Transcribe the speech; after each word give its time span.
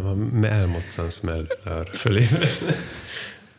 Nem, 0.00 0.44
elmoccansz 0.44 1.20
mellőle 1.20 1.54
arra 1.64 1.90
fölébredni. 1.92 2.74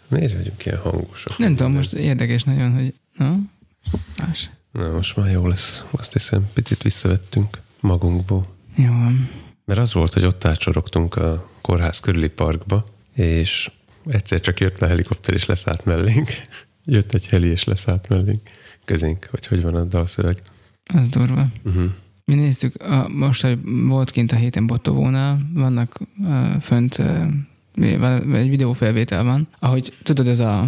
Miért 0.07 0.33
vagyunk 0.33 0.65
ilyen 0.65 0.77
hangosak? 0.77 1.37
Nem 1.37 1.55
tudom, 1.55 1.71
most 1.71 1.93
érdekes 1.93 2.43
nagyon, 2.43 2.73
hogy... 2.73 2.93
Na, 3.17 3.39
más. 4.21 4.49
Na, 4.71 4.89
most 4.89 5.15
már 5.15 5.31
jó 5.31 5.47
lesz. 5.47 5.85
Azt 5.91 6.13
hiszem, 6.13 6.49
picit 6.53 6.83
visszavettünk 6.83 7.57
magunkból. 7.79 8.45
Jó 8.75 8.87
van. 8.87 9.29
Mert 9.65 9.79
az 9.79 9.93
volt, 9.93 10.13
hogy 10.13 10.25
ott 10.25 10.45
átsorogtunk 10.45 11.15
a 11.15 11.49
kórház 11.61 11.99
körüli 11.99 12.27
parkba, 12.27 12.83
és 13.13 13.71
egyszer 14.05 14.39
csak 14.39 14.59
jött 14.59 14.81
a 14.81 14.87
helikopter, 14.87 15.33
és 15.33 15.45
leszállt 15.45 15.85
mellénk. 15.85 16.29
Jött 16.85 17.13
egy 17.13 17.27
heli, 17.27 17.47
és 17.47 17.63
leszállt 17.63 18.09
mellénk. 18.09 18.49
Közénk, 18.85 19.27
vagy 19.31 19.47
hogy 19.47 19.61
van 19.61 19.75
a 19.75 19.83
dalszöveg. 19.83 20.41
Az 20.93 21.07
durva. 21.07 21.47
Uh-huh. 21.63 21.91
Mi 22.29 22.35
néztük, 22.35 22.81
a, 22.81 23.07
most, 23.07 23.41
hogy 23.41 23.59
volt 23.87 24.11
kint 24.11 24.31
a 24.31 24.35
héten 24.35 24.67
Bottovónál, 24.67 25.39
vannak 25.53 25.99
uh, 26.17 26.61
fönt, 26.61 26.97
uh, 26.97 28.35
egy 28.35 28.49
videófelvétel 28.49 29.23
van, 29.23 29.47
ahogy 29.59 29.93
tudod, 30.03 30.27
ez 30.27 30.39
a 30.39 30.67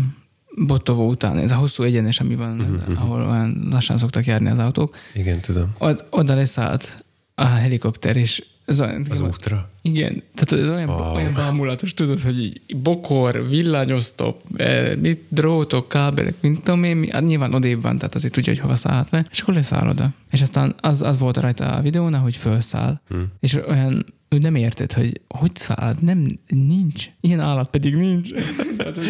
Bottovó 0.65 1.09
után, 1.09 1.37
ez 1.37 1.51
a 1.51 1.55
hosszú 1.55 1.83
egyenes, 1.83 2.19
ami 2.19 2.35
van, 2.35 2.59
uh-huh. 2.59 3.01
ahol 3.01 3.25
olyan 3.25 3.67
lassan 3.71 3.97
szoktak 3.97 4.25
járni 4.25 4.49
az 4.49 4.59
autók. 4.59 4.95
Igen, 5.13 5.39
tudom. 5.39 5.71
Od, 5.77 6.05
oda 6.09 6.35
leszállt 6.35 7.03
a 7.41 7.45
helikopter, 7.45 8.15
és 8.15 8.43
ez 8.65 8.81
olyan, 8.81 9.05
Az 9.09 9.21
útra. 9.21 9.69
Igen, 9.81 10.23
tehát 10.33 10.63
ez 10.65 10.69
olyan, 10.69 10.89
wow. 10.89 11.15
olyan 11.15 11.33
bámulatos, 11.33 11.93
tudod, 11.93 12.19
hogy 12.19 12.39
így 12.39 12.61
bokor, 12.77 13.47
villányosztop, 13.49 14.41
eh, 14.55 14.95
mit, 14.95 15.23
drótok, 15.29 15.89
kábelek, 15.89 16.33
mint 16.41 16.63
tudom 16.63 16.83
én, 16.83 17.09
hát 17.11 17.23
nyilván 17.23 17.53
odébb 17.53 17.81
van, 17.81 17.97
tehát 17.97 18.15
azért 18.15 18.33
tudja, 18.33 18.51
hogy 18.53 18.61
hova 18.61 18.75
szállt 18.75 19.09
le, 19.09 19.25
és 19.31 19.39
akkor 19.39 19.53
leszáll 19.53 19.89
oda. 19.89 20.09
És 20.31 20.41
aztán 20.41 20.75
az, 20.81 21.01
az 21.01 21.17
volt 21.17 21.37
rajta 21.37 21.65
a 21.65 21.81
videón, 21.81 22.15
hogy 22.15 22.35
felszáll. 22.37 23.01
Hm. 23.09 23.17
És 23.39 23.53
olyan, 23.67 24.05
úgy 24.29 24.41
nem 24.41 24.55
érted, 24.55 24.93
hogy 24.93 25.21
hogy 25.27 25.55
száll, 25.55 25.95
nem, 25.99 26.39
nincs. 26.47 27.09
Ilyen 27.21 27.39
állat 27.39 27.69
pedig 27.69 27.95
nincs. 27.95 28.29
tehát, 28.77 28.95
hogy 28.95 29.05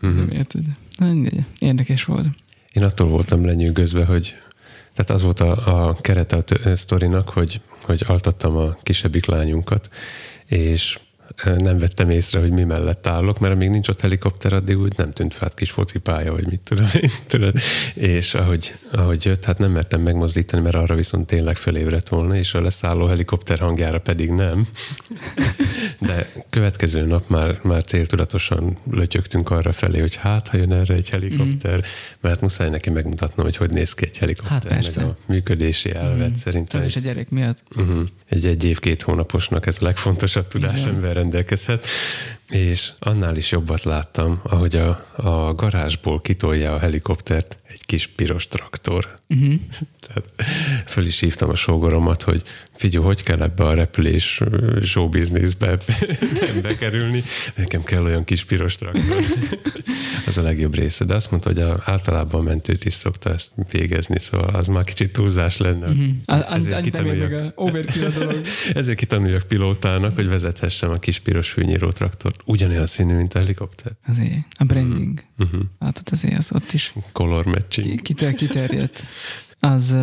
Mhm. 0.00 0.16
nem 0.16 0.30
érted. 0.30 0.64
Érdekes 1.58 2.04
volt. 2.04 2.28
Én 2.72 2.82
attól 2.82 3.08
voltam 3.08 3.44
lenyűgözve, 3.44 4.04
hogy 4.04 4.34
tehát 4.94 5.10
az 5.10 5.22
volt 5.22 5.40
a, 5.40 5.88
a 5.88 5.94
kerete 5.94 6.36
a 6.36 6.76
sztorinak, 6.76 7.28
hogy, 7.28 7.60
hogy 7.82 8.04
altattam 8.06 8.56
a 8.56 8.76
kisebbik 8.82 9.26
lányunkat, 9.26 9.88
és 10.46 10.98
nem 11.44 11.78
vettem 11.78 12.10
észre, 12.10 12.40
hogy 12.40 12.50
mi 12.50 12.64
mellett 12.64 13.06
állok, 13.06 13.38
mert 13.38 13.54
amíg 13.54 13.70
nincs 13.70 13.88
ott 13.88 14.00
helikopter, 14.00 14.52
addig 14.52 14.80
úgy 14.80 14.92
nem 14.96 15.10
tűnt 15.10 15.32
fel 15.32 15.40
hát 15.42 15.54
kis 15.54 15.70
focipálya, 15.70 16.32
vagy 16.32 16.46
mit 16.46 16.60
tudom 16.60 16.86
én, 17.00 17.10
tudod. 17.26 17.54
És 17.94 18.34
ahogy, 18.34 18.74
ahogy 18.92 19.24
jött, 19.24 19.44
hát 19.44 19.58
nem 19.58 19.72
mertem 19.72 20.00
megmozdítani, 20.00 20.62
mert 20.62 20.74
arra 20.74 20.94
viszont 20.94 21.26
tényleg 21.26 21.56
fölébredt 21.56 22.08
volna, 22.08 22.36
és 22.36 22.54
a 22.54 22.60
leszálló 22.60 23.06
helikopter 23.06 23.58
hangjára 23.58 24.00
pedig 24.00 24.30
nem. 24.30 24.68
De 25.98 26.32
következő 26.50 27.06
nap 27.06 27.28
már, 27.28 27.58
már 27.62 27.84
céltudatosan 27.84 28.78
lötyögtünk 28.90 29.50
arra 29.50 29.72
felé, 29.72 30.00
hogy 30.00 30.16
hát, 30.16 30.48
ha 30.48 30.56
jön 30.56 30.72
erre 30.72 30.94
egy 30.94 31.10
helikopter, 31.10 31.76
mm. 31.76 31.82
mert 32.20 32.40
muszáj 32.40 32.70
neki 32.70 32.90
megmutatnom, 32.90 33.46
hogy 33.46 33.56
hogy 33.56 33.70
néz 33.70 33.94
ki 33.94 34.04
egy 34.04 34.18
helikopter, 34.18 34.72
Hát 34.72 34.96
meg 34.96 35.06
a 35.06 35.16
működési 35.26 35.94
elvet. 35.94 36.30
Mm. 36.30 36.34
Szerintem 36.34 36.82
És 36.82 36.94
a 36.94 36.98
egy, 36.98 37.04
gyerek 37.04 37.30
miatt. 37.30 37.62
uh-huh, 37.76 38.00
egy 38.28 38.46
egy 38.46 38.64
év, 38.64 38.78
két 38.78 39.02
hónaposnak 39.02 39.66
ez 39.66 39.76
a 39.80 39.84
legfontosabb 39.84 40.48
tudás, 40.48 40.80
Igen. 40.80 40.94
Rendelkezhet. 41.20 41.86
És 42.48 42.92
annál 42.98 43.36
is 43.36 43.52
jobbat 43.52 43.82
láttam, 43.82 44.40
ahogy 44.42 44.76
a, 44.76 45.06
a 45.16 45.54
garázsból 45.54 46.20
kitolja 46.20 46.74
a 46.74 46.78
helikoptert 46.78 47.58
egy 47.66 47.86
kis 47.86 48.06
piros 48.06 48.46
traktor. 48.46 49.14
Uh-huh. 49.28 49.54
Tehát 50.14 50.50
föl 50.86 51.06
is 51.06 51.20
hívtam 51.20 51.50
a 51.50 51.54
sógoromat, 51.54 52.22
hogy 52.22 52.42
figyelj, 52.74 53.04
hogy 53.04 53.22
kell 53.22 53.42
ebbe 53.42 53.64
a 53.64 53.74
repülés 53.74 54.40
ö, 54.40 54.80
showbizniszbe 54.82 55.78
bekerülni. 56.62 57.22
Nekem 57.54 57.82
kell 57.82 58.04
olyan 58.04 58.24
kis 58.24 58.44
piros 58.44 58.76
traktor. 58.76 59.22
az 60.26 60.38
a 60.38 60.42
legjobb 60.42 60.74
része. 60.74 61.04
De 61.04 61.14
azt 61.14 61.30
mondta, 61.30 61.48
hogy 61.48 61.60
a, 61.60 61.82
általában 61.84 62.40
a 62.40 62.44
mentőt 62.44 62.84
is 62.84 62.92
szokta 62.92 63.32
ezt 63.32 63.50
végezni, 63.70 64.18
szóval 64.18 64.54
az 64.54 64.66
már 64.66 64.84
kicsit 64.84 65.12
túlzás 65.12 65.56
lenne. 65.56 65.86
Uh-huh. 65.88 66.08
Az, 66.24 66.42
Ezért 66.50 66.76
az 66.76 66.82
kitanuljak. 66.82 67.30
meg 67.30 67.44
a 67.44 67.52
overkill 67.54 68.04
a 68.04 68.10
dolog. 68.10 68.40
Ezért 68.74 68.98
kitanuljak 68.98 69.46
pilótának, 69.46 70.14
hogy 70.14 70.28
vezethessem 70.28 70.90
a 70.90 70.98
kis 70.98 71.18
piros 71.18 71.50
fűnyíró 71.50 71.90
traktort. 71.90 72.40
Ugyanolyan 72.44 72.86
színű, 72.86 73.14
mint 73.14 73.34
a 73.34 73.38
helikopter. 73.38 73.92
Azért, 74.06 74.46
a 74.58 74.64
branding. 74.64 75.22
Uh-huh. 75.38 75.62
Látod, 75.78 76.08
azért 76.10 76.38
az 76.38 76.50
ott 76.54 76.72
is 76.72 76.92
Color 77.12 77.44
matching. 77.44 78.02
kiter, 78.02 78.34
kiterjedt. 78.34 79.04
Az 79.60 79.96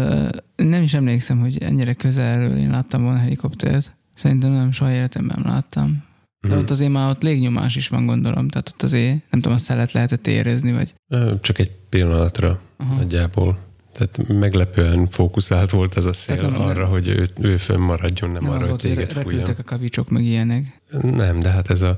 nem 0.56 0.81
is 0.81 0.94
emlékszem, 0.94 1.40
hogy 1.40 1.57
ennyire 1.57 1.94
közelről 1.94 2.57
én 2.57 2.69
láttam 2.69 3.03
volna 3.03 3.18
helikoptert. 3.19 3.95
Szerintem 4.16 4.51
nem, 4.51 4.72
soha 4.72 4.91
életemben 4.91 5.40
nem 5.44 5.51
láttam. 5.51 6.03
De 6.41 6.47
Mhm. 6.47 6.57
ott 6.57 6.69
azért 6.69 6.91
már 6.91 7.09
ott 7.09 7.23
légnyomás 7.23 7.75
is 7.75 7.88
van, 7.88 8.06
gondolom. 8.06 8.47
Tehát 8.47 8.69
ott 8.73 8.84
azért, 8.84 9.09
nem 9.29 9.41
tudom, 9.41 9.53
a 9.53 9.57
szelet 9.59 9.91
lehetett 9.91 10.28
érezni, 10.28 10.72
vagy... 10.72 10.94
Csak 11.41 11.59
egy 11.59 11.72
pillanatra 11.90 12.59
Aha. 12.78 12.96
nagyjából. 12.96 13.59
Tehát 13.94 14.28
meglepően 14.40 15.07
fókuszált 15.09 15.69
volt 15.72 15.97
ez 15.97 16.06
a 16.06 16.13
szél 16.13 16.35
Tehát 16.35 16.51
nem- 16.51 16.62
arra, 16.62 16.85
hogy 16.85 17.07
ő, 17.07 17.25
ő 17.41 17.57
fönnmaradjon, 17.57 18.29
nem, 18.31 18.41
Nem 18.44 18.51
arra, 18.51 18.63
az 18.63 18.69
hogy 18.69 18.79
téged 18.79 19.12
fújjon. 19.12 19.50
a 19.57 19.63
kavicsok, 19.63 20.09
meg 20.09 20.23
ilyenek. 20.23 20.81
Nem, 21.01 21.40
de 21.40 21.50
hát 21.50 21.69
ez 21.69 21.81
a 21.81 21.97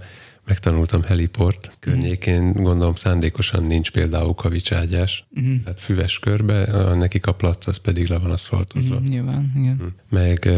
megtanultam 0.50 1.04
heliport 1.04 1.72
környékén, 1.80 2.52
gondolom 2.54 2.96
szándékosan 2.96 3.64
nincs 3.64 3.92
például 3.92 4.34
kavicságyás, 4.34 5.28
Uh-huh. 5.36 5.64
tehát 5.64 5.80
füves 5.80 6.20
körbe, 6.20 6.62
a 6.64 6.94
nekik 6.96 7.26
a 7.28 7.32
plac 7.32 7.68
az 7.68 7.78
pedig 7.78 8.08
le 8.08 8.18
van 8.18 8.32
aszfaltozva. 8.32 8.96
Uh-huh. 8.96 9.10
Nyilván, 9.10 9.52
igen. 9.56 9.96
Meg 10.10 10.50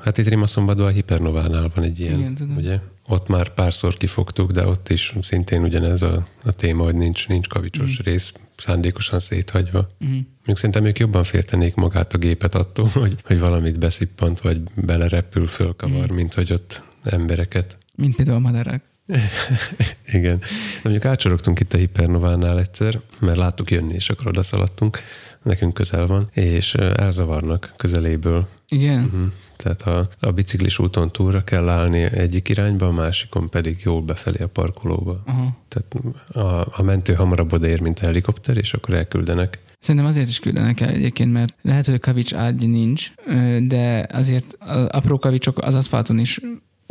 hát 0.00 0.18
itt 0.18 0.28
Rimaszombatban 0.28 0.86
a 0.86 0.90
Hipernovánál 0.90 1.70
van 1.74 1.84
egy 1.84 2.00
ilyen, 2.00 2.18
Igen, 2.18 2.34
tudom. 2.34 2.56
ugye? 2.56 2.78
Ott 3.06 3.28
már 3.28 3.54
párszor 3.54 3.96
kifogtuk, 3.96 4.50
de 4.50 4.66
ott 4.66 4.88
is 4.88 5.14
szintén 5.20 5.62
ugyanez 5.62 6.02
a, 6.02 6.24
a 6.44 6.52
téma, 6.52 6.84
hogy 6.84 6.94
nincs, 6.94 7.28
nincs 7.28 7.48
kavicsos 7.48 7.98
Mhm. 7.98 8.08
rész 8.08 8.32
szándékosan 8.56 9.20
széthagyva. 9.20 9.86
Uh-huh. 10.00 10.18
Még 10.46 10.56
szerintem 10.56 10.84
ők 10.84 10.98
jobban 10.98 11.24
féltenék 11.24 11.74
magát 11.74 12.12
a 12.12 12.18
gépet 12.18 12.54
attól, 12.54 12.86
hogy, 13.02 13.14
hogy 13.24 13.38
valamit 13.38 13.78
beszippant, 13.78 14.40
vagy 14.40 14.60
belerepül, 14.74 15.46
fölkavar, 15.46 16.06
Mhm. 16.06 16.14
mint 16.14 16.34
hogy 16.34 16.52
ott 16.52 16.82
embereket. 17.02 17.78
Mint 17.94 18.16
például 18.16 18.36
a 18.36 18.40
madarak. 18.40 18.82
Igen. 20.12 20.38
De 20.38 20.46
mondjuk 20.82 21.04
átsorogtunk 21.04 21.60
itt 21.60 21.72
a 21.72 21.76
Hipernovánál 21.76 22.58
egyszer, 22.58 23.00
mert 23.18 23.36
láttuk 23.36 23.70
jönni, 23.70 23.94
és 23.94 24.10
akkor 24.10 24.26
odaszaladtunk, 24.26 24.98
nekünk 25.42 25.74
közel 25.74 26.06
van, 26.06 26.28
és 26.32 26.74
elzavarnak 26.74 27.72
közeléből. 27.76 28.48
Igen? 28.68 29.04
Uh-huh. 29.04 29.32
Tehát 29.56 29.82
a, 29.82 30.26
a 30.26 30.30
biciklis 30.30 30.78
úton 30.78 31.10
túlra 31.12 31.44
kell 31.44 31.68
állni 31.68 32.02
egyik 32.02 32.48
irányba, 32.48 32.86
a 32.86 32.92
másikon 32.92 33.50
pedig 33.50 33.80
jól 33.84 34.02
befelé 34.02 34.42
a 34.42 34.48
parkolóba. 34.48 35.22
Aha. 35.26 35.56
Tehát 35.68 36.16
a, 36.28 36.80
a 36.80 36.82
mentő 36.82 37.14
hamarabb 37.14 37.52
odaér, 37.52 37.80
mint 37.80 37.98
a 37.98 38.04
helikopter, 38.04 38.56
és 38.56 38.74
akkor 38.74 38.94
elküldenek. 38.94 39.58
Szerintem 39.78 40.10
azért 40.10 40.28
is 40.28 40.38
küldenek 40.38 40.80
el 40.80 40.88
egyébként, 40.88 41.32
mert 41.32 41.54
lehet, 41.62 41.84
hogy 41.84 41.94
a 41.94 41.98
kavics 41.98 42.34
ágy 42.34 42.68
nincs, 42.68 43.12
de 43.60 44.06
azért 44.12 44.56
az 44.58 44.86
apró 44.86 45.18
kavicsok 45.18 45.58
az 45.58 45.74
aszfalton 45.74 46.18
is 46.18 46.40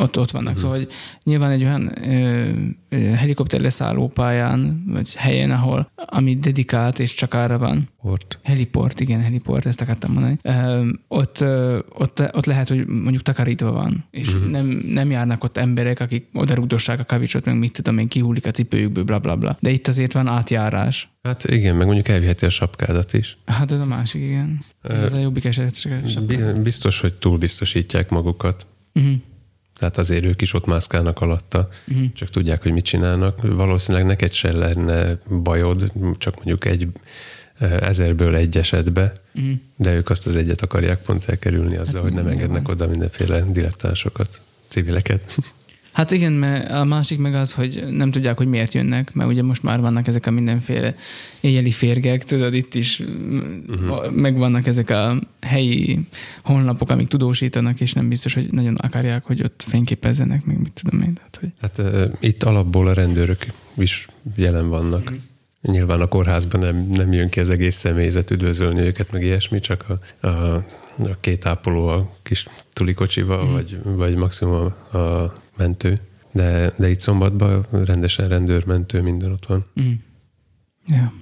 ott, 0.01 0.19
ott 0.19 0.31
vannak. 0.31 0.53
Uh-huh. 0.53 0.61
Szóval, 0.61 0.77
hogy 0.77 0.87
nyilván 1.23 1.51
egy 1.51 1.63
olyan 1.63 2.09
ö, 2.09 2.49
ö, 2.89 2.97
helikopter 2.97 3.61
leszálló 3.61 4.07
pályán, 4.07 4.83
vagy 4.87 5.15
helyen, 5.15 5.51
ahol, 5.51 5.91
ami 5.95 6.35
dedikált 6.35 6.99
és 6.99 7.13
csak 7.13 7.33
arra 7.33 7.57
van, 7.57 7.89
Ott. 8.01 8.39
heliport, 8.43 8.99
igen, 8.99 9.21
heliport, 9.21 9.65
ezt 9.65 9.81
akartam 9.81 10.11
mondani, 10.11 10.37
ö, 10.41 10.89
ott, 11.07 11.39
ö, 11.39 11.79
ott, 11.93 12.21
ott 12.35 12.45
lehet, 12.45 12.67
hogy 12.67 12.87
mondjuk 12.87 13.21
takarítva 13.21 13.71
van, 13.71 14.05
és 14.11 14.33
uh-huh. 14.33 14.49
nem, 14.49 14.65
nem 14.87 15.11
járnak 15.11 15.43
ott 15.43 15.57
emberek, 15.57 15.99
akik 15.99 16.27
oda 16.33 16.53
rugdossák 16.55 16.99
a 16.99 17.05
kavicsot, 17.05 17.45
meg 17.45 17.57
mit 17.57 17.71
tudom 17.71 17.97
én, 17.97 18.07
kihullik 18.07 18.45
a 18.45 18.51
cipőjükből, 18.51 19.03
bla 19.03 19.19
bla 19.19 19.35
bla. 19.35 19.57
De 19.59 19.69
itt 19.69 19.87
azért 19.87 20.13
van 20.13 20.27
átjárás. 20.27 21.09
Hát 21.23 21.43
igen, 21.43 21.75
meg 21.75 21.85
mondjuk 21.85 22.07
elviheti 22.07 22.45
a 22.45 22.49
sapkádat 22.49 23.13
is. 23.13 23.37
Hát 23.45 23.71
ez 23.71 23.79
a 23.79 23.85
másik, 23.85 24.21
igen. 24.21 24.59
Ez 24.81 25.13
a 25.13 25.19
jobbik 25.19 25.45
esetre. 25.45 26.01
Bi- 26.27 26.61
Biztos, 26.63 26.99
hogy 26.99 27.13
túlbiztosítják 27.13 28.09
magukat. 28.09 28.67
Uh-huh. 28.93 29.13
Tehát 29.81 29.97
azért 29.97 30.25
ők 30.25 30.41
is 30.41 30.53
ott 30.53 30.65
mászkálnak 30.65 31.19
alatta, 31.21 31.69
Uh-huh. 31.87 32.13
csak 32.13 32.29
tudják, 32.29 32.61
hogy 32.63 32.71
mit 32.71 32.83
csinálnak. 32.85 33.39
Valószínűleg 33.41 34.07
neked 34.07 34.31
se 34.31 34.51
lenne 34.51 35.17
bajod, 35.43 35.91
csak 36.17 36.35
mondjuk 36.35 36.65
egy 36.65 36.87
eh, 37.57 37.77
ezerből 37.81 38.35
egy 38.35 38.57
esetbe, 38.57 39.11
Uh-huh. 39.35 39.51
de 39.77 39.93
ők 39.93 40.09
azt 40.09 40.27
az 40.27 40.35
egyet 40.35 40.61
akarják 40.61 41.01
pont 41.01 41.25
elkerülni 41.25 41.75
azzal, 41.77 42.01
hogy 42.01 42.13
nem 42.13 42.23
nyilván. 42.23 42.41
engednek 42.41 42.67
oda 42.69 42.87
mindenféle 42.87 43.41
dilettánsokat, 43.41 44.41
civileket. 44.67 45.35
Hát 45.91 46.11
igen, 46.11 46.31
mert 46.31 46.71
a 46.71 46.83
másik 46.83 47.17
meg 47.17 47.33
az, 47.33 47.53
hogy 47.53 47.83
nem 47.89 48.11
tudják, 48.11 48.37
hogy 48.37 48.47
miért 48.47 48.73
jönnek, 48.73 49.13
mert 49.13 49.29
ugye 49.29 49.43
most 49.43 49.63
már 49.63 49.79
vannak 49.79 50.07
ezek 50.07 50.25
a 50.25 50.31
mindenféle 50.31 50.95
éjjeli 51.41 51.71
férgek, 51.71 52.23
tudod, 52.23 52.53
itt 52.53 52.75
is 52.75 52.99
uh-huh. 53.67 54.11
megvannak 54.11 54.67
ezek 54.67 54.89
a 54.89 55.21
helyi 55.41 55.99
honlapok, 56.43 56.89
amik 56.89 57.07
tudósítanak, 57.07 57.81
és 57.81 57.93
nem 57.93 58.09
biztos, 58.09 58.33
hogy 58.33 58.47
nagyon 58.51 58.75
akarják, 58.75 59.25
hogy 59.25 59.43
ott 59.43 59.63
fényképezzenek, 59.67 60.45
meg 60.45 60.59
mit 60.59 60.81
tudom 60.83 61.01
én. 61.01 61.13
Tehát, 61.13 61.37
hogy... 61.39 61.49
Hát 61.61 61.77
uh, 61.77 62.13
itt 62.19 62.43
alapból 62.43 62.87
a 62.87 62.93
rendőrök 62.93 63.45
is 63.77 64.07
jelen 64.35 64.69
vannak. 64.69 65.03
Mhm. 65.03 65.13
Nyilván 65.61 66.01
a 66.01 66.07
kórházban 66.07 66.61
nem, 66.61 66.87
nem 66.91 67.13
jön 67.13 67.29
ki 67.29 67.39
az 67.39 67.49
egész 67.49 67.75
személyzet 67.75 68.31
üdvözölni 68.31 68.81
őket, 68.81 69.11
meg 69.11 69.23
ilyesmi, 69.23 69.59
csak 69.59 69.85
a, 69.89 70.27
a, 70.27 70.55
a 70.97 71.17
két 71.19 71.45
ápoló 71.45 71.87
a 71.87 72.11
kis 72.23 72.47
tulikocsival, 72.73 73.45
mm. 73.45 73.51
vagy, 73.51 73.77
vagy 73.83 74.15
maximum 74.15 74.73
a 74.91 75.33
mentő. 75.57 75.97
De, 76.31 76.73
de 76.77 76.89
itt 76.89 76.99
szombatban 76.99 77.65
rendesen 77.71 78.27
rendőrmentő, 78.27 79.01
minden 79.01 79.31
ott 79.31 79.45
van. 79.45 79.65
Mm. 79.81 79.91
Ja. 80.87 81.13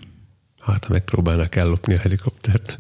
Hát, 0.60 0.86
ha 0.86 0.94
megpróbálnak 0.94 1.56
ellopni 1.56 1.94
a 1.94 2.00
helikoptert. 2.00 2.78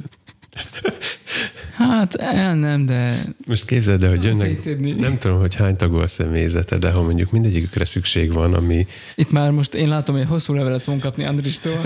Hát 1.79 2.15
el 2.15 2.55
nem, 2.55 2.85
de... 2.85 3.23
Most 3.47 3.65
képzeld 3.65 4.03
el, 4.03 4.09
hogy 4.09 4.23
jönnek, 4.23 4.79
nem 4.97 5.17
tudom, 5.17 5.39
hogy 5.39 5.55
hány 5.55 5.75
tagú 5.75 5.95
a 5.95 6.07
személyzete, 6.07 6.77
de 6.77 6.91
ha 6.91 7.01
mondjuk 7.01 7.31
mindegyikükre 7.31 7.85
szükség 7.85 8.33
van, 8.33 8.53
ami... 8.53 8.87
Itt 9.15 9.31
már 9.31 9.51
most 9.51 9.73
én 9.73 9.87
látom, 9.87 10.15
hogy 10.15 10.27
hosszú 10.27 10.53
levelet 10.53 10.81
fogunk 10.81 11.03
kapni 11.03 11.23
Andristól. 11.23 11.81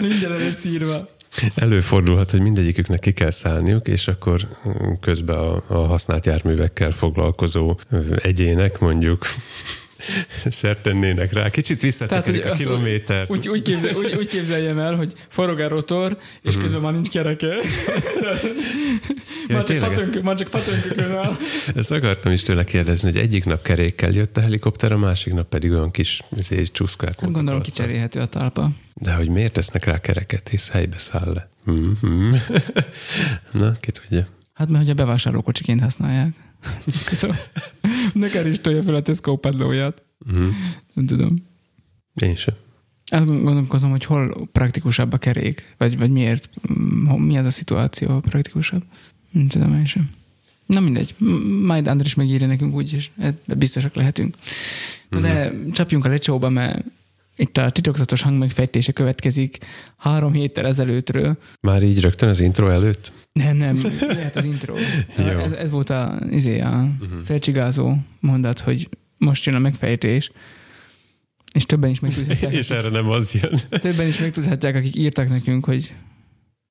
Mindjárt 0.00 0.40
előtt 0.40 0.56
szírva. 0.56 1.08
Előfordulhat, 1.54 2.30
hogy 2.30 2.40
mindegyiküknek 2.40 3.00
ki 3.00 3.12
kell 3.12 3.30
szállniuk, 3.30 3.88
és 3.88 4.08
akkor 4.08 4.48
közben 5.00 5.38
a, 5.38 5.62
a 5.66 5.86
használt 5.86 6.26
járművekkel 6.26 6.90
foglalkozó 6.90 7.78
egyének 8.16 8.78
mondjuk 8.78 9.26
tennének 10.82 11.32
rá. 11.32 11.50
Kicsit 11.50 11.80
visszatekerik 11.80 12.44
a 12.44 12.52
kilométer. 12.52 13.26
Úgy, 13.28 13.48
úgy, 13.48 13.62
képzel, 13.62 13.94
úgy, 13.94 14.14
úgy 14.18 14.28
képzeljem 14.28 14.78
el, 14.78 14.96
hogy 14.96 15.12
forog 15.28 15.60
a 15.60 15.68
rotor, 15.68 16.18
és 16.42 16.56
mm. 16.56 16.60
közben 16.60 16.80
már 16.80 16.92
nincs 16.92 17.08
kereke. 17.08 17.54
már, 19.48 19.64
csak 19.64 19.78
fatönk, 19.78 20.22
már 20.22 20.36
csak 20.36 20.48
fatönkökön 20.48 21.10
áll. 21.10 21.36
Ezt 21.74 21.90
akartam 21.90 22.32
is 22.32 22.42
tőle 22.42 22.64
kérdezni, 22.64 23.12
hogy 23.12 23.20
egyik 23.20 23.44
nap 23.44 23.62
kerékkel 23.62 24.10
jött 24.10 24.36
a 24.36 24.40
helikopter, 24.40 24.92
a 24.92 24.98
másik 24.98 25.32
nap 25.32 25.48
pedig 25.48 25.70
olyan 25.70 25.90
kis 25.90 26.22
izé, 26.36 26.62
csúszkák 26.62 27.20
hát 27.20 27.32
Gondolom 27.32 27.62
kicserélhető 27.62 28.20
a 28.20 28.26
talpa. 28.26 28.70
De 28.94 29.12
hogy 29.12 29.28
miért 29.28 29.52
tesznek 29.52 29.84
rá 29.84 29.98
kereket, 29.98 30.48
hisz 30.48 30.70
helybe 30.70 30.98
száll 30.98 31.32
le. 31.34 31.48
Mm-hmm. 31.70 32.32
Na, 33.60 33.72
ki 33.80 33.90
tudja. 33.90 34.26
Hát 34.56 34.68
mert 34.68 34.80
hogy 34.80 34.90
a 34.90 34.94
bevásárlókocsiként 34.94 35.80
használják. 35.80 36.34
kell 38.32 38.46
is 38.46 38.60
tolja 38.60 38.82
fel 38.82 38.94
a 38.94 39.02
Tesco 39.02 39.36
padlóját. 39.36 40.02
Mm. 40.32 40.48
Nem 40.92 41.06
tudom. 41.06 41.36
Én 42.14 42.34
sem. 42.34 42.54
Gondolkozom, 43.26 43.90
hogy 43.90 44.04
hol 44.04 44.48
praktikusabb 44.52 45.12
a 45.12 45.16
kerék, 45.16 45.74
vagy, 45.78 45.98
vagy 45.98 46.10
miért, 46.10 46.50
mi 47.16 47.38
az 47.38 47.46
a 47.46 47.50
szituáció 47.50 48.20
praktikusabb. 48.20 48.82
Nem 49.30 49.48
tudom 49.48 49.74
én 49.74 49.84
sem. 49.84 50.10
Na 50.66 50.80
mindegy, 50.80 51.14
majd 51.62 51.86
Andris 51.86 52.14
megírja 52.14 52.46
nekünk 52.46 52.74
úgy, 52.74 52.92
és 52.92 53.10
biztosak 53.44 53.94
lehetünk. 53.94 54.36
De 55.08 55.50
mm-hmm. 55.50 55.70
csapjunk 55.70 56.04
a 56.04 56.08
lecsóba, 56.08 56.48
mert 56.48 56.84
itt 57.36 57.56
a 57.56 57.70
titokzatos 57.70 58.22
hangmegfejtése 58.22 58.92
következik 58.92 59.58
három 59.96 60.32
héttel 60.32 60.66
ezelőttről. 60.66 61.38
Már 61.60 61.82
így 61.82 62.00
rögtön 62.00 62.28
az 62.28 62.40
intro 62.40 62.68
előtt? 62.68 63.12
Nem, 63.32 63.56
nem, 63.56 63.80
lehet 64.00 64.36
az 64.36 64.44
intro. 64.44 64.74
ez, 65.16 65.52
ez 65.52 65.70
volt 65.70 65.90
a, 65.90 66.18
izé, 66.30 66.60
a 66.60 66.88
uh-huh. 67.00 67.24
felcsigázó 67.24 67.94
mondat, 68.20 68.60
hogy 68.60 68.88
most 69.18 69.44
jön 69.44 69.54
a 69.54 69.58
megfejtés. 69.58 70.30
És 71.54 71.66
többen 71.66 71.90
is 71.90 72.00
megtudhatják. 72.00 72.52
és 72.60 72.70
erre 72.70 72.88
nem 72.88 73.08
az 73.08 73.34
jön. 73.34 73.60
többen 73.68 74.06
is 74.06 74.18
megtudhatják, 74.18 74.74
akik 74.74 74.96
írtak 74.96 75.28
nekünk, 75.28 75.64
hogy 75.64 75.94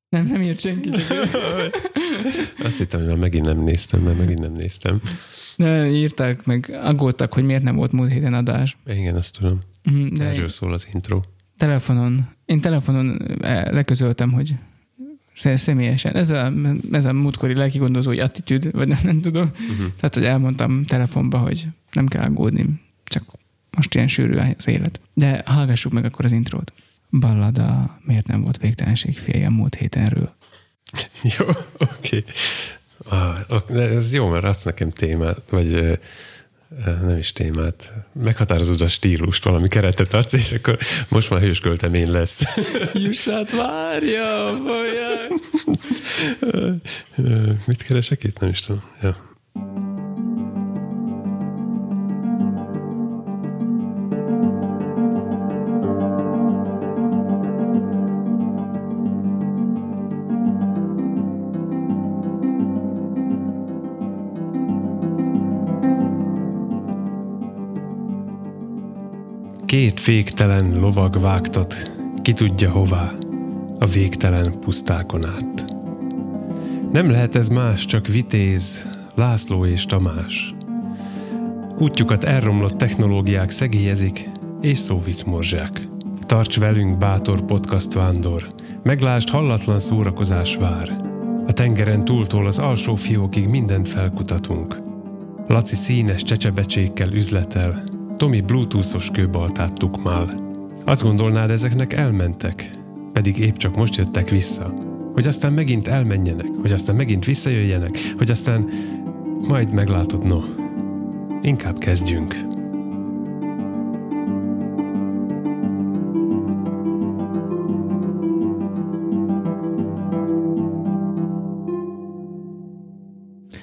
nem, 0.09 0.25
nem 0.25 0.41
írt 0.41 0.59
senki, 0.59 0.89
csak 0.89 1.07
Azt 2.65 2.77
hittem, 2.77 2.99
hogy 2.99 3.09
már 3.09 3.17
megint 3.17 3.45
nem 3.45 3.63
néztem, 3.63 4.01
mert 4.01 4.17
megint 4.17 4.39
nem 4.39 4.51
néztem. 4.51 5.01
Ne, 5.55 5.89
írták, 5.89 6.45
meg 6.45 6.77
aggódtak, 6.83 7.33
hogy 7.33 7.43
miért 7.43 7.63
nem 7.63 7.75
volt 7.75 7.91
múlt 7.91 8.11
héten 8.11 8.33
adás. 8.33 8.77
Igen, 8.85 9.15
azt 9.15 9.37
tudom. 9.37 9.59
Mhm, 9.85 10.15
de 10.15 10.23
Erről 10.23 10.49
szól 10.49 10.73
az 10.73 10.87
intro. 10.93 11.19
Telefonon, 11.57 12.27
én 12.45 12.61
telefonon 12.61 13.37
eh, 13.41 13.71
leközöltem, 13.71 14.31
hogy 14.31 14.55
személyesen. 15.35 16.15
Ez 16.15 16.29
a, 16.29 16.53
ez 16.91 17.05
a 17.05 17.13
múltkori 17.13 17.55
lelkigondozói 17.55 18.19
attitűd, 18.19 18.71
vagy 18.71 18.87
nem, 18.87 18.99
nem 19.03 19.21
tudom. 19.21 19.51
Uh-huh. 19.51 19.93
Tehát, 19.95 20.13
hogy 20.13 20.23
elmondtam 20.23 20.85
telefonba, 20.85 21.37
hogy 21.37 21.67
nem 21.91 22.07
kell 22.07 22.23
aggódni, 22.23 22.81
csak 23.03 23.23
most 23.71 23.95
ilyen 23.95 24.07
sűrű 24.07 24.37
az 24.57 24.67
élet. 24.67 24.99
De 25.13 25.41
hallgassuk 25.45 25.91
meg 25.91 26.05
akkor 26.05 26.25
az 26.25 26.31
intrót. 26.31 26.73
Ballada, 27.09 27.97
miért 28.05 28.27
nem 28.27 28.41
volt 28.41 28.57
végtelenség 28.57 29.17
fia 29.17 29.49
múlt 29.49 29.75
hétenről? 29.75 30.35
Jó, 31.37 31.45
oké. 31.77 32.17
Okay. 32.17 32.23
Ah, 33.09 33.39
ez 33.69 34.13
jó, 34.13 34.29
mert 34.29 34.43
adsz 34.43 34.63
nekem 34.63 34.89
témát, 34.89 35.49
vagy 35.49 35.99
nem 36.83 37.17
is 37.17 37.31
témát, 37.31 37.91
meghatározod 38.13 38.81
a 38.81 38.87
stílust, 38.87 39.43
valami 39.43 39.67
keretet 39.67 40.13
adsz, 40.13 40.33
és 40.33 40.51
akkor 40.51 40.77
most 41.09 41.29
már 41.29 41.41
hősköltemény 41.41 42.11
lesz. 42.11 42.41
Jussát 42.93 43.51
várja, 43.51 44.59
folyják. 44.65 45.31
Mit 47.65 47.83
keresek 47.83 48.23
itt? 48.23 48.39
Nem 48.39 48.49
is 48.49 48.59
tudom. 48.59 48.83
Ja. 49.01 49.33
Két 69.75 69.99
féktelen 69.99 70.79
lovag 70.79 71.21
vágtat, 71.21 71.91
ki 72.21 72.33
tudja 72.33 72.71
hová, 72.71 73.11
a 73.79 73.85
végtelen 73.85 74.59
pusztákon 74.59 75.25
át. 75.25 75.65
Nem 76.91 77.09
lehet 77.09 77.35
ez 77.35 77.49
más, 77.49 77.85
csak 77.85 78.07
vitéz, 78.07 78.87
László 79.15 79.65
és 79.65 79.85
Tamás. 79.85 80.55
Útjukat 81.77 82.23
elromlott 82.23 82.77
technológiák 82.77 83.49
szegélyezik, 83.49 84.29
és 84.61 84.77
szóvic 84.77 85.23
morzsák. 85.23 85.87
Tarts 86.19 86.59
velünk, 86.59 86.97
bátor 86.97 87.41
podcast 87.41 87.93
vándor, 87.93 88.47
meglásd 88.83 89.29
hallatlan 89.29 89.79
szórakozás 89.79 90.55
vár. 90.55 90.97
A 91.47 91.53
tengeren 91.53 92.05
túltól 92.05 92.45
az 92.45 92.59
alsó 92.59 92.95
fiókig 92.95 93.47
mindent 93.47 93.87
felkutatunk. 93.87 94.75
Laci 95.47 95.75
színes 95.75 96.23
csecsebecsékkel 96.23 97.11
üzletel, 97.11 97.83
Tomi 98.17 98.41
bluetoothos 98.41 99.11
kőbaltát 99.11 99.73
tukmál. 99.73 100.29
Azt 100.85 101.03
gondolnád, 101.03 101.49
ezeknek 101.49 101.93
elmentek, 101.93 102.69
pedig 103.13 103.37
épp 103.37 103.55
csak 103.55 103.75
most 103.75 103.95
jöttek 103.95 104.29
vissza. 104.29 104.73
Hogy 105.13 105.27
aztán 105.27 105.53
megint 105.53 105.87
elmenjenek, 105.87 106.47
hogy 106.61 106.71
aztán 106.71 106.95
megint 106.95 107.25
visszajöjjenek, 107.25 107.97
hogy 108.17 108.31
aztán 108.31 108.69
majd 109.47 109.73
meglátod, 109.73 110.25
no. 110.25 110.41
Inkább 111.41 111.77
kezdjünk. 111.77 112.35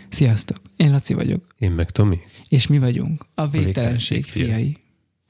Sziasztok! 0.09 0.72
Én 0.83 0.91
Laci 0.91 1.15
vagyok. 1.15 1.45
Én 1.59 1.71
meg 1.71 1.91
Tomi. 1.91 2.21
És 2.49 2.67
mi 2.67 2.79
vagyunk 2.79 3.25
a 3.35 3.49
végtelenség, 3.49 4.25
fiai. 4.25 4.77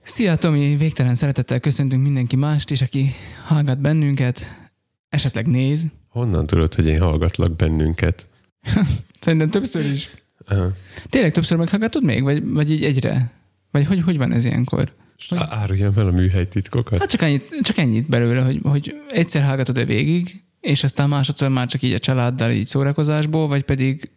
Szia 0.02 0.36
Tomi, 0.36 0.76
végtelen 0.76 1.14
szeretettel 1.14 1.60
köszöntünk 1.60 2.02
mindenki 2.02 2.36
mást 2.36 2.70
is, 2.70 2.82
aki 2.82 3.14
hallgat 3.44 3.80
bennünket, 3.80 4.68
esetleg 5.08 5.46
néz. 5.46 5.86
Honnan 6.08 6.46
tudod, 6.46 6.74
hogy 6.74 6.86
én 6.86 7.00
hallgatlak 7.00 7.56
bennünket? 7.56 8.26
Szerintem 9.20 9.50
többször 9.50 9.90
is. 9.90 10.08
Aha. 10.46 10.72
Tényleg 11.08 11.32
többször 11.32 11.58
meghallgatod 11.58 12.04
még, 12.04 12.22
vagy, 12.22 12.50
vagy 12.50 12.70
így 12.70 12.84
egyre? 12.84 13.32
Vagy 13.70 13.86
hogy, 13.86 14.00
hogy 14.00 14.16
van 14.16 14.32
ez 14.32 14.44
ilyenkor? 14.44 14.92
Hogy... 15.28 15.38
Áruljam 15.44 15.92
fel 15.92 16.06
a 16.06 16.12
műhely 16.12 16.48
titkokat? 16.48 16.98
Hát 16.98 17.10
csak 17.10 17.22
ennyit, 17.22 17.58
csak 17.62 17.76
ennyit 17.76 18.08
belőle, 18.08 18.42
hogy, 18.42 18.60
hogy 18.62 18.94
egyszer 19.08 19.42
hallgatod-e 19.42 19.84
végig, 19.84 20.44
és 20.62 20.84
aztán 20.84 21.08
másodszor 21.08 21.48
már 21.48 21.66
csak 21.66 21.82
így 21.82 21.92
a 21.92 21.98
családdal 21.98 22.50
így 22.50 22.66
szórakozásból, 22.66 23.48
vagy 23.48 23.62
pedig, 23.62 24.10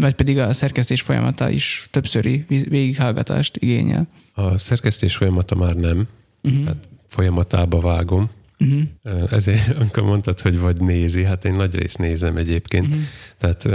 vagy 0.00 0.14
pedig 0.14 0.38
a 0.38 0.52
szerkesztés 0.52 1.00
folyamata 1.00 1.50
is 1.50 1.88
többszöri 1.90 2.44
végighallgatást 2.48 3.56
igényel? 3.56 4.08
A 4.34 4.58
szerkesztés 4.58 5.16
folyamata 5.16 5.54
már 5.54 5.74
nem, 5.74 6.08
uh-huh. 6.42 6.62
tehát 6.62 6.88
folyamatába 7.06 7.80
vágom. 7.80 8.30
Uh-huh. 8.58 9.32
Ezért, 9.32 9.68
amikor 9.78 10.02
mondtad, 10.02 10.40
hogy 10.40 10.58
vagy 10.58 10.80
nézi, 10.80 11.24
hát 11.24 11.44
én 11.44 11.54
nagy 11.54 11.74
részt 11.74 11.98
nézem 11.98 12.36
egyébként. 12.36 12.86
Uh-huh. 12.86 13.02
Tehát 13.38 13.68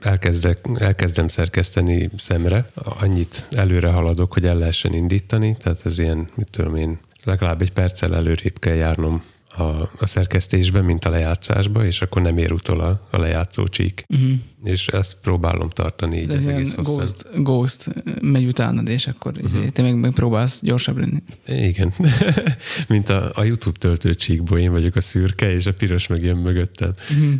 elkezdek, 0.00 0.68
elkezdem 0.74 1.28
szerkeszteni 1.28 2.10
szemre, 2.16 2.64
annyit 2.74 3.46
előre 3.50 3.88
haladok, 3.88 4.32
hogy 4.32 4.44
el 4.44 4.56
lehessen 4.56 4.94
indítani, 4.94 5.56
tehát 5.58 5.80
ez 5.84 5.98
ilyen, 5.98 6.26
mit 6.34 6.48
tudom 6.50 6.76
én, 6.76 6.98
legalább 7.24 7.62
egy 7.62 7.72
perccel 7.72 8.14
előrébb 8.14 8.58
kell 8.58 8.74
járnom 8.74 9.22
a, 9.56 9.90
a 9.98 10.06
szerkesztésben, 10.06 10.84
mint 10.84 11.04
a 11.04 11.10
lejátszásba, 11.10 11.84
és 11.84 12.02
akkor 12.02 12.22
nem 12.22 12.38
ér 12.38 12.52
utol 12.52 12.80
a, 12.80 13.06
a 13.10 13.18
lejátszó 13.18 13.68
csík. 13.68 14.04
Uh-huh. 14.08 14.32
És 14.64 14.88
ezt 14.88 15.16
próbálom 15.22 15.68
tartani 15.68 16.20
így 16.20 16.30
Ez 16.30 16.34
az 16.34 16.46
egész 16.46 16.74
hosszan. 16.74 16.94
ghost, 16.94 17.42
ghost 17.42 17.90
megy 18.20 18.46
utánad, 18.46 18.88
és 18.88 19.06
akkor 19.06 19.32
uh-huh. 19.42 19.68
te 19.68 19.82
meg, 19.82 19.96
meg 19.96 20.12
próbálsz 20.12 20.62
gyorsabb 20.62 20.98
lenni. 20.98 21.22
Igen. 21.46 21.92
mint 22.88 23.08
a, 23.08 23.30
a 23.34 23.42
YouTube 23.42 23.78
töltőcsíkból, 23.78 24.58
én 24.58 24.70
vagyok 24.70 24.96
a 24.96 25.00
szürke, 25.00 25.52
és 25.52 25.66
a 25.66 25.72
piros 25.72 26.06
meg 26.06 26.22
jön 26.22 26.36
mögöttem. 26.36 26.90
Uh-huh. 27.10 27.32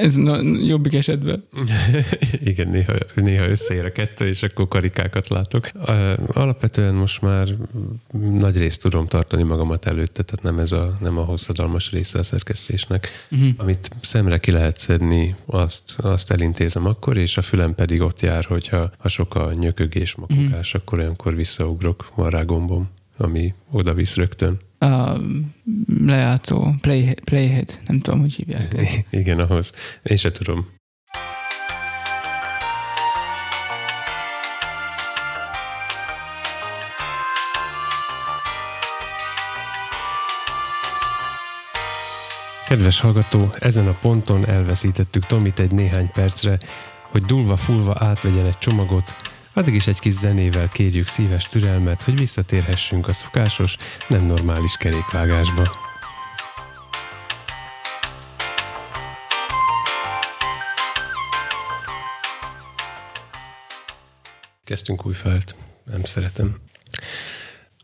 Ez 0.00 0.14
no, 0.14 0.42
jobbik 0.42 0.94
esetben. 0.94 1.44
Igen, 2.44 2.68
néha, 2.68 2.92
néha 3.14 3.48
összeér 3.48 3.84
a 3.84 3.92
kettő, 3.92 4.26
és 4.26 4.42
akkor 4.42 4.68
karikákat 4.68 5.28
látok. 5.28 5.70
Alapvetően 6.26 6.94
most 6.94 7.22
már 7.22 7.48
nagy 8.10 8.56
részt 8.56 8.80
tudom 8.80 9.06
tartani 9.06 9.42
magamat 9.42 9.86
előtte, 9.86 10.22
tehát 10.22 10.42
nem 10.42 10.58
ez 10.58 10.72
a, 10.72 10.96
nem 11.00 11.18
a 11.18 11.22
hosszadalmas 11.60 11.90
része 11.90 12.18
a 12.18 12.22
szerkesztésnek. 12.22 13.08
Uh-huh. 13.30 13.48
Amit 13.56 13.90
szemre 14.00 14.38
ki 14.38 14.50
lehet 14.50 14.78
szedni, 14.78 15.36
azt, 15.46 15.98
azt 15.98 16.30
elintézem 16.30 16.86
akkor, 16.86 17.16
és 17.16 17.36
a 17.36 17.42
fülem 17.42 17.74
pedig 17.74 18.00
ott 18.00 18.20
jár, 18.20 18.44
hogyha 18.44 18.90
ha 18.98 19.08
sok 19.08 19.34
a 19.34 19.52
nyökögés, 19.52 20.14
makogás, 20.14 20.68
uh-huh. 20.68 20.82
akkor 20.82 20.98
olyankor 20.98 21.34
visszaugrok, 21.34 22.10
van 22.14 22.30
rá 22.30 22.42
gombom, 22.42 22.88
ami 23.16 23.54
oda 23.70 23.94
visz 23.94 24.16
rögtön. 24.16 24.58
A 24.78 25.20
lejátszó, 26.04 26.74
play, 26.80 27.14
playhead, 27.24 27.78
nem 27.86 28.00
tudom, 28.00 28.20
hogy 28.20 28.34
hívják. 28.34 28.74
Ezt. 28.74 29.04
Igen, 29.20 29.38
ahhoz. 29.38 29.72
Én 30.02 30.16
se 30.16 30.30
tudom. 30.30 30.66
Kedves 42.70 43.00
hallgató, 43.00 43.54
ezen 43.58 43.86
a 43.88 43.98
ponton 44.00 44.46
elveszítettük 44.46 45.26
Tomit 45.26 45.58
egy 45.58 45.70
néhány 45.70 46.10
percre, 46.12 46.58
hogy 47.10 47.22
dulva-fulva 47.22 47.96
átvegyen 47.98 48.46
egy 48.46 48.58
csomagot, 48.58 49.16
addig 49.54 49.74
is 49.74 49.86
egy 49.86 49.98
kis 49.98 50.12
zenével 50.12 50.68
kérjük 50.68 51.06
szíves 51.06 51.48
türelmet, 51.48 52.02
hogy 52.02 52.18
visszatérhessünk 52.18 53.08
a 53.08 53.12
szokásos, 53.12 53.76
nem 54.08 54.26
normális 54.26 54.76
kerékvágásba. 54.76 55.70
Kezdtünk 64.64 65.06
újfelt, 65.06 65.54
nem 65.84 66.04
szeretem. 66.04 66.56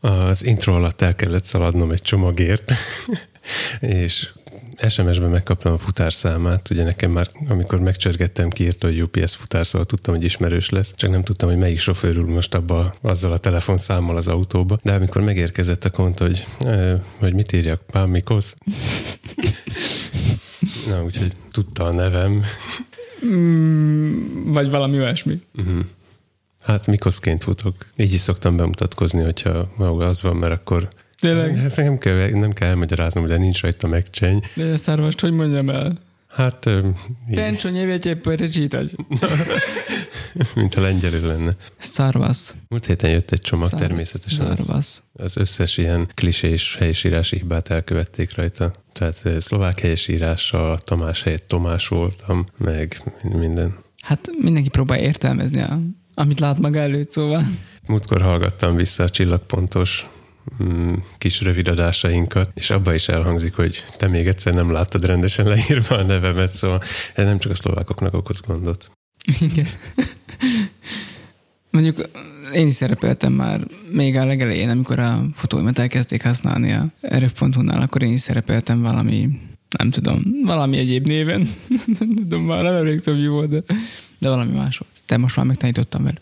Az 0.01 0.45
intro 0.45 0.75
alatt 0.75 1.03
el 1.03 1.15
kellett 1.15 1.45
szaladnom 1.45 1.91
egy 1.91 2.03
csomagért, 2.03 2.73
és 3.81 4.29
SMS-ben 4.89 5.31
megkaptam 5.31 5.73
a 5.73 5.79
futárszámát, 5.79 6.71
ugye 6.71 6.85
nekem 6.85 7.11
már, 7.11 7.29
amikor 7.49 7.81
megcsörgettem, 7.81 8.49
kiírta, 8.49 8.87
hogy 8.87 9.03
UPS 9.03 9.37
futár, 9.37 9.67
szóval 9.67 9.87
tudtam, 9.87 10.15
hogy 10.15 10.25
ismerős 10.25 10.71
lesz, 10.71 10.95
csak 10.97 11.11
nem 11.11 11.23
tudtam, 11.23 11.49
hogy 11.49 11.59
melyik 11.59 11.79
sofőr 11.79 12.17
ül 12.17 12.27
most 12.27 12.55
abba 12.55 12.95
azzal 13.01 13.33
a 13.33 13.39
telefonszámmal 13.39 14.17
az 14.17 14.29
autóba. 14.29 14.79
De 14.83 14.93
amikor 14.93 15.23
megérkezett 15.23 15.85
a 15.85 15.91
kont, 15.91 16.19
hogy, 16.19 16.47
hogy 17.19 17.35
mit 17.35 17.53
írjak, 17.53 17.81
Pán 17.93 18.09
Mikosz? 18.09 18.57
Na, 20.89 21.05
úgyhogy 21.05 21.33
tudta 21.51 21.85
a 21.85 21.93
nevem. 21.93 22.43
Mm, 23.27 24.53
vagy 24.53 24.71
valami 24.71 24.99
olyasmi. 24.99 25.43
Uh-huh. 25.55 25.85
Hát 26.65 26.87
Mikoszként 26.87 27.43
futok. 27.43 27.75
Így 27.97 28.13
is 28.13 28.21
szoktam 28.21 28.57
bemutatkozni, 28.57 29.23
hogyha 29.23 29.69
maga 29.77 30.07
az 30.07 30.23
van, 30.23 30.37
mert 30.37 30.53
akkor 30.53 30.89
Tényleg? 31.21 31.57
Hát 31.57 31.77
nem 31.77 31.99
kell, 31.99 32.31
nem 32.31 32.53
kell 32.53 32.69
elmagyaráznom, 32.69 33.27
de 33.27 33.37
nincs 33.37 33.61
rajta 33.61 33.87
megcseny. 33.87 34.43
De 34.55 34.65
a 34.65 34.77
szarvast, 34.77 35.21
hogy 35.21 35.33
mondjam 35.33 35.71
el? 35.71 35.99
Hát... 36.37 36.69
Tencsó 37.35 37.69
nyelvetje 37.69 38.17
prečítať. 38.17 38.91
Mint 40.55 40.75
a 40.75 40.81
lengyelő 40.81 41.27
lenne. 41.27 41.53
Szarvasz. 41.77 42.55
Múlt 42.69 42.87
héten 42.87 43.11
jött 43.11 43.31
egy 43.31 43.41
csomag 43.41 43.69
Szar- 43.69 43.83
természetesen. 43.83 44.57
Szarvasz. 44.57 45.03
Az, 45.13 45.25
az 45.25 45.37
összes 45.37 45.77
ilyen 45.77 46.09
klisés 46.15 46.77
helyesírási 46.79 47.37
hibát 47.37 47.69
elkövették 47.69 48.35
rajta. 48.35 48.71
Tehát 48.93 49.23
szlovák 49.39 49.81
helyesírással 49.81 50.79
Tamás 50.79 51.23
helyett 51.23 51.49
Tomás 51.49 51.89
voltam, 51.89 52.45
meg 52.57 53.03
minden. 53.23 53.75
Hát 54.03 54.31
mindenki 54.43 54.69
próbál 54.69 54.99
értelmezni, 54.99 55.61
a, 55.61 55.79
amit 56.15 56.41
lát 56.41 56.59
maga 56.59 56.79
előtt, 56.79 57.11
szóval. 57.11 57.47
Múltkor 57.89 58.23
hallgattam 58.23 58.75
vissza 58.75 59.03
a 59.03 59.09
csillagpontos 59.09 60.07
Mm, 60.65 60.95
kis 61.19 61.41
rövidadásainkat, 61.41 62.51
és 62.55 62.71
abba 62.71 62.95
is 62.95 63.09
elhangzik, 63.09 63.55
hogy 63.55 63.85
te 63.97 64.09
még 64.09 64.27
egyszer 64.27 64.55
nem 64.55 64.73
láttad 64.73 65.05
rendesen 65.05 65.47
leírva 65.47 65.97
a 65.97 66.03
nevemet, 66.03 66.53
szóval 66.53 66.83
ez 67.15 67.25
nem 67.25 67.39
csak 67.39 67.53
a 67.53 67.55
szlovákoknak 67.55 68.15
okoz 68.15 68.41
gondot. 68.41 68.91
Igen. 69.41 69.69
Mondjuk 71.71 72.09
én 72.53 72.67
is 72.67 72.75
szerepeltem 72.75 73.33
már 73.33 73.61
még 73.91 74.17
a 74.17 74.25
legelején, 74.25 74.69
amikor 74.69 74.99
a 74.99 75.25
fotóimat 75.35 75.79
elkezdték 75.79 76.23
használni 76.23 76.73
a 76.73 76.87
rf.hu-nál, 77.01 77.83
akkor 77.83 78.03
én 78.03 78.13
is 78.13 78.21
szerepeltem 78.21 78.83
valami, 78.83 79.29
nem 79.79 79.91
tudom, 79.91 80.23
valami 80.45 80.79
egyéb 80.79 81.07
néven. 81.07 81.41
nem 81.99 82.15
tudom, 82.15 82.43
már 82.43 82.63
nem 82.63 82.75
emlékszem, 82.75 83.15
hogy 83.15 83.27
volt, 83.27 83.49
de, 83.49 83.63
de 84.19 84.29
valami 84.29 84.53
más 84.53 84.79
volt. 84.79 84.93
De 85.07 85.17
most 85.17 85.37
már 85.37 85.47
megtanítottam 85.47 86.03
vele. 86.03 86.21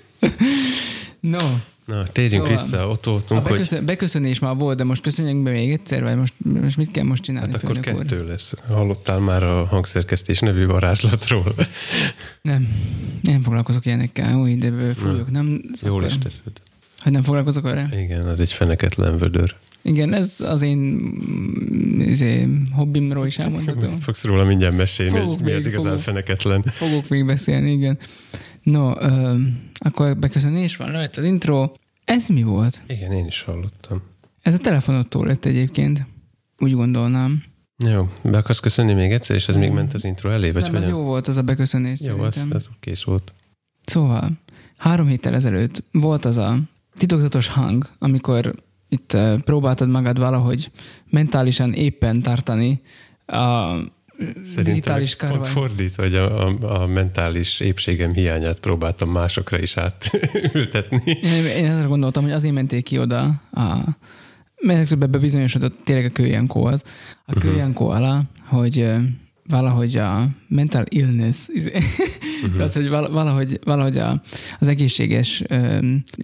no, 1.36 1.38
Na, 1.92 2.06
térjünk 2.06 2.32
szóval, 2.32 2.48
vissza, 2.48 2.88
ott 2.88 3.04
voltunk, 3.04 3.46
a 3.46 3.48
beköszön, 3.48 3.78
hogy... 3.78 3.86
Beköszönés 3.86 4.38
már 4.38 4.56
volt, 4.56 4.76
de 4.76 4.84
most 4.84 5.02
köszönjünk 5.02 5.42
be 5.42 5.50
még 5.50 5.72
egyszer, 5.72 6.02
vagy 6.02 6.16
most, 6.16 6.32
most 6.44 6.76
mit 6.76 6.90
kell 6.90 7.04
most 7.04 7.22
csinálni? 7.22 7.52
Hát 7.52 7.62
akkor 7.62 7.80
kettő 7.80 8.20
úr? 8.20 8.26
lesz. 8.26 8.54
Hallottál 8.68 9.18
már 9.18 9.42
a 9.42 9.64
hangszerkesztés 9.64 10.38
nevű 10.38 10.66
varázslatról? 10.66 11.54
Nem, 12.42 12.68
nem 13.22 13.42
foglalkozok 13.42 13.86
ilyenekkel, 13.86 14.36
új, 14.36 14.54
de 14.54 14.94
fújok, 14.94 15.30
nem? 15.30 15.62
Jól 15.82 15.92
akkor... 15.92 16.06
is 16.06 16.18
teszed. 16.18 16.52
Hogy 17.02 17.12
nem 17.12 17.22
foglalkozok 17.22 17.62
vele? 17.62 17.88
Igen, 17.92 18.26
az 18.26 18.40
egy 18.40 18.52
feneketlen 18.52 19.18
vödör. 19.18 19.56
Igen, 19.82 20.12
ez 20.12 20.40
az 20.40 20.62
én 20.62 21.12
izé, 21.98 22.48
hobbimról 22.72 23.26
is 23.26 23.38
elmondható. 23.38 23.88
Fogsz 24.00 24.24
róla 24.24 24.44
mindjárt 24.44 24.76
mesélni, 24.76 25.18
hogy 25.18 25.40
mi 25.42 25.52
az 25.52 25.66
igazán 25.66 25.98
fogok, 25.98 26.04
feneketlen. 26.04 26.62
Fogok 26.62 27.08
még 27.08 27.26
beszélni, 27.26 27.70
igen. 27.70 27.98
No, 28.62 28.92
ö, 29.00 29.36
akkor 29.78 30.16
beköszönés 30.16 30.76
van, 30.76 30.90
lehet 30.90 31.16
az 31.16 31.24
intro. 31.24 31.72
Ez 32.04 32.28
mi 32.28 32.42
volt? 32.42 32.80
Igen, 32.86 33.12
én 33.12 33.26
is 33.26 33.42
hallottam. 33.42 34.02
Ez 34.42 34.54
a 34.54 34.58
telefonottól 34.58 35.26
lett 35.26 35.44
egyébként. 35.44 36.06
Úgy 36.58 36.72
gondolnám. 36.72 37.42
Jó, 37.84 38.08
be 38.24 38.36
akarsz 38.36 38.60
köszönni 38.60 38.92
még 38.92 39.12
egyszer, 39.12 39.36
és 39.36 39.48
ez 39.48 39.56
még 39.56 39.70
ment 39.70 39.94
az 39.94 40.04
intro 40.04 40.30
elé? 40.30 40.50
Vagy 40.50 40.62
Nem, 40.62 40.74
ez 40.74 40.88
jó 40.88 41.02
volt 41.02 41.28
az 41.28 41.36
a 41.36 41.42
beköszönés 41.42 42.00
Jó, 42.00 42.18
az, 42.18 42.46
az 42.50 42.68
kész 42.80 43.02
volt. 43.02 43.32
Szóval, 43.84 44.30
három 44.76 45.06
héttel 45.06 45.34
ezelőtt 45.34 45.84
volt 45.92 46.24
az 46.24 46.36
a 46.36 46.58
titokzatos 46.94 47.48
hang, 47.48 47.88
amikor 47.98 48.54
itt 48.88 49.16
próbáltad 49.44 49.88
magad 49.88 50.18
valahogy 50.18 50.70
mentálisan 51.10 51.72
éppen 51.72 52.22
tartani 52.22 52.80
a 53.26 53.74
Szerintem 54.18 54.64
digitális 54.64 55.14
pont 55.14 55.46
fordít, 55.46 55.94
vagy 55.94 56.14
a, 56.14 56.46
a, 56.46 56.82
a 56.82 56.86
mentális 56.86 57.60
épségem 57.60 58.12
hiányát 58.12 58.60
próbáltam 58.60 59.10
másokra 59.10 59.58
is 59.58 59.76
átültetni. 59.76 61.18
Én, 61.22 61.44
én 61.44 61.72
arra 61.72 61.88
gondoltam, 61.88 62.22
hogy 62.22 62.32
azért 62.32 62.54
menték 62.54 62.84
ki 62.84 62.98
oda, 62.98 63.40
a, 63.52 63.96
mert 64.60 64.98
bebizonyosodott 64.98 65.78
tényleg 65.84 66.04
a 66.04 66.08
Kőjenkó 66.08 66.64
az, 66.64 66.82
a 66.84 66.88
uh-huh. 67.26 67.42
Kőjenkó 67.42 67.88
alá, 67.88 68.22
hogy 68.44 68.86
valahogy 69.48 69.96
a 69.96 70.28
mental 70.48 70.84
illness, 70.88 71.48
uh-huh. 71.48 72.56
tehát 72.56 72.72
hogy 72.72 72.88
valahogy, 72.88 73.58
valahogy 73.64 73.98
a, 73.98 74.22
az 74.58 74.68
egészséges 74.68 75.44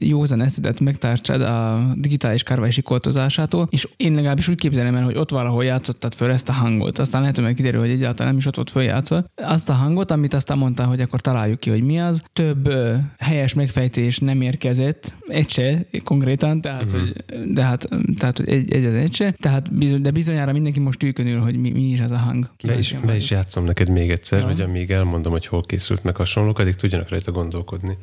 józan 0.00 0.40
eszedet 0.40 0.80
megtartsad 0.80 1.40
a 1.40 1.86
digitális 1.96 2.42
kárvai 2.42 2.70
sikoltozásától, 2.70 3.68
és 3.70 3.88
én 3.96 4.12
legalábbis 4.12 4.48
úgy 4.48 4.58
képzelem 4.58 4.94
el, 4.94 5.04
hogy 5.04 5.16
ott 5.16 5.30
valahol 5.30 5.64
játszottad 5.64 6.14
föl 6.14 6.30
ezt 6.30 6.48
a 6.48 6.52
hangot. 6.52 6.98
Aztán 6.98 7.20
lehet, 7.20 7.38
hogy 7.38 7.54
kiderül, 7.54 7.80
hogy 7.80 7.90
egyáltalán 7.90 8.28
nem 8.28 8.38
is 8.38 8.46
ott 8.46 8.56
volt 8.56 8.70
följátszva. 8.70 9.24
Azt 9.34 9.68
a 9.68 9.72
hangot, 9.72 10.10
amit 10.10 10.34
aztán 10.34 10.58
mondta, 10.58 10.84
hogy 10.84 11.00
akkor 11.00 11.20
találjuk 11.20 11.60
ki, 11.60 11.70
hogy 11.70 11.82
mi 11.82 12.00
az. 12.00 12.22
Több 12.32 12.72
helyes 13.18 13.54
megfejtés 13.54 14.18
nem 14.18 14.40
érkezett, 14.40 15.14
egy 15.26 15.50
se 15.50 15.86
konkrétan, 16.04 16.60
tehát, 16.60 16.84
uh-huh. 16.84 17.00
hogy, 17.00 17.52
de 17.52 17.62
hát, 17.62 17.88
tehát 18.16 18.36
hogy 18.36 18.48
egy, 18.48 18.72
egy, 18.72 18.84
egy 18.84 19.14
se. 19.14 19.30
Tehát 19.30 19.74
bizony, 19.74 20.02
de 20.02 20.10
bizonyára 20.10 20.52
mindenki 20.52 20.80
most 20.80 20.98
tűkönül, 20.98 21.40
hogy 21.40 21.56
mi, 21.56 21.70
mi 21.70 21.90
is 21.90 21.98
ez 21.98 22.10
a 22.10 22.16
hang. 22.16 22.50
Is, 22.78 22.94
be 23.08 23.16
is 23.16 23.30
játszom 23.30 23.64
neked 23.64 23.88
még 23.88 24.10
egyszer, 24.10 24.40
ja. 24.40 24.46
hogy 24.46 24.60
amíg 24.60 24.90
elmondom, 24.90 25.32
hogy 25.32 25.46
hol 25.46 25.60
készült 25.60 26.04
meg 26.04 26.16
hasonlók, 26.16 26.58
addig 26.58 26.74
tudjanak 26.74 27.08
rajta 27.08 27.32
gondolkodni. 27.32 27.96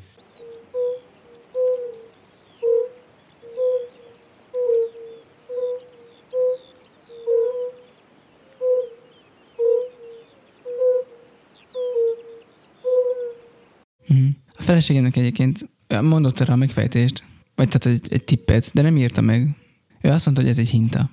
Mhm. 14.08 14.26
A 14.58 14.62
feleségemnek 14.62 15.18
egyébként 15.18 15.70
mondott 16.02 16.40
erre 16.40 16.54
a 16.54 16.56
megfejtést, 16.56 17.24
vagy 17.56 17.68
tehát 17.68 17.86
egy, 17.86 18.14
egy 18.14 18.24
tippet, 18.24 18.72
de 18.74 18.82
nem 18.82 18.98
írta 18.98 19.22
meg. 19.22 19.56
Ő 20.02 20.10
azt 20.10 20.26
mondta, 20.26 20.44
hogy 20.44 20.52
ez 20.52 20.60
egy 20.60 20.70
hinta. 20.70 21.12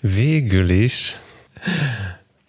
Végül 0.00 0.70
is 0.70 1.16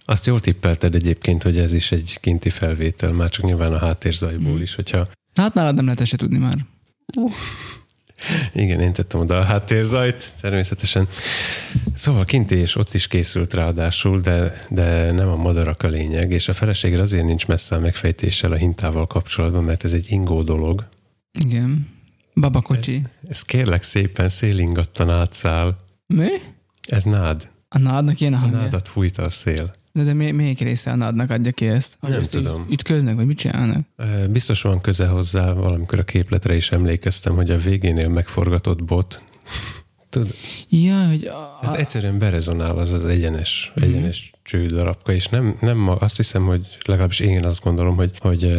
azt 0.05 0.25
jól 0.25 0.39
tippelted 0.39 0.95
egyébként, 0.95 1.43
hogy 1.43 1.57
ez 1.57 1.73
is 1.73 1.91
egy 1.91 2.17
kinti 2.21 2.49
felvétel, 2.49 3.11
már 3.11 3.29
csak 3.29 3.45
nyilván 3.45 3.73
a 3.73 3.77
háttérzajból 3.77 4.57
mm. 4.57 4.61
is, 4.61 4.75
hogyha... 4.75 5.07
Hát 5.33 5.53
nálad 5.53 5.75
nem 5.75 5.85
lehet 5.85 6.05
se 6.05 6.17
tudni 6.17 6.37
már. 6.37 6.65
Igen, 8.53 8.79
én 8.79 8.93
tettem 8.93 9.19
oda 9.19 9.37
a 9.37 9.43
háttérzajt, 9.43 10.23
természetesen. 10.41 11.07
Szóval 11.95 12.23
kinti 12.23 12.55
és 12.55 12.75
ott 12.75 12.93
is 12.93 13.07
készült 13.07 13.53
ráadásul, 13.53 14.19
de, 14.19 14.53
de 14.69 15.11
nem 15.11 15.27
a 15.27 15.35
madarak 15.35 15.83
a 15.83 15.87
lényeg, 15.87 16.31
és 16.31 16.47
a 16.47 16.53
feleségre 16.53 17.01
azért 17.01 17.25
nincs 17.25 17.47
messze 17.47 17.75
a 17.75 17.79
megfejtéssel 17.79 18.51
a 18.51 18.55
hintával 18.55 19.07
kapcsolatban, 19.07 19.63
mert 19.63 19.83
ez 19.83 19.93
egy 19.93 20.05
ingó 20.09 20.41
dolog. 20.41 20.87
Igen. 21.45 21.87
Babakocsi. 22.33 22.95
Ez, 22.95 23.29
ez 23.29 23.41
kérlek 23.41 23.83
szépen 23.83 24.29
szélingattan 24.29 25.09
átszáll. 25.09 25.77
Mi? 26.07 26.29
Ez 26.87 27.03
nád. 27.03 27.49
A 27.69 27.77
nádnak 27.77 28.19
ilyen 28.19 28.33
a 28.33 28.35
A 28.35 28.39
hangja? 28.39 28.57
nádat 28.57 28.87
fújta 28.87 29.23
a 29.23 29.29
szél. 29.29 29.71
De, 29.93 30.03
de 30.03 30.13
mi, 30.13 30.31
melyik 30.31 30.59
része 30.59 30.91
a 30.91 30.95
nádnak 30.95 31.29
adja 31.29 31.51
ki 31.51 31.65
ezt? 31.67 31.97
Hogy 31.99 32.09
Nem 32.09 32.19
ezt 32.19 32.35
így 32.35 32.43
tudom. 32.43 32.65
Ütköznek, 32.69 33.15
vagy 33.15 33.25
mit 33.25 33.37
csinálnak? 33.37 33.85
Biztos 34.29 34.61
van 34.61 34.81
köze 34.81 35.07
hozzá, 35.07 35.53
valamikor 35.53 35.99
a 35.99 36.03
képletre 36.03 36.55
is 36.55 36.71
emlékeztem, 36.71 37.35
hogy 37.35 37.51
a 37.51 37.57
végénél 37.57 38.07
megforgatott 38.09 38.83
bot, 38.83 39.21
Tud, 40.09 40.35
Ja, 40.69 41.07
hogy 41.07 41.25
a, 41.25 41.59
hát 41.61 41.75
egyszerűen 41.75 42.19
berezonál 42.19 42.77
az 42.77 42.91
az 42.91 43.05
egyenes, 43.05 43.71
Mhm. 43.75 43.85
egyenes 43.85 44.31
csődarabka, 44.43 45.11
és 45.11 45.27
nem, 45.27 45.55
nem 45.61 45.87
azt 45.99 46.15
hiszem, 46.17 46.45
hogy 46.45 46.77
legalábbis 46.85 47.19
én 47.19 47.45
azt 47.45 47.63
gondolom, 47.63 47.95
hogy, 47.95 48.11
hogy 48.19 48.53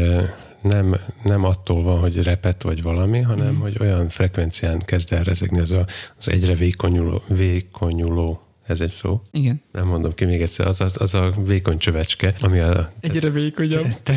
nem, 0.62 0.96
nem 1.24 1.44
attól 1.44 1.82
van, 1.82 1.98
hogy 1.98 2.22
repet 2.22 2.62
vagy 2.62 2.82
valami, 2.82 3.20
hanem 3.20 3.52
Mhm. 3.52 3.60
hogy 3.60 3.76
olyan 3.80 4.08
frekvencián 4.08 4.78
kezd 4.84 5.12
el 5.12 5.22
rezegni 5.22 5.60
az, 5.60 5.72
a, 5.72 5.86
az 6.18 6.28
egyre 6.28 6.54
vékonyuló, 6.54 7.22
vékonyuló, 7.28 8.40
ez 8.66 8.80
egy 8.80 8.90
szó, 8.90 9.22
igen. 9.30 9.62
nem 9.72 9.86
mondom 9.86 10.14
ki 10.14 10.24
még 10.24 10.40
egyszer, 10.42 10.66
az, 10.66 10.80
az, 10.80 11.00
az 11.00 11.14
a 11.14 11.32
vékony 11.46 11.78
csövecske, 11.78 12.34
ami 12.40 12.58
a 12.58 12.92
Egyre 13.00 13.30
vékonyabb. 13.30 13.86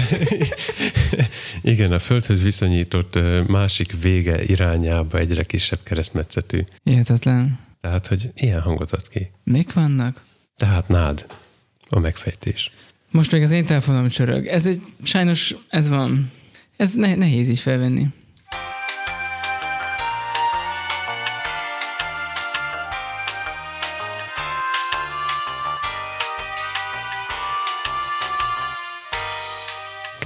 Igen, 1.62 1.92
a 1.92 2.00
földhöz 2.00 2.42
viszonyított 2.42 3.20
másik 3.48 4.02
vége 4.02 4.44
irányába 4.44 5.18
egyre 5.18 5.44
kisebb 5.44 5.80
keresztmetszetű. 5.84 6.64
Hihetetlen. 6.84 7.60
Tehát, 7.82 8.08
hogy 8.08 8.32
ilyen 8.36 8.62
hangot 8.62 8.92
ad 8.92 9.08
ki. 9.08 9.32
Mik 9.44 9.74
vannak? 9.74 10.24
Tehát 10.58 10.88
nád 10.88 11.26
a 11.90 12.00
megfejtés. 12.00 12.72
Most 13.12 13.32
még 13.32 13.42
az 13.42 13.52
én 13.52 13.66
telefonom 13.66 14.10
csörög. 14.10 14.46
Ez 14.46 14.66
egy, 14.66 14.82
sajnos 15.04 15.56
ez 15.70 15.90
van. 15.90 16.32
Ez 16.78 16.94
ne, 16.94 17.16
nehéz 17.16 17.50
így 17.50 17.60
felvenni. 17.60 18.08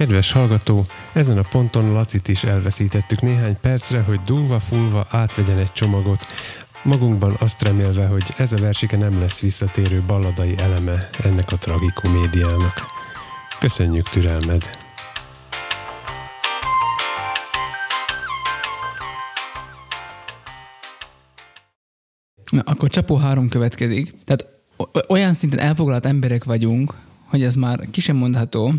Kedves 0.00 0.32
hallgató, 0.32 0.86
ezen 1.12 1.38
a 1.38 1.42
ponton 1.50 1.92
Lacit 1.92 2.28
is 2.28 2.44
elveszítettük 2.44 3.20
néhány 3.20 3.60
percre, 3.60 4.00
hogy 4.00 4.20
dúlva-fulva 4.20 5.06
átvegyen 5.10 5.58
egy 5.58 5.72
csomagot, 5.72 6.26
magunkban 6.82 7.36
azt 7.38 7.62
remélve, 7.62 8.06
hogy 8.06 8.22
ez 8.36 8.52
a 8.52 8.58
versike 8.58 8.96
nem 8.96 9.18
lesz 9.18 9.40
visszatérő 9.40 10.02
balladai 10.06 10.58
eleme 10.58 11.08
ennek 11.22 11.52
a 11.52 11.56
tragikomédiának. 11.56 12.86
Köszönjük 13.58 14.08
türelmed! 14.08 14.70
Na, 22.50 22.60
akkor 22.60 22.88
csapó 22.88 23.16
három 23.16 23.48
következik. 23.48 24.14
Tehát 24.24 24.48
olyan 25.08 25.32
szinten 25.32 25.58
elfoglalt 25.58 26.06
emberek 26.06 26.44
vagyunk, 26.44 26.94
hogy 27.24 27.42
ez 27.42 27.54
már 27.54 27.88
ki 27.90 28.00
sem 28.00 28.16
mondható, 28.16 28.74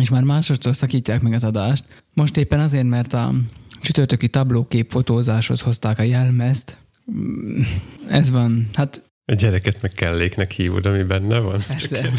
és 0.00 0.08
már 0.08 0.22
másodszor 0.22 0.76
szakítják 0.76 1.20
meg 1.22 1.32
az 1.32 1.44
adást. 1.44 1.84
Most 2.14 2.36
éppen 2.36 2.60
azért, 2.60 2.86
mert 2.88 3.12
a 3.12 3.34
csütörtöki 3.80 4.28
tablókép 4.28 4.90
fotózáshoz 4.90 5.60
hozták 5.60 5.98
a 5.98 6.02
jelmezt. 6.02 6.78
Mm, 7.12 7.60
Ez 8.08 8.30
van. 8.30 8.68
Hát 8.74 9.02
A 9.26 9.34
gyereket 9.34 9.82
meg 9.82 9.90
kelléknek 9.92 10.50
hívod, 10.52 10.86
ami 10.86 11.02
benne 11.02 11.38
van? 11.38 11.60
Persze. 11.68 12.12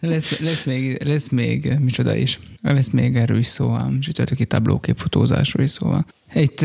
lesz, 0.00 0.38
lesz, 0.38 0.64
még, 0.64 1.02
lesz 1.04 1.28
még, 1.28 1.76
micsoda 1.78 2.14
is, 2.16 2.40
lesz 2.62 2.90
még 2.90 3.16
erről 3.16 3.38
is 3.38 3.46
szó, 3.46 3.70
a 3.70 3.90
csütörtöki 4.00 4.46
tablókép 4.46 4.98
fotózásról 4.98 5.64
is 5.64 5.70
szó. 5.70 5.94
Itt 6.34 6.60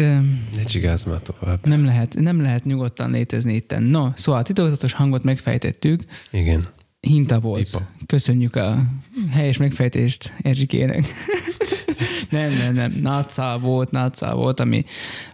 Ne 0.55 0.63
csigázz 0.65 1.03
már 1.05 1.19
tovább. 1.19 1.65
nem 1.67 1.85
lehet, 1.85 2.15
nem 2.19 2.41
lehet 2.41 2.65
nyugodtan 2.65 3.11
létezni 3.11 3.53
itten. 3.53 3.83
No, 3.83 4.09
szóval 4.15 4.41
a 4.41 4.43
titokzatos 4.43 4.93
hangot 4.93 5.23
megfejtettük, 5.23 6.03
Igen. 6.31 6.67
Hinta 7.05 7.39
volt. 7.39 7.63
Pipa. 7.63 7.85
Köszönjük 8.05 8.55
a 8.55 8.83
helyes 9.31 9.57
megfejtést 9.57 10.33
Erzsikének. 10.41 11.05
nem, 12.29 12.53
nem, 12.53 12.73
nem. 12.73 12.91
Nátszál 13.01 13.57
volt, 13.57 13.91
nátszál 13.91 14.35
volt, 14.35 14.59
ami 14.59 14.83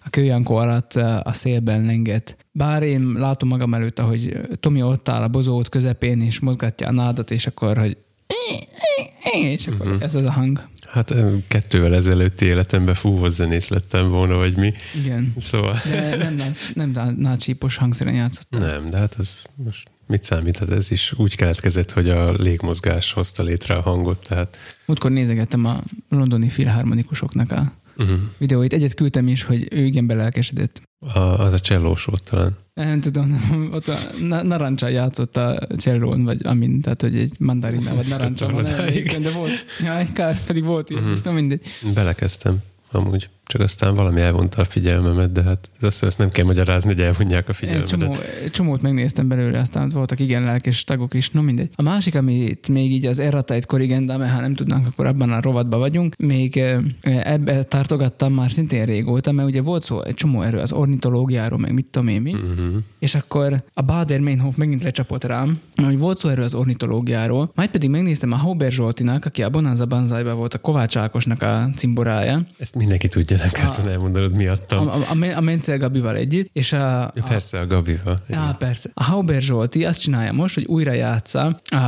a 0.06 0.10
kőjankó 0.10 0.56
alatt 0.56 0.96
uh, 0.96 1.28
a 1.28 1.34
szélben 1.34 1.86
lengett. 1.86 2.38
Bár 2.52 2.84
én 2.84 3.02
látom 3.02 3.50
magam 3.50 3.74
előtt, 3.74 4.00
ahogy 4.00 4.40
Tomi 4.60 4.84
ott 4.84 5.10
áll 5.10 5.22
a 5.22 5.28
bozót 5.28 5.70
közepén, 5.70 6.22
és 6.22 6.40
mozgatja 6.40 6.88
a 6.88 6.92
nádat, 6.92 7.32
és 7.32 7.48
akkor, 7.48 7.78
hogy 7.78 7.98
és 9.32 9.68
akkor 9.68 9.88
uh-huh. 9.88 10.04
ez 10.04 10.16
az 10.16 10.24
a 10.24 10.32
hang. 10.32 10.68
Hát 10.88 11.12
ö, 11.12 11.36
kettővel 11.48 11.96
ezelőtti 11.96 12.46
életemben 12.46 12.96
fúvós 12.96 13.32
zenész 13.32 13.68
lettem 13.68 14.10
volna, 14.10 14.36
vagy 14.36 14.58
mi. 14.58 14.74
Igen. 15.04 15.34
Szóval 15.38 15.78
De 15.90 16.16
nem, 16.16 16.36
nem, 16.36 16.54
nem, 16.74 16.92
nem 16.92 17.16
nácsípos 17.18 17.76
hangszeren 17.76 18.14
játszottam. 18.14 18.62
nem, 18.62 18.90
de 18.90 18.98
hát 18.98 19.16
ez 19.20 19.44
most 19.56 19.91
mit 20.12 20.24
számít? 20.24 20.58
Hát 20.58 20.72
ez 20.72 20.92
is 20.92 21.14
úgy 21.18 21.36
keletkezett, 21.36 21.92
hogy 21.92 22.10
a 22.10 22.32
légmozgás 22.32 23.14
hozta 23.14 23.44
létre 23.44 23.76
a 23.76 23.82
hangot, 23.82 24.28
tehát 24.28 24.58
Múltkor 24.86 25.12
nézegettem 25.12 25.66
a 25.66 25.80
londoni 26.10 26.50
filharmonikusoknak 26.50 27.52
a 27.52 27.74
uh-huh. 27.98 28.18
videóit. 28.38 28.74
Egyet 28.74 28.94
küldtem 28.94 29.28
is, 29.28 29.44
hogy 29.44 29.68
ő 29.70 29.86
igen 29.86 30.08
belelkesedett. 30.08 30.82
a, 31.14 31.20
az 31.20 31.54
a 31.54 31.60
csellós 31.60 32.06
volt 32.06 32.24
talán. 32.24 32.58
Nem 32.74 33.02
tudom, 33.02 33.40
ott 33.74 33.88
a 33.88 33.98
na- 34.22 34.44
Narancsa 34.44 34.88
játszott 34.88 35.38
a 35.38 35.68
csellón, 35.76 36.24
vagy 36.24 36.46
amin, 36.46 36.82
tehát 36.82 37.02
hogy 37.02 37.18
egy 37.18 37.34
mandarina, 37.40 37.96
vagy 37.96 38.08
narancsa, 38.08 38.50
emlékszem, 38.50 39.22
de 39.22 39.32
volt. 39.32 39.66
Jaj, 39.84 40.08
kár, 40.14 40.44
pedig 40.44 40.64
volt 40.64 40.90
ilyen, 40.90 41.02
uh-huh. 41.02 41.18
és 41.18 41.24
nem 41.24 41.34
mindegy. 41.34 41.66
Belekezdtem 41.94 42.58
amúgy. 42.92 43.30
Csak 43.52 43.62
aztán 43.62 43.96
valami 43.96 44.22
elvonta 44.22 44.62
a 44.62 44.66
figyelmemet, 44.66 45.32
de 45.32 45.44
hát 45.44 45.70
azt, 45.82 46.04
azt 46.04 46.18
nem 46.18 46.30
kell 46.30 46.46
magyarázni, 46.46 46.94
hogy 46.94 47.02
elvonják 47.02 47.48
a 47.48 47.50
Egy 47.52 47.56
figyelmedet. 47.56 47.90
csomó, 47.90 48.14
csomót 48.52 48.82
megnéztem 48.82 49.28
belőle, 49.28 49.60
aztán 49.60 49.90
voltak 49.90 50.20
igen 50.20 50.44
lelkes 50.44 50.84
tagok 50.84 51.14
is, 51.14 51.30
no 51.30 51.42
mindegy. 51.42 51.70
A 51.76 51.82
másik, 51.82 52.16
amit 52.16 52.70
még 52.70 52.92
így 52.92 53.06
az 53.06 53.20
erratait 53.20 53.66
korrigenda, 53.66 54.18
mert 54.18 54.34
ha 54.34 54.42
nem 54.42 54.54
tudnánk, 54.54 54.88
akkor 54.88 55.06
abban 55.06 55.32
a 55.32 55.42
rovatban 55.42 55.80
vagyunk, 55.80 56.16
még 56.18 56.64
ebbe 57.02 57.64
tartogattam 57.64 58.34
már 58.34 58.52
szintén 58.52 58.86
régóta, 58.86 59.32
mert 59.32 59.48
ugye 59.48 59.62
volt 59.62 59.84
szó 59.84 60.02
egy 60.04 60.14
csomó 60.14 60.42
erről 60.42 60.60
az 60.60 60.72
ornitológiáról, 60.72 61.60
meg 61.60 61.74
mit 61.74 61.86
tudom 61.86 62.08
én 62.08 62.22
mi, 62.22 62.34
Uh-huh. 62.34 62.82
és 63.00 63.16
akkor 63.16 63.64
a 63.74 63.82
Bader 63.82 64.20
Meinhof 64.20 64.56
megint 64.56 64.84
lecsapott 64.84 65.24
rám, 65.24 65.60
hogy 65.76 65.98
volt 65.98 66.18
szó 66.18 66.30
erről 66.30 66.44
az 66.44 66.54
ornitológiáról, 66.54 67.52
majd 67.56 67.70
pedig 67.70 67.90
megnéztem 67.90 68.32
a 68.32 68.36
Hauber 68.36 68.72
Zsoltinak, 68.72 69.26
aki 69.26 69.44
a 69.44 69.50
Bonanza 69.50 69.86
Banzaiban 69.86 70.36
volt 70.36 70.54
a 70.54 70.58
Kovács 70.60 70.98
Ákosnak 70.98 71.42
a 71.42 71.70
cimborája, 71.76 72.42
Ezt 72.58 72.76
mindenki 72.76 73.08
tudja, 73.08 73.38
nem 73.42 73.50
kellett 73.52 73.76
volna 73.76 73.92
elmondanod 73.92 74.34
a, 74.34 74.38
miattam. 74.38 74.88
a, 74.88 74.94
a, 75.10 75.14
Men- 75.14 75.38
a 75.38 75.42
Mencel 75.42 75.78
Gabival 75.78 76.16
együtt, 76.16 76.50
és 76.54 76.74
a, 76.74 77.04
a, 77.04 77.14
Persze 77.28 77.60
a 77.60 77.68
Gabival. 77.68 78.18
Ja, 78.28 78.56
persze. 78.60 78.90
A 78.94 79.04
Hauber 79.04 79.42
Zsolti 79.42 79.86
azt 79.86 80.02
csinálja 80.02 80.32
most, 80.32 80.56
hogy 80.56 80.66
újra 80.66 80.92
játsza 80.92 81.60
uh, 81.74 81.80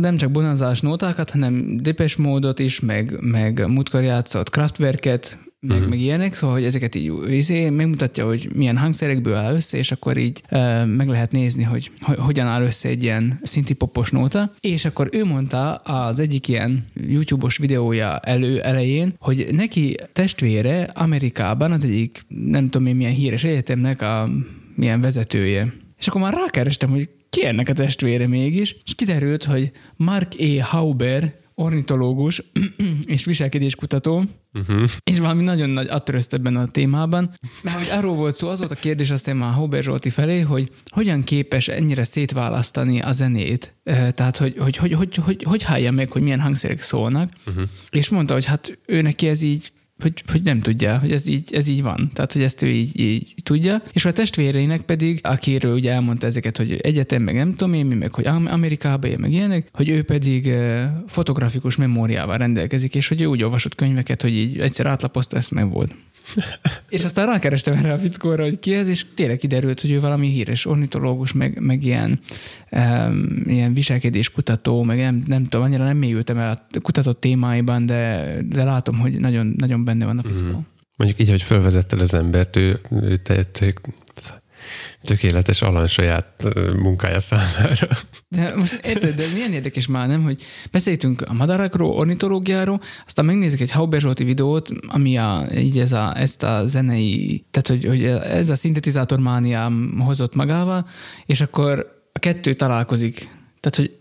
nem 0.00 0.16
csak 0.16 0.30
bonanzás 0.30 0.80
nótákat, 0.80 1.30
hanem 1.30 1.76
depes 1.76 2.16
módot 2.16 2.58
is, 2.58 2.80
meg, 2.80 3.16
meg 3.20 3.66
múltkor 3.68 4.02
játszott 4.02 4.50
Kraftwerket, 4.50 5.38
meg, 5.66 5.76
uh-huh. 5.76 5.90
meg 5.90 6.00
ilyenek, 6.00 6.34
szóval, 6.34 6.56
hogy 6.56 6.64
ezeket 6.64 6.94
így 6.94 7.12
izé, 7.28 7.70
megmutatja, 7.70 8.26
hogy 8.26 8.48
milyen 8.54 8.78
hangszerekből 8.78 9.34
áll 9.34 9.54
össze, 9.54 9.78
és 9.78 9.92
akkor 9.92 10.16
így 10.16 10.42
uh, 10.50 10.86
meg 10.86 11.08
lehet 11.08 11.32
nézni, 11.32 11.62
hogy 11.62 11.90
ho- 12.00 12.18
hogyan 12.18 12.46
áll 12.46 12.62
össze 12.62 12.88
egy 12.88 13.02
ilyen 13.02 13.40
szinti 13.42 13.74
popos 13.74 14.10
nóta. 14.10 14.52
És 14.60 14.84
akkor 14.84 15.08
ő 15.12 15.24
mondta 15.24 15.74
az 15.74 16.20
egyik 16.20 16.48
ilyen 16.48 16.84
YouTube-os 16.94 17.56
videója 17.56 18.18
elő 18.18 18.60
elején, 18.60 19.12
hogy 19.18 19.48
neki 19.52 19.96
testvére 20.12 20.82
Amerikában 20.82 21.72
az 21.72 21.84
egyik, 21.84 22.24
nem 22.28 22.68
tudom 22.68 22.86
én 22.86 22.96
milyen 22.96 23.12
híres 23.12 23.44
egyetemnek 23.44 24.02
a 24.02 24.28
milyen 24.74 25.00
vezetője. 25.00 25.72
És 25.98 26.06
akkor 26.06 26.20
már 26.20 26.32
rákerestem, 26.32 26.90
hogy 26.90 27.08
ki 27.30 27.46
ennek 27.46 27.68
a 27.68 27.72
testvére 27.72 28.26
mégis, 28.26 28.76
és 28.84 28.94
kiderült, 28.94 29.44
hogy 29.44 29.70
Mark 29.96 30.40
E. 30.40 30.62
Hauber, 30.62 31.34
ornitológus 31.54 32.42
és 33.06 33.24
viselkedéskutató, 33.24 34.24
Uh-huh. 34.54 34.82
és 35.04 35.18
valami 35.18 35.42
nagyon 35.42 35.70
nagy 35.70 35.88
atrözt 35.88 36.32
ebben 36.32 36.56
a 36.56 36.68
témában. 36.68 37.30
Mert 37.62 37.76
hogy 37.76 37.98
arról 37.98 38.14
volt 38.14 38.34
szó, 38.34 38.48
az 38.48 38.58
volt 38.58 38.70
a 38.70 38.74
kérdés 38.74 39.10
azt 39.10 39.24
hiszem 39.24 39.42
a 39.42 39.46
Hauber 39.46 39.82
Zsolti 39.82 40.10
felé, 40.10 40.40
hogy 40.40 40.70
hogyan 40.90 41.22
képes 41.22 41.68
ennyire 41.68 42.04
szétválasztani 42.04 43.00
a 43.00 43.12
zenét. 43.12 43.74
Eh, 43.82 44.10
Tehát, 44.10 44.36
hogy 44.36 44.56
hogy, 44.58 44.76
hogy, 44.76 44.92
hogy, 44.92 45.14
hogy, 45.14 45.42
hogy 45.42 45.62
hallja 45.62 45.90
meg, 45.90 46.10
hogy 46.10 46.22
milyen 46.22 46.40
hangszerek 46.40 46.80
szólnak. 46.80 47.32
Uh-huh. 47.46 47.64
És 47.90 48.08
mondta, 48.08 48.32
hogy 48.32 48.44
hát 48.44 48.78
ő 48.86 49.02
neki 49.02 49.28
ez 49.28 49.42
így 49.42 49.72
hogy, 50.02 50.22
hogy 50.26 50.42
nem 50.42 50.60
tudja, 50.60 50.98
hogy 50.98 51.12
ez 51.12 51.28
így, 51.28 51.54
ez 51.54 51.68
így 51.68 51.82
van. 51.82 52.10
Tehát, 52.14 52.32
hogy 52.32 52.42
ezt 52.42 52.62
ő 52.62 52.68
így, 52.68 53.00
így 53.00 53.34
tudja. 53.42 53.82
És 53.92 54.04
a 54.04 54.12
testvéreinek 54.12 54.80
pedig, 54.80 55.18
akiről 55.22 55.74
ugye 55.74 55.92
elmondta 55.92 56.26
ezeket, 56.26 56.56
hogy 56.56 56.72
egyetem, 56.72 57.22
meg 57.22 57.34
nem 57.34 57.50
tudom 57.50 57.74
én, 57.74 57.86
mi, 57.86 57.94
meg 57.94 58.12
hogy 58.12 58.26
Amerikába 58.26 59.06
él, 59.06 59.18
meg 59.18 59.32
ilyenek, 59.32 59.68
hogy 59.72 59.88
ő 59.88 60.02
pedig 60.02 60.52
fotografikus 61.06 61.76
memóriával 61.76 62.36
rendelkezik, 62.36 62.94
és 62.94 63.08
hogy 63.08 63.20
ő 63.20 63.26
úgy 63.26 63.42
olvasott 63.42 63.74
könyveket, 63.74 64.22
hogy 64.22 64.34
így 64.34 64.58
egyszer 64.58 64.86
átlapozta, 64.86 65.36
ezt 65.36 65.50
meg 65.50 65.70
volt. 65.70 65.94
és 66.88 67.04
aztán 67.04 67.26
rákerestem 67.26 67.74
erre 67.74 67.92
a 67.92 67.98
fickóra, 67.98 68.42
hogy 68.42 68.58
ki 68.58 68.74
ez, 68.74 68.88
és 68.88 69.06
tényleg 69.14 69.36
kiderült, 69.36 69.80
hogy 69.80 69.90
ő 69.90 70.00
valami 70.00 70.28
híres 70.30 70.66
ornitológus, 70.66 71.32
meg, 71.32 71.60
meg 71.60 71.84
ilyen, 71.84 72.20
um, 72.70 73.42
ilyen 73.46 73.72
viselkedéskutató, 73.72 74.82
meg 74.82 74.98
nem, 74.98 75.24
nem 75.26 75.42
tudom, 75.42 75.66
annyira 75.66 75.84
nem 75.84 75.96
mélyültem 75.96 76.38
el 76.38 76.50
a 76.50 76.80
kutatott 76.80 77.20
témáiban, 77.20 77.86
de, 77.86 78.34
de 78.48 78.64
látom, 78.64 78.98
hogy 78.98 79.18
nagyon, 79.18 79.54
nagyon 79.56 79.84
benne 79.84 80.04
van 80.04 80.18
a 80.18 80.22
fickó. 80.22 80.56
Mm. 80.56 80.60
Mondjuk 80.96 81.20
így, 81.20 81.30
hogy 81.30 81.42
felvezetted 81.42 82.00
az 82.00 82.14
embert, 82.14 82.56
ő, 82.56 82.80
ő 83.02 83.16
te, 83.16 83.42
te, 83.42 83.72
tökéletes 85.02 85.62
alany 85.62 85.86
saját 85.86 86.44
munkája 86.82 87.20
számára. 87.20 87.88
De 88.28 88.56
most 88.56 88.86
érted, 88.86 89.14
de 89.14 89.24
milyen 89.34 89.52
érdekes 89.52 89.86
már, 89.86 90.08
nem, 90.08 90.22
hogy 90.22 90.42
beszéltünk 90.70 91.22
a 91.22 91.32
madarakról, 91.32 91.96
ornitológiáról, 91.96 92.80
aztán 93.06 93.24
megnézzük 93.24 93.60
egy 93.60 93.70
Hauber 93.70 94.00
Zsolti 94.00 94.24
videót, 94.24 94.68
ami 94.86 95.16
a, 95.16 95.46
így 95.54 95.78
ez 95.78 95.92
a, 95.92 96.18
ezt 96.18 96.42
a 96.42 96.64
zenei, 96.64 97.44
tehát 97.50 97.68
hogy, 97.68 97.90
hogy 97.90 98.04
ez 98.22 98.48
a 98.48 98.54
szintetizátor 98.54 99.18
mániám 99.18 99.98
hozott 99.98 100.34
magával, 100.34 100.86
és 101.26 101.40
akkor 101.40 102.00
a 102.12 102.18
kettő 102.18 102.54
találkozik. 102.54 103.28
Tehát, 103.60 103.76
hogy 103.76 104.00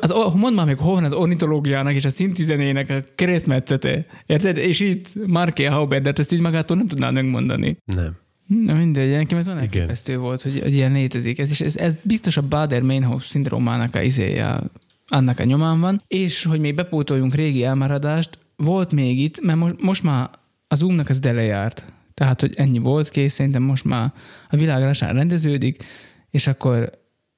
az, 0.00 0.14
mondd 0.34 0.54
már 0.54 0.66
meg, 0.66 0.78
hol 0.78 0.94
van 0.94 1.04
az 1.04 1.12
ornitológiának 1.12 1.94
és 1.94 2.04
a 2.04 2.08
szintizenének 2.08 2.90
a 2.90 3.02
keresztmetszete. 3.14 4.06
Érted? 4.26 4.56
És 4.56 4.80
itt 4.80 5.26
Marké 5.26 5.64
Hauber, 5.64 6.00
de 6.00 6.08
hát 6.08 6.18
ezt 6.18 6.32
így 6.32 6.40
magától 6.40 6.76
nem 6.76 6.86
tudnál 6.86 7.12
megmondani. 7.12 7.76
Nem. 7.84 8.16
Na 8.46 8.74
mindegy, 8.74 9.10
nekem 9.10 9.38
ez 9.38 9.48
olyan 9.48 9.60
elképesztő 9.60 10.18
volt, 10.18 10.42
hogy, 10.42 10.60
hogy 10.60 10.74
ilyen 10.74 10.92
létezik. 10.92 11.38
Ez, 11.38 11.50
és 11.50 11.60
ez, 11.60 11.76
ez 11.76 11.98
biztos 12.02 12.36
a 12.36 12.48
Bader-Meinhof 12.48 13.26
szindrómának 13.26 13.94
a 13.94 14.02
izéje, 14.02 14.60
annak 15.06 15.38
a 15.38 15.44
nyomán 15.44 15.80
van, 15.80 16.00
és 16.08 16.44
hogy 16.44 16.60
még 16.60 16.74
bepótoljunk 16.74 17.34
régi 17.34 17.64
elmaradást, 17.64 18.38
volt 18.56 18.92
még 18.92 19.18
itt, 19.18 19.40
mert 19.40 19.58
most, 19.58 19.80
most 19.80 20.02
már 20.02 20.30
az 20.68 20.78
Zoomnak 20.78 21.08
az 21.08 21.18
dele 21.18 21.42
járt. 21.42 21.84
Tehát, 22.14 22.40
hogy 22.40 22.54
ennyi 22.56 22.78
volt, 22.78 23.08
kész, 23.08 23.32
szerintem 23.32 23.62
most 23.62 23.84
már 23.84 24.12
a 24.50 24.56
világ 24.56 24.82
lassan 24.82 25.12
rendeződik, 25.12 25.84
és 26.30 26.46
akkor 26.46 26.90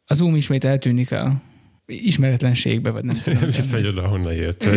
az 0.05 0.17
Zoom 0.17 0.37
ismét 0.37 0.65
eltűnik 0.65 1.13
a 1.13 1.41
ismeretlenségbe, 1.89 2.91
vagy 2.91 3.05
nem 3.05 3.21
tudom. 3.23 3.41
Visszamegy 3.51 3.87
oda, 3.87 4.07
honnan 4.07 4.35
jött. 4.35 4.69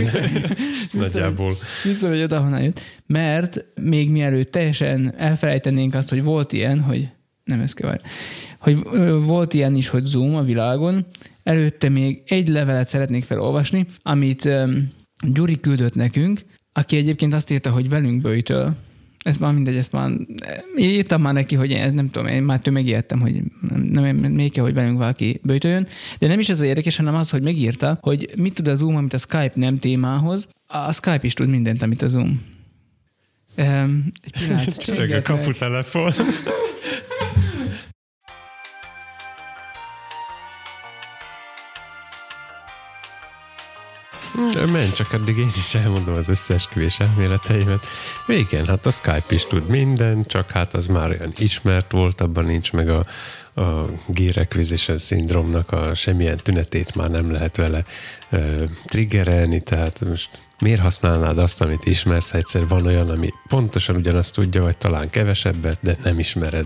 Nagyjából. 0.93 1.55
Visszamegy 1.83 2.21
oda, 2.21 2.39
honnan 2.39 2.63
jött. 2.63 2.79
Mert 3.05 3.65
még 3.75 4.09
mielőtt 4.09 4.51
teljesen 4.51 5.13
elfelejtenénk 5.17 5.93
azt, 5.93 6.09
hogy 6.09 6.23
volt 6.23 6.53
ilyen, 6.53 6.79
hogy 6.79 7.09
nem 7.43 7.59
ez 7.59 7.73
kell, 7.73 7.97
hogy 8.59 8.77
volt 9.25 9.53
ilyen 9.53 9.75
is, 9.75 9.87
hogy 9.87 10.05
Zoom 10.05 10.35
a 10.35 10.43
világon, 10.43 11.05
előtte 11.43 11.89
még 11.89 12.21
egy 12.25 12.47
levelet 12.47 12.87
szeretnék 12.87 13.23
felolvasni, 13.23 13.85
amit 14.01 14.49
Gyuri 15.33 15.59
küldött 15.59 15.95
nekünk, 15.95 16.41
aki 16.73 16.97
egyébként 16.97 17.33
azt 17.33 17.51
írta, 17.51 17.69
hogy 17.69 17.89
velünk 17.89 18.21
bőjtől, 18.21 18.75
ez 19.23 19.37
már 19.37 19.53
mindegy, 19.53 19.75
ezt 19.75 19.91
már 19.91 20.11
írtam 20.77 21.21
már 21.21 21.33
neki, 21.33 21.55
hogy 21.55 21.71
én 21.71 21.93
nem 21.93 22.09
tudom, 22.09 22.27
én 22.27 22.43
már 22.43 22.59
től 22.59 22.73
megijedtem, 22.73 23.19
hogy 23.19 23.41
nem, 23.91 24.15
még 24.15 24.51
kell, 24.51 24.63
hogy 24.63 24.73
velünk 24.73 24.97
valaki 24.97 25.39
bőjtöljön, 25.43 25.87
de 26.19 26.27
nem 26.27 26.39
is 26.39 26.49
ez 26.49 26.57
az 26.57 26.67
érdekes, 26.67 26.97
hanem 26.97 27.15
az, 27.15 27.29
hogy 27.29 27.41
megírta, 27.41 27.97
hogy 28.01 28.29
mit 28.37 28.53
tud 28.53 28.67
a 28.67 28.75
Zoom, 28.75 28.95
amit 28.95 29.13
a 29.13 29.17
Skype 29.17 29.51
nem 29.53 29.77
témához, 29.77 30.47
a 30.67 30.93
Skype 30.93 31.19
is 31.21 31.33
tud 31.33 31.49
mindent, 31.49 31.81
amit 31.81 32.01
a 32.01 32.07
Zoom. 32.07 32.41
Um, 33.57 34.11
egy 34.97 35.11
a 35.11 35.21
kaputelefon. 35.21 36.11
Menj, 44.71 44.91
csak 44.93 45.13
addig 45.13 45.37
én 45.37 45.51
is 45.55 45.75
elmondom 45.75 46.15
az 46.15 46.27
összeesküvés 46.27 46.99
elméleteimet. 46.99 47.85
Igen, 48.27 48.65
hát 48.65 48.85
a 48.85 48.91
Skype 48.91 49.25
is 49.29 49.45
tud 49.45 49.67
minden, 49.67 50.25
csak 50.25 50.51
hát 50.51 50.73
az 50.73 50.87
már 50.87 51.09
olyan 51.09 51.31
ismert 51.37 51.91
volt, 51.91 52.21
abban 52.21 52.45
nincs 52.45 52.73
meg 52.73 52.89
a, 52.89 53.05
a 53.53 53.85
szindrómnak 54.97 55.71
a 55.71 55.93
semmilyen 55.93 56.37
tünetét 56.37 56.95
már 56.95 57.09
nem 57.09 57.31
lehet 57.31 57.55
vele 57.55 57.85
uh, 58.31 58.63
triggerelni, 58.85 59.59
tehát 59.61 59.99
most 60.07 60.29
miért 60.59 60.81
használnád 60.81 61.37
azt, 61.37 61.61
amit 61.61 61.85
ismersz, 61.85 62.33
egyszer 62.33 62.67
van 62.67 62.85
olyan, 62.85 63.09
ami 63.09 63.29
pontosan 63.47 63.95
ugyanazt 63.95 64.33
tudja, 64.33 64.61
vagy 64.61 64.77
talán 64.77 65.09
kevesebbet, 65.09 65.79
de 65.81 65.97
nem 66.03 66.19
ismered 66.19 66.65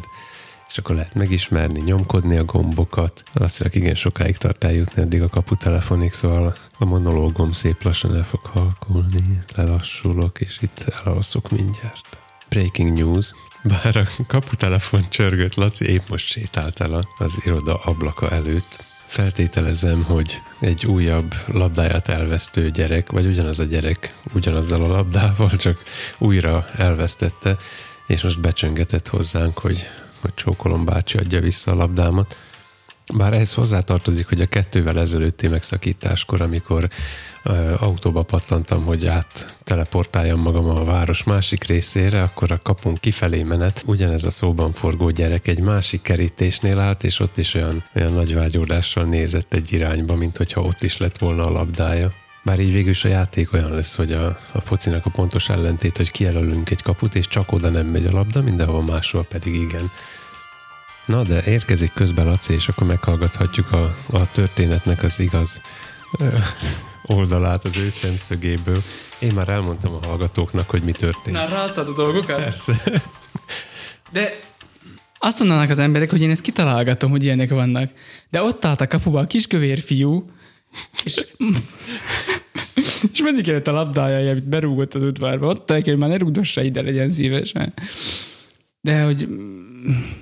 és 0.76 0.82
akkor 0.82 0.96
lehet 0.96 1.14
megismerni, 1.14 1.80
nyomkodni 1.80 2.38
a 2.38 2.44
gombokat. 2.44 3.24
Azt 3.34 3.70
igen 3.72 3.96
sokáig 3.96 4.38
tart 4.38 4.64
eljutni 4.64 5.02
addig 5.02 5.22
a 5.22 5.30
kaputelefonig, 5.30 6.12
szóval 6.14 6.56
a 6.78 6.86
monológom 6.86 7.52
szép 7.52 7.84
lassan 7.84 8.16
el 8.16 8.24
fog 8.24 8.46
halkulni, 8.46 9.40
lelassulok, 9.54 10.40
és 10.42 10.58
itt 10.62 10.86
elalszok 11.04 11.52
mindjárt. 11.52 12.18
Breaking 12.50 12.98
news. 12.98 13.32
Bár 13.64 13.98
a 13.98 14.24
kaputelefon 14.28 15.02
csörgött, 15.10 15.56
Laci 15.56 15.86
épp 15.86 16.10
most 16.10 16.26
sétált 16.26 16.80
el 16.80 17.08
az 17.18 17.42
iroda 17.46 17.76
ablaka 17.76 18.30
előtt. 18.30 18.86
Feltételezem, 19.06 20.04
hogy 20.04 20.42
egy 20.60 20.86
újabb 20.86 21.34
labdáját 21.48 22.08
elvesztő 22.08 22.70
gyerek, 22.72 23.12
vagy 23.12 23.26
ugyanaz 23.26 23.60
a 23.60 23.64
gyerek 23.64 24.14
ugyanazzal 24.34 24.84
a 24.84 24.88
labdával, 24.88 25.50
csak 25.50 25.82
újra 26.18 26.68
elvesztette, 26.78 27.58
és 28.08 28.24
most 28.24 28.42
becsöngetett 28.42 29.08
hozzánk, 29.08 29.58
hogy 29.58 29.88
hogy 30.26 30.34
Csókolom 30.34 30.86
bácsi 30.86 31.18
adja 31.18 31.42
vissza 31.42 31.72
a 31.72 31.76
labdámat. 31.76 32.38
Bár 33.14 33.34
ehhez 33.34 33.54
hozzátartozik, 33.54 34.28
hogy 34.28 34.42
a 34.42 34.46
kettővel 34.46 35.00
ezelőtti 35.00 35.48
megszakításkor, 35.48 36.42
amikor 36.42 36.90
ö, 37.44 37.74
autóba 37.80 38.24
pattantam, 38.24 38.84
hogy 38.84 39.08
át 39.08 39.58
teleportáljam 39.64 40.40
magam 40.40 40.70
a 40.70 40.84
város 40.84 41.24
másik 41.24 41.64
részére, 41.64 42.22
akkor 42.22 42.52
a 42.52 42.58
kapunk 42.58 43.00
kifelé 43.00 43.44
menet, 43.44 43.84
ugyanez 43.86 44.24
a 44.24 44.32
szóban 44.32 44.72
forgó 44.72 45.10
gyerek 45.10 45.48
egy 45.48 45.60
másik 45.60 46.02
kerítésnél 46.02 46.80
állt, 46.80 47.04
és 47.04 47.20
ott 47.20 47.38
is 47.38 47.54
olyan, 47.54 47.84
olyan 47.96 48.14
nagy 48.14 48.34
vágyódással 48.34 49.04
nézett 49.04 49.54
egy 49.54 49.74
irányba, 49.74 50.16
mint 50.16 50.38
hogyha 50.38 50.62
ott 50.62 50.84
is 50.84 50.98
lett 50.98 51.18
volna 51.18 51.44
a 51.44 51.52
labdája. 51.52 52.14
Bár 52.46 52.60
így 52.60 52.74
végül 52.74 52.90
is 52.90 53.06
a 53.06 53.08
játék 53.08 53.54
olyan 53.54 53.74
lesz, 53.74 53.96
hogy 53.96 54.12
a, 54.12 54.38
a 54.52 54.62
focinak 54.62 55.06
a 55.06 55.10
pontos 55.10 55.50
ellentét, 55.50 55.98
hogy 55.98 56.12
kijelölünk 56.12 56.70
egy 56.70 56.82
kaput, 56.82 57.16
és 57.16 57.28
csak 57.28 57.52
oda 57.52 57.70
nem 57.70 57.88
megy 57.88 58.06
a 58.06 58.12
labda, 58.12 58.42
mindenhol 58.42 58.84
máshol 58.84 59.26
pedig 59.26 59.56
igen. 59.56 59.92
Na, 61.06 61.24
de 61.24 61.44
érkezik 61.46 61.94
közben 61.94 62.26
Laci, 62.26 62.54
és 62.54 62.68
akkor 62.68 62.88
meghallgathatjuk 62.88 63.72
a, 63.72 63.96
a 64.12 64.32
történetnek 64.32 65.04
az 65.04 65.20
igaz 65.20 65.62
oldalát 67.06 67.66
az 67.66 67.78
ő 67.78 67.90
szemszögéből. 67.90 68.82
Én 69.20 69.34
már 69.34 69.50
elmondtam 69.50 69.94
a 69.94 70.06
hallgatóknak, 70.06 70.70
hogy 70.70 70.82
mi 70.82 70.92
történt. 70.92 71.36
Na, 71.36 71.48
ráadtad 71.48 71.88
a 71.88 71.94
dolgokat? 71.94 72.36
Persze. 72.36 73.02
De 74.12 74.40
azt 75.20 75.40
mondanak 75.40 75.70
az 75.70 75.80
emberek, 75.80 76.10
hogy 76.10 76.22
én 76.22 76.30
ezt 76.30 76.42
kitalálgatom, 76.42 77.12
hogy 77.12 77.24
ilyenek 77.24 77.50
vannak. 77.50 77.92
De 78.30 78.42
ott 78.42 78.66
állt 78.66 78.82
a 78.82 78.88
kapuba 78.88 79.20
a 79.20 79.26
kiskövér 79.26 79.80
fiú, 79.80 80.30
és, 81.04 81.26
és 83.12 83.22
mindig 83.22 83.44
kellett 83.44 83.68
a 83.68 83.72
labdája, 83.72 84.30
amit 84.30 84.48
berúgott 84.48 84.94
az 84.94 85.04
udvarba. 85.04 85.48
Ott 85.48 85.68
neki, 85.68 85.90
hogy 85.90 86.00
már 86.00 86.10
ne 86.10 86.18
rúgdossa 86.18 86.62
ide, 86.62 86.82
legyen 86.82 87.10
szívesen. 87.10 87.74
De 88.86 89.02
hogy 89.10 89.28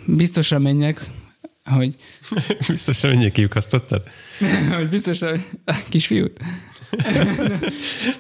biztosra 0.06 0.60
menjek, 0.60 1.10
hogy... 1.64 1.96
biztosan 2.68 3.12
menjek 3.12 3.32
kiukasztottad? 3.32 4.04
hogy 4.76 4.90
biztosan... 4.90 5.46
Kisfiút? 5.90 6.40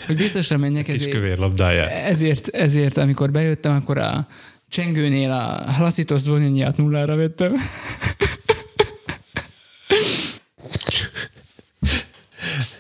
hogy 0.06 0.16
biztosra 0.16 0.58
menjek. 0.58 0.88
Ezért, 0.88 1.12
kövér 1.12 1.38
labdáját. 1.38 1.90
Ezért, 1.90 2.48
ezért, 2.48 2.98
amikor 2.98 3.32
bejöttem, 3.32 3.76
akkor 3.76 3.98
a 3.98 4.28
csengőnél 4.70 5.32
a 5.32 5.76
Lasszitos 5.80 6.22
Zvonyinyát 6.22 6.78
nullára 6.78 7.16
vettem. 7.16 7.56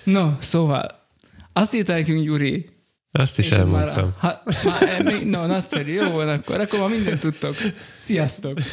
no, 0.04 0.32
szóval 0.39 1.08
azt 1.54 1.73
írta 1.73 1.93
nekünk 1.93 2.23
Gyuri, 2.23 2.69
azt 3.15 3.39
is 3.39 3.52
elmondtam. 3.52 4.12
Már, 4.21 4.41
ha, 4.45 4.65
már, 4.65 5.04
még, 5.04 5.26
no, 5.26 5.45
nagyszerű, 5.45 5.93
jó 5.93 6.10
van 6.10 6.30
akkor, 6.30 6.60
akkor 6.60 6.80
már 6.80 6.89
mindent 6.89 7.19
tudtok. 7.19 7.56
Sziasztok! 7.95 8.60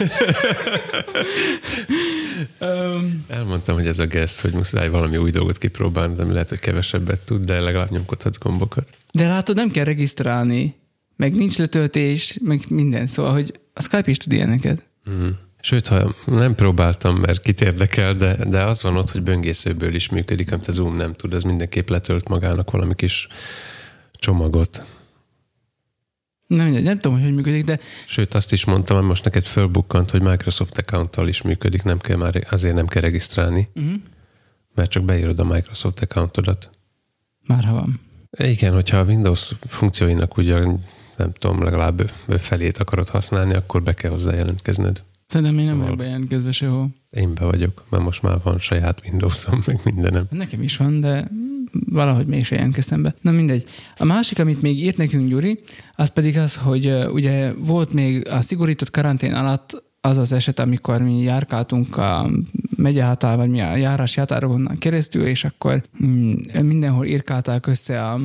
um, 2.61 3.24
Elmondtam, 3.29 3.74
hogy 3.74 3.87
ez 3.87 3.98
a 3.98 4.07
guest, 4.07 4.40
hogy 4.40 4.53
muszáj 4.53 4.88
valami 4.88 5.16
új 5.16 5.31
dolgot 5.31 5.59
kipróbálni, 5.59 6.20
ami 6.20 6.33
lehet, 6.33 6.48
hogy 6.48 6.59
kevesebbet 6.59 7.20
tud, 7.20 7.44
de 7.44 7.61
legalább 7.61 7.90
nyomkodhatsz 7.90 8.38
gombokat. 8.38 8.88
De 9.12 9.29
látod, 9.29 9.57
nem 9.57 9.70
kell 9.70 9.85
regisztrálni, 9.85 10.74
meg 11.16 11.35
nincs 11.35 11.59
letöltés, 11.59 12.38
meg 12.42 12.64
minden, 12.68 13.07
szóval, 13.07 13.33
hogy 13.33 13.61
a 13.74 13.83
Skype 13.83 14.11
is 14.11 14.16
tud 14.16 14.33
ilyeneket. 14.33 14.85
Mm. 15.11 15.29
Sőt, 15.61 15.87
ha 15.87 16.14
nem 16.26 16.55
próbáltam, 16.55 17.16
mert 17.16 17.40
kit 17.40 17.61
érdekel, 17.61 18.14
de, 18.14 18.37
de 18.48 18.62
az 18.62 18.83
van 18.83 18.96
ott, 18.96 19.11
hogy 19.11 19.22
böngészőből 19.22 19.94
is 19.94 20.09
működik, 20.09 20.53
amit 20.53 20.66
a 20.66 20.72
Zoom 20.72 20.96
nem 20.96 21.12
tud, 21.12 21.33
ez 21.33 21.42
mindenképp 21.42 21.88
letölt 21.88 22.29
magának 22.29 22.70
valami 22.70 22.94
kis 22.94 23.29
csomagot. 24.20 24.87
Nem, 26.46 26.64
mindegy, 26.64 26.83
nem 26.83 26.94
tudom, 26.98 27.12
hogy 27.12 27.26
hogy 27.26 27.35
működik, 27.35 27.64
de 27.64 27.80
Sőt, 28.06 28.35
azt 28.35 28.52
is 28.52 28.64
mondtam, 28.64 28.96
hogy 28.96 29.06
most 29.06 29.24
neked 29.24 29.44
fölbukkant, 29.44 30.11
hogy 30.11 30.22
Microsoft 30.22 30.78
accounttal 30.78 31.28
is 31.28 31.42
működik, 31.42 31.83
nem 31.83 31.98
kell 31.98 32.16
már, 32.16 32.46
azért 32.50 32.74
nem 32.74 32.87
kell 32.87 33.02
regisztrálni, 33.02 33.68
uh-huh. 33.74 33.92
mert 34.74 34.90
csak 34.90 35.04
beírod 35.04 35.38
a 35.38 35.44
Microsoft 35.44 36.00
accountodat. 36.00 36.70
már 37.46 37.64
ha 37.64 37.72
van. 37.72 38.00
Igen, 38.30 38.72
hogyha 38.72 38.98
a 38.98 39.04
Windows 39.04 39.52
funkcióinak 39.68 40.37
ugye 40.37 40.61
nem 41.16 41.33
tudom, 41.33 41.62
legalább 41.62 42.11
felét 42.38 42.78
akarod 42.78 43.09
használni, 43.09 43.54
akkor 43.54 43.83
be 43.83 43.94
kell 43.94 44.11
hozzá 44.11 44.35
jelentkezned. 44.35 45.02
Szerintem 45.26 45.54
nem 45.54 45.64
Szóval- 45.64 45.80
vagyok 45.80 45.96
bejelentkezve 45.96 46.52
sehol. 46.52 46.88
Én 47.11 47.35
be 47.35 47.44
vagyok, 47.44 47.85
mert 47.88 48.02
most 48.02 48.22
már 48.22 48.37
van 48.42 48.59
saját 48.59 49.02
Windowsom, 49.04 49.62
meg 49.66 49.80
mindenem. 49.85 50.24
Nekem 50.30 50.62
is 50.62 50.76
van, 50.76 51.00
de 51.00 51.30
valahogy 51.72 52.26
mégse 52.26 52.54
jelentkeztem 52.54 53.02
be. 53.02 53.14
Na 53.20 53.30
mindegy. 53.30 53.64
A 53.96 54.04
másik, 54.04 54.38
amit 54.38 54.62
még 54.62 54.83
írt 54.83 54.96
nekünk 54.96 55.28
Gyuri, 55.28 55.61
az 55.96 56.09
pedig 56.09 56.38
az, 56.38 56.56
hogy 56.56 56.94
ugye 57.12 57.52
volt 57.52 57.92
még 57.92 58.28
a 58.28 58.40
szigorított 58.40 58.90
karantén 58.90 59.35
alatt 59.35 59.83
az 60.00 60.18
az 60.18 60.33
eset, 60.33 60.59
amikor 60.59 61.02
mi 61.02 61.22
járkáltunk 61.22 61.96
a 61.96 62.30
megyehatár, 62.76 63.37
vagy 63.37 63.48
mi 63.48 63.61
a 63.61 63.76
járási 63.76 64.18
határokon 64.18 64.70
keresztül, 64.78 65.26
és 65.26 65.44
akkor 65.44 65.83
mm, 66.04 66.33
mindenhol 66.62 67.06
írkálták 67.06 67.66
össze, 67.66 68.02
a, 68.02 68.20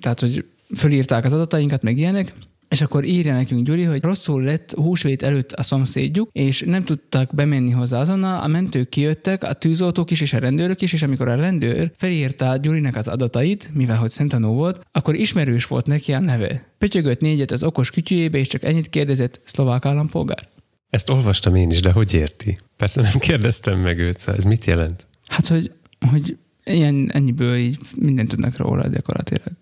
tehát 0.00 0.20
hogy 0.20 0.44
fölírták 0.74 1.24
az 1.24 1.32
adatainkat, 1.32 1.82
meg 1.82 1.98
ilyenek, 1.98 2.32
és 2.68 2.80
akkor 2.80 3.04
írja 3.04 3.34
nekünk 3.34 3.66
Gyuri, 3.66 3.82
hogy 3.82 4.02
rosszul 4.02 4.42
lett 4.42 4.72
húsvét 4.72 5.22
előtt 5.22 5.52
a 5.52 5.62
szomszédjuk, 5.62 6.28
és 6.32 6.62
nem 6.66 6.82
tudtak 6.82 7.34
bemenni 7.34 7.70
hozzá 7.70 8.00
azonnal, 8.00 8.42
a 8.42 8.46
mentők 8.46 8.88
kijöttek, 8.88 9.44
a 9.44 9.52
tűzoltók 9.52 10.10
is, 10.10 10.20
és 10.20 10.32
a 10.32 10.38
rendőrök 10.38 10.82
is, 10.82 10.92
és 10.92 11.02
amikor 11.02 11.28
a 11.28 11.34
rendőr 11.34 11.92
felírta 11.96 12.56
Gyurinek 12.56 12.96
az 12.96 13.08
adatait, 13.08 13.70
mivel 13.74 13.96
hogy 13.96 14.10
szemtanú 14.10 14.52
volt, 14.52 14.80
akkor 14.92 15.14
ismerős 15.14 15.66
volt 15.66 15.86
neki 15.86 16.12
a 16.12 16.20
neve. 16.20 16.64
Pötyögött 16.78 17.20
négyet 17.20 17.50
az 17.50 17.62
okos 17.62 17.90
kütyüjébe, 17.90 18.38
és 18.38 18.48
csak 18.48 18.62
ennyit 18.62 18.88
kérdezett, 18.88 19.40
szlovák 19.44 19.84
állampolgár. 19.84 20.48
Ezt 20.90 21.10
olvastam 21.10 21.54
én 21.54 21.70
is, 21.70 21.80
de 21.80 21.92
hogy 21.92 22.14
érti? 22.14 22.58
Persze 22.76 23.02
nem 23.02 23.18
kérdeztem 23.18 23.78
meg 23.78 23.98
őt, 23.98 24.18
szóval 24.18 24.36
ez 24.36 24.44
mit 24.44 24.64
jelent? 24.64 25.06
Hát, 25.26 25.46
hogy, 25.46 25.72
hogy 26.10 26.36
ilyen, 26.64 27.10
ennyiből 27.12 27.56
így 27.56 27.78
mindent 27.98 28.28
tudnak 28.28 28.56
róla 28.56 28.88
gyakorlatilag. 28.88 29.52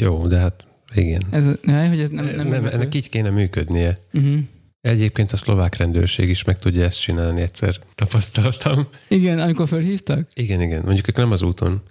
Jó, 0.00 0.26
de 0.26 0.38
hát 0.38 0.66
igen. 0.94 1.22
Ez, 1.30 1.48
ne, 1.62 1.88
hogy 1.88 2.00
ez 2.00 2.10
nem... 2.10 2.24
Nem, 2.36 2.48
nem, 2.48 2.66
ennek 2.66 2.94
így 2.94 3.08
kéne 3.08 3.30
működnie. 3.30 3.96
Uh-huh. 4.12 4.38
Egyébként 4.80 5.32
a 5.32 5.36
szlovák 5.36 5.76
rendőrség 5.76 6.28
is 6.28 6.44
meg 6.44 6.58
tudja 6.58 6.84
ezt 6.84 7.00
csinálni, 7.00 7.40
egyszer 7.40 7.76
tapasztaltam. 7.94 8.86
Igen, 9.08 9.38
amikor 9.38 9.68
felhívtak? 9.68 10.28
Igen, 10.34 10.60
igen. 10.60 10.82
Mondjuk 10.84 11.08
ők 11.08 11.16
nem 11.16 11.32
az 11.32 11.42
úton. 11.42 11.82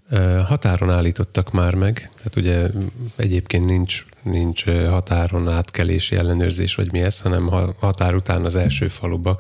Határon 0.46 0.90
állítottak 0.90 1.52
már 1.52 1.76
meg, 1.76 2.10
tehát 2.16 2.36
ugye 2.36 2.70
egyébként 3.16 3.66
nincs, 3.66 4.06
nincs 4.24 4.66
határon 4.66 5.50
átkelési 5.50 6.16
ellenőrzés, 6.16 6.76
vagy 6.76 6.92
mi 6.92 7.02
ez, 7.02 7.20
hanem 7.20 7.48
ha- 7.48 7.76
határ 7.80 8.16
után 8.16 8.46
az 8.46 8.56
első 8.56 8.88
faluba, 8.88 9.40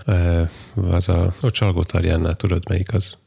az 0.75 1.09
a, 1.09 1.33
a 1.41 1.51
Csalgótarjánnál 1.51 2.35
tudod 2.35 2.63
melyik 2.69 2.93
az? 2.93 3.17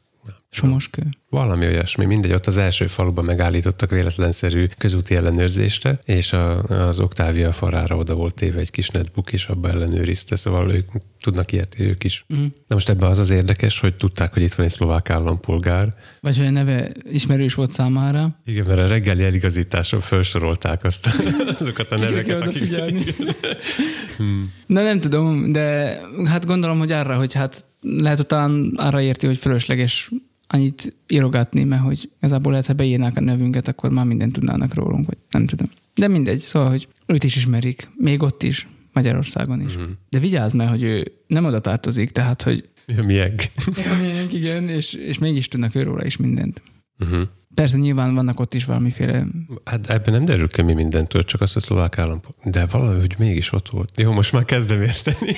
Somoskő. 0.49 1.03
Valami 1.29 1.65
olyasmi, 1.65 2.05
mindegy, 2.05 2.33
ott 2.33 2.45
az 2.45 2.57
első 2.57 2.87
faluban 2.87 3.25
megállítottak 3.25 3.89
véletlenszerű 3.89 4.65
közúti 4.77 5.15
ellenőrzésre, 5.15 5.99
és 6.05 6.33
a, 6.33 6.63
az 6.63 6.99
Octavia 6.99 7.51
farára 7.51 7.95
oda 7.95 8.15
volt 8.15 8.33
téve 8.33 8.59
egy 8.59 8.71
kis 8.71 8.89
netbook, 8.89 9.33
és 9.33 9.45
abba 9.45 9.69
ellenőrizte, 9.69 10.35
szóval 10.35 10.71
ők 10.71 10.89
tudnak 11.21 11.51
ilyet 11.51 11.75
ők 11.79 12.03
is. 12.03 12.25
Uh-huh. 12.29 12.47
Na 12.67 12.75
most 12.75 12.89
ebben 12.89 13.09
az 13.09 13.19
az 13.19 13.29
érdekes, 13.29 13.79
hogy 13.79 13.95
tudták, 13.95 14.33
hogy 14.33 14.41
itt 14.41 14.53
van 14.53 14.65
egy 14.65 14.71
szlovák 14.71 15.09
állampolgár. 15.09 15.95
Vagy 16.21 16.37
hogy 16.37 16.45
a 16.45 16.49
neve 16.49 16.91
ismerős 17.11 17.53
volt 17.53 17.71
számára. 17.71 18.39
Igen, 18.45 18.65
mert 18.65 18.79
a 18.79 18.87
reggeli 18.87 19.23
eligazításon 19.23 19.99
felsorolták 19.99 20.83
azt, 20.83 21.07
azokat 21.59 21.91
a 21.91 21.95
Ki 21.95 22.01
neveket, 22.01 22.41
akik... 22.41 22.49
odafigyelni. 22.49 23.03
Na 24.65 24.83
nem 24.83 24.99
tudom, 24.99 25.51
de 25.51 25.97
hát 26.25 26.45
gondolom, 26.45 26.77
hogy 26.77 26.91
arra, 26.91 27.15
hogy 27.15 27.33
hát 27.33 27.65
lehet, 27.81 28.17
hogy 28.17 28.27
talán 28.27 28.73
arra 28.75 29.01
érti, 29.01 29.25
hogy 29.25 29.37
fölösleges 29.37 30.11
annyit 30.47 30.95
írogatni, 31.07 31.63
mert 31.63 31.83
hogy 31.83 32.09
igazából 32.17 32.51
lehet, 32.51 32.67
ha 32.67 32.73
beírnák 32.73 33.17
a 33.17 33.21
nevünket, 33.21 33.67
akkor 33.67 33.91
már 33.91 34.05
mindent 34.05 34.33
tudnának 34.33 34.73
rólunk, 34.73 35.05
vagy 35.05 35.17
nem 35.29 35.45
tudom. 35.45 35.69
De 35.95 36.07
mindegy, 36.07 36.39
szóval, 36.39 36.69
hogy 36.69 36.87
őt 37.05 37.23
is 37.23 37.35
ismerik, 37.35 37.89
még 37.95 38.23
ott 38.23 38.43
is, 38.43 38.67
Magyarországon 38.93 39.61
is. 39.61 39.75
Mhm. 39.75 39.83
De 40.09 40.19
vigyázz, 40.19 40.53
mert 40.53 40.69
hogy 40.69 40.83
ő 40.83 41.11
nem 41.27 41.45
oda 41.45 41.59
tartozik, 41.59 42.09
tehát, 42.09 42.41
hogy 42.41 42.69
Ja, 42.95 43.03
mieg. 43.03 43.51
Milyen, 43.99 44.27
igen, 44.31 44.69
és, 44.69 44.93
és 44.93 45.17
mégis 45.17 45.47
tudnak 45.47 45.75
őróla 45.75 46.05
is 46.05 46.17
mindent. 46.17 46.61
Uh-huh. 46.99 47.21
Persze 47.53 47.77
nyilván 47.77 48.13
vannak 48.13 48.39
ott 48.39 48.53
is 48.53 48.65
valamiféle... 48.65 49.25
Hát 49.65 49.89
ebben 49.89 50.13
nem 50.13 50.25
derül 50.25 50.47
ki 50.47 50.61
mi 50.61 50.73
mindentől, 50.73 51.23
csak 51.23 51.41
azt 51.41 51.55
a 51.55 51.59
szlovák 51.59 51.97
állampolgár. 51.97 52.51
De 52.51 52.65
valahogy 52.65 53.15
mégis 53.17 53.51
ott 53.51 53.69
volt. 53.69 53.99
Jó, 53.99 54.11
most 54.11 54.31
már 54.31 54.45
kezdem 54.45 54.81
érteni. 54.81 55.31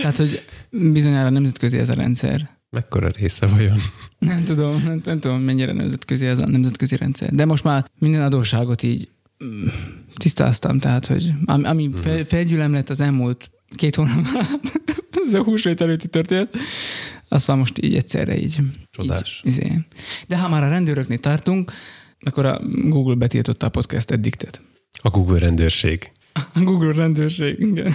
Tehát, 0.00 0.16
hogy 0.16 0.44
bizonyára 0.70 1.30
nemzetközi 1.30 1.78
ez 1.78 1.88
a 1.88 1.94
rendszer. 1.94 2.60
Mekkora 2.72 3.08
része 3.08 3.46
vajon? 3.46 3.76
Nem 4.18 4.44
tudom, 4.44 4.82
nem, 4.84 5.00
nem 5.04 5.18
tudom, 5.20 5.40
mennyire 5.40 5.72
nemzetközi 5.72 6.26
ez 6.26 6.38
a 6.38 6.46
nemzetközi 6.46 6.96
rendszer. 6.96 7.32
De 7.32 7.44
most 7.44 7.64
már 7.64 7.90
minden 7.98 8.22
adósságot 8.22 8.82
így 8.82 9.08
mm, 9.44 9.66
tisztáztam, 10.14 10.78
tehát, 10.78 11.06
hogy 11.06 11.32
ami, 11.44 11.64
ami 11.64 11.86
Mhm. 11.86 11.96
fel, 11.96 12.24
felgyűlem 12.24 12.72
lett 12.72 12.90
az 12.90 13.00
elmúlt 13.00 13.50
két 13.76 13.94
hónap 13.94 14.26
alatt, 14.34 14.60
ez 15.26 15.34
a 15.34 15.42
húsvét 15.42 15.80
előtti 15.80 16.08
történet, 16.08 16.56
azt 17.28 17.46
már 17.48 17.56
most 17.56 17.78
így 17.82 17.94
egyszerre 17.94 18.38
így. 18.38 18.56
Csodás. 18.90 19.42
Így, 19.46 19.52
izé. 19.52 19.72
De 20.28 20.38
ha 20.38 20.48
már 20.48 20.62
a 20.64 20.68
rendőröknél 20.68 21.18
tartunk, 21.18 21.72
akkor 22.20 22.46
a 22.46 22.60
Google 22.68 23.14
betiltotta 23.14 23.66
a 23.66 23.70
podcast 23.70 24.10
eddiktet. 24.10 24.60
A 25.02 25.10
Google 25.10 25.38
rendőrség. 25.38 26.10
A 26.52 26.60
Google 26.60 26.92
rendőrség, 26.92 27.60
igen. 27.60 27.92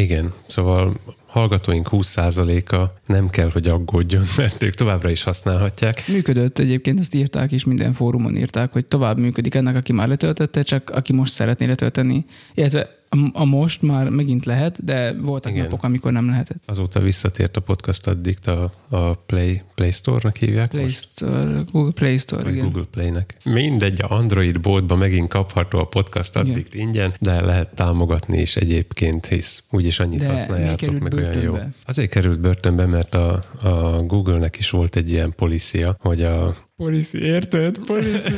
Igen, 0.00 0.32
szóval 0.46 0.92
hallgatóink 1.26 1.88
20%-a 1.90 2.84
nem 3.06 3.28
kell, 3.28 3.50
hogy 3.52 3.68
aggódjon, 3.68 4.24
mert 4.36 4.62
ők 4.62 4.74
továbbra 4.74 5.10
is 5.10 5.22
használhatják. 5.22 6.08
Működött 6.08 6.58
egyébként, 6.58 6.98
azt 6.98 7.14
írták 7.14 7.52
is, 7.52 7.64
minden 7.64 7.92
fórumon 7.92 8.36
írták, 8.36 8.72
hogy 8.72 8.86
tovább 8.86 9.18
működik 9.18 9.54
ennek, 9.54 9.76
aki 9.76 9.92
már 9.92 10.08
letöltötte, 10.08 10.62
csak 10.62 10.90
aki 10.90 11.12
most 11.12 11.32
szeretné 11.32 11.66
letölteni. 11.66 12.24
Illetve 12.54 12.99
a, 13.12 13.30
a 13.32 13.44
most 13.44 13.82
már 13.82 14.08
megint 14.08 14.44
lehet, 14.44 14.84
de 14.84 15.12
voltak 15.12 15.52
Igen. 15.52 15.64
napok, 15.64 15.84
amikor 15.84 16.12
nem 16.12 16.28
lehetett. 16.28 16.62
Azóta 16.66 17.00
visszatért 17.00 17.56
a 17.56 17.60
podcast 17.60 18.06
addict 18.06 18.46
a, 18.46 18.72
a 18.88 19.14
Play, 19.14 19.62
Play 19.74 19.90
Store-nak 19.90 20.36
hívják 20.36 20.68
Play 20.68 20.82
most? 20.82 21.08
Store, 21.08 21.62
Google 21.72 21.92
Play 21.92 22.16
Store, 22.16 22.42
Vagy 22.42 22.52
igen. 22.52 22.64
Google 22.64 22.84
Play-nek. 22.90 23.36
Mindegy, 23.44 24.02
a 24.02 24.10
Android 24.10 24.60
boltba 24.60 24.96
megint 24.96 25.28
kapható 25.28 25.78
a 25.78 25.84
podcast 25.84 26.36
Igen. 26.36 26.50
addict 26.50 26.74
ingyen, 26.74 27.14
de 27.20 27.40
lehet 27.40 27.74
támogatni 27.74 28.40
is 28.40 28.56
egyébként, 28.56 29.26
hisz 29.26 29.64
úgyis 29.70 30.00
annyit 30.00 30.20
De 30.20 30.28
használjátok, 30.28 30.98
meg 30.98 31.12
olyan 31.14 31.40
jó. 31.40 31.58
Azért 31.86 32.10
került 32.10 32.40
börtönbe, 32.40 32.86
mert 32.86 33.14
a, 33.14 33.44
a 33.62 34.02
Google-nek 34.02 34.56
is 34.58 34.70
volt 34.70 34.96
egy 34.96 35.10
ilyen 35.10 35.32
policia, 35.36 35.96
hogy 36.00 36.22
a 36.22 36.54
Policy, 36.80 37.18
érted? 37.18 37.78
Policy. 37.86 38.32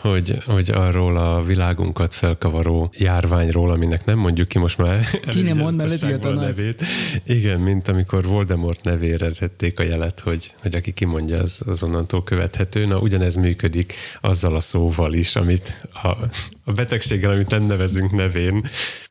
hogy, 0.00 0.38
hogy 0.46 0.70
arról 0.70 1.16
a 1.16 1.42
világunkat 1.42 2.14
felkavaró 2.14 2.92
járványról, 2.98 3.70
aminek 3.70 4.04
nem 4.04 4.18
mondjuk 4.18 4.48
ki 4.48 4.58
most 4.58 4.78
már 4.78 5.04
Ki 5.28 5.42
nem 5.42 5.56
mond, 5.56 5.76
mert 5.76 5.88
elővigyázatosságból 5.88 6.38
a 6.38 6.46
nevét. 6.46 6.82
Igen, 7.26 7.60
mint 7.60 7.88
amikor 7.88 8.24
Voldemort 8.24 8.84
nevére 8.84 9.30
tették 9.30 9.78
a 9.78 9.82
jelet, 9.82 10.20
hogy, 10.20 10.52
hogy 10.62 10.74
aki 10.74 10.92
kimondja, 10.92 11.38
az, 11.38 11.62
az 11.66 11.82
onnantól 11.82 12.24
követhető. 12.24 12.86
Na, 12.86 12.98
ugyanez 12.98 13.34
működik 13.34 13.94
azzal 14.20 14.56
a 14.56 14.60
szóval 14.60 15.12
is, 15.12 15.36
amit 15.36 15.88
a, 16.02 16.08
a 16.64 16.72
betegséggel, 16.72 17.30
amit 17.30 17.50
nem 17.50 17.62
nevezünk 17.62 18.12
nevén. 18.12 18.66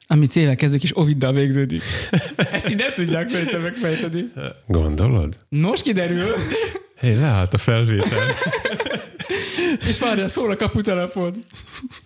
Ami 0.08 0.26
célra 0.26 0.56
kezdők 0.56 0.84
is 0.84 0.98
Oviddal 0.98 1.34
végződik. 1.34 1.82
Ezt 2.52 2.70
így 2.70 2.78
nem 2.78 2.94
tudják 2.94 3.30
szerintem 3.30 3.62
megfejteni. 3.62 4.32
Gondolod? 4.68 5.36
Nos, 5.50 5.82
kiderül. 5.82 6.34
Hé, 7.00 7.08
hey, 7.08 7.16
leállt 7.16 7.54
a 7.54 7.58
felvétel. 7.58 8.28
És 9.90 10.00
várja, 10.00 10.28
szól 10.28 10.52
a 10.52 10.56
kaputelefon. 10.56 11.36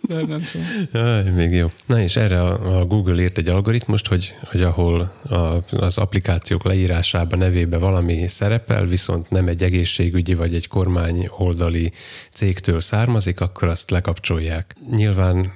Nem, 0.02 0.26
nem 0.26 0.44
szól. 0.44 0.62
Jaj, 0.92 1.24
még 1.24 1.52
jó. 1.52 1.68
Na 1.86 2.02
és 2.02 2.16
erre 2.16 2.42
a, 2.42 2.80
a 2.80 2.86
Google 2.86 3.22
írt 3.22 3.38
egy 3.38 3.48
algoritmust, 3.48 4.08
hogy, 4.08 4.36
hogy 4.44 4.62
ahol 4.62 5.14
a, 5.30 5.58
az 5.72 5.98
applikációk 5.98 6.64
leírásában, 6.64 7.40
nevébe 7.40 7.78
valami 7.78 8.28
szerepel, 8.28 8.86
viszont 8.86 9.30
nem 9.30 9.48
egy 9.48 9.64
egészségügyi 9.64 10.34
vagy 10.34 10.56
egy 10.56 10.68
kormány 10.68 11.28
oldali 11.38 11.92
cégtől 12.32 12.80
származik, 12.80 13.40
akkor 13.40 13.68
azt 13.68 13.90
lekapcsolják. 13.90 14.76
Nyilván 14.92 15.52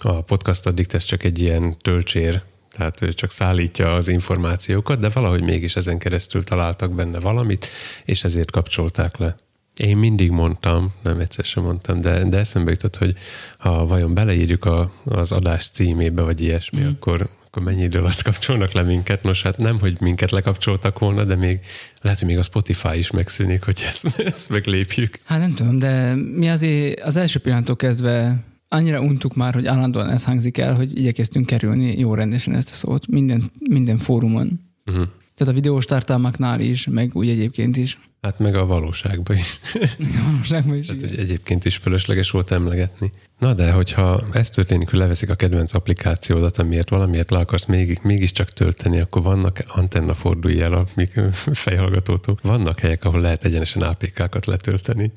a 0.00 0.22
podcast 0.22 0.66
addict 0.66 0.94
ez 0.94 1.04
csak 1.04 1.24
egy 1.24 1.38
ilyen 1.38 1.76
töltsér, 1.78 2.42
tehát 2.80 3.02
ő 3.02 3.12
csak 3.12 3.30
szállítja 3.30 3.94
az 3.94 4.08
információkat, 4.08 4.98
de 4.98 5.08
valahogy 5.08 5.42
mégis 5.42 5.76
ezen 5.76 5.98
keresztül 5.98 6.44
találtak 6.44 6.94
benne 6.94 7.18
valamit, 7.18 7.66
és 8.04 8.24
ezért 8.24 8.50
kapcsolták 8.50 9.16
le. 9.16 9.34
Én 9.76 9.96
mindig 9.96 10.30
mondtam, 10.30 10.92
nem 11.02 11.18
egyszer 11.18 11.44
sem 11.44 11.62
mondtam, 11.62 12.00
de, 12.00 12.24
de 12.24 12.38
eszembe 12.38 12.70
jutott, 12.70 12.96
hogy 12.96 13.14
ha 13.58 13.86
vajon 13.86 14.14
beleírjuk 14.14 14.64
a, 14.64 14.92
az 15.04 15.32
adás 15.32 15.68
címébe, 15.68 16.22
vagy 16.22 16.40
ilyesmi, 16.40 16.80
mm. 16.80 16.88
akkor, 16.88 17.28
akkor 17.46 17.62
mennyi 17.62 17.82
idő 17.82 17.98
alatt 17.98 18.22
kapcsolnak 18.22 18.72
le 18.72 18.82
minket? 18.82 19.22
Nos, 19.22 19.42
hát 19.42 19.56
nem, 19.56 19.78
hogy 19.78 20.00
minket 20.00 20.30
lekapcsoltak 20.30 20.98
volna, 20.98 21.24
de 21.24 21.34
még 21.34 21.60
lehet, 22.00 22.18
hogy 22.18 22.28
még 22.28 22.38
a 22.38 22.42
Spotify 22.42 22.98
is 22.98 23.10
megszűnik, 23.10 23.64
hogy 23.64 23.82
ezt, 23.88 24.20
ezt 24.34 24.48
meglépjük. 24.48 25.18
Hát 25.24 25.38
nem 25.38 25.54
tudom, 25.54 25.78
de 25.78 26.14
mi 26.14 26.50
azért 26.50 27.00
az 27.00 27.16
első 27.16 27.38
pillanattól 27.38 27.76
kezdve 27.76 28.44
annyira 28.72 29.00
untuk 29.00 29.34
már, 29.34 29.54
hogy 29.54 29.66
állandóan 29.66 30.10
ez 30.10 30.24
hangzik 30.24 30.58
el, 30.58 30.74
hogy 30.74 30.98
igyekeztünk 30.98 31.46
kerülni 31.46 31.98
jó 31.98 32.14
rendesen 32.14 32.54
ezt 32.54 32.70
a 32.70 32.74
szót 32.74 33.06
minden, 33.06 33.50
minden 33.70 33.96
fórumon. 33.96 34.60
Uh-huh. 34.86 35.06
Tehát 35.34 35.52
a 35.52 35.56
videós 35.56 35.84
tartalmaknál 35.84 36.60
is, 36.60 36.86
meg 36.86 37.10
úgy 37.14 37.28
egyébként 37.28 37.76
is. 37.76 37.98
Hát 38.22 38.38
meg 38.38 38.54
a 38.54 38.66
valóságban 38.66 39.36
is. 39.36 39.60
A 39.98 40.30
valóságban 40.30 40.76
is, 40.76 40.86
Tehát, 40.86 41.02
hogy 41.02 41.18
egyébként 41.18 41.64
is 41.64 41.76
fölösleges 41.76 42.30
volt 42.30 42.50
emlegetni. 42.50 43.10
Na 43.38 43.54
de, 43.54 43.72
hogyha 43.72 44.22
ez 44.32 44.50
történik, 44.50 44.90
hogy 44.90 44.98
leveszik 44.98 45.30
a 45.30 45.34
kedvenc 45.34 45.74
applikációdat, 45.74 46.58
amiért 46.58 46.88
valamiért 46.88 47.30
le 47.30 47.38
akarsz 47.38 47.64
még, 47.64 47.98
mégiscsak 48.02 48.50
tölteni, 48.50 49.00
akkor 49.00 49.22
vannak 49.22 49.64
antenna 49.66 50.14
fordulj 50.14 50.60
el 50.60 50.72
a 50.72 50.86
fejhallgatótól. 51.52 52.38
Vannak 52.42 52.78
helyek, 52.78 53.04
ahol 53.04 53.20
lehet 53.20 53.44
egyenesen 53.44 53.82
APK-kat 53.82 54.46
letölteni. 54.46 55.12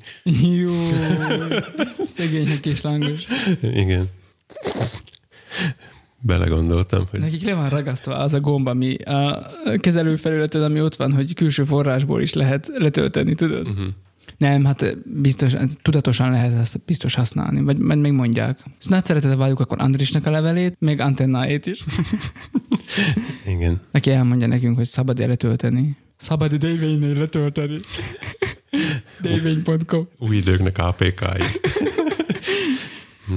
Jó, 0.56 0.72
szegény 2.06 2.60
kis 2.60 2.80
lángos. 2.80 3.24
Igen. 3.60 4.10
Belegondoltam, 6.26 7.04
hogy 7.10 7.20
Nekik 7.20 7.44
le 7.44 7.54
van 7.54 7.68
ragasztva 7.68 8.16
az 8.16 8.34
a 8.34 8.40
gomb, 8.40 8.66
ami 8.66 8.94
a 8.94 9.46
kezelőfelületen, 9.78 10.62
ami 10.62 10.80
ott 10.80 10.96
van, 10.96 11.12
hogy 11.12 11.34
külső 11.34 11.64
forrásból 11.64 12.22
is 12.22 12.32
lehet 12.32 12.70
letölteni, 12.74 13.34
tudod? 13.34 13.68
uh-huh. 13.68 13.86
Nem, 14.36 14.64
hát 14.64 14.96
biztos, 15.20 15.52
tudatosan 15.82 16.30
lehet 16.30 16.58
ezt 16.58 16.80
biztos 16.86 17.14
használni, 17.14 17.62
vagy 17.62 17.78
majd 17.78 17.98
még 17.98 18.12
mondják. 18.12 18.56
Szóval 18.58 18.98
nagy 18.98 19.04
szeretettel 19.04 19.36
várjuk 19.36 19.60
akkor 19.60 19.80
Andrisnak 19.80 20.26
a 20.26 20.30
levelét, 20.30 20.76
még 20.78 21.00
antennáét 21.00 21.66
is. 21.66 21.82
igen. 23.54 23.80
Neki 23.90 24.10
elmondja 24.10 24.46
nekünk, 24.46 24.76
hogy 24.76 24.86
szabad-e 24.86 25.26
letölteni. 25.26 25.96
Szabad 26.16 26.54
Davénynél 26.54 27.14
letölteni. 27.14 27.78
Davény.com 29.22 30.08
Új 30.18 30.36
időknek 30.36 30.78
APK-i. 30.78 31.42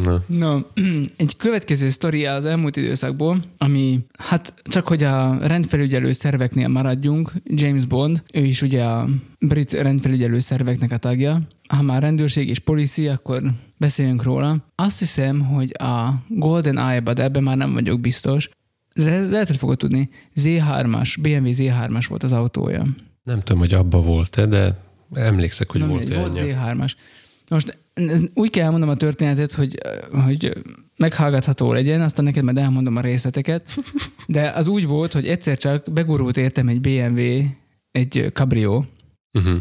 Na, 0.03 0.23
No, 0.27 0.59
egy 1.17 1.35
következő 1.37 1.89
sztori 1.89 2.25
az 2.25 2.45
elmúlt 2.45 2.75
időszakból, 2.75 3.39
ami 3.57 3.99
hát 4.19 4.53
csak 4.63 4.87
hogy 4.87 5.03
a 5.03 5.47
rendfelügyelő 5.47 6.11
szerveknél 6.11 6.67
maradjunk, 6.67 7.31
James 7.43 7.85
Bond, 7.85 8.23
ő 8.33 8.43
is 8.43 8.61
ugye 8.61 8.83
a 8.83 9.07
brit 9.39 9.71
rendfelügyelő 9.73 10.39
szerveknek 10.39 10.91
a 10.91 10.97
tagja. 10.97 11.41
Ha 11.67 11.81
már 11.81 12.01
rendőrség 12.01 12.49
és 12.49 12.59
polici, 12.59 13.07
akkor 13.07 13.41
beszéljünk 13.77 14.23
róla. 14.23 14.57
Azt 14.75 14.99
hiszem, 14.99 15.39
hogy 15.45 15.71
a 15.79 16.09
Golden 16.27 16.77
Eye-ba, 16.77 17.13
de 17.13 17.23
ebben 17.23 17.43
már 17.43 17.57
nem 17.57 17.73
vagyok 17.73 17.99
biztos, 17.99 18.49
de 18.95 19.19
lehet, 19.27 19.47
hogy 19.47 19.57
fogod 19.57 19.77
tudni, 19.77 20.09
Z3-as, 20.35 21.15
BMW 21.21 21.49
Z3-as 21.51 22.05
volt 22.09 22.23
az 22.23 22.31
autója. 22.31 22.85
nem 23.23 23.39
tudom, 23.39 23.59
hogy 23.61 23.73
abba 23.73 24.01
volt-e, 24.01 24.45
de 24.45 24.79
emlékszek, 25.13 25.71
hogy 25.71 25.81
Na 25.81 25.87
volt 25.87 25.99
mindegy, 25.99 26.19
volt 26.19 26.41
olyan. 26.41 26.77
Z3-as. 26.77 26.91
Most 27.49 27.79
úgy 28.33 28.49
kell 28.49 28.65
elmondom 28.65 28.89
a 28.89 28.95
történetet, 28.95 29.51
hogy, 29.51 29.77
hogy 30.11 30.53
meghallgatható 30.97 31.73
legyen, 31.73 32.01
aztán 32.01 32.25
neked 32.25 32.43
majd 32.43 32.57
elmondom 32.57 32.95
a 32.95 33.01
részleteket. 33.01 33.79
De 34.27 34.49
az 34.49 34.67
úgy 34.67 34.85
volt, 34.85 35.13
hogy 35.13 35.27
egyszer 35.27 35.57
csak 35.57 35.93
begurult 35.93 36.37
értem 36.37 36.67
egy 36.67 36.81
BMW, 36.81 37.43
egy 37.91 38.29
Cabrio. 38.33 38.83
Uh-huh. 39.33 39.57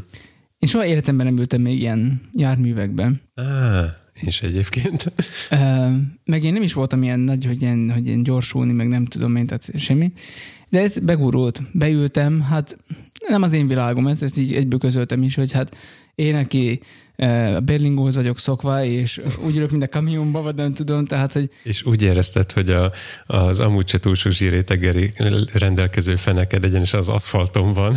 Én 0.59 0.69
soha 0.69 0.87
életemben 0.87 1.27
nem 1.27 1.39
ültem 1.39 1.61
még 1.61 1.81
ilyen 1.81 2.21
járművekben. 2.33 3.21
Á, 3.35 3.85
és 4.21 4.43
egyébként. 4.43 5.13
Ö, 5.51 5.89
Meg 6.25 6.45
én 6.45 6.53
nem 6.53 6.63
is 6.63 6.73
voltam 6.73 7.03
ilyen 7.03 7.21
nagy, 7.21 7.47
hogy 7.47 7.63
ilyen, 7.63 7.91
hogy 7.93 8.07
ilyen 8.07 8.23
gyorsulni, 8.23 8.73
meg 8.73 8.89
nem 8.89 9.05
tudom 9.05 9.37
én, 9.37 9.47
tehát 9.47 9.71
semmi. 9.75 10.13
De 10.69 10.81
ez 10.81 10.99
begurult. 10.99 11.63
Beültem, 11.73 12.41
hát 12.41 12.79
nem 13.29 13.43
az 13.43 13.53
én 13.53 13.67
világom, 13.67 14.07
ez, 14.07 14.23
ezt 14.23 14.39
így 14.39 14.55
egyből 14.55 14.79
közöltem 14.79 15.23
is, 15.23 15.35
hogy 15.35 15.53
hát 15.53 15.77
én, 16.15 16.35
aki 16.35 16.81
eh, 17.17 17.61
Berlingóhoz 17.61 18.15
vagyok 18.15 18.39
szokva, 18.39 18.85
és 18.85 19.21
úgy 19.47 19.57
ülök, 19.57 19.71
mint 19.71 19.83
a 19.83 19.89
kamionba, 19.89 20.43
vagy 20.43 20.55
nem 20.55 20.73
tudom, 20.73 21.07
tehát, 21.07 21.33
hogy 21.33 21.51
És 21.63 21.85
úgy 21.85 22.03
érezted, 22.03 22.53
hogy 22.53 22.71
a, 22.71 22.93
az 23.25 23.61
amúgy 23.61 23.89
se 23.89 23.99
túl 23.99 24.15
sok 24.15 24.33
zsírétegeri 24.33 25.13
rendelkező 25.53 26.17
feneked 26.17 26.65
egyenes 26.65 26.93
az 26.93 27.09
aszfalton 27.09 27.73
van. 27.73 27.97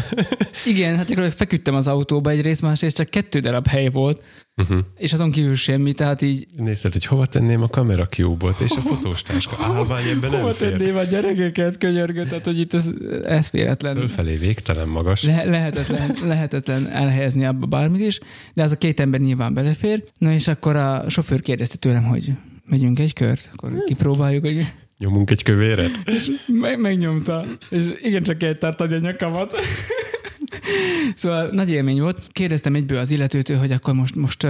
igen, 0.65 0.95
hát 0.95 1.07
gyakorlatilag 1.07 1.37
feküdtem 1.37 1.75
az 1.75 1.87
autóba 1.87 2.29
egyrészt, 2.29 2.61
másrészt 2.61 2.95
csak 2.95 3.09
kettő 3.09 3.39
darab 3.39 3.67
hely 3.67 3.89
volt, 3.89 4.23
Uh-huh. 4.59 4.79
és 4.97 5.13
azon 5.13 5.31
kívül 5.31 5.55
semmi, 5.55 5.93
tehát 5.93 6.21
így 6.21 6.47
Nézted, 6.57 6.93
hogy 6.93 7.05
hova 7.05 7.25
tenném 7.25 7.61
a 7.61 7.67
kamera 7.67 8.07
cube-ot, 8.07 8.59
és 8.59 8.71
a 8.71 8.81
fotós 8.81 9.21
táska. 9.21 9.57
Állvány 9.61 10.07
ebben 10.07 10.29
nem 10.31 10.39
hova 10.39 10.53
fér. 10.53 10.69
tenném 10.75 10.95
a 10.97 11.03
gyerekeket, 11.03 11.77
könyörgöt, 11.77 12.29
tehát 12.29 12.45
hogy 12.45 12.59
itt 12.59 12.73
ez, 12.73 12.89
ez 13.23 13.49
véletlen. 13.49 13.95
Fölfelé 13.95 14.35
végtelen 14.35 14.87
magas. 14.87 15.23
Le- 15.23 15.43
lehetetlen, 15.43 16.11
lehetetlen 16.25 16.89
elhelyezni 16.89 17.45
abba 17.45 17.65
bármit 17.65 18.01
is, 18.01 18.19
de 18.53 18.63
az 18.63 18.71
a 18.71 18.77
két 18.77 18.99
ember 18.99 19.19
nyilván 19.19 19.53
belefér. 19.53 20.03
Na 20.17 20.31
és 20.33 20.47
akkor 20.47 20.75
a 20.75 21.09
sofőr 21.09 21.41
kérdezte 21.41 21.77
tőlem, 21.77 22.03
hogy 22.03 22.31
megyünk 22.65 22.99
egy 22.99 23.13
kört, 23.13 23.49
akkor 23.53 23.71
kipróbáljuk, 23.85 24.43
hogy 24.45 24.65
Nyomunk 24.97 25.29
egy 25.31 25.43
kövéret. 25.43 25.91
és 26.05 26.31
meg, 26.47 26.79
megnyomta, 26.79 27.45
és 27.69 27.85
igen, 28.01 28.23
csak 28.23 28.37
kell 28.37 28.55
tartani 28.55 28.93
a 28.93 28.99
nyakamat. 28.99 29.53
Szóval 31.15 31.49
nagy 31.51 31.71
élmény 31.71 32.01
volt. 32.01 32.27
Kérdeztem 32.31 32.75
egyből 32.75 32.97
az 32.97 33.11
illetőtől, 33.11 33.57
hogy 33.57 33.71
akkor 33.71 33.93
most, 33.93 34.15
most 34.15 34.47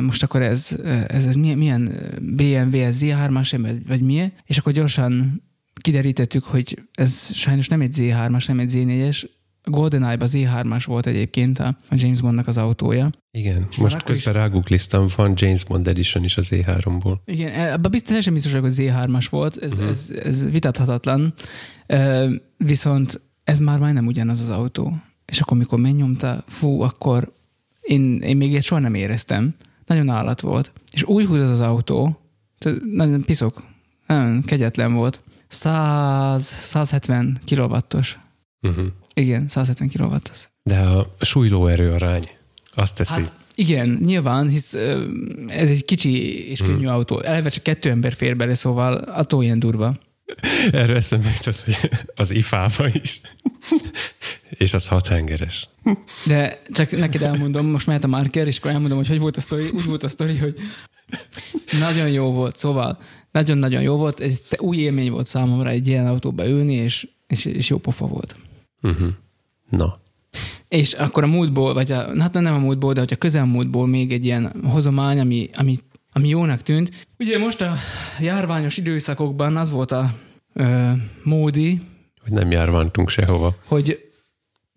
most 0.00 0.22
akkor 0.22 0.42
ez, 0.42 0.76
ez, 1.06 1.26
ez 1.26 1.34
milyen, 1.34 1.58
milyen 1.58 1.92
BMW, 2.20 2.76
ez 2.76 2.98
Z3-as, 3.00 3.78
vagy, 3.88 4.00
milyen? 4.00 4.32
És 4.44 4.58
akkor 4.58 4.72
gyorsan 4.72 5.42
kiderítettük, 5.80 6.44
hogy 6.44 6.82
ez 6.92 7.34
sajnos 7.34 7.68
nem 7.68 7.80
egy 7.80 7.94
Z3-as, 7.98 8.46
nem 8.46 8.58
egy 8.58 8.70
Z4-es, 8.74 9.24
a 9.62 9.70
GoldenEye-ba 9.70 10.26
Z3-as 10.28 10.82
volt 10.86 11.06
egyébként 11.06 11.58
a 11.58 11.76
a 11.88 11.94
James 11.96 12.20
Bondnak 12.20 12.46
az 12.46 12.58
autója. 12.58 13.10
Igen, 13.30 13.58
már 13.58 13.68
most 13.78 14.02
közben 14.02 14.34
rágugliztam, 14.34 15.06
van 15.16 15.32
James 15.34 15.64
Bond 15.64 15.86
Edition 15.86 16.24
is 16.24 16.36
az 16.36 16.48
E3-ból. 16.54 17.16
Igen, 17.24 17.72
abban 17.72 17.90
biztos, 17.90 18.08
teljesen 18.08 18.32
biztos 18.32 18.52
hogy 18.52 18.72
Z3-as 18.76 19.26
volt, 19.30 19.56
ez, 19.56 19.72
uh-huh. 19.72 19.88
ez, 19.88 20.14
ez 20.24 20.50
vitathatatlan, 20.50 21.34
viszont 22.56 23.20
ez 23.48 23.58
már 23.58 23.78
majdnem 23.78 24.06
ugyanaz 24.06 24.40
az 24.40 24.50
autó. 24.50 24.96
És 25.26 25.40
akkor, 25.40 25.56
mikor 25.56 25.78
megnyomta, 25.78 26.42
fú, 26.46 26.80
akkor 26.80 27.32
én, 27.80 28.20
én 28.20 28.36
még 28.36 28.50
ilyet 28.50 28.62
soha 28.62 28.80
nem 28.80 28.94
éreztem. 28.94 29.54
Nagyon 29.86 30.08
állat 30.08 30.40
volt. 30.40 30.72
És 30.92 31.02
úgy 31.04 31.26
húz 31.26 31.40
az 31.40 31.50
az 31.50 31.60
autó, 31.60 32.20
tehát 32.58 32.78
nagyon 32.82 33.22
piszok, 33.22 33.62
nagyon 34.06 34.42
kegyetlen 34.42 34.94
volt. 34.94 35.20
100, 35.48 36.44
170 36.44 37.38
kilowattos. 37.44 38.18
Uh-huh. 38.62 38.86
Igen, 39.14 39.48
170 39.48 39.88
kilowattos. 39.88 40.48
De 40.62 40.78
a 40.80 41.06
súlylóerő 41.20 41.90
arány 41.90 42.28
azt 42.74 42.96
teszi. 42.96 43.18
Hát 43.20 43.32
igen, 43.54 43.98
nyilván, 44.04 44.48
hisz 44.48 44.74
ez 45.48 45.70
egy 45.70 45.84
kicsi 45.84 46.10
és 46.50 46.60
könnyű 46.60 46.84
Mhm. 46.84 46.92
autó. 46.92 47.20
Eleve 47.20 47.48
csak 47.48 47.62
kettő 47.62 47.90
ember 47.90 48.12
fér 48.12 48.36
bele, 48.36 48.54
szóval 48.54 48.94
attól 48.94 49.42
ilyen 49.44 49.58
durva. 49.58 49.96
Erről 50.72 50.96
eszembe 50.96 51.30
jutott, 51.36 51.60
hogy 51.64 51.90
az 52.14 52.30
ifába 52.30 52.88
is. 53.02 53.20
és 54.50 54.74
az 54.74 54.88
hat 54.88 55.06
hengeres. 55.06 55.68
De 56.26 56.62
csak 56.70 56.90
neked 56.90 57.22
elmondom, 57.22 57.66
most 57.66 57.86
mehet 57.86 58.04
a 58.04 58.08
marker, 58.08 58.46
és 58.46 58.58
akkor 58.58 58.70
elmondom, 58.70 58.98
hogy 58.98 59.08
hogy 59.08 59.18
volt 59.18 59.36
a 59.36 59.40
sztori. 59.40 59.68
Úgy 59.68 59.84
volt 59.84 60.02
a 60.02 60.08
sztori, 60.08 60.36
hogy 60.36 60.56
nagyon 61.78 62.08
jó 62.08 62.32
volt, 62.32 62.56
szóval 62.56 62.98
nagyon-nagyon 63.32 63.82
jó 63.82 63.96
volt. 63.96 64.20
Ez 64.20 64.40
te- 64.48 64.60
új 64.60 64.76
élmény 64.76 65.10
volt 65.10 65.26
számomra 65.26 65.68
egy 65.68 65.86
ilyen 65.86 66.06
autóba 66.06 66.48
ülni, 66.48 66.74
és, 66.74 67.08
és, 67.26 67.44
és 67.44 67.68
jó 67.68 67.78
pofa 67.78 68.06
volt. 68.06 68.36
Uh-huh. 68.82 69.08
Na. 69.70 69.94
És 70.68 70.92
akkor 70.92 71.22
a 71.22 71.26
múltból, 71.26 71.74
vagy 71.74 71.92
a, 71.92 72.20
hát 72.20 72.32
nem 72.32 72.54
a 72.54 72.58
múltból, 72.58 72.92
de 72.92 73.00
hogy 73.00 73.12
a 73.12 73.16
közelmúltból 73.16 73.86
még 73.86 74.12
egy 74.12 74.24
ilyen 74.24 74.52
hozomány, 74.64 75.18
ami, 75.18 75.50
ami, 75.54 75.78
ami 76.12 76.28
jónak 76.28 76.62
tűnt. 76.62 77.06
Ugye 77.18 77.38
most 77.38 77.60
a 77.60 77.74
járványos 78.20 78.76
időszakokban 78.76 79.56
az 79.56 79.70
volt 79.70 79.92
a 79.92 80.14
ö, 80.52 80.90
módi, 81.22 81.80
Hogy 82.22 82.32
nem 82.32 82.50
járvántunk 82.50 83.08
sehova. 83.08 83.56
hogy 83.66 84.07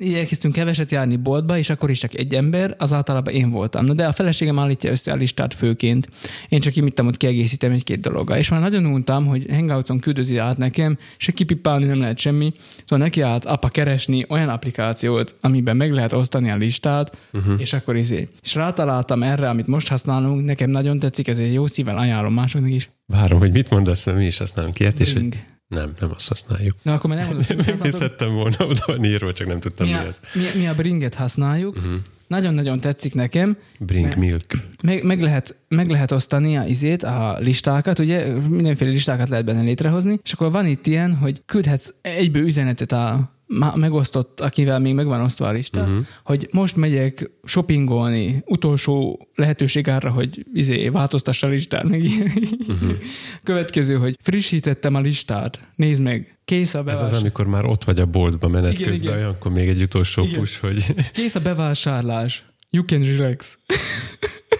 igyekeztünk 0.01 0.53
keveset 0.53 0.91
járni 0.91 1.15
boltba, 1.15 1.57
és 1.57 1.69
akkor 1.69 1.89
is 1.89 1.99
csak 1.99 2.15
egy 2.15 2.33
ember, 2.33 2.75
az 2.77 2.93
általában 2.93 3.33
én 3.33 3.49
voltam. 3.49 3.85
Na 3.85 3.93
de 3.93 4.07
a 4.07 4.11
feleségem 4.11 4.59
állítja 4.59 4.91
össze 4.91 5.11
a 5.11 5.15
listát 5.15 5.53
főként. 5.53 6.07
Én 6.49 6.59
csak 6.59 6.75
imittem, 6.75 7.05
hogy 7.05 7.17
kiegészítem 7.17 7.71
egy-két 7.71 7.99
dologgal. 7.99 8.37
És 8.37 8.49
már 8.49 8.61
nagyon 8.61 8.85
untam, 8.85 9.25
hogy 9.25 9.45
Hangoutson 9.49 9.99
küldözi 9.99 10.37
át 10.37 10.57
nekem, 10.57 10.97
se 11.17 11.31
kipipálni 11.31 11.85
nem 11.85 11.99
lehet 11.99 12.19
semmi. 12.19 12.51
Szóval 12.85 13.05
neki 13.05 13.21
állt 13.21 13.45
apa 13.45 13.69
keresni 13.69 14.25
olyan 14.29 14.49
applikációt, 14.49 15.35
amiben 15.41 15.77
meg 15.77 15.91
lehet 15.91 16.13
osztani 16.13 16.51
a 16.51 16.55
listát, 16.55 17.17
uh-huh. 17.33 17.53
és 17.57 17.73
akkor 17.73 17.95
izé. 17.95 18.27
És 18.41 18.55
rátaláltam 18.55 19.23
erre, 19.23 19.49
amit 19.49 19.67
most 19.67 19.87
használunk, 19.87 20.45
nekem 20.45 20.69
nagyon 20.69 20.99
tetszik, 20.99 21.27
ezért 21.27 21.53
jó 21.53 21.67
szívvel 21.67 21.97
ajánlom 21.97 22.33
másoknak 22.33 22.71
is. 22.71 22.89
Várom, 23.05 23.39
hogy 23.39 23.51
mit 23.51 23.69
mondasz, 23.69 24.05
mert 24.05 24.17
mi 24.17 24.25
is 24.25 24.37
használunk 24.37 24.79
ilyet, 24.79 24.99
és 24.99 25.13
hogy. 25.13 25.25
Nem, 25.71 25.91
nem 25.99 26.09
azt 26.15 26.27
használjuk. 26.27 26.75
Na 26.83 26.93
akkor 26.93 27.09
már 27.09 27.19
nem 27.19 27.27
mondod? 27.35 27.55
Megnézhettem 27.67 28.33
volna, 28.33 28.55
oda 28.65 28.83
van 28.85 29.03
írva, 29.05 29.33
csak 29.33 29.47
nem 29.47 29.59
tudtam 29.59 29.87
mi 29.87 29.93
mi, 29.93 29.99
a, 29.99 30.07
ez. 30.07 30.19
mi, 30.33 30.59
mi 30.59 30.67
a 30.67 30.75
bringet 30.75 31.15
használjuk. 31.15 31.75
Uh-huh. 31.75 31.91
Nagyon-nagyon 32.27 32.79
tetszik 32.79 33.13
nekem. 33.13 33.57
Bring 33.79 34.03
Mert- 34.05 34.17
milk. 34.17 34.43
Meg, 34.81 35.03
meg, 35.03 35.21
lehet, 35.21 35.55
meg 35.67 35.89
lehet 35.89 36.11
osztani 36.11 36.57
a 36.57 36.65
izét, 36.65 37.03
a 37.03 37.37
listákat, 37.41 37.99
ugye 37.99 38.25
mindenféle 38.33 38.91
listákat 38.91 39.29
lehet 39.29 39.45
benne 39.45 39.61
létrehozni, 39.61 40.19
és 40.23 40.33
akkor 40.33 40.51
van 40.51 40.65
itt 40.65 40.87
ilyen, 40.87 41.15
hogy 41.15 41.41
küldhetsz 41.45 41.93
egyből 42.01 42.43
üzenetet 42.45 42.91
a 42.91 43.31
megosztott, 43.75 44.39
akivel 44.39 44.79
még 44.79 44.93
megvan 44.93 45.21
osztva 45.21 45.47
a 45.47 45.51
lista, 45.51 45.81
uh-huh. 45.81 46.05
hogy 46.23 46.47
most 46.51 46.75
megyek 46.75 47.31
shoppingolni, 47.43 48.43
utolsó 48.45 49.27
lehetőség 49.35 49.87
arra, 49.87 50.09
hogy 50.09 50.45
izé, 50.53 50.89
változtassa 50.89 51.47
a 51.47 51.49
listát. 51.49 51.83
Meg 51.83 52.01
uh-huh. 52.01 52.91
Következő, 53.43 53.95
hogy 53.95 54.17
frissítettem 54.21 54.95
a 54.95 54.99
listát, 54.99 55.59
nézd 55.75 56.01
meg, 56.01 56.37
kész 56.45 56.73
a 56.73 56.77
bevásárlás. 56.77 57.11
Ez 57.11 57.17
az, 57.17 57.19
amikor 57.19 57.47
már 57.47 57.65
ott 57.65 57.83
vagy 57.83 57.99
a 57.99 58.05
boltba 58.05 58.47
menet 58.47 58.73
igen, 58.73 58.89
közben, 58.89 59.07
igen. 59.07 59.23
olyankor 59.23 59.51
még 59.51 59.69
egy 59.69 59.81
utolsó 59.81 60.23
igen. 60.23 60.39
push, 60.39 60.59
hogy... 60.59 60.85
Kész 61.13 61.35
a 61.35 61.39
bevásárlás. 61.39 62.45
You 62.69 62.83
can 62.85 63.03
relax. 63.03 63.57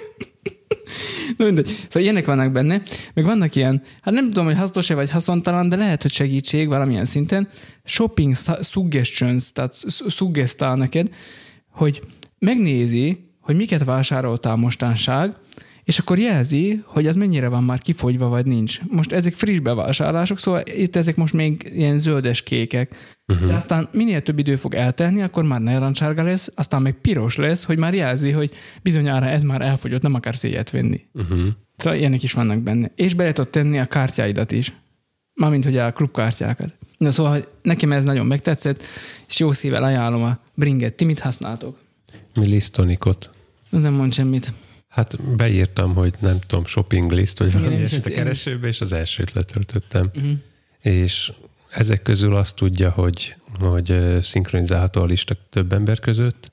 Na 1.38 1.45
mindegy. 1.45 1.67
Szóval 1.67 2.01
ilyenek 2.01 2.26
vannak 2.26 2.51
benne, 2.51 2.82
meg 3.13 3.26
vannak 3.26 3.55
ilyen, 3.55 3.82
hát 4.01 4.13
nem 4.13 4.26
tudom, 4.26 4.45
hogy 4.45 4.55
hasznos-e 4.55 4.95
vagy 4.95 5.09
haszontalan, 5.09 5.69
de 5.69 5.76
lehet, 5.76 6.01
hogy 6.01 6.11
segítség 6.11 6.67
valamilyen 6.67 7.05
szinten. 7.05 7.47
Shopping 7.84 8.36
suggestions, 8.61 9.51
tehát 9.51 9.76
suggestál 10.07 10.76
neked, 10.76 11.07
hogy 11.69 12.01
megnézi, 12.39 13.30
hogy 13.41 13.55
miket 13.55 13.84
vásároltál 13.84 14.55
mostanság, 14.55 15.36
és 15.84 16.00
akkor 16.00 16.20
jelzi, 16.20 16.84
hogy 16.86 17.08
az 17.08 17.16
mennyire 17.16 17.48
van 17.48 17.64
már 17.64 17.80
kifogyva, 17.80 18.28
vagy 18.28 18.46
nincs. 18.46 18.80
Most 18.88 19.12
ezek 19.12 19.34
friss 19.34 19.60
bevásárlások, 19.60 20.40
szóval 20.40 20.62
itt 20.66 20.96
ezek 20.96 21.16
most 21.16 21.34
még 21.34 21.72
ilyen 21.76 22.00
zöldes 22.00 22.44
kékek. 22.44 22.96
Uh-huh. 23.28 23.48
De 23.48 23.54
aztán 23.54 23.90
minél 23.92 24.22
több 24.22 24.40
idő 24.40 24.56
fog 24.56 24.74
eltelni, 24.74 25.22
akkor 25.22 25.44
már 25.44 25.62
narancsárga 25.62 26.24
lesz, 26.24 26.52
aztán 26.56 26.82
meg 26.82 26.94
piros 26.94 27.36
lesz, 27.36 27.64
hogy 27.64 27.78
már 27.78 27.94
jelzi, 27.94 28.32
hogy 28.32 28.52
bizonyára 28.82 29.26
ez 29.26 29.44
már 29.44 29.62
elfogyott, 29.62 30.02
nem 30.02 30.14
akar 30.14 30.34
ilyet 30.42 30.70
venni. 30.70 31.02
Uh-huh. 31.14 31.48
Szóval 31.78 32.00
ilyenek 32.00 32.24
is 32.24 32.34
vannak 32.34 32.64
benne. 32.64 32.92
És 32.96 33.14
be 33.14 33.22
lehet 33.22 33.48
tenni 33.52 33.80
a 33.80 33.86
kártyáidat 33.86 34.52
is. 34.52 34.74
Mármint, 35.34 35.64
hogy 35.64 35.78
a 35.78 35.92
klubkártyákat. 35.92 36.74
De 36.98 37.10
szóval, 37.10 37.32
hogy 37.32 37.48
nekem 37.62 37.92
ez 37.92 38.04
nagyon 38.04 38.26
megtetszett, 38.26 38.84
és 39.28 39.40
jó 39.40 39.52
szívvel 39.52 39.84
ajánlom 39.84 40.24
a 40.24 40.40
bringet. 40.54 40.94
Ti 40.94 41.06
mit 41.06 41.20
használtok? 41.20 41.78
Mi 42.40 42.46
lisztonikot. 42.46 43.30
Ez 43.72 43.82
nem 43.82 43.94
mond 43.94 44.14
semmit. 44.14 44.54
Hát 44.92 45.36
beírtam, 45.36 45.94
hogy 45.94 46.14
nem 46.20 46.39
tudom, 46.48 46.66
shopping 46.66 47.12
list, 47.12 47.39
vagy 47.39 47.54
valami 47.54 47.76
eset 47.76 48.06
a 48.06 48.12
keresőbe, 48.12 48.68
és 48.68 48.82
az 48.82 48.92
elsőt 48.92 49.34
letöltöttem. 49.34 50.10
Uh-huh. 50.16 50.32
És 50.80 51.32
ezek 51.70 52.02
közül 52.02 52.36
azt 52.36 52.56
tudja, 52.56 52.89
hogy, 52.89 53.36
hogy 53.60 54.18
szinkronizálható 54.22 55.02
a 55.02 55.06
lista 55.06 55.36
több 55.50 55.74
ember 55.74 56.00
között. 56.00 56.52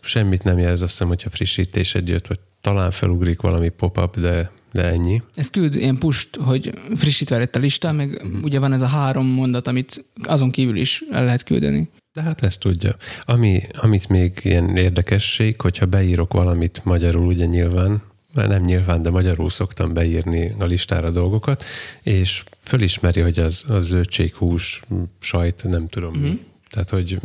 Semmit 0.00 0.42
nem 0.42 0.58
jelz, 0.58 0.82
azt 0.82 0.90
hiszem, 0.90 1.08
hogyha 1.08 1.30
frissítésed 1.30 2.08
jött, 2.08 2.26
hogy 2.26 2.38
talán 2.60 2.90
felugrik 2.90 3.40
valami 3.40 3.68
pop-up, 3.68 4.20
de, 4.20 4.50
de 4.72 4.82
ennyi. 4.82 5.22
Ez 5.34 5.50
küld 5.50 5.74
ilyen 5.74 5.98
pust, 5.98 6.36
hogy 6.36 6.72
frissítve 6.96 7.38
lett 7.38 7.56
a 7.56 7.58
lista, 7.58 7.92
meg 7.92 8.08
uh-huh. 8.08 8.42
ugye 8.42 8.58
van 8.58 8.72
ez 8.72 8.82
a 8.82 8.86
három 8.86 9.26
mondat, 9.26 9.66
amit 9.66 10.04
azon 10.22 10.50
kívül 10.50 10.76
is 10.76 11.02
el 11.10 11.24
lehet 11.24 11.42
küldeni. 11.42 11.88
De 12.14 12.22
hát 12.22 12.42
ezt 12.42 12.60
tudja. 12.60 12.96
Ami, 13.24 13.62
amit 13.72 14.08
még 14.08 14.40
ilyen 14.42 14.76
érdekesség, 14.76 15.60
hogyha 15.60 15.86
beírok 15.86 16.32
valamit 16.32 16.84
magyarul, 16.84 17.26
ugye 17.26 17.46
nyilván, 17.46 18.02
mert 18.34 18.48
nem 18.48 18.62
nyilván, 18.62 19.02
de 19.02 19.10
magyarul 19.10 19.50
szoktam 19.50 19.92
beírni 19.92 20.54
a 20.58 20.64
listára 20.64 21.10
dolgokat, 21.10 21.64
és 22.02 22.44
fölismeri, 22.62 23.20
hogy 23.20 23.38
az, 23.38 23.64
az 23.68 23.86
zöldség, 23.86 24.34
hús, 24.34 24.82
sajt, 25.20 25.64
nem 25.64 25.88
tudom 25.88 26.16
mm-hmm. 26.16 26.22
mi. 26.22 26.40
Tehát, 26.70 26.88
hogy 26.88 27.18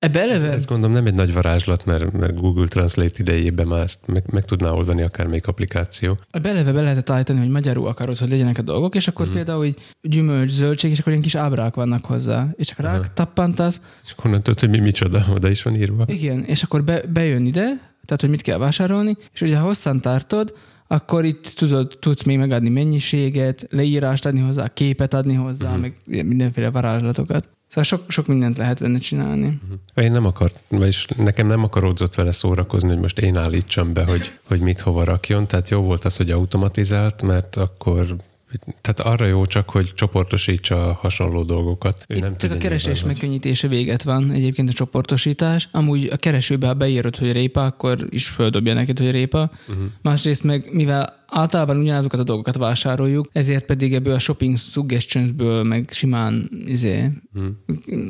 Ebbe 0.00 0.20
eleve... 0.20 0.34
Ez, 0.34 0.42
ez 0.42 0.66
gondolom 0.66 0.92
nem 0.92 1.06
egy 1.06 1.14
nagy 1.14 1.32
varázslat, 1.32 1.84
mert, 1.84 2.12
mert 2.12 2.40
Google 2.40 2.66
Translate 2.66 3.14
idejében 3.18 3.66
már 3.66 3.82
ezt 3.82 4.06
meg, 4.06 4.24
meg 4.32 4.44
tudná 4.44 4.70
oldani 4.70 5.02
akármelyik 5.02 5.46
applikáció. 5.46 6.18
Ebbe 6.30 6.48
eleve 6.48 6.72
be 6.72 6.82
lehetett 6.82 7.10
állítani, 7.10 7.38
hogy 7.38 7.48
magyarul 7.48 7.86
akarod, 7.86 8.18
hogy 8.18 8.30
legyenek 8.30 8.58
a 8.58 8.62
dolgok, 8.62 8.94
és 8.94 9.08
akkor 9.08 9.28
mm. 9.28 9.32
például 9.32 9.58
hogy 9.58 9.76
gyümölcs, 10.00 10.50
zöldség, 10.50 10.90
és 10.90 10.98
akkor 10.98 11.12
ilyen 11.12 11.24
kis 11.24 11.34
ábrák 11.34 11.74
vannak 11.74 12.04
hozzá. 12.04 12.48
És 12.56 12.70
akkor 12.70 12.84
rá 12.84 13.00
tappantasz. 13.14 13.80
És 14.04 14.12
akkor 14.12 14.26
onnan 14.26 14.42
tudod, 14.42 14.60
hogy 14.60 14.70
mi 14.70 14.78
micsoda, 14.78 15.24
oda 15.34 15.50
is 15.50 15.62
van 15.62 15.74
írva. 15.74 16.04
Igen, 16.06 16.44
és 16.44 16.62
akkor 16.62 16.84
be, 16.84 17.02
bejön 17.12 17.46
ide, 17.46 17.66
tehát 18.04 18.20
hogy 18.20 18.30
mit 18.30 18.42
kell 18.42 18.58
vásárolni, 18.58 19.16
és 19.32 19.40
ugye 19.40 19.56
ha 19.56 19.66
hosszan 19.66 20.00
tartod, 20.00 20.54
akkor 20.86 21.24
itt 21.24 21.52
tudod, 21.56 21.96
tudsz 21.98 22.22
még 22.22 22.38
megadni 22.38 22.68
mennyiséget, 22.68 23.66
leírást 23.70 24.26
adni 24.26 24.40
hozzá, 24.40 24.68
képet 24.68 25.14
adni 25.14 25.34
hozzá, 25.34 25.76
mm. 25.76 25.80
meg 25.80 25.94
mindenféle 26.06 26.70
varázslatokat. 26.70 27.48
Szóval 27.70 27.84
sok, 27.84 28.04
sok 28.08 28.26
mindent 28.26 28.56
lehet 28.56 28.80
benne 28.80 28.98
csinálni. 28.98 29.60
Én 29.94 30.12
nem 30.12 30.26
akar, 30.26 30.52
vagyis 30.68 31.06
nekem 31.16 31.46
nem 31.46 31.64
akaródzott 31.64 32.14
vele 32.14 32.32
szórakozni, 32.32 32.88
hogy 32.88 32.98
most 32.98 33.18
én 33.18 33.36
állítsam 33.36 33.92
be, 33.92 34.04
hogy, 34.04 34.38
hogy 34.44 34.60
mit 34.60 34.80
hova 34.80 35.04
rakjon. 35.04 35.46
Tehát 35.46 35.68
jó 35.68 35.80
volt 35.80 36.04
az, 36.04 36.16
hogy 36.16 36.30
automatizált, 36.30 37.22
mert 37.22 37.56
akkor 37.56 38.16
tehát 38.80 39.00
arra 39.00 39.26
jó 39.26 39.44
csak, 39.44 39.70
hogy 39.70 39.94
csoportosítsa 39.94 40.88
a 40.88 40.92
hasonló 40.92 41.42
dolgokat. 41.42 42.04
Ő 42.08 42.18
nem 42.18 42.36
csak 42.36 42.50
a 42.50 42.56
keresés 42.56 43.04
megkönnyítése 43.04 43.68
véget 43.68 44.02
van 44.02 44.30
egyébként 44.30 44.68
a 44.68 44.72
csoportosítás. 44.72 45.68
Amúgy 45.72 46.06
a 46.06 46.16
keresőbe, 46.16 46.66
ha 46.66 46.74
beírod, 46.74 47.16
hogy 47.16 47.32
répa, 47.32 47.64
akkor 47.64 48.06
is 48.08 48.28
földobja 48.28 48.74
neked, 48.74 48.98
hogy 48.98 49.10
répa. 49.10 49.50
Uh-huh. 49.68 49.84
Másrészt 50.02 50.42
meg, 50.42 50.72
mivel 50.72 51.24
általában 51.26 51.76
ugyanazokat 51.76 52.20
a 52.20 52.24
dolgokat 52.24 52.56
vásároljuk, 52.56 53.28
ezért 53.32 53.64
pedig 53.64 53.94
ebből 53.94 54.14
a 54.14 54.18
shopping 54.18 54.56
suggestionsből 54.56 55.62
meg 55.62 55.88
simán 55.90 56.50
izé, 56.66 57.10
uh-huh. 57.34 57.52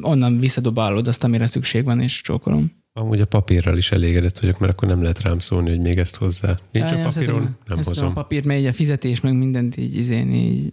onnan 0.01 0.39
visszadobálod 0.39 1.09
azt, 1.09 1.25
amire 1.25 1.47
szükség 1.47 1.85
van, 1.85 2.01
és 2.01 2.21
csókolom. 2.21 2.80
Amúgy 2.93 3.21
a 3.21 3.27
papírral 3.27 3.77
is 3.77 3.93
elégedett 3.93 4.39
vagyok, 4.39 4.59
mert 4.59 4.73
akkor 4.73 4.89
nem 4.89 5.03
lehet 5.03 5.23
rám 5.23 5.39
szólni, 5.39 5.69
hogy 5.69 5.81
még 5.81 5.99
ezt 5.99 6.17
hozzá. 6.17 6.59
Nincs 6.73 6.91
ja, 6.91 6.99
a 6.99 7.09
papíron, 7.09 7.43
nem, 7.43 7.57
nem 7.67 7.77
hozom. 7.85 8.09
A 8.09 8.13
papír 8.13 8.45
megy, 8.45 8.67
a 8.67 8.73
fizetés, 8.73 9.21
meg 9.21 9.35
mindent 9.35 9.77
így, 9.77 9.97
izén, 9.97 10.33
így 10.33 10.73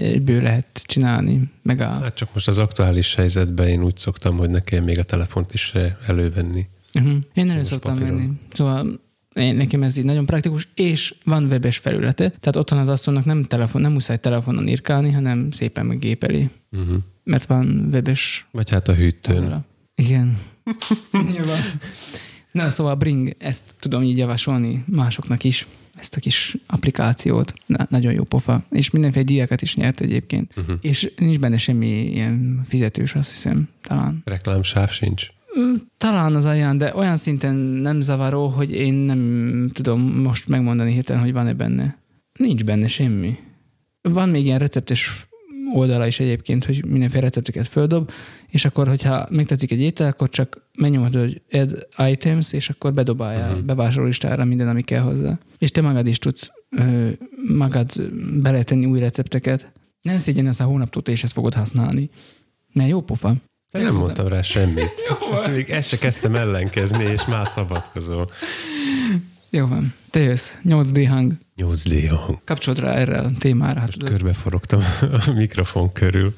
egyből 0.00 0.42
lehet 0.42 0.82
csinálni. 0.84 1.50
Meg 1.62 1.80
a... 1.80 1.88
Hát 1.88 2.14
csak 2.14 2.28
most 2.32 2.48
az 2.48 2.58
aktuális 2.58 3.14
helyzetben 3.14 3.68
én 3.68 3.82
úgy 3.82 3.96
szoktam, 3.96 4.36
hogy 4.36 4.50
nekem 4.50 4.84
még 4.84 4.98
a 4.98 5.02
telefont 5.02 5.54
is 5.54 5.72
elővenni. 6.06 6.66
Uh-huh. 6.94 7.16
Én 7.34 7.50
elő 7.50 7.62
szoktam 7.62 7.94
papíron. 7.94 8.16
venni. 8.16 8.30
Szóval 8.48 9.00
én, 9.34 9.56
nekem 9.56 9.82
ez 9.82 9.96
így 9.96 10.04
nagyon 10.04 10.26
praktikus, 10.26 10.68
és 10.74 11.14
van 11.24 11.44
webes 11.44 11.76
felülete, 11.76 12.28
tehát 12.28 12.56
otthon 12.56 12.78
az 12.78 12.88
asszonynak 12.88 13.24
nem, 13.24 13.44
telefon, 13.44 13.80
nem 13.80 13.92
muszáj 13.92 14.16
telefonon 14.16 14.68
írkálni, 14.68 15.12
hanem 15.12 15.50
szépen 15.50 15.86
meggépeli. 15.86 16.50
Uh-huh. 16.70 16.96
Mert 17.24 17.46
van 17.46 17.88
webes... 17.92 18.46
Vagy 18.50 18.70
hát 18.70 18.88
a 18.88 18.94
hűtőn. 18.94 19.64
Igen. 19.94 20.38
Nyilván. 21.32 21.60
Na, 22.52 22.70
szóval 22.70 22.94
Bring, 22.94 23.34
ezt 23.38 23.64
tudom 23.78 24.02
így 24.02 24.16
javasolni 24.16 24.84
másoknak 24.86 25.44
is, 25.44 25.66
ezt 25.98 26.16
a 26.16 26.20
kis 26.20 26.56
applikációt. 26.66 27.52
Na, 27.66 27.86
nagyon 27.90 28.12
jó 28.12 28.22
pofa. 28.22 28.64
És 28.70 28.90
mindenféle 28.90 29.24
díjakat 29.24 29.62
is 29.62 29.76
nyert 29.76 30.00
egyébként. 30.00 30.52
Uh-huh. 30.56 30.76
És 30.80 31.12
nincs 31.16 31.38
benne 31.38 31.56
semmi 31.56 31.86
ilyen 31.86 32.64
fizetős, 32.68 33.14
azt 33.14 33.30
hiszem, 33.30 33.68
talán. 33.82 34.22
Reklámsáv 34.24 34.90
sincs? 34.90 35.26
Talán 35.96 36.34
az 36.34 36.46
olyan, 36.46 36.78
de 36.78 36.94
olyan 36.94 37.16
szinten 37.16 37.54
nem 37.54 38.00
zavaró, 38.00 38.48
hogy 38.48 38.70
én 38.70 38.94
nem 38.94 39.70
tudom 39.72 40.00
most 40.00 40.48
megmondani 40.48 40.92
hirtelen, 40.92 41.22
hogy 41.22 41.32
van-e 41.32 41.52
benne. 41.52 41.98
Nincs 42.38 42.64
benne 42.64 42.86
semmi. 42.86 43.36
Van 44.02 44.28
még 44.28 44.44
ilyen 44.44 44.58
receptes 44.58 45.27
oldala 45.74 46.06
is 46.06 46.20
egyébként, 46.20 46.64
hogy 46.64 46.84
mindenféle 46.86 47.22
recepteket 47.22 47.66
földob, 47.66 48.10
és 48.48 48.64
akkor, 48.64 48.88
hogyha 48.88 49.26
megtetszik 49.30 49.70
egy 49.70 49.80
étel, 49.80 50.08
akkor 50.08 50.28
csak 50.28 50.68
megnyomod, 50.78 51.14
hogy 51.14 51.42
add 51.50 52.08
items, 52.10 52.52
és 52.52 52.68
akkor 52.68 52.92
bedobálja 52.92 53.46
uh-huh. 53.46 53.60
bevásárlólistára 53.60 54.44
minden, 54.44 54.68
ami 54.68 54.82
kell 54.82 55.02
hozzá. 55.02 55.38
És 55.58 55.70
te 55.70 55.80
magad 55.80 56.06
is 56.06 56.18
tudsz 56.18 56.50
ö, 56.70 57.08
magad 57.48 58.10
beletenni 58.42 58.86
új 58.86 58.98
recepteket. 58.98 59.72
Nem 60.02 60.18
szégyen 60.18 60.46
ez 60.46 60.60
a 60.60 60.64
hónaptól, 60.64 61.02
és 61.06 61.22
ezt 61.22 61.32
fogod 61.32 61.54
használni. 61.54 62.10
Mert 62.72 62.88
jó 62.88 63.00
pofa. 63.00 63.34
Te 63.70 63.82
nem 63.82 63.94
mondtam 63.94 64.28
rá 64.28 64.42
semmit. 64.42 64.92
Ezt 65.32 65.50
még 65.50 65.70
ezt 65.70 65.88
se 65.88 65.98
kezdtem 65.98 66.34
ellenkezni, 66.34 67.04
és 67.04 67.26
már 67.26 67.48
szabadkozol. 67.48 68.28
Jó 69.50 69.66
van. 69.66 69.94
Te 70.10 70.20
jössz. 70.20 70.52
8D 70.64 71.06
hang. 71.08 71.32
8D 71.56 72.06
hang. 72.10 72.38
Kapcsolod 72.44 72.80
rá 72.80 72.92
erre 72.92 73.18
a 73.18 73.30
témára. 73.38 73.80
Most 73.80 74.04
körbeforogtam 74.04 74.80
a 75.26 75.30
mikrofon 75.30 75.92
körül. 75.92 76.34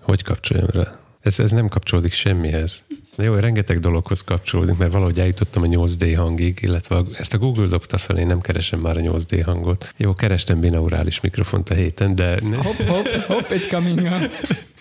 Hogy 0.00 0.22
kapcsoljam 0.22 0.68
rá? 0.72 0.90
Ez, 1.20 1.40
ez 1.40 1.50
nem 1.50 1.68
kapcsolódik 1.68 2.12
semmihez. 2.12 2.84
Na 3.16 3.24
jó, 3.24 3.34
rengeteg 3.34 3.78
dologhoz 3.78 4.20
kapcsolódik, 4.20 4.76
mert 4.76 4.92
valahogy 4.92 5.20
eljutottam 5.20 5.62
a 5.62 5.66
8D 5.66 6.12
hangig, 6.16 6.58
illetve 6.62 7.02
ezt 7.18 7.34
a 7.34 7.38
Google 7.38 7.66
dobta 7.66 7.98
fel, 7.98 8.18
én 8.18 8.26
nem 8.26 8.40
keresem 8.40 8.80
már 8.80 8.96
a 8.96 9.00
8D 9.00 9.42
hangot. 9.44 9.92
Jó, 9.96 10.14
kerestem 10.14 10.60
binaurális 10.60 11.20
mikrofont 11.20 11.68
a 11.68 11.74
héten, 11.74 12.14
de... 12.14 12.40
Hopp, 12.56 12.80
hopp, 12.80 13.06
hopp, 13.06 13.50
egy 13.50 13.68
coming 13.68 14.00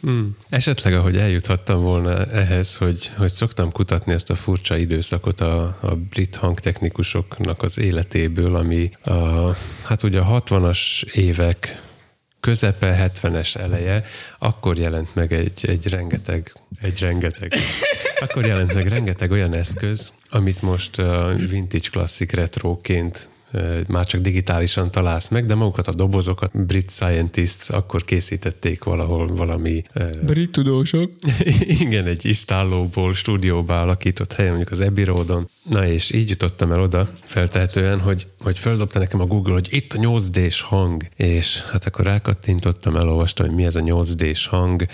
Hmm. 0.00 0.36
Esetleg, 0.48 0.94
ahogy 0.94 1.16
eljuthattam 1.16 1.80
volna 1.80 2.24
ehhez, 2.24 2.76
hogy, 2.76 3.10
hogy 3.16 3.32
szoktam 3.32 3.72
kutatni 3.72 4.12
ezt 4.12 4.30
a 4.30 4.34
furcsa 4.34 4.76
időszakot 4.76 5.40
a, 5.40 5.78
a 5.80 5.94
brit 5.94 6.36
hangtechnikusoknak 6.36 7.62
az 7.62 7.78
életéből, 7.78 8.54
ami 8.54 8.90
a, 9.04 9.12
hát 9.84 10.02
ugye 10.02 10.20
a 10.20 10.42
60-as 10.42 11.04
évek 11.12 11.82
közepe, 12.40 13.10
70-es 13.22 13.56
eleje, 13.56 14.04
akkor 14.38 14.78
jelent 14.78 15.14
meg 15.14 15.32
egy, 15.32 15.64
egy 15.68 15.88
rengeteg, 15.88 16.52
egy 16.80 17.00
rengeteg, 17.00 17.52
akkor 18.20 18.44
jelent 18.44 18.74
meg 18.74 18.86
rengeteg 18.86 19.30
olyan 19.30 19.54
eszköz, 19.54 20.12
amit 20.30 20.62
most 20.62 20.96
vintage 21.48 21.88
klasszik 21.90 22.32
retroként 22.32 23.28
már 23.88 24.06
csak 24.06 24.20
digitálisan 24.20 24.90
találsz 24.90 25.28
meg, 25.28 25.46
de 25.46 25.54
magukat 25.54 25.88
a 25.88 25.94
dobozokat 25.94 26.66
brit 26.66 26.90
scientists 26.90 27.70
akkor 27.70 28.04
készítették 28.04 28.84
valahol 28.84 29.26
valami... 29.26 29.82
Brit 30.26 30.50
tudósok. 30.52 31.10
igen, 31.80 32.06
egy 32.06 32.24
istállóból, 32.24 33.14
stúdióba 33.14 33.80
alakított 33.80 34.32
helyen, 34.32 34.54
mondjuk 34.54 34.72
az 34.72 34.80
Abbey 34.80 35.04
Roadon. 35.04 35.48
Na 35.62 35.86
és 35.86 36.12
így 36.12 36.28
jutottam 36.28 36.72
el 36.72 36.80
oda 36.80 37.08
feltehetően, 37.24 38.00
hogy, 38.00 38.26
hogy 38.38 38.58
földobta 38.58 38.98
nekem 38.98 39.20
a 39.20 39.26
Google, 39.26 39.52
hogy 39.52 39.68
itt 39.70 39.92
a 39.92 39.98
8D-s 39.98 40.60
hang, 40.60 41.08
és 41.16 41.62
hát 41.70 41.86
akkor 41.86 42.04
rákattintottam, 42.04 42.96
elolvastam, 42.96 43.46
hogy 43.46 43.54
mi 43.54 43.64
ez 43.64 43.76
a 43.76 43.80
8D-s 43.80 44.46
hang, 44.46 44.86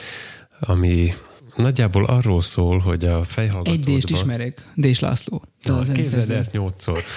ami 0.61 1.15
nagyjából 1.57 2.05
arról 2.05 2.43
szól, 2.43 2.79
hogy 2.79 3.05
a 3.05 3.25
fejhallgatódban... 3.25 3.95
Egy 3.95 3.99
D-st 3.99 4.11
ismerek, 4.11 4.71
Dés 4.75 5.01
László. 5.01 5.43
Na, 5.63 5.83
képzeld 5.83 6.31
ezt 6.31 6.53
nyolcszor. 6.53 7.03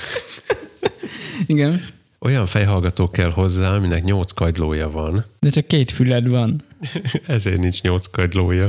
Igen. 1.47 1.81
Olyan 2.25 2.45
fejhallgató 2.45 3.09
kell 3.09 3.31
hozzá, 3.31 3.73
aminek 3.73 4.03
nyolc 4.03 4.31
kagylója 4.31 4.89
van. 4.89 5.25
De 5.39 5.49
csak 5.49 5.65
két 5.65 5.91
füled 5.91 6.27
van. 6.27 6.63
Ezért 7.27 7.59
nincs 7.59 7.81
nyolc 7.81 8.07
kagylója. 8.07 8.67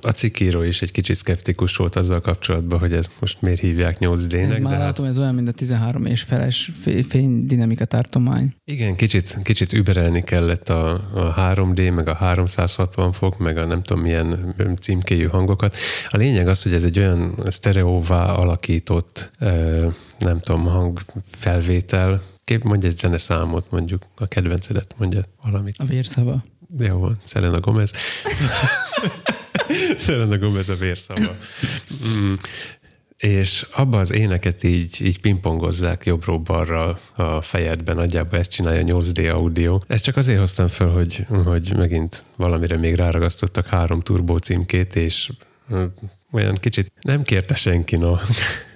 A 0.00 0.10
cikíró 0.10 0.62
is 0.62 0.82
egy 0.82 0.90
kicsit 0.90 1.16
szkeptikus 1.16 1.76
volt 1.76 1.96
azzal 1.96 2.20
kapcsolatban, 2.20 2.78
hogy 2.78 2.92
ez 2.92 3.06
most 3.20 3.42
miért 3.42 3.60
hívják 3.60 3.96
8D-nek. 4.00 4.34
Ez 4.34 4.48
már 4.48 4.60
de 4.60 4.68
hát- 4.68 4.78
látom, 4.78 5.06
ez 5.06 5.18
olyan, 5.18 5.34
mint 5.34 5.48
a 5.48 5.52
13 5.52 6.06
és 6.06 6.22
feles 6.22 6.72
fénydinamika 7.08 7.84
tartomány. 7.84 8.54
Igen, 8.64 8.96
kicsit, 8.96 9.38
kicsit 9.42 9.72
überelni 9.72 10.22
kellett 10.22 10.68
a, 10.68 10.92
a 11.14 11.34
3D, 11.34 11.94
meg 11.94 12.08
a 12.08 12.14
360 12.14 13.12
fok, 13.12 13.38
meg 13.38 13.56
a 13.56 13.66
nem 13.66 13.82
tudom 13.82 14.02
milyen 14.02 14.54
címkéjű 14.80 15.26
hangokat. 15.26 15.76
A 16.08 16.16
lényeg 16.16 16.48
az, 16.48 16.62
hogy 16.62 16.74
ez 16.74 16.84
egy 16.84 16.98
olyan 16.98 17.34
sztereóvá 17.48 18.24
alakított, 18.24 19.30
nem 20.18 20.40
tudom, 20.40 20.64
hangfelvétel, 20.64 22.22
Kép 22.44 22.62
mondj 22.62 22.86
egy 22.86 22.96
zeneszámot, 22.96 23.70
mondjuk 23.70 24.02
a 24.14 24.26
kedvencedet, 24.26 24.94
mondja 24.98 25.20
valamit. 25.42 25.74
A 25.78 25.84
vérszava. 25.84 26.44
Jó 26.78 26.98
van, 26.98 27.18
Selena 27.24 27.60
Gomez. 27.60 27.92
Selena 29.98 30.38
Gomez 30.38 30.68
a 30.68 30.74
vérszava. 30.74 31.36
Mm. 32.06 32.34
És 33.16 33.66
abba 33.72 33.98
az 33.98 34.12
éneket 34.12 34.62
így, 34.62 35.02
így 35.02 35.20
pingpongozzák 35.20 36.06
jobbról-balra 36.06 36.98
a 37.14 37.42
fejedben, 37.42 37.96
nagyjából 37.96 38.38
ezt 38.38 38.50
csinálja 38.50 38.82
8D 38.86 39.34
audio. 39.34 39.80
Ezt 39.86 40.04
csak 40.04 40.16
azért 40.16 40.38
hoztam 40.38 40.68
fel, 40.68 40.88
hogy, 40.88 41.26
hogy 41.44 41.72
megint 41.76 42.24
valamire 42.36 42.76
még 42.76 42.94
ráragasztottak 42.94 43.66
három 43.66 44.00
turbó 44.00 44.36
címkét, 44.36 44.96
és 44.96 45.30
olyan 46.30 46.54
kicsit 46.54 46.92
nem 47.00 47.22
kérte 47.22 47.54
senki, 47.54 47.96
no. 47.96 48.16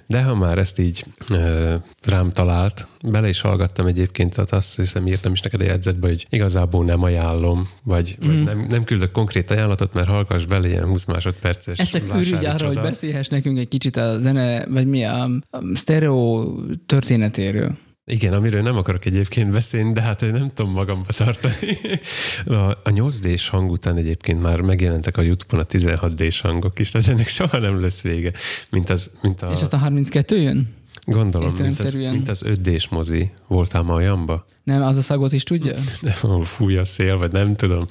De 0.09 0.23
ha 0.23 0.35
már 0.35 0.57
ezt 0.57 0.79
így 0.79 1.05
ö, 1.29 1.75
rám 2.03 2.31
talált, 2.31 2.87
bele 3.03 3.27
is 3.27 3.41
hallgattam 3.41 3.85
egyébként, 3.85 4.33
tehát 4.33 4.51
azt 4.51 4.75
hiszem 4.75 5.07
írtam 5.07 5.31
is 5.31 5.41
neked 5.41 5.61
a 5.61 5.63
jegyzetbe, 5.63 6.07
hogy 6.07 6.27
igazából 6.29 6.85
nem 6.85 7.03
ajánlom, 7.03 7.69
vagy, 7.83 8.17
mm. 8.23 8.27
vagy 8.27 8.43
nem, 8.43 8.65
nem 8.69 8.83
küldök 8.83 9.11
konkrét 9.11 9.51
ajánlatot, 9.51 9.93
mert 9.93 10.07
hallgass 10.07 10.45
bele 10.45 10.67
ilyen 10.67 10.85
20 10.85 11.05
másodperces 11.05 11.79
Ez 11.79 11.87
csak 11.87 12.15
ürügy 12.15 12.45
arra, 12.45 12.67
hogy 12.67 12.81
beszélhess 12.81 13.27
nekünk 13.27 13.57
egy 13.57 13.67
kicsit 13.67 13.95
a 13.97 14.19
zene, 14.19 14.65
vagy 14.65 14.87
mi 14.87 15.03
a, 15.05 15.23
a 15.49 15.59
sztereó 15.73 16.55
történetéről. 16.85 17.77
Igen, 18.09 18.33
amiről 18.33 18.61
nem 18.61 18.77
akarok 18.77 19.05
egyébként 19.05 19.51
beszélni, 19.51 19.93
de 19.93 20.01
hát 20.01 20.21
nem 20.21 20.51
tudom 20.53 20.71
magamba 20.71 21.13
tartani. 21.13 21.77
A, 22.45 22.53
a 22.53 22.89
8D-s 22.89 23.49
hang 23.49 23.71
után 23.71 23.97
egyébként 23.97 24.41
már 24.41 24.61
megjelentek 24.61 25.17
a 25.17 25.21
YouTube-on 25.21 25.59
a 25.59 25.65
16D-s 25.65 26.41
hangok 26.41 26.79
is, 26.79 26.91
tehát 26.91 27.07
ennek 27.07 27.27
soha 27.27 27.59
nem 27.59 27.81
lesz 27.81 28.01
vége. 28.01 28.31
Mint 28.69 28.89
az, 28.89 29.11
mint 29.21 29.41
a... 29.41 29.51
És 29.51 29.61
azt 29.61 29.73
a 29.73 29.77
32 29.77 30.37
jön? 30.41 30.77
Gondolom, 31.05 31.53
mint 31.59 31.79
az, 31.79 31.93
mint 31.93 32.29
az 32.29 32.45
5D-s 32.47 32.87
mozi. 32.87 33.31
Voltál 33.47 33.81
ma 33.81 33.93
olyanba? 33.93 34.45
Nem, 34.63 34.81
az 34.81 34.97
a 34.97 35.01
szagot 35.01 35.33
is 35.33 35.43
tudja? 35.43 35.75
Nem, 36.21 36.43
fúj 36.43 36.77
a 36.77 36.85
szél, 36.85 37.17
vagy 37.17 37.31
nem 37.31 37.55
tudom. 37.55 37.85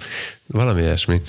Valami 0.47 0.81
ilyesmi. 0.81 1.21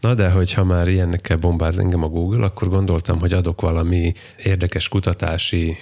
Na 0.00 0.14
de, 0.14 0.30
hogyha 0.30 0.64
már 0.64 0.88
ilyennekkel 0.88 1.36
bombáz 1.36 1.78
engem 1.78 2.02
a 2.02 2.08
Google, 2.08 2.44
akkor 2.44 2.68
gondoltam, 2.68 3.20
hogy 3.20 3.32
adok 3.32 3.60
valami 3.60 4.12
érdekes 4.44 4.88
kutatási 4.88 5.76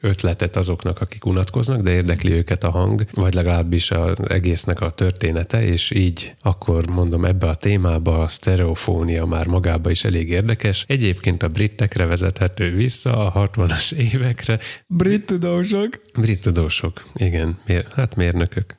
ötletet 0.00 0.56
azoknak, 0.56 1.00
akik 1.00 1.24
unatkoznak, 1.24 1.80
de 1.80 1.90
érdekli 1.90 2.32
őket 2.32 2.64
a 2.64 2.70
hang, 2.70 3.06
vagy 3.12 3.34
legalábbis 3.34 3.90
az 3.90 4.28
egésznek 4.28 4.80
a 4.80 4.90
története, 4.90 5.64
és 5.64 5.90
így 5.90 6.34
akkor 6.42 6.90
mondom 6.90 7.24
ebbe 7.24 7.46
a 7.46 7.54
témába 7.54 8.18
a 8.22 8.28
sztereofónia 8.28 9.24
már 9.24 9.46
magába 9.46 9.90
is 9.90 10.04
elég 10.04 10.28
érdekes. 10.28 10.84
Egyébként 10.88 11.42
a 11.42 11.48
britekre 11.48 12.04
vezethető 12.04 12.74
vissza 12.74 13.32
a 13.32 13.48
60-as 13.48 13.92
évekre. 13.92 14.58
Brit 14.86 15.26
tudósok? 15.26 16.00
Brit 16.18 16.40
tudósok, 16.40 17.04
igen. 17.14 17.58
Mér, 17.66 17.86
hát 17.94 18.16
mérnökök. 18.16 18.74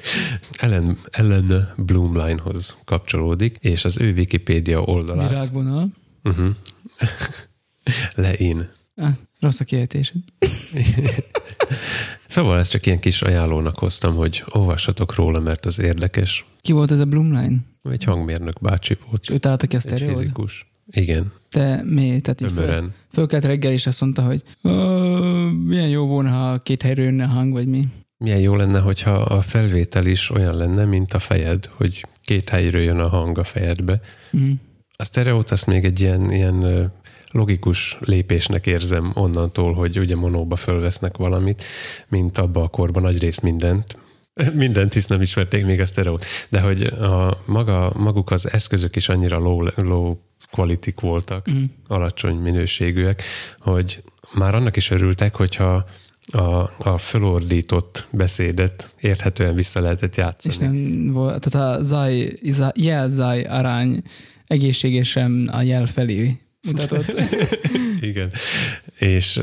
Ellen, 0.60 0.98
Ellen 1.10 1.72
Bloomlinehoz 1.76 2.78
kapcsolódik, 2.84 3.56
és 3.60 3.84
az 3.84 4.00
ő 4.00 4.12
Wikipédia 4.12 4.80
oldalát. 4.80 5.28
Virágvonal. 5.28 5.88
Uh-huh. 6.24 6.48
Lein. 8.14 8.68
Ah, 8.94 9.12
rossz 9.40 9.60
a 9.60 9.64
kiejtésed. 9.64 10.20
szóval 12.26 12.58
ezt 12.58 12.70
csak 12.70 12.86
ilyen 12.86 12.98
kis 12.98 13.22
ajánlónak 13.22 13.78
hoztam, 13.78 14.14
hogy 14.14 14.44
olvassatok 14.48 15.14
róla, 15.14 15.40
mert 15.40 15.66
az 15.66 15.80
érdekes. 15.80 16.44
Ki 16.60 16.72
volt 16.72 16.92
ez 16.92 16.98
a 16.98 17.04
Blumline? 17.04 17.56
Egy 17.82 18.04
hangmérnök 18.04 18.60
bácsi 18.60 18.96
volt. 19.08 19.30
Ő 19.30 19.38
találta 19.38 19.66
ki 19.66 19.76
a 19.76 19.80
Egy 19.84 20.00
fizikus. 20.00 20.66
Igen. 20.90 21.32
De 21.50 21.82
mi? 21.84 22.20
Tehát 22.20 22.40
így 22.40 22.52
föl, 22.52 22.90
fölkelt 23.12 23.44
reggel, 23.44 23.72
és 23.72 23.86
azt 23.86 24.00
mondta, 24.00 24.22
hogy 24.22 24.42
milyen 25.64 25.88
jó 25.88 26.06
volna, 26.06 26.30
ha 26.30 26.58
két 26.58 26.82
helyről 26.82 27.04
jönne 27.04 27.24
a 27.24 27.28
hang, 27.28 27.52
vagy 27.52 27.66
mi? 27.66 27.88
Milyen 28.16 28.38
jó 28.38 28.54
lenne, 28.54 28.80
hogyha 28.80 29.10
a 29.10 29.40
felvétel 29.40 30.06
is 30.06 30.30
olyan 30.30 30.56
lenne, 30.56 30.84
mint 30.84 31.12
a 31.12 31.18
fejed, 31.18 31.66
hogy 31.66 32.04
két 32.22 32.48
helyről 32.48 32.82
jön 32.82 32.98
a 32.98 33.08
hang 33.08 33.38
a 33.38 33.44
fejedbe. 33.44 34.00
Mm. 34.36 34.50
A 34.96 35.04
sztereót 35.04 35.50
azt 35.50 35.66
még 35.66 35.84
egy 35.84 36.00
ilyen, 36.00 36.32
ilyen 36.32 36.90
logikus 37.30 37.98
lépésnek 38.00 38.66
érzem 38.66 39.10
onnantól, 39.14 39.72
hogy 39.72 39.98
ugye 39.98 40.16
monóba 40.16 40.56
fölvesznek 40.56 41.16
valamit, 41.16 41.64
mint 42.08 42.38
abba 42.38 42.62
a 42.62 42.68
korban 42.68 43.02
nagy 43.02 43.18
rész 43.18 43.40
mindent. 43.40 43.96
Mindent, 44.54 44.92
hisz 44.92 45.06
nem 45.06 45.20
ismerték 45.20 45.64
még 45.64 45.80
a 45.80 45.86
sztereót. 45.86 46.24
De 46.48 46.60
hogy 46.60 46.82
a 46.82 47.42
maga, 47.46 47.92
maguk 47.96 48.30
az 48.30 48.52
eszközök 48.52 48.96
is 48.96 49.08
annyira 49.08 49.38
low, 49.38 49.66
low 49.76 50.16
quality 50.50 50.90
voltak, 51.00 51.50
mm. 51.50 51.64
alacsony 51.86 52.36
minőségűek, 52.36 53.22
hogy 53.58 54.02
már 54.34 54.54
annak 54.54 54.76
is 54.76 54.90
örültek, 54.90 55.36
hogyha 55.36 55.84
a, 56.32 56.70
a 56.78 56.98
fölordított 56.98 58.08
beszédet 58.10 58.94
érthetően 59.00 59.54
vissza 59.54 59.80
lehetett 59.80 60.16
játszani. 60.16 60.54
És 60.54 60.60
nem 60.60 61.12
volt, 61.12 61.48
tehát 61.48 61.78
a 61.78 61.82
zaj, 61.82 62.38
jelzaj 62.74 63.42
arány 63.42 64.02
egészségesen 64.46 65.48
a 65.52 65.62
jel 65.62 65.86
felé 65.86 66.38
mutatott. 66.70 67.20
Igen. 68.10 68.30
És 68.98 69.40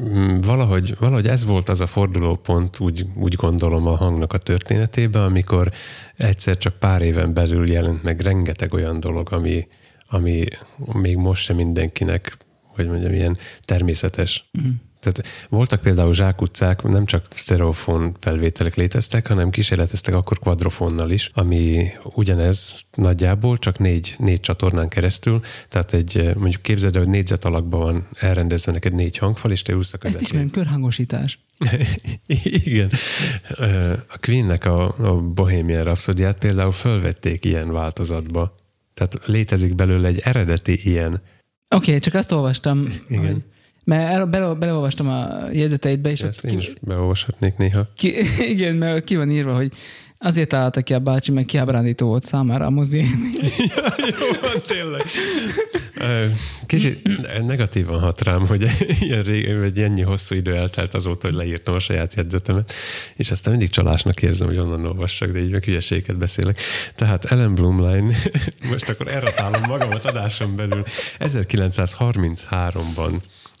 mm, 0.00 0.40
valahogy, 0.40 0.94
valahogy 0.98 1.26
ez 1.26 1.44
volt 1.44 1.68
az 1.68 1.80
a 1.80 1.86
fordulópont, 1.86 2.80
úgy, 2.80 3.06
úgy 3.14 3.34
gondolom 3.34 3.86
a 3.86 3.96
hangnak 3.96 4.32
a 4.32 4.38
történetében, 4.38 5.22
amikor 5.22 5.72
egyszer 6.16 6.56
csak 6.56 6.78
pár 6.78 7.02
éven 7.02 7.34
belül 7.34 7.70
jelent 7.70 8.02
meg 8.02 8.20
rengeteg 8.20 8.74
olyan 8.74 9.00
dolog, 9.00 9.32
ami, 9.32 9.68
ami 10.08 10.44
még 10.92 11.16
most 11.16 11.42
sem 11.42 11.56
mindenkinek, 11.56 12.36
hogy 12.62 12.86
mondjam, 12.86 13.12
ilyen 13.12 13.36
természetes. 13.60 14.50
Uh-huh. 14.52 14.72
Tehát 15.12 15.46
voltak 15.48 15.80
például 15.80 16.14
zsákutcák, 16.14 16.82
nem 16.82 17.04
csak 17.04 17.26
sztereofon 17.34 18.16
felvételek 18.20 18.74
léteztek, 18.74 19.26
hanem 19.26 19.50
kísérleteztek 19.50 20.14
akkor 20.14 20.38
quadrofonnal 20.38 21.10
is, 21.10 21.30
ami 21.34 21.88
ugyanez 22.02 22.84
nagyjából, 22.94 23.58
csak 23.58 23.78
négy, 23.78 24.14
négy 24.18 24.40
csatornán 24.40 24.88
keresztül, 24.88 25.40
tehát 25.68 25.92
egy, 25.92 26.34
mondjuk 26.34 26.62
képzeld 26.62 26.96
el, 26.96 27.02
hogy 27.02 27.10
négyzet 27.10 27.44
alakban 27.44 27.80
van 27.80 28.06
elrendezve 28.18 28.72
neked 28.72 28.94
négy 28.94 29.18
hangfal, 29.18 29.50
és 29.50 29.62
te 29.62 29.72
ülsz 29.72 29.92
a 29.92 29.98
Ezt 30.00 30.20
ismerem, 30.20 30.50
körhangosítás. 30.50 31.38
Igen. 32.66 32.90
A 34.08 34.18
Queennek 34.20 34.64
a, 34.64 34.94
a 34.98 35.14
Bohemian 35.20 35.84
Rhapsody-át 35.84 36.38
például 36.38 36.72
fölvették 36.72 37.44
ilyen 37.44 37.72
változatba. 37.72 38.54
Tehát 38.94 39.26
létezik 39.26 39.74
belőle 39.74 40.08
egy 40.08 40.20
eredeti 40.24 40.80
ilyen. 40.84 41.12
Oké, 41.68 41.86
okay, 41.88 41.98
csak 41.98 42.14
azt 42.14 42.32
olvastam, 42.32 42.88
Igen. 43.08 43.32
Hogy 43.32 43.42
mert 43.86 44.12
el, 44.12 44.26
bele, 44.26 44.54
beleolvastam 44.54 45.08
a 45.08 45.28
jegyzeteidbe, 45.52 46.10
és 46.10 46.22
Ezt 46.22 46.44
ott 46.44 46.50
én 46.50 46.58
ki, 46.58 46.64
is 46.64 46.72
beolvashatnék 46.80 47.56
néha. 47.56 47.86
Ki, 47.96 48.14
igen, 48.52 48.74
mert 48.74 49.04
ki 49.04 49.16
van 49.16 49.30
írva, 49.30 49.54
hogy 49.54 49.72
azért 50.18 50.48
találta 50.48 50.82
ki 50.82 50.94
a 50.94 50.98
bácsi, 50.98 51.32
meg 51.32 51.44
kiábrándító 51.44 52.06
volt 52.06 52.22
számára 52.24 52.66
a 52.66 52.70
mozi. 52.70 52.98
ja, 53.76 53.94
jó 53.98 54.40
van, 54.40 54.62
tényleg. 54.66 55.02
Kicsit 56.66 57.08
negatívan 57.46 58.00
hat 58.00 58.22
rám, 58.22 58.46
hogy 58.46 58.70
ilyen 59.00 59.22
rég, 59.22 59.58
vagy 59.58 59.78
ennyi 59.78 60.02
hosszú 60.02 60.34
idő 60.34 60.54
eltelt 60.54 60.94
azóta, 60.94 61.26
hogy 61.26 61.36
leírtam 61.36 61.74
a 61.74 61.78
saját 61.78 62.14
jegyzetemet, 62.14 62.72
és 63.16 63.30
aztán 63.30 63.52
mindig 63.52 63.70
csalásnak 63.70 64.22
érzem, 64.22 64.48
hogy 64.48 64.58
onnan 64.58 64.86
olvassak, 64.86 65.30
de 65.30 65.38
így 65.38 65.50
meg 65.50 65.64
hülyeséget 65.64 66.18
beszélek. 66.18 66.58
Tehát 66.94 67.24
Ellen 67.24 67.54
Blumlein, 67.54 68.12
most 68.70 68.88
akkor 68.88 69.08
erratálom 69.08 69.62
magamat 69.68 70.04
adáson 70.04 70.56
belül, 70.56 70.84
1933-ban 71.18 73.12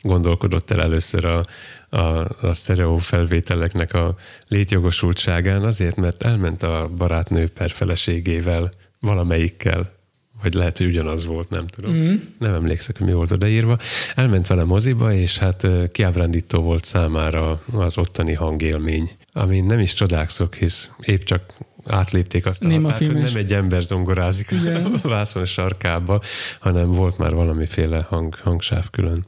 gondolkodott 0.06 0.70
el 0.70 0.82
először 0.82 1.24
a, 1.24 1.44
a, 1.88 2.28
a 2.46 2.54
sztereó 2.54 2.96
felvételeknek 2.96 3.94
a 3.94 4.14
létjogosultságán, 4.48 5.62
azért, 5.62 5.96
mert 5.96 6.22
elment 6.22 6.62
a 6.62 6.90
barátnő 6.96 7.48
per 7.48 7.70
feleségével 7.70 8.70
valamelyikkel 9.00 9.94
vagy 10.42 10.54
lehet, 10.54 10.78
hogy 10.78 10.86
ugyanaz 10.86 11.26
volt, 11.26 11.50
nem 11.50 11.66
tudom. 11.66 11.94
Mm. 11.94 12.14
Nem 12.38 12.54
emlékszek, 12.54 12.98
hogy 12.98 13.06
mi 13.06 13.12
volt 13.12 13.30
odaírva. 13.30 13.78
Elment 14.14 14.46
vele 14.46 14.64
moziba, 14.64 15.12
és 15.12 15.38
hát 15.38 15.66
kiábrándító 15.92 16.62
volt 16.62 16.84
számára 16.84 17.62
az 17.72 17.98
ottani 17.98 18.32
hangélmény, 18.32 19.10
ami 19.32 19.60
nem 19.60 19.78
is 19.78 19.92
csodálkozok, 19.92 20.54
hisz 20.54 20.90
épp 21.02 21.22
csak 21.22 21.52
átlépték 21.86 22.46
azt 22.46 22.64
a 22.64 22.68
Néma 22.68 22.90
határt, 22.90 23.12
hogy 23.12 23.22
nem 23.22 23.36
egy 23.36 23.52
ember 23.52 23.82
zongorázik 23.82 24.50
Igen. 24.50 24.84
a 24.84 25.08
vászon 25.08 25.44
sarkába, 25.44 26.20
hanem 26.60 26.90
volt 26.90 27.18
már 27.18 27.34
valamiféle 27.34 28.06
hang, 28.08 28.34
hangsáv 28.34 28.90
külön. 28.90 29.24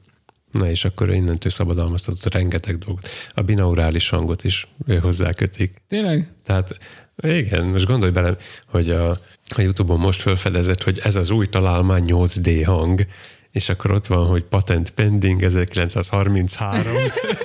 Na 0.51 0.71
és 0.71 0.85
akkor 0.85 1.11
innentől 1.15 1.51
szabadalmaztatott 1.51 2.35
rengeteg 2.35 2.79
dolgot. 2.79 3.09
A 3.35 3.43
binaurális 3.43 4.09
hangot 4.09 4.45
is 4.45 4.69
hozzákötik. 5.01 5.83
Tényleg? 5.89 6.33
Tehát 6.45 6.79
igen, 7.23 7.65
most 7.65 7.87
gondolj 7.87 8.13
bele, 8.13 8.37
hogy 8.67 8.91
a, 8.91 9.11
a 9.57 9.61
Youtube-on 9.61 9.99
most 9.99 10.21
felfedezett, 10.21 10.83
hogy 10.83 11.01
ez 11.03 11.17
az 11.17 11.31
új 11.31 11.47
találmány 11.47 12.05
8D 12.07 12.63
hang, 12.65 13.07
és 13.51 13.69
akkor 13.69 13.91
ott 13.91 14.07
van, 14.07 14.27
hogy 14.27 14.43
patent 14.43 14.91
pending 14.91 15.43
1933, 15.43 16.93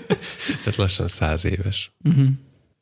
tehát 0.63 0.75
lassan 0.75 1.07
száz 1.07 1.45
éves. 1.45 1.91
Uh-huh. 2.03 2.27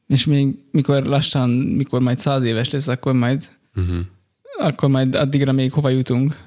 És 0.07 0.25
még 0.25 0.55
mikor 0.71 1.03
lassan, 1.03 1.49
mikor 1.49 2.01
majd 2.01 2.17
száz 2.17 2.43
éves 2.43 2.69
lesz, 2.69 2.87
akkor 2.87 3.13
majd 3.13 3.49
uh-huh. 3.75 3.97
akkor 4.59 4.89
majd 4.89 5.15
addigra 5.15 5.51
még 5.51 5.71
hova 5.71 5.89
jutunk? 5.89 6.37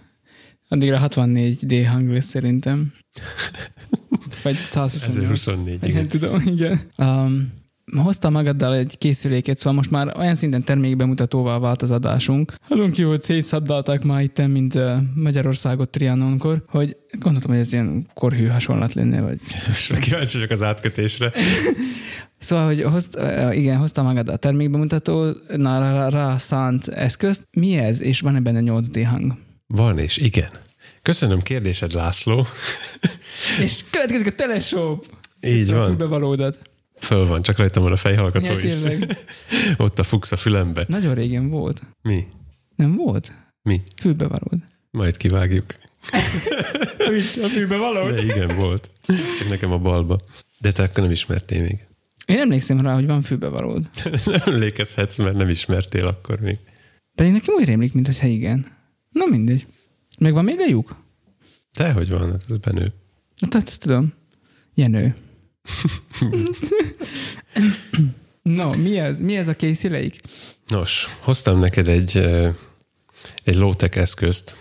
Addigra 0.75 1.01
64D 1.09 1.87
hang 1.91 2.13
lesz 2.13 2.27
szerintem. 2.27 2.93
Vagy 4.43 4.55
124. 4.55 5.25
1024. 5.25 5.85
Igen. 5.85 5.95
Nem 5.95 6.09
tudom, 6.09 6.43
igen. 6.45 6.81
Um, 6.97 7.53
hoztam 8.03 8.33
magaddal 8.33 8.75
egy 8.75 8.99
készüléket, 8.99 9.59
szóval 9.59 9.73
most 9.73 9.91
már 9.91 10.17
olyan 10.19 10.35
szinten 10.35 10.65
termékbemutatóval 10.65 11.61
vált 11.61 11.83
az 11.83 11.91
adásunk. 11.91 12.55
Azon 12.69 12.91
kívül, 12.91 13.11
hogy 13.11 13.21
szétszabdalták 13.21 14.03
már 14.03 14.23
itt, 14.23 14.47
mint 14.47 14.75
uh, 14.75 14.97
Magyarországot 15.15 15.91
Trianonkor, 15.91 16.65
hogy 16.69 16.97
gondoltam, 17.19 17.51
hogy 17.51 17.61
ez 17.61 17.73
ilyen 17.73 18.09
korhű 18.15 18.47
hasonlat 18.47 18.95
lenne, 18.95 19.21
vagy... 19.21 19.39
Most 19.67 19.99
kíváncsi 19.99 20.37
vagyok 20.37 20.51
az 20.51 20.63
átkötésre. 20.63 21.33
Szóval, 22.39 22.67
hogy 22.67 22.83
hozt, 22.83 23.19
igen, 23.51 23.79
hoztam 23.79 24.05
magad 24.05 24.29
a 24.29 24.37
termékbemutató, 24.37 25.33
rá 26.09 26.39
szánt 26.39 26.89
eszközt. 26.89 27.49
Mi 27.51 27.77
ez, 27.77 28.01
és 28.01 28.21
van-e 28.21 28.41
benne 28.41 28.61
8D 28.63 29.07
hang? 29.11 29.35
Van, 29.67 29.99
és 29.99 30.17
igen. 30.17 30.51
Köszönöm 31.03 31.41
kérdésed, 31.41 31.93
László. 31.93 32.47
és 33.63 33.85
következik 33.91 34.27
a 34.27 34.35
teleshop. 34.35 35.07
Így 35.41 35.73
van. 35.73 35.97
Bevalódat. 35.97 36.59
Föl 36.99 37.27
van, 37.27 37.43
csak 37.43 37.59
rajtam 37.59 37.83
van 37.83 37.93
a 37.93 37.97
fejhallgató 37.97 38.53
ja, 38.53 38.59
is. 38.59 38.75
Ott 39.77 39.99
a 39.99 40.03
fuchs 40.03 40.33
a 40.33 40.37
fülembe. 40.37 40.85
Nagyon 40.89 41.15
régen 41.15 41.49
volt. 41.49 41.83
Mi? 42.03 42.27
Nem 42.77 42.97
volt? 42.97 43.33
Mi? 43.63 43.83
Fülbevalód. 44.01 44.59
Majd 44.91 45.17
kivágjuk. 45.17 45.75
a 47.43 47.49
fülbevalód? 47.49 48.15
De 48.15 48.23
igen, 48.23 48.57
volt. 48.57 48.91
Csak 49.39 49.49
nekem 49.49 49.73
a 49.73 49.79
balba. 49.79 50.19
De 50.59 50.73
te 50.73 50.83
akkor 50.83 51.03
nem 51.03 51.13
ismertél 51.13 51.63
még. 51.63 51.87
Én 52.27 52.39
emlékszem 52.39 52.81
rá, 52.81 52.95
hogy 52.95 53.07
van 53.07 53.23
fülbevalód. 53.23 53.91
nem 54.25 54.41
emlékezhetsz, 54.45 55.19
mert 55.19 55.37
nem 55.37 55.49
ismertél 55.49 56.07
akkor 56.07 56.41
még. 56.41 56.59
Pedig 57.15 57.33
nekem 57.33 57.55
úgy 57.55 57.65
rémlik, 57.65 57.93
mintha 57.93 58.27
igen. 58.27 58.67
Na 59.15 59.27
mindegy. 59.27 59.67
Meg 60.19 60.33
van 60.33 60.45
még 60.45 60.61
a 60.61 60.67
lyuk? 60.67 60.97
hogy 61.95 62.09
van, 62.09 62.31
hát 62.31 62.45
ez 62.49 62.57
benő. 62.57 62.93
Hát 63.41 63.55
ezt 63.55 63.81
tudom. 63.81 64.13
Jenő. 64.75 65.17
no, 68.43 68.77
mi 68.77 68.99
ez? 68.99 69.21
Mi 69.21 69.37
ez 69.37 69.49
a 69.49 69.55
készülék? 69.55 70.21
Nos, 70.67 71.07
hoztam 71.21 71.59
neked 71.59 71.89
egy, 71.89 72.17
egy 73.45 73.55
low-tech 73.55 73.99
eszközt. 73.99 74.57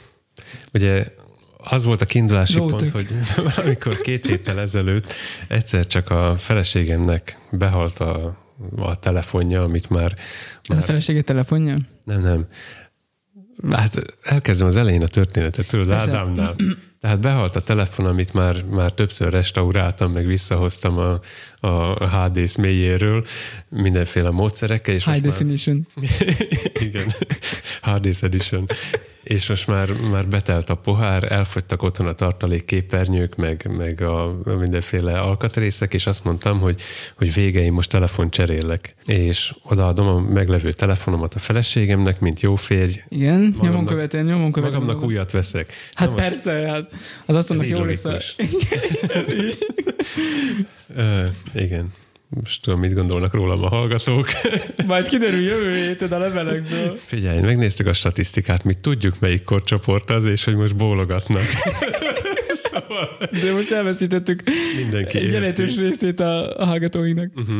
Ugye 0.73 1.13
az 1.57 1.83
volt 1.83 2.01
a 2.01 2.05
kiindulási 2.05 2.57
pont, 2.57 2.89
hogy 2.89 3.07
amikor 3.63 3.97
két 3.97 4.25
héttel 4.25 4.59
ezelőtt 4.59 5.13
egyszer 5.47 5.87
csak 5.87 6.09
a 6.09 6.35
feleségemnek 6.37 7.39
behalt 7.51 7.99
a, 7.99 8.37
a 8.77 8.95
telefonja, 8.95 9.61
amit 9.61 9.89
már... 9.89 10.13
Ez 10.13 10.67
már... 10.67 10.79
a 10.79 10.81
felesége 10.81 11.21
telefonja? 11.21 11.77
Nem, 12.03 12.21
nem. 12.21 12.47
Hát 13.71 14.01
elkezdem 14.21 14.67
az 14.67 14.75
elején 14.75 15.01
a 15.01 15.07
történetet, 15.07 15.67
tudod, 15.67 15.91
Ádámnál. 15.91 16.55
Tehát 17.01 17.19
behalt 17.19 17.55
a 17.55 17.61
telefon, 17.61 18.05
amit 18.05 18.33
már, 18.33 18.63
már 18.63 18.91
többször 18.91 19.31
restauráltam, 19.31 20.11
meg 20.11 20.25
visszahoztam 20.25 20.97
a, 20.97 21.19
a 21.67 22.07
HD-sz 22.09 22.55
mélyéről, 22.55 23.25
mindenféle 23.69 24.29
módszerekkel. 24.29 24.93
És 24.93 25.05
High 25.05 25.21
definition. 25.21 25.87
Már... 25.95 26.09
Igen, 26.87 27.13
HD 27.81 28.17
edition 28.21 28.67
és 29.33 29.49
most 29.49 29.67
már, 29.67 29.89
már 30.11 30.27
betelt 30.27 30.69
a 30.69 30.75
pohár, 30.75 31.31
elfogytak 31.31 31.83
otthon 31.83 32.07
a 32.07 32.13
tartalék 32.13 32.65
képernyők, 32.65 33.35
meg, 33.35 33.69
meg 33.77 34.01
a, 34.01 34.41
mindenféle 34.59 35.19
alkatrészek, 35.19 35.93
és 35.93 36.07
azt 36.07 36.23
mondtam, 36.23 36.59
hogy, 36.59 36.81
hogy 37.17 37.33
vége, 37.33 37.61
én 37.61 37.71
most 37.71 37.89
telefon 37.89 38.29
cserélek. 38.29 38.95
És 39.05 39.53
odaadom 39.63 40.07
a 40.07 40.19
meglevő 40.19 40.71
telefonomat 40.71 41.33
a 41.33 41.39
feleségemnek, 41.39 42.19
mint 42.19 42.41
jó 42.41 42.55
férj. 42.55 43.03
Igen, 43.09 43.39
magamnak, 43.39 43.71
nyomon 43.71 43.85
követem, 43.85 44.25
nyomon 44.25 44.51
követem. 44.51 44.79
Magamnak 44.79 45.03
újat 45.03 45.31
veszek. 45.31 45.73
Hát 45.93 46.09
Na 46.09 46.15
persze, 46.15 46.53
most, 46.53 46.67
hát 46.67 46.91
az 47.25 47.35
azt 47.35 47.49
mondja, 47.49 47.77
jó 47.77 47.83
lesz. 47.83 48.35
Igen 51.53 51.91
most 52.33 52.61
tudom, 52.61 52.79
mit 52.79 52.93
gondolnak 52.93 53.33
rólam 53.33 53.63
a 53.63 53.67
hallgatók. 53.67 54.27
Majd 54.87 55.07
kiderül 55.07 55.43
jövő 55.43 55.71
héten 55.71 56.11
a 56.11 56.17
levelekből. 56.17 56.95
Figyelj, 56.95 57.41
megnéztük 57.41 57.87
a 57.87 57.93
statisztikát, 57.93 58.63
mi 58.63 58.73
tudjuk, 58.73 59.19
melyik 59.19 59.43
korcsoport 59.43 60.09
az, 60.09 60.25
és 60.25 60.43
hogy 60.43 60.55
most 60.55 60.75
bólogatnak. 60.75 61.43
szóval... 62.53 63.17
De 63.41 63.53
most 63.53 63.71
elveszítettük 63.71 64.43
Mindenki 64.77 65.17
egy 65.17 65.31
jelentős 65.31 65.75
részét 65.75 66.19
a, 66.19 66.57
a 66.57 66.65
hallgatóinak. 66.65 67.31
Uh-huh. 67.35 67.59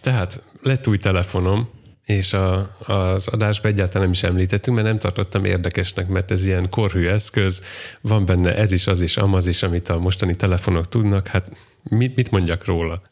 Tehát 0.00 0.42
lett 0.62 0.86
új 0.86 0.96
telefonom, 0.96 1.68
és 2.04 2.32
a, 2.32 2.76
az 2.78 3.28
adásban 3.28 3.72
egyáltalán 3.72 4.02
nem 4.02 4.12
is 4.12 4.22
említettünk, 4.22 4.76
mert 4.76 4.88
nem 4.88 4.98
tartottam 4.98 5.44
érdekesnek, 5.44 6.08
mert 6.08 6.30
ez 6.30 6.46
ilyen 6.46 6.68
korhű 6.68 7.06
eszköz, 7.06 7.62
van 8.00 8.26
benne 8.26 8.56
ez 8.56 8.72
is, 8.72 8.86
az 8.86 9.00
is, 9.00 9.16
amaz 9.16 9.46
is, 9.46 9.62
amit 9.62 9.88
a 9.88 9.98
mostani 9.98 10.34
telefonok 10.34 10.88
tudnak, 10.88 11.28
hát 11.28 11.56
mit, 11.82 12.16
mit 12.16 12.30
mondjak 12.30 12.64
róla? 12.64 13.02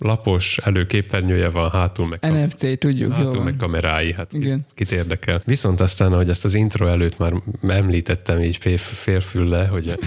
Lapos 0.00 0.58
előképernyője 0.58 1.48
van, 1.48 1.70
hátul 1.70 2.06
meg, 2.06 2.32
NFC, 2.32 2.78
tudjuk, 2.78 3.12
hátul 3.12 3.34
jó 3.34 3.42
meg 3.42 3.56
kamerái, 3.56 4.12
hát 4.12 4.32
Igen. 4.32 4.64
kit 4.74 4.90
érdekel. 4.90 5.42
Viszont 5.44 5.80
aztán, 5.80 6.12
ahogy 6.12 6.28
ezt 6.28 6.44
az 6.44 6.54
intro 6.54 6.86
előtt 6.86 7.18
már 7.18 7.32
említettem 7.68 8.40
így 8.40 8.56
fél, 8.56 8.78
félfülle, 8.78 9.66
hogy, 9.66 9.98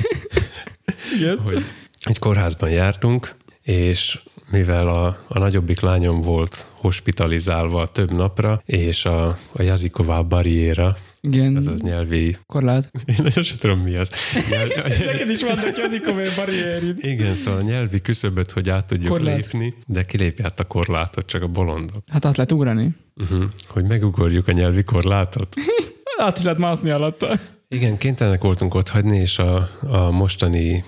Igen. 1.17 1.39
hogy 1.39 1.63
egy 2.03 2.19
kórházban 2.19 2.69
jártunk, 2.69 3.31
és 3.61 4.19
mivel 4.51 4.87
a, 4.87 5.17
a 5.27 5.39
nagyobbik 5.39 5.79
lányom 5.79 6.21
volt 6.21 6.67
hospitalizálva 6.73 7.87
több 7.87 8.11
napra, 8.11 8.61
és 8.65 9.05
a, 9.05 9.27
a 9.51 9.61
Jaziková 9.61 10.21
barriéra, 10.21 10.97
igen. 11.27 11.55
Az 11.55 11.67
az 11.67 11.81
nyelvi... 11.81 12.37
Korlát. 12.45 12.91
Én 13.05 13.15
nagyon 13.17 13.43
sem 13.43 13.57
tudom, 13.57 13.79
mi 13.79 13.95
az. 13.95 14.09
Nyelvi... 14.49 15.03
Neked 15.11 15.29
is 15.29 15.41
vannak 15.43 15.77
jazikovai 15.77 16.27
barrierid. 16.35 16.97
Igen, 16.99 17.35
szóval 17.35 17.59
a 17.59 17.63
nyelvi 17.63 18.01
küszöböt, 18.01 18.51
hogy 18.51 18.69
át 18.69 18.85
tudjuk 18.85 19.11
Korlát. 19.11 19.35
lépni, 19.35 19.73
de 19.85 20.03
kilépj 20.03 20.43
át 20.43 20.59
a 20.59 20.63
korlátot, 20.63 21.25
csak 21.25 21.41
a 21.41 21.47
bolondok. 21.47 22.03
Hát 22.07 22.25
át 22.25 22.35
lehet 22.35 22.51
ugrani. 22.51 22.89
Uh-huh. 23.15 23.43
Hogy 23.67 23.83
megugorjuk 23.83 24.47
a 24.47 24.51
nyelvi 24.51 24.83
korlátot. 24.83 25.53
át 26.17 26.37
is 26.37 26.43
lehet 26.43 26.59
mászni 26.59 26.89
alatta. 26.89 27.39
Igen, 27.73 27.97
kénytelenek 27.97 28.41
voltunk 28.41 28.73
ott 28.73 28.89
hagyni, 28.89 29.17
és 29.17 29.39
a, 29.39 29.69
a 29.89 30.11
mostani 30.11 30.83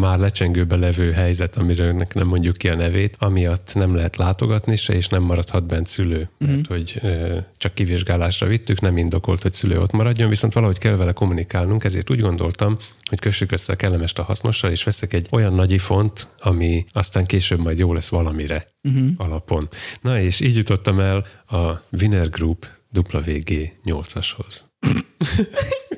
már 0.00 0.18
lecsengőbe 0.18 0.76
levő 0.76 1.12
helyzet, 1.12 1.56
amiről 1.56 2.06
nem 2.14 2.26
mondjuk 2.26 2.56
ki 2.56 2.68
a 2.68 2.74
nevét, 2.74 3.16
amiatt 3.18 3.74
nem 3.74 3.94
lehet 3.94 4.16
látogatni 4.16 4.76
se, 4.76 4.94
és 4.94 5.08
nem 5.08 5.22
maradhat 5.22 5.66
bent 5.66 5.86
szülő, 5.86 6.28
mert 6.38 6.66
hogy 6.66 6.98
e, 7.02 7.08
csak 7.56 7.74
kivizsgálásra 7.74 8.46
vittük, 8.46 8.80
nem 8.80 8.96
indokolt, 8.96 9.42
hogy 9.42 9.52
szülő 9.52 9.80
ott 9.80 9.92
maradjon, 9.92 10.28
viszont 10.28 10.52
valahogy 10.52 10.78
kell 10.78 10.96
vele 10.96 11.12
kommunikálnunk, 11.12 11.84
ezért 11.84 12.10
úgy 12.10 12.20
gondoltam, 12.20 12.76
hogy 13.08 13.20
kössük 13.20 13.52
össze 13.52 13.72
a 13.72 13.76
kellemest 13.76 14.18
a 14.18 14.22
hasznossal, 14.22 14.70
és 14.70 14.84
veszek 14.84 15.12
egy 15.12 15.26
olyan 15.30 15.54
nagy 15.54 15.80
font, 15.80 16.28
ami 16.38 16.84
aztán 16.92 17.26
később 17.26 17.60
majd 17.60 17.78
jó 17.78 17.92
lesz 17.92 18.08
valamire 18.08 18.66
uh-huh. 18.82 19.08
alapon. 19.16 19.68
Na 20.00 20.20
és 20.20 20.40
így 20.40 20.56
jutottam 20.56 21.00
el 21.00 21.26
a 21.46 21.80
Winner 21.90 22.28
Group 22.28 22.66
WG 22.92 23.72
8-ashoz. 23.84 24.60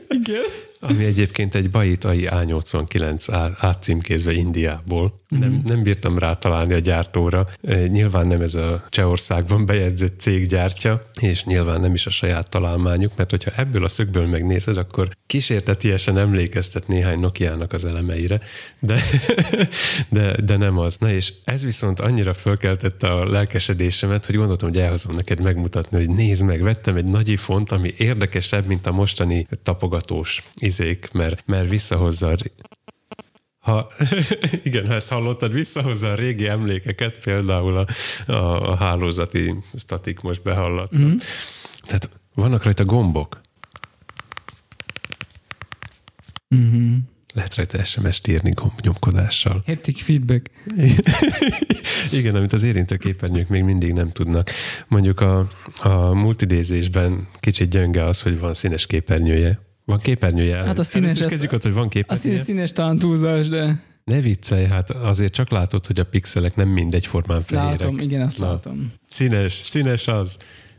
Igen. 0.08 0.42
Ami 0.80 1.04
egyébként 1.04 1.54
egy 1.54 1.70
Baitai 1.70 2.28
A89 2.30 3.52
átcímkézve 3.58 4.32
Indiából. 4.32 5.20
Nem, 5.38 5.62
nem 5.64 5.82
bírtam 5.82 6.18
rátalálni 6.18 6.74
a 6.74 6.78
gyártóra. 6.78 7.46
Nyilván 7.86 8.26
nem 8.26 8.40
ez 8.40 8.54
a 8.54 8.84
Csehországban 8.88 9.66
bejegyzett 9.66 10.20
cég 10.20 10.46
gyártja, 10.46 11.10
és 11.20 11.44
nyilván 11.44 11.80
nem 11.80 11.94
is 11.94 12.06
a 12.06 12.10
saját 12.10 12.48
találmányuk, 12.48 13.12
mert 13.16 13.30
hogyha 13.30 13.50
ebből 13.56 13.84
a 13.84 13.88
szögből 13.88 14.26
megnézed, 14.26 14.76
akkor 14.76 15.08
kísértetiesen 15.26 16.18
emlékeztet 16.18 16.88
néhány 16.88 17.18
Nokia-nak 17.18 17.72
az 17.72 17.84
elemeire, 17.84 18.40
de, 18.78 19.00
de, 20.08 20.40
de 20.42 20.56
nem 20.56 20.78
az. 20.78 20.96
Na 20.96 21.10
és 21.10 21.32
ez 21.44 21.64
viszont 21.64 22.00
annyira 22.00 22.32
fölkeltette 22.32 23.10
a 23.10 23.30
lelkesedésemet, 23.30 24.26
hogy 24.26 24.36
gondoltam, 24.36 24.68
hogy 24.68 24.78
elhozom 24.78 25.14
neked 25.14 25.42
megmutatni, 25.42 25.98
hogy 25.98 26.14
nézd 26.14 26.44
meg, 26.44 26.62
vettem 26.62 26.96
egy 26.96 27.04
nagy 27.04 27.30
font, 27.38 27.72
ami 27.72 27.92
érdekesebb, 27.96 28.66
mint 28.66 28.86
a 28.86 28.92
mostani 28.92 29.46
tapogatós 29.62 30.42
izék, 30.54 31.08
mert, 31.12 31.42
mert 31.46 31.68
visszahozza 31.68 32.36
ha, 33.62 33.90
igen, 34.68 34.86
ha 34.86 34.94
ezt 34.94 35.08
hallottad, 35.08 35.52
visszahozza 35.52 36.10
a 36.10 36.14
régi 36.14 36.46
emlékeket, 36.46 37.18
például 37.18 37.76
a, 37.76 37.86
a, 38.32 38.70
a 38.70 38.76
hálózati 38.76 39.54
statik 39.74 40.20
most 40.20 40.42
behallatszott. 40.42 41.04
Mm-hmm. 41.04 41.16
Tehát 41.86 42.20
vannak 42.34 42.62
rajta 42.62 42.84
gombok. 42.84 43.40
Mm-hmm. 46.54 46.96
Lehet 47.34 47.54
rajta 47.54 47.84
SMS-t 47.84 48.28
írni 48.28 48.50
gombnyomkodással. 48.50 49.62
Haptic 49.66 50.02
feedback. 50.02 50.50
Igen, 52.18 52.34
amit 52.34 52.52
az 52.52 52.62
érintőképernyők 52.62 53.48
még 53.48 53.62
mindig 53.62 53.92
nem 53.92 54.10
tudnak. 54.10 54.50
Mondjuk 54.88 55.20
a, 55.20 55.48
a 55.82 56.12
multidézésben 56.12 57.28
kicsit 57.40 57.68
gyönge 57.68 58.04
az, 58.04 58.22
hogy 58.22 58.38
van 58.38 58.54
színes 58.54 58.86
képernyője. 58.86 59.71
Van 59.84 60.00
képernyője. 60.00 60.56
Hát 60.56 60.78
a 60.78 60.82
színes... 60.82 61.10
Ezt, 61.10 61.26
kezdjük 61.26 61.52
ott, 61.52 61.62
hogy 61.62 61.72
van 61.72 61.88
képernyője. 61.88 62.40
A 62.40 62.42
színes, 62.42 62.72
talán 62.72 62.98
túlzás, 62.98 63.48
de... 63.48 63.82
Ne 64.04 64.20
viccelj, 64.20 64.66
hát 64.66 64.90
azért 64.90 65.32
csak 65.32 65.50
látod, 65.50 65.86
hogy 65.86 66.00
a 66.00 66.04
pixelek 66.04 66.56
nem 66.56 66.68
mindegyformán 66.68 67.42
fehérek. 67.42 67.80
Látom, 67.80 67.98
igen, 67.98 68.20
azt 68.20 68.38
Na, 68.38 68.46
látom. 68.46 68.92
Színes, 69.08 69.52
színes 69.52 70.08
az. 70.08 70.36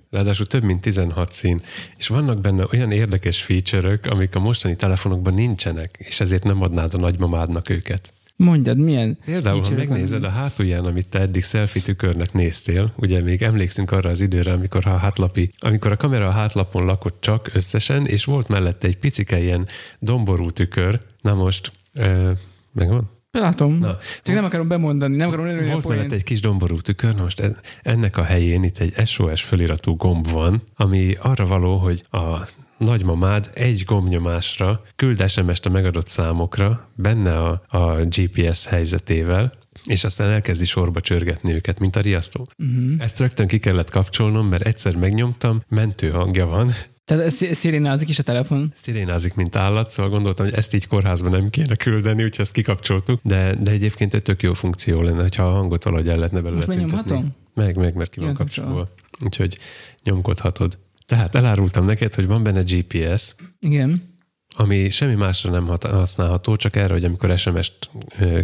Ráadásul 0.09 0.45
több 0.45 0.63
mint 0.63 0.81
16 0.81 1.31
szín. 1.31 1.61
És 1.97 2.07
vannak 2.07 2.41
benne 2.41 2.65
olyan 2.71 2.91
érdekes 2.91 3.41
feature 3.41 3.99
amik 4.09 4.35
a 4.35 4.39
mostani 4.39 4.75
telefonokban 4.75 5.33
nincsenek, 5.33 5.95
és 5.99 6.19
ezért 6.19 6.43
nem 6.43 6.61
adnád 6.61 6.93
a 6.93 6.97
nagymamádnak 6.97 7.69
őket. 7.69 8.13
Mondjad, 8.35 8.77
milyen 8.77 9.17
Például, 9.25 9.61
ha 9.61 9.75
megnézed 9.75 10.23
a 10.23 10.29
hátulján, 10.29 10.85
amit 10.85 11.09
te 11.09 11.19
eddig 11.19 11.43
selfie 11.43 11.81
tükörnek 11.81 12.33
néztél, 12.33 12.93
ugye 12.95 13.21
még 13.21 13.41
emlékszünk 13.41 13.91
arra 13.91 14.09
az 14.09 14.21
időre, 14.21 14.51
amikor 14.51 14.87
a 14.87 14.97
hátlapi, 14.97 15.49
amikor 15.59 15.91
a 15.91 15.97
kamera 15.97 16.27
a 16.27 16.31
hátlapon 16.31 16.85
lakott 16.85 17.21
csak 17.21 17.49
összesen, 17.53 18.05
és 18.05 18.25
volt 18.25 18.47
mellette 18.47 18.87
egy 18.87 18.97
picike 18.97 19.39
ilyen 19.39 19.67
domború 19.99 20.49
tükör, 20.49 21.01
na 21.21 21.33
most, 21.33 21.71
ö, 21.93 22.31
megvan? 22.71 23.11
Látom. 23.31 23.73
Na, 23.73 23.97
Csak 24.23 24.35
nem 24.35 24.45
akarom 24.45 24.67
bemondani, 24.67 25.15
nem 25.15 25.27
akarom 25.27 25.45
előni 25.45 25.69
Volt 25.69 25.87
mellett 25.87 26.11
egy 26.11 26.23
kis 26.23 26.41
domború 26.41 26.79
tükör, 26.79 27.15
na 27.15 27.21
most 27.21 27.43
ennek 27.81 28.17
a 28.17 28.23
helyén 28.23 28.63
itt 28.63 28.77
egy 28.77 29.07
SOS 29.07 29.41
feliratú 29.41 29.95
gomb 29.95 30.31
van, 30.31 30.61
ami 30.75 31.15
arra 31.21 31.45
való, 31.45 31.77
hogy 31.77 32.03
a 32.09 32.47
nagymamád 32.83 33.49
egy 33.53 33.83
gombnyomásra 33.85 34.81
küld 34.95 35.29
SMS-t 35.29 35.65
a 35.65 35.69
megadott 35.69 36.07
számokra, 36.07 36.89
benne 36.95 37.37
a, 37.37 37.61
a 37.67 38.05
GPS 38.05 38.65
helyzetével, 38.65 39.53
és 39.85 40.03
aztán 40.03 40.29
elkezdi 40.29 40.65
sorba 40.65 41.01
csörgetni 41.01 41.53
őket, 41.53 41.79
mint 41.79 41.95
a 41.95 41.99
riasztó. 41.99 42.47
Uh-huh. 42.57 42.93
Ezt 42.99 43.19
rögtön 43.19 43.47
ki 43.47 43.59
kellett 43.59 43.89
kapcsolnom, 43.89 44.47
mert 44.47 44.65
egyszer 44.65 44.95
megnyomtam, 44.95 45.61
mentő 45.67 46.09
hangja 46.09 46.45
van, 46.45 46.73
tehát 47.05 47.29
szirénázik 47.29 48.09
is 48.09 48.19
a 48.19 48.23
telefon? 48.23 48.71
Szirénázik, 48.73 49.33
mint 49.33 49.55
állat, 49.55 49.91
szóval 49.91 50.11
gondoltam, 50.11 50.45
hogy 50.45 50.55
ezt 50.55 50.73
így 50.73 50.87
kórházban 50.87 51.31
nem 51.31 51.49
kéne 51.49 51.75
küldeni, 51.75 52.23
úgyhogy 52.23 52.45
ezt 52.45 52.51
kikapcsoltuk, 52.51 53.19
de, 53.23 53.55
de 53.55 53.71
egyébként 53.71 54.13
egy 54.13 54.21
tök 54.21 54.41
jó 54.41 54.53
funkció 54.53 55.01
lenne, 55.01 55.21
hogyha 55.21 55.43
a 55.43 55.51
hangot 55.51 55.83
valahogy 55.83 56.07
el 56.07 56.15
lehetne 56.15 56.41
belőle 56.41 56.65
Most 56.65 56.67
megnyomhatom? 56.67 57.35
Meg, 57.53 57.75
meg, 57.75 57.95
mert 57.95 58.11
ki 58.11 58.19
van 58.19 58.33
kapcsolva. 58.33 58.87
Úgyhogy 59.25 59.57
nyomkodhatod. 60.03 60.77
Tehát 61.05 61.35
elárultam 61.35 61.85
neked, 61.85 62.13
hogy 62.13 62.27
van 62.27 62.43
benne 62.43 62.61
GPS. 62.61 63.35
Igen. 63.59 64.11
Ami 64.55 64.89
semmi 64.89 65.15
másra 65.15 65.51
nem 65.51 65.67
használható, 65.81 66.55
csak 66.55 66.75
erre, 66.75 66.93
hogy 66.93 67.05
amikor 67.05 67.37
SMS-t 67.37 67.89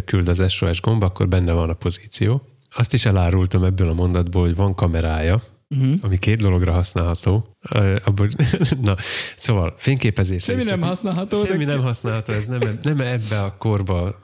küld 0.04 0.28
az 0.28 0.50
SOS 0.52 0.80
gomb, 0.80 1.02
akkor 1.02 1.28
benne 1.28 1.52
van 1.52 1.70
a 1.70 1.74
pozíció. 1.74 2.42
Azt 2.70 2.92
is 2.92 3.06
elárultam 3.06 3.64
ebből 3.64 3.88
a 3.88 3.94
mondatból, 3.94 4.42
hogy 4.42 4.56
van 4.56 4.74
kamerája, 4.74 5.42
uh-huh. 5.68 5.94
ami 6.02 6.18
két 6.18 6.40
dologra 6.40 6.72
használható. 6.72 7.48
Abból, 8.04 8.28
na, 8.82 8.96
szóval 9.36 9.74
fényképezésre 9.76 10.52
Semmi 10.52 10.70
nem 10.70 10.80
használható. 10.80 11.44
Semmi 11.44 11.64
de... 11.64 11.72
nem 11.72 11.82
használható, 11.82 12.32
ez 12.32 12.46
nem, 12.46 12.78
nem 12.80 13.00
ebbe 13.00 13.42
a 13.42 13.56
korba 13.58 14.20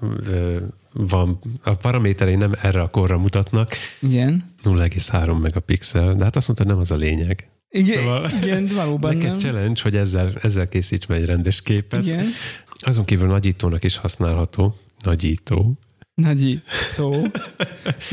van, 0.92 1.38
a 1.62 1.74
paraméterei 1.74 2.34
nem 2.34 2.52
erre 2.62 2.80
a 2.80 2.90
korra 2.90 3.18
mutatnak. 3.18 3.72
Igen. 4.00 4.54
0,3 4.64 5.40
megapixel, 5.40 6.14
de 6.14 6.24
hát 6.24 6.36
azt 6.36 6.46
mondta, 6.46 6.66
nem 6.66 6.78
az 6.78 6.90
a 6.90 6.96
lényeg. 6.96 7.50
Igen, 7.76 7.98
szóval 7.98 8.30
igen 8.42 8.66
valóban 8.74 9.16
neked 9.16 9.30
nem. 9.30 9.38
challenge, 9.38 9.80
hogy 9.82 9.94
ezzel, 9.94 10.30
ezzel 10.42 10.68
készíts 10.68 11.06
meg 11.06 11.20
egy 11.20 11.26
rendes 11.26 11.62
képet. 11.62 12.06
Igen. 12.06 12.26
Azon 12.74 13.04
kívül 13.04 13.28
nagyítónak 13.28 13.84
is 13.84 13.96
használható. 13.96 14.76
Nagyító. 15.02 15.74
Nagyító. 16.14 17.26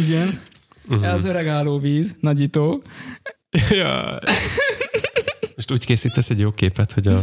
Igen. 0.07 0.39
Uh-huh. 0.87 1.13
Az 1.13 1.25
öreg 1.25 1.47
állóvíz, 1.47 2.15
nagyító. 2.19 2.83
Ja. 3.69 4.19
Most 5.55 5.71
úgy 5.71 5.85
készítesz 5.85 6.29
egy 6.29 6.39
jó 6.39 6.51
képet, 6.51 6.91
hogy 6.91 7.07
a, 7.07 7.17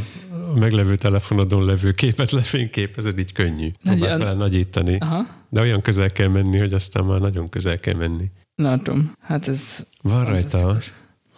a 0.55 0.59
meglevő 0.59 0.97
telefonodon 0.97 1.65
levő 1.65 1.93
képet 1.93 2.31
lefényképezed, 2.31 3.19
így 3.19 3.33
könnyű. 3.33 3.71
Próbálsz 3.83 4.17
vele 4.17 4.35
nagyítani. 4.35 4.97
Aha. 4.99 5.27
De 5.49 5.61
olyan 5.61 5.83
közel 5.83 6.13
kell 6.13 6.29
menni, 6.29 6.59
hogy 6.59 6.73
aztán 6.73 7.05
már 7.05 7.21
nagyon 7.21 7.49
közel 7.49 7.79
kell 7.79 7.95
menni. 7.95 8.31
Látom. 8.55 9.13
Hát 9.21 9.49
ez... 9.49 9.87
Van 10.03 10.25
rajta, 10.25 10.79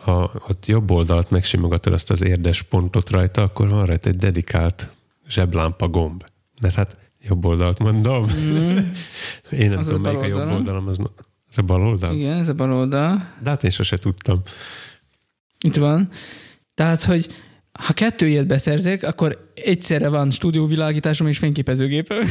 ha 0.02 0.32
ott 0.48 0.66
jobb 0.66 0.90
oldalt 0.90 1.30
megsimogatod 1.30 1.92
azt 1.92 2.10
az 2.10 2.24
érdes 2.24 2.62
pontot 2.62 3.10
rajta, 3.10 3.42
akkor 3.42 3.68
van 3.68 3.86
rajta 3.86 4.08
egy 4.08 4.16
dedikált 4.16 4.96
zseblámpa 5.28 5.88
gomb. 5.88 6.24
Mert 6.60 6.74
hát 6.74 6.96
jobb 7.20 7.44
oldalt 7.44 7.78
mondom. 7.78 8.26
Mm. 8.40 8.76
Én 9.50 9.68
nem 9.68 9.78
az 9.78 9.86
tudom, 9.86 10.00
melyik 10.00 10.18
a 10.18 10.26
jobb 10.26 10.50
oldalam, 10.50 10.86
az 10.86 11.00
ez 11.48 11.58
a 11.58 11.62
bal 11.62 11.82
oldal? 11.82 12.14
Igen, 12.14 12.38
ez 12.38 12.48
a 12.48 12.54
bal 12.54 12.72
oldal. 12.72 13.28
De 13.42 13.50
hát 13.50 13.64
én 13.64 13.70
sose 13.70 13.96
tudtam. 13.96 14.42
Itt 15.66 15.76
van. 15.76 16.08
Tehát, 16.74 17.02
hogy 17.02 17.28
ha 17.72 17.92
kettő 17.92 18.28
ilyet 18.28 18.46
beszerzek, 18.46 19.02
akkor 19.02 19.52
egyszerre 19.54 20.08
van 20.08 20.30
stúdióvilágításom 20.30 21.26
és 21.26 21.38
fényképezőgépem. 21.38 22.24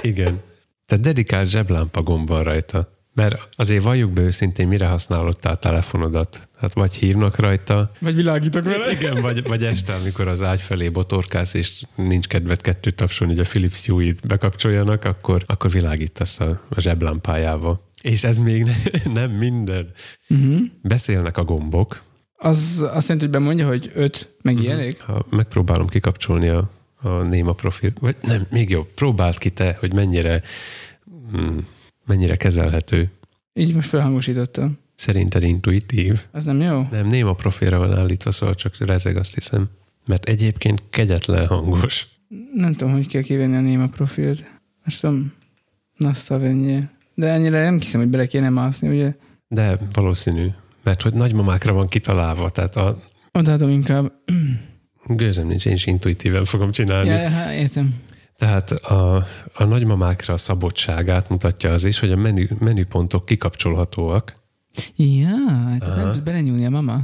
Igen. 0.00 0.40
Tehát 0.86 1.04
dedikált 1.04 1.48
zseblámpa 1.48 2.02
gomb 2.02 2.28
van 2.28 2.42
rajta. 2.42 2.93
Mert 3.14 3.48
azért 3.56 3.82
valljuk 3.82 4.12
be 4.12 4.20
őszintén, 4.20 4.68
mire 4.68 4.86
használod 4.86 5.36
a 5.42 5.54
telefonodat. 5.54 6.48
Hát 6.58 6.74
vagy 6.74 6.94
hívnak 6.94 7.36
rajta. 7.36 7.90
Vagy 8.00 8.14
világítok 8.14 8.64
vele. 8.64 8.92
Igen, 8.92 9.20
vagy, 9.20 9.48
vagy 9.48 9.64
este, 9.64 9.94
amikor 9.94 10.28
az 10.28 10.42
ágy 10.42 10.60
felé 10.60 10.88
botorkálsz, 10.88 11.54
és 11.54 11.82
nincs 11.94 12.26
kedved 12.26 12.60
kettőt 12.60 12.94
tapsolni, 12.94 13.34
hogy 13.34 13.44
a 13.44 13.48
Philips 13.48 13.86
Hue-t 13.86 14.26
bekapcsoljanak, 14.26 15.04
akkor, 15.04 15.42
akkor 15.46 15.70
világítasz 15.70 16.40
a, 16.40 16.60
a 16.68 16.80
zseblámpájával. 16.80 17.82
És 18.02 18.24
ez 18.24 18.38
még 18.38 18.62
ne, 18.64 18.74
nem 19.12 19.30
minden. 19.30 19.92
Uh-huh. 20.28 20.60
Beszélnek 20.82 21.38
a 21.38 21.44
gombok. 21.44 22.02
Az 22.36 22.86
azt 22.92 23.08
jelenti, 23.08 23.24
hogy 23.24 23.30
bemondja, 23.30 23.66
hogy 23.66 23.90
öt 23.94 24.34
meg 24.42 24.54
uh-huh. 24.54 24.68
ilyenek? 24.68 25.00
Ha 25.00 25.26
megpróbálom 25.30 25.86
kikapcsolni 25.86 26.48
a, 26.48 26.70
a 27.00 27.08
Néma 27.08 27.52
profilt, 27.52 27.98
vagy 27.98 28.16
nem, 28.22 28.46
még 28.50 28.70
jobb, 28.70 28.86
próbáld 28.94 29.38
ki 29.38 29.50
te, 29.50 29.76
hogy 29.80 29.94
mennyire, 29.94 30.42
hmm, 31.30 31.66
mennyire 32.06 32.36
kezelhető. 32.36 33.10
Így 33.52 33.74
most 33.74 33.88
felhangosítottam. 33.88 34.78
Szerinted 34.94 35.42
intuitív? 35.42 36.20
Ez 36.32 36.44
nem 36.44 36.60
jó? 36.60 36.82
Nem, 36.90 37.06
Néma 37.06 37.32
profilra 37.32 37.78
van 37.78 37.98
állítva, 37.98 38.30
szóval 38.30 38.54
csak 38.54 38.76
rezeg, 38.78 39.16
azt 39.16 39.34
hiszem. 39.34 39.68
Mert 40.06 40.24
egyébként 40.24 40.82
kegyetlen 40.90 41.46
hangos. 41.46 42.06
Nem 42.54 42.72
tudom, 42.72 42.92
hogy 42.92 43.06
kell 43.06 43.22
kivenni 43.22 43.56
a 43.56 43.60
Néma 43.60 43.88
profilt. 43.88 44.44
Most 44.84 45.00
tudom, 45.00 45.32
Nastavenjél. 45.96 46.90
De 47.14 47.26
ennyire 47.28 47.62
nem 47.62 47.80
hiszem, 47.80 48.00
hogy 48.00 48.10
bele 48.10 48.26
kéne 48.26 48.48
mászni, 48.48 48.88
ugye? 48.88 49.14
De 49.48 49.78
valószínű. 49.92 50.46
Mert 50.82 51.02
hogy 51.02 51.14
nagymamákra 51.14 51.72
van 51.72 51.86
kitalálva, 51.86 52.50
tehát 52.50 52.76
a... 52.76 52.96
Odaadom 53.32 53.70
inkább. 53.70 54.12
Gőzem 55.06 55.46
nincs, 55.46 55.66
én 55.66 55.72
is 55.72 55.86
intuitíven 55.86 56.44
fogom 56.44 56.70
csinálni. 56.70 57.08
Ja, 57.08 57.18
ja, 57.18 57.52
értem. 57.52 57.94
Tehát 58.36 58.70
a, 58.70 59.24
a 59.54 59.64
nagymamákra 59.64 60.34
a 60.34 60.36
szabadságát 60.36 61.28
mutatja 61.28 61.72
az 61.72 61.84
is, 61.84 61.98
hogy 61.98 62.12
a 62.12 62.16
menü, 62.16 62.46
menüpontok 62.58 63.26
kikapcsolhatóak. 63.26 64.32
Ja, 64.96 65.36
tehát 65.80 65.96
nem 65.96 66.12
tud 66.12 66.22
belenyúlni 66.22 66.66
a 66.66 66.70
mama. 66.70 67.00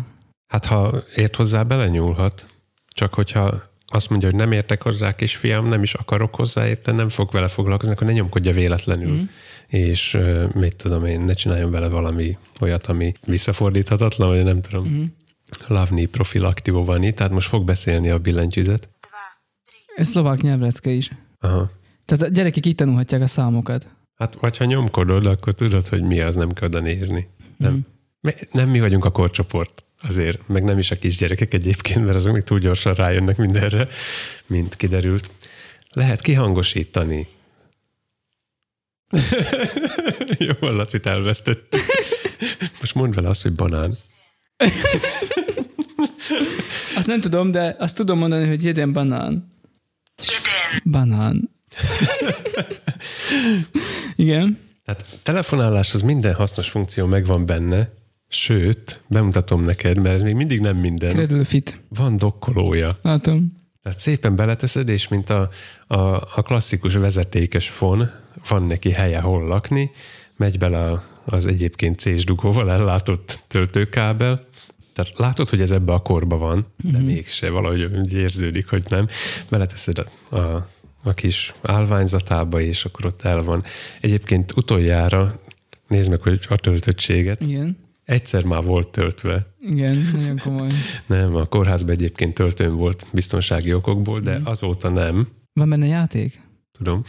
Hát 0.47 0.65
ha 0.65 0.93
ért 1.17 1.37
hozzá, 1.37 1.63
belenyúlhat. 1.63 2.47
Csak 2.89 3.15
hogyha 3.15 3.63
azt 3.87 4.11
mondja, 4.11 4.29
hogy 4.29 4.39
nem 4.39 4.53
értek 4.53 4.83
hozzá, 4.83 5.15
kisfiam, 5.15 5.69
nem 5.69 5.83
is 5.83 5.95
akarok 5.95 6.35
hozzá 6.35 6.69
érte, 6.69 6.93
nem 6.93 7.09
fog 7.09 7.31
vele 7.33 7.49
foglalkozni, 7.49 7.95
akkor 7.95 8.07
ne 8.07 8.13
nyomkodja 8.13 8.53
véletlenül. 8.53 9.13
Mm 9.13 9.23
és 9.71 10.19
mit 10.55 10.77
tudom 10.77 11.05
én, 11.05 11.21
ne 11.21 11.33
csináljon 11.33 11.71
vele 11.71 11.89
valami 11.89 12.39
olyat, 12.61 12.87
ami 12.87 13.13
visszafordíthatatlan, 13.27 14.29
vagy 14.29 14.45
nem 14.45 14.61
tudom. 14.61 14.89
Mm-hmm. 14.89 15.05
Lavni 15.67 16.05
profil 16.05 16.45
aktivovani, 16.45 17.13
tehát 17.13 17.33
most 17.33 17.49
fog 17.49 17.65
beszélni 17.65 18.11
a 18.11 18.19
billentyűzet. 18.19 18.89
Ez 19.97 20.07
szlovák 20.09 20.41
nyelvlecke 20.41 20.91
is. 20.91 21.11
Aha. 21.39 21.71
Tehát 22.05 22.25
a 22.25 22.29
gyerekek 22.29 22.67
így 22.67 22.75
tanulhatják 22.75 23.23
a 23.23 23.27
számokat. 23.27 23.93
Hát, 24.15 24.35
vagy 24.35 24.57
ha 24.57 24.65
nyomkodod, 24.65 25.27
akkor 25.27 25.53
tudod, 25.53 25.89
hogy 25.89 26.03
mi 26.03 26.21
az, 26.21 26.37
nem 26.37 26.53
kell 26.53 26.69
oda 26.69 26.81
nézni. 26.81 27.29
Nem, 27.57 27.73
Mhm. 27.73 27.81
Mi- 28.21 28.35
nem 28.53 28.69
mi 28.69 28.81
vagyunk 28.81 29.05
a 29.05 29.11
korcsoport 29.11 29.85
azért, 30.03 30.49
meg 30.49 30.65
nem 30.65 30.79
is 30.79 30.91
a 30.91 30.97
kisgyerekek 30.97 31.55
egyébként, 31.55 32.05
mert 32.05 32.17
azok 32.17 32.33
még 32.33 32.43
túl 32.43 32.59
gyorsan 32.59 32.95
rájönnek 32.95 33.37
mindenre, 33.37 33.89
mint 34.47 34.77
kiderült. 34.77 35.31
Lehet 35.93 36.21
kihangosítani. 36.21 37.27
Jó, 40.39 40.53
Lacit 40.69 41.07
elvesztett. 41.07 41.77
Most 42.81 42.95
mondd 42.95 43.15
vele 43.15 43.29
azt, 43.29 43.43
hogy 43.43 43.53
banán. 43.55 43.95
Azt 46.97 47.07
nem 47.07 47.21
tudom, 47.21 47.51
de 47.51 47.77
azt 47.79 47.97
tudom 47.97 48.19
mondani, 48.19 48.47
hogy 48.47 48.65
jeden 48.65 48.93
banán. 48.93 49.53
Banán. 50.85 51.51
Igen. 54.17 54.59
Tehát 54.85 55.05
telefonálás 55.23 55.95
az 55.95 56.03
minden 56.03 56.35
hasznos 56.35 56.69
funkció 56.69 57.07
megvan 57.07 57.47
benne, 57.47 57.93
sőt, 58.29 59.03
bemutatom 59.07 59.61
neked, 59.61 59.97
mert 59.97 60.15
ez 60.15 60.23
még 60.23 60.35
mindig 60.35 60.61
nem 60.61 60.77
minden. 60.77 61.11
Cradle 61.11 61.45
fit. 61.45 61.81
Van 61.89 62.17
dokkolója. 62.17 62.97
Látom. 63.03 63.59
Tehát 63.83 64.01
szépen 64.01 64.37
beleteszed, 64.37 64.89
és 64.89 65.09
mint 65.09 65.31
a, 65.31 65.49
a, 65.87 65.99
a 66.15 66.43
klasszikus 66.43 66.95
vezetékes 66.95 67.69
fon, 67.69 68.11
van 68.49 68.65
neki 68.65 68.91
helye 68.91 69.21
hol 69.21 69.47
lakni, 69.47 69.91
megy 70.37 70.59
bele 70.59 71.03
az 71.25 71.47
egyébként 71.47 71.99
C-s 71.99 72.25
dugóval 72.25 72.71
ellátott 72.71 73.43
töltőkábel, 73.47 74.49
tehát 75.03 75.19
látod, 75.19 75.49
hogy 75.49 75.61
ez 75.61 75.71
ebbe 75.71 75.93
a 75.93 75.99
korba 76.03 76.37
van, 76.39 76.67
de 76.77 76.99
Mhm. 76.99 77.07
mégse, 77.07 77.51
valahogy 77.51 77.83
úgy 77.85 78.13
érződik, 78.13 78.69
hogy 78.69 78.83
nem. 78.89 79.07
Beleteszed 79.49 79.99
a, 79.99 80.37
a, 80.37 80.69
a 81.03 81.15
kis 81.15 81.55
állványzatába, 81.63 82.61
és 82.61 82.85
akkor 82.85 83.07
ott 83.07 83.23
el 83.23 83.43
van. 83.43 83.63
Egyébként 84.01 84.53
utoljára, 84.57 85.41
nézd 85.89 86.11
meg, 86.11 86.21
hogy 86.23 86.41
a 86.49 86.57
töltöttséget, 86.57 87.41
Igen. 87.41 87.77
egyszer 88.05 88.45
már 88.45 88.63
volt 88.63 88.89
töltve, 88.89 89.47
Igen, 89.61 90.09
nagyon 90.13 90.39
komoly. 90.39 90.69
nem, 91.07 91.35
a 91.37 91.45
kórházban 91.47 91.91
egyébként 91.95 92.35
töltőn 92.35 92.77
volt 92.77 93.07
biztonsági 93.13 93.75
okokból, 93.75 94.21
de 94.21 94.41
azóta 94.45 94.89
nem. 94.89 95.29
Van 95.53 95.69
benne 95.69 95.87
játék? 95.87 96.41
Tudom. 96.73 97.03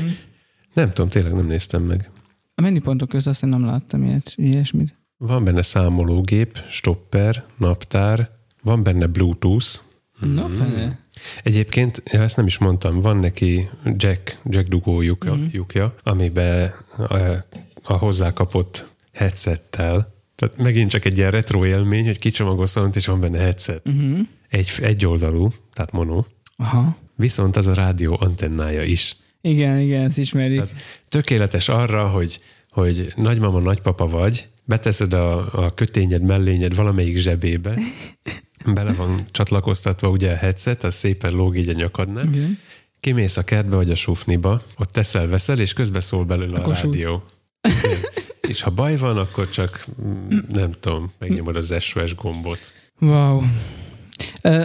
nem 0.74 0.88
tudom, 0.88 1.08
tényleg 1.10 1.34
nem 1.34 1.46
néztem 1.46 1.82
meg. 1.82 2.10
A 2.54 2.60
menüpontok 2.62 3.08
között 3.08 3.32
azt 3.32 3.44
nem 3.46 3.64
láttam 3.64 4.04
ilyet, 4.04 4.32
ilyesmit. 4.36 4.94
Van 5.18 5.44
benne 5.44 5.62
számológép, 5.62 6.62
stopper, 6.68 7.44
naptár, 7.58 8.30
van 8.62 8.82
benne 8.82 9.06
Bluetooth. 9.06 9.66
No, 10.20 10.48
fene. 10.48 10.98
Egyébként, 11.42 12.02
ja, 12.12 12.22
ezt 12.22 12.36
nem 12.36 12.46
is 12.46 12.58
mondtam, 12.58 13.00
van 13.00 13.16
neki 13.16 13.68
jack, 13.84 14.38
jack 14.44 14.68
dugójuk, 14.68 15.30
mm. 15.30 15.44
lyukja, 15.50 15.94
amiben 16.02 16.72
a, 16.96 17.16
a 17.82 17.92
hozzákapott 17.92 18.86
headsettel, 19.12 20.14
tehát 20.34 20.56
megint 20.56 20.90
csak 20.90 21.04
egy 21.04 21.18
ilyen 21.18 21.30
retro 21.30 21.66
élmény, 21.66 22.04
hogy 22.04 22.18
kicsomagolsz 22.18 22.74
valamit, 22.74 22.96
és 22.96 23.06
van 23.06 23.20
benne 23.20 23.38
headset. 23.38 23.88
Uh-huh. 23.88 24.18
Egy, 24.48 24.70
egy 24.80 25.06
oldalú, 25.06 25.48
tehát 25.72 25.92
mono, 25.92 26.24
Aha. 26.56 26.96
viszont 27.14 27.56
az 27.56 27.66
a 27.66 27.74
rádió 27.74 28.16
antennája 28.20 28.82
is. 28.82 29.16
Igen, 29.40 29.78
igen, 29.78 30.04
ezt 30.04 30.18
ismerik. 30.18 30.60
Tehát 30.60 30.74
tökéletes 31.08 31.68
arra, 31.68 32.08
hogy, 32.08 32.40
hogy 32.70 33.12
nagymama, 33.16 33.60
nagypapa 33.60 34.06
vagy, 34.06 34.48
beteszed 34.66 35.12
a, 35.12 35.64
a 35.64 35.74
kötényed, 35.74 36.22
mellényed 36.22 36.74
valamelyik 36.74 37.16
zsebébe, 37.16 37.78
bele 38.74 38.92
van 38.92 39.20
csatlakoztatva 39.30 40.08
ugye 40.08 40.32
a 40.32 40.36
headset, 40.36 40.84
az 40.84 40.94
szépen 40.94 41.32
lóg 41.32 41.56
így 41.56 41.68
a 41.68 41.72
nyakadnál, 41.72 42.26
Igen. 42.26 42.58
kimész 43.00 43.36
a 43.36 43.44
kertbe 43.44 43.76
vagy 43.76 43.90
a 43.90 43.94
sufniba, 43.94 44.62
ott 44.78 44.90
teszel, 44.90 45.26
veszel, 45.26 45.60
és 45.60 45.72
közbe 45.72 46.00
szól 46.00 46.24
belőle 46.24 46.58
Akkor 46.58 46.72
a 46.72 46.80
rádió. 46.82 47.22
Igen. 47.60 47.98
és 48.40 48.62
ha 48.62 48.70
baj 48.70 48.96
van, 48.96 49.16
akkor 49.16 49.48
csak 49.48 49.86
mm, 50.02 50.38
nem 50.48 50.70
tudom, 50.80 51.12
megnyomod 51.18 51.56
az 51.56 51.74
SOS 51.78 52.14
gombot. 52.14 52.58
Wow. 53.00 53.42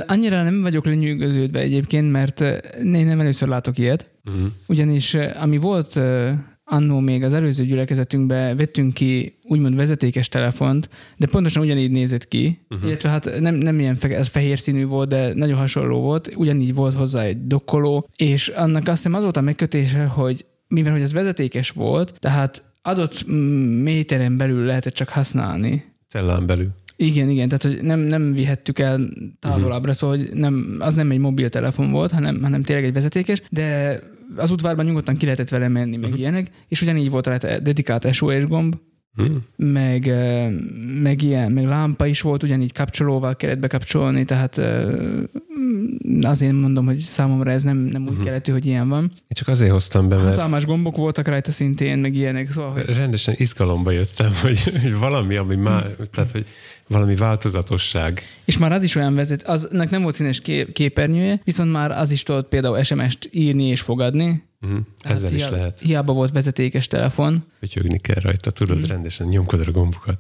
Annyira 0.08 0.44
nem 0.44 0.62
vagyok 0.62 0.86
lenyűgöződve 0.86 1.60
egyébként, 1.60 2.12
mert 2.12 2.42
én 2.82 3.06
nem 3.06 3.20
először 3.20 3.48
látok 3.48 3.78
ilyet. 3.78 4.10
Uh-huh. 4.26 4.48
Ugyanis 4.68 5.14
ami 5.14 5.58
volt 5.58 6.00
annó 6.72 7.00
még 7.00 7.24
az 7.24 7.34
előző 7.34 7.64
gyülekezetünkben, 7.64 8.58
vettünk 8.58 8.94
ki 8.94 9.38
úgymond 9.44 9.76
vezetékes 9.76 10.30
telefont, 10.30 10.90
de 11.18 11.28
pontosan 11.28 11.64
ugyanígy 11.64 11.92
nézett 11.92 12.28
ki, 12.28 12.60
uh-huh. 12.70 12.88
illetve 12.88 13.10
hát 13.10 13.40
nem, 13.40 13.56
nem 13.56 13.80
ilyen 13.80 13.96
fe, 13.96 14.18
ez 14.18 14.28
fehér 14.28 14.60
színű 14.60 14.86
volt, 14.86 15.10
de 15.10 15.34
nagyon 15.34 15.58
hasonló 15.58 16.00
volt, 16.00 16.34
ugyanígy 16.36 16.74
volt 16.74 16.94
hozzá 16.94 17.24
egy 17.24 17.48
dokkoló, 17.48 18.08
és 18.16 18.48
annak 18.48 18.88
azt 18.88 18.96
hiszem 18.96 19.14
az 19.14 19.24
volt 19.24 19.38
a 19.38 19.42
megkötése, 19.42 20.04
hogy 20.04 20.46
mivel 20.68 20.92
hogy 20.92 21.02
ez 21.02 21.14
vezetékes 21.14 21.70
volt, 21.70 22.14
tehát 22.20 22.64
adott 22.82 23.26
méteren 23.82 24.38
belül 24.38 24.66
lehetett 24.66 24.94
csak 24.94 25.10
használni. 25.10 25.84
Cellán 26.08 26.46
belül. 26.46 26.68
Igen, 26.96 27.30
igen, 27.30 27.48
tehát 27.48 27.64
hogy 27.64 27.86
nem, 27.86 28.00
nem 28.00 28.34
vihettük 28.34 28.80
el 28.80 29.10
távolabbra, 29.40 29.94
szóval 29.94 30.18
hogy 30.18 30.30
nem, 30.34 30.76
az 30.80 30.94
nem 30.94 31.12
egy 31.12 31.20
mobiltelefon 31.20 31.92
volt, 31.92 32.12
hanem, 32.12 32.42
hanem 32.42 32.64
tényleg 32.64 32.86
egy 32.86 32.94
vezetékes, 32.94 33.42
de 33.50 34.00
az 34.36 34.52
udvarban 34.52 34.86
nyugodtan 34.86 35.18
ki 35.18 35.24
lehetett 35.24 35.50
vele 35.50 35.68
menni, 35.68 35.98
meg 35.98 36.18
ilyenek, 36.18 36.50
és 36.68 36.82
ugyanígy 36.82 37.10
volt 37.10 37.28
rá 37.28 37.38
dedikált 37.38 38.14
SOS 38.14 38.46
gomb, 38.46 38.76
Uh-huh. 39.18 39.36
meg, 39.56 40.12
meg 41.02 41.22
ilyen, 41.22 41.52
meg 41.52 41.66
lámpa 41.66 42.06
is 42.06 42.22
volt, 42.22 42.44
ugyanígy 42.44 42.74
kapcsolóval 42.74 43.36
kellett 43.36 43.60
bekapcsolni, 43.60 44.26
tehát 44.26 44.58
eh, 44.58 44.88
azért 46.22 46.52
mondom, 46.52 46.86
hogy 46.86 46.98
számomra 46.98 47.52
ez 47.52 47.64
nem, 47.64 47.78
nem 47.78 48.08
úgy 48.08 48.20
keletű, 48.20 48.52
hogy 48.52 48.66
ilyen 48.66 48.90
van. 48.90 49.04
Én 49.04 49.28
csak 49.28 49.48
azért 49.48 49.72
hoztam 49.72 50.10
be, 50.10 50.16
mert 50.16 50.28
Hatalmas 50.28 50.66
gombok 50.66 50.96
voltak 50.96 51.28
rajta 51.28 51.52
szintén, 51.52 51.98
meg 51.98 52.16
ilyenek, 52.16 52.52
szóval, 52.52 52.72
hogy 52.72 52.96
rendesen 52.96 53.34
izgalomba 53.38 53.92
jöttem, 53.92 54.32
hogy, 54.42 54.64
hogy 54.82 54.98
valami, 54.98 55.36
ami 55.36 55.56
már, 55.56 55.96
tehát, 56.12 56.32
hogy 56.32 56.46
valami 56.88 57.16
változatosság. 57.16 58.22
És 58.46 58.58
már 58.58 58.74
az 58.74 58.84
is 58.84 58.96
olyan 58.96 59.16
vezet, 59.16 59.48
aznak 59.48 59.90
nem 59.90 60.02
volt 60.02 60.16
színes 60.16 60.40
ké- 60.40 60.72
képernyője, 60.72 61.42
viszont 61.44 61.72
már 61.72 61.92
az 61.92 62.12
is 62.12 62.24
tudott 62.24 62.48
például 62.48 62.84
SMS-t 62.84 63.30
írni 63.32 63.66
és 63.66 63.82
fogadni. 63.82 64.50
Uh-huh. 64.62 64.80
Ezzel 65.02 65.30
Hát 65.30 65.38
is 65.38 65.44
hiába, 65.44 65.56
lehet. 65.58 65.80
Hiába 65.80 66.14
volt 66.14 66.32
vezetékes 66.32 66.88
telefon, 66.88 67.44
Pötyögni 67.60 67.98
kell 68.00 68.20
rajta, 68.22 68.52
tudod, 68.52 68.78
Mhm. 68.78 68.88
rendesen 68.88 69.28
nyomkodod 69.28 69.68
a 69.68 69.72
gombokat. 69.72 70.20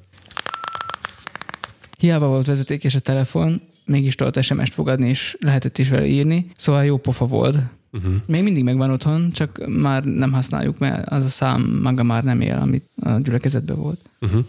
hiába 1.97 2.27
volt 2.27 2.45
vezetékes 2.45 2.95
a 2.95 2.99
telefon, 2.99 3.61
mégis 3.85 4.15
tudott 4.15 4.41
SMS-t 4.43 4.73
fogadni, 4.73 5.09
és 5.09 5.37
lehetett 5.39 5.77
is 5.77 5.89
vele 5.89 6.05
írni, 6.05 6.45
szóval 6.57 6.85
jó 6.85 6.97
pofa 6.97 7.25
volt. 7.25 7.57
Uh-huh. 7.93 8.13
Még 8.27 8.43
mindig 8.43 8.63
megvan 8.63 8.91
otthon, 8.91 9.31
csak 9.31 9.65
már 9.67 10.03
nem 10.03 10.31
használjuk, 10.31 10.77
mert 10.77 11.07
az 11.09 11.23
a 11.23 11.29
szám 11.29 11.79
maga 11.81 12.03
már 12.03 12.23
nem 12.23 12.41
él, 12.41 12.55
amit 12.57 12.85
a 13.01 13.11
gyülekezetben 13.19 13.75
volt. 13.77 13.99
Uh-huh. 14.21 14.45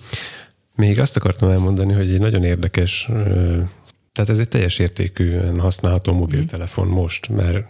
Még 0.75 0.99
azt 0.99 1.17
akartam 1.17 1.49
elmondani, 1.51 1.93
hogy 1.93 2.11
egy 2.11 2.21
nagyon 2.21 2.45
érdekes, 2.45 3.05
tehát 4.13 4.31
ez 4.31 4.39
egy 4.39 4.49
teljes 4.49 4.79
értékűen 4.79 5.61
használható 5.61 6.13
mobiltelefon 6.15 6.87
most, 6.89 7.29
mert 7.29 7.67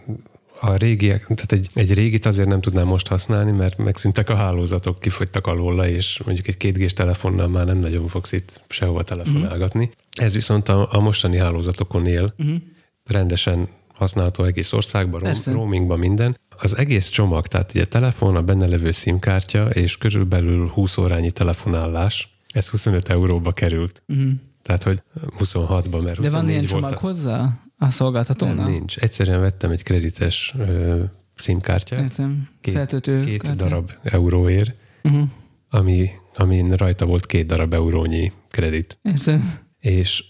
a 0.65 0.75
régiek, 0.75 1.25
tehát 1.25 1.51
egy, 1.51 1.69
egy 1.73 1.93
régit 1.93 2.25
azért 2.25 2.47
nem 2.47 2.61
tudnám 2.61 2.87
most 2.87 3.07
használni, 3.07 3.51
mert 3.51 3.77
megszűntek 3.77 4.29
a 4.29 4.35
hálózatok, 4.35 4.99
kifogytak 4.99 5.47
alóla, 5.47 5.87
és 5.87 6.21
mondjuk 6.25 6.47
egy 6.47 6.57
2 6.57 6.85
g 6.85 6.89
telefonnal 6.89 7.47
már 7.47 7.65
nem 7.65 7.77
nagyon 7.77 8.07
fogsz 8.07 8.31
itt 8.31 8.61
sehova 8.69 9.03
telefonálgatni. 9.03 9.91
Ez 10.19 10.33
viszont 10.33 10.69
a, 10.69 10.93
a 10.93 10.99
mostani 10.99 11.37
hálózatokon 11.37 12.05
él, 12.05 12.33
Uh-huh. 12.37 12.57
rendesen 13.05 13.67
használható 13.93 14.43
egész 14.43 14.73
országban, 14.73 15.21
Persze. 15.21 15.51
roamingban 15.51 15.99
minden. 15.99 16.37
Az 16.57 16.77
egész 16.77 17.07
csomag, 17.07 17.47
tehát 17.47 17.71
ugye 17.73 17.83
a 17.83 17.85
telefon, 17.85 18.35
a 18.35 18.41
benne 18.41 18.67
levő 18.67 18.91
SIM-kártya, 18.91 19.69
és 19.69 19.97
körülbelül 19.97 20.67
20 20.67 20.97
órányi 20.97 21.31
telefonálás, 21.31 22.37
ez 22.53 22.69
25 22.69 23.09
euróba 23.09 23.51
került. 23.51 24.03
Uh-huh. 24.07 24.31
Tehát, 24.61 24.83
hogy 24.83 25.01
26-ban, 25.39 26.03
mert 26.03 26.21
De 26.21 26.29
van 26.29 26.41
24 26.41 26.49
ilyen 26.49 26.65
csomag 26.65 26.91
a... 26.91 26.97
hozzá 26.99 27.59
a 27.83 27.89
szolgáltatónál? 27.89 28.55
Nem, 28.55 28.71
nincs. 28.71 28.97
Egyszerűen 28.97 29.39
vettem 29.39 29.71
egy 29.71 29.83
kredites 29.83 30.53
ö, 30.57 31.03
SIM-kártyát, 31.35 32.01
Értem. 32.01 32.49
két, 32.61 32.73
Feltöltő 32.73 33.23
két 33.23 33.53
darab 33.55 33.91
euróért, 34.03 34.73
Uh-huh. 35.03 35.27
ami, 35.69 36.09
amin 36.35 36.71
rajta 36.73 37.05
volt 37.05 37.25
két 37.25 37.45
darab 37.45 37.73
eurónyi 37.73 38.31
kredit. 38.49 38.99
Értem. 39.01 39.59
És 39.79 40.23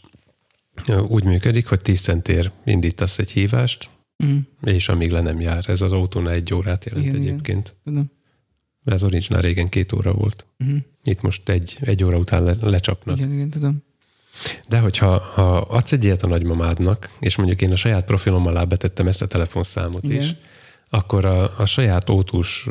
úgy 1.08 1.24
működik, 1.24 1.68
hogy 1.68 1.82
10 1.82 2.02
centért 2.02 2.54
indítasz 2.66 3.20
egy 3.20 3.32
hívást, 3.32 3.90
Uh-huh. 4.24 4.40
és 4.64 4.90
amíg 4.90 5.12
le 5.12 5.22
nem 5.22 5.42
jár. 5.42 5.64
Ez 5.70 5.82
az 5.82 5.92
autónál 5.92 6.34
egy 6.34 6.54
órát 6.54 6.86
jelent 6.86 7.06
Igen, 7.06 7.16
igen, 7.16 7.22
igen. 7.22 7.34
egyébként. 7.34 7.76
Tudom. 7.84 8.12
Mert 8.84 8.98
az 8.98 9.04
Orange-nál 9.04 9.42
régen 9.42 9.70
két 9.70 9.94
óra 9.94 10.14
volt. 10.14 10.46
Uh-huh. 10.60 10.78
Itt 11.04 11.22
most 11.22 11.50
egy, 11.50 11.78
egy 11.82 12.04
óra 12.04 12.18
után 12.18 12.44
le, 12.44 12.56
lecsapnak. 12.62 13.18
Igen, 13.18 13.34
igen, 13.34 13.50
tudom. 13.50 13.84
De 14.68 14.80
hogyha 14.80 15.20
ha 15.20 15.58
adsz 15.58 15.92
egy 15.92 16.04
ilyet 16.04 16.22
a 16.22 16.28
nagymamádnak, 16.28 17.10
és 17.20 17.36
mondjuk 17.36 17.62
én 17.62 17.72
a 17.72 17.76
saját 17.76 18.06
profilom 18.06 18.48
alá 18.48 18.64
betettem 18.64 19.08
ezt 19.08 19.22
a 19.22 19.28
telefonszámot 19.28 20.04
Igen. 20.04 20.18
is, 20.18 20.36
akkor 20.90 21.26
a, 21.26 21.60
a 21.60 21.66
saját 21.66 22.10
ótus 22.10 22.68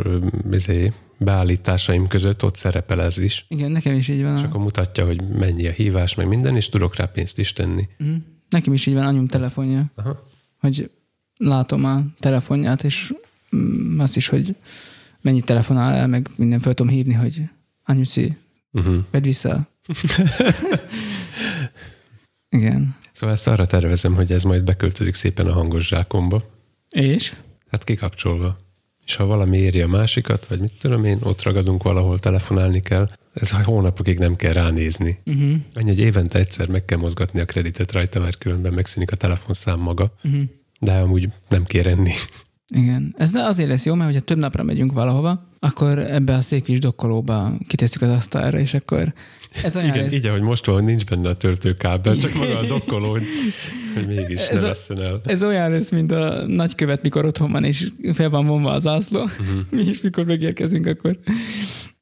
izé, 0.51 0.93
beállításaim 1.19 2.07
között 2.07 2.45
ott 2.45 2.57
szerepel 2.57 3.03
ez 3.03 3.19
is. 3.19 3.45
Igen, 3.49 3.71
nekem 3.71 3.95
is 3.95 4.09
így 4.09 4.23
van. 4.23 4.37
És 4.37 4.43
akkor 4.43 4.61
mutatja, 4.61 5.07
hogy 5.07 5.23
mennyi 5.23 5.67
a 5.67 5.71
hívás, 5.71 6.15
meg 6.15 6.29
minden, 6.29 6.57
és 6.57 6.69
tudok 6.69 6.97
rá 6.97 7.05
pénzt 7.05 7.39
is 7.39 7.53
tenni. 7.53 7.89
Uh-huh. 7.99 8.17
Nekem 8.49 8.73
is 8.73 8.87
így 8.87 8.95
van 8.95 9.07
anyum 9.07 9.27
telefonja, 9.27 9.85
Aha. 9.95 10.29
hogy 10.59 10.91
látom 11.37 11.85
a 11.85 12.03
telefonját, 12.19 12.85
és 12.85 13.15
mm, 13.57 14.01
azt 14.01 14.17
is, 14.17 14.29
hogy 14.29 14.55
mennyit 15.21 15.45
telefonál 15.45 15.95
el, 15.95 16.07
meg 16.07 16.31
minden 16.37 16.61
fel 16.61 16.75
tudom 16.75 16.93
hívni, 16.93 17.13
hogy 17.13 17.43
anyuci, 17.85 18.37
uh-huh. 18.73 18.97
vedd 19.11 19.23
vissza. 19.23 19.69
Igen. 22.53 22.97
Szóval 23.13 23.35
ezt 23.35 23.49
arra 23.49 23.67
tervezem, 23.67 24.15
hogy 24.15 24.33
ez 24.33 24.43
majd 24.43 24.65
beköltözik 24.65 25.15
szépen 25.15 25.47
a 25.47 25.53
hangos 25.53 25.87
zsákomba. 25.87 26.43
És? 26.91 27.35
Hát 27.71 27.85
kikapcsolva. 27.85 28.57
És 29.07 29.17
ha 29.17 29.27
valami 29.27 29.59
éri 29.59 29.81
a 29.81 29.89
másikat, 29.89 30.47
vagy 30.47 30.61
mit 30.61 30.73
tudom 30.79 31.05
én, 31.05 31.19
ott 31.23 31.43
ragadunk 31.43 31.83
valahol, 31.83 32.19
telefonálni 32.19 32.81
kell, 32.81 33.09
ez 33.33 33.51
hónapokig 33.51 34.19
nem 34.19 34.37
kell 34.37 34.53
ránézni. 34.53 35.19
Uh-huh. 35.27 35.55
Annyi, 35.75 35.89
hogy 35.89 36.01
évente 36.01 36.39
egyszer 36.39 36.69
meg 36.69 36.85
kell 36.85 36.99
mozgatni 36.99 37.41
a 37.41 37.45
kreditet 37.45 37.93
rajta, 37.93 38.21
mert 38.21 38.39
különben 38.39 38.73
megszűnik 38.73 39.13
a 39.13 39.17
telefonszám 39.17 39.79
maga. 39.79 40.15
Uh-huh. 40.25 40.43
De 40.81 40.93
amúgy 40.93 41.29
nem 41.49 41.65
kér 41.65 41.87
enni. 41.87 42.13
Igen. 42.75 43.15
Ez 43.19 43.35
azért 43.35 43.69
lesz 43.69 43.87
jó, 43.87 43.95
mert 43.95 44.11
hogyha 44.11 44.25
több 44.25 44.39
napra 44.39 44.63
megyünk 44.63 44.93
valahova, 44.93 45.49
akkor 45.59 45.99
ebbe 45.99 46.35
a 46.35 46.41
szép 46.41 46.65
kis 46.65 46.79
dokkolóba 46.79 47.53
kitesszük 47.67 48.03
az 48.03 48.11
asztalra, 48.11 48.59
és 48.59 48.75
akkor 48.75 49.13
ez 49.63 49.77
olyan 49.77 49.89
Igen, 49.89 50.03
lesz. 50.03 50.13
így, 50.13 50.27
ahogy 50.27 50.41
most 50.41 50.67
van, 50.67 50.85
nincs 50.85 51.05
benne 51.05 51.29
a 51.29 51.35
töltőkábel, 51.35 52.17
csak 52.17 52.35
maga 52.35 52.59
a 52.59 52.67
dokkoló, 52.67 53.11
hogy, 53.11 53.27
mégis 54.07 54.47
ez 54.47 54.61
ne 54.61 54.69
vesszen 54.69 55.03
el. 55.03 55.21
Ez 55.25 55.43
olyan 55.43 55.71
lesz, 55.71 55.91
mint 55.91 56.13
a 56.13 56.47
nagykövet, 56.47 57.03
mikor 57.03 57.25
otthon 57.25 57.53
van, 57.53 57.65
és 57.65 57.89
fel 58.13 58.31
van 58.31 58.47
vonva 58.47 58.71
az 58.71 58.87
ászló. 58.87 59.23
Uh-huh. 59.23 59.61
Mi 59.71 59.83
is 59.83 60.01
mikor 60.01 60.25
megérkezünk, 60.25 60.87
akkor 60.87 61.19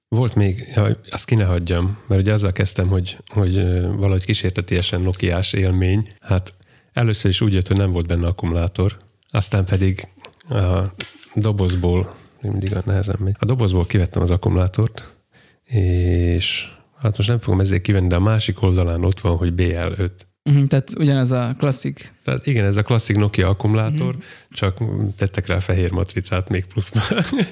volt 0.08 0.34
még, 0.34 0.78
azt 1.10 1.24
ki 1.24 1.34
ne 1.34 1.44
hagyjam, 1.44 1.98
mert 2.08 2.20
ugye 2.20 2.32
azzal 2.32 2.52
kezdtem, 2.52 2.88
hogy, 2.88 3.18
hogy 3.26 3.54
valahogy 3.96 4.24
kísértetiesen 4.24 5.00
Nokiás 5.00 5.52
élmény. 5.52 6.02
Hát 6.20 6.54
először 6.92 7.30
is 7.30 7.40
úgy 7.40 7.54
jött, 7.54 7.68
hogy 7.68 7.76
nem 7.76 7.92
volt 7.92 8.06
benne 8.06 8.26
akkumulátor, 8.26 8.96
aztán 9.30 9.64
pedig 9.64 10.08
a 10.50 10.92
dobozból, 11.34 12.14
mindig 12.40 12.76
a 12.76 12.82
nehezen 12.84 13.16
megy, 13.18 13.36
a 13.38 13.44
dobozból 13.44 13.86
kivettem 13.86 14.22
az 14.22 14.30
akkumulátort, 14.30 15.16
és 15.64 16.68
hát 16.98 17.16
most 17.16 17.28
nem 17.28 17.38
fogom 17.38 17.60
ezért 17.60 17.82
kivenni, 17.82 18.08
de 18.08 18.16
a 18.16 18.20
másik 18.20 18.62
oldalán 18.62 19.04
ott 19.04 19.20
van, 19.20 19.36
hogy 19.36 19.52
BL5. 19.56 20.10
Uh-huh, 20.44 20.66
tehát 20.66 20.92
ugyanez 20.98 21.30
a 21.30 21.54
klasszik. 21.58 22.12
Tehát 22.24 22.46
igen, 22.46 22.64
ez 22.64 22.76
a 22.76 22.82
klasszik 22.82 23.16
Nokia 23.16 23.48
akkumulátor, 23.48 24.14
uh-huh. 24.14 24.22
csak 24.50 24.78
tettek 25.16 25.46
rá 25.46 25.60
fehér 25.60 25.90
matricát 25.90 26.48
még 26.48 26.66
pluszban, 26.66 27.02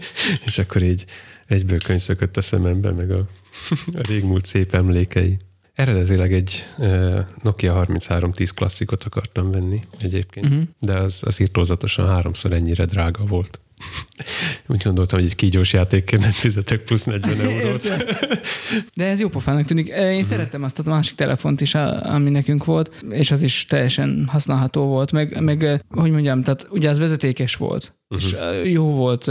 és 0.47 0.59
akkor 0.59 0.83
így 0.83 1.05
egyből 1.47 1.79
könyvszökött 1.79 2.37
a 2.37 2.41
szemembe, 2.41 2.91
meg 2.91 3.11
a, 3.11 3.19
a 4.01 4.07
régmúlt 4.09 4.45
szép 4.45 4.75
emlékei. 4.75 5.37
Eredetileg 5.79 6.33
egy 6.33 6.67
Nokia 7.43 7.75
3310 7.75 8.51
klasszikot 8.51 9.05
akartam 9.05 9.51
venni 9.51 9.83
egyébként, 9.99 10.47
uh-huh. 10.47 10.63
de 10.81 10.95
az, 10.95 11.23
az 11.27 11.41
írtózatosan 11.41 12.09
háromszor 12.09 12.53
ennyire 12.53 12.85
drága 12.85 13.25
volt. 13.25 13.61
Úgy 14.67 14.83
gondoltam, 14.83 15.19
hogy 15.19 15.29
egy 15.29 15.35
kígyós 15.35 15.73
játékként 15.73 16.23
nem 16.23 16.31
fizetek 16.31 16.83
plusz 16.83 17.05
40 17.05 17.41
eurót. 17.51 17.89
De 18.95 19.05
ez 19.05 19.21
jó 19.21 19.29
pofának 19.29 19.65
tűnik. 19.65 19.89
Én 19.89 20.09
uh-huh. 20.09 20.23
szerettem 20.23 20.63
azt 20.63 20.79
a 20.79 20.83
másik 20.91 21.17
telefont 21.17 21.61
is, 21.61 21.75
ami 21.75 22.31
nekünk 22.31 22.65
volt, 22.65 23.05
és 23.11 23.31
az 23.31 23.43
is 23.43 23.65
teljesen 23.65 24.29
használható 24.29 24.87
volt. 24.87 25.13
Meg, 25.13 25.41
meg 25.41 25.85
hogy 25.89 26.11
mondjam, 26.11 26.43
tehát 26.43 26.67
ugye 26.71 26.89
az 26.89 26.99
vezetékes 26.99 27.55
volt, 27.55 27.95
uh-huh. 28.09 28.55
és 28.65 28.71
jó 28.73 28.91
volt 28.91 29.31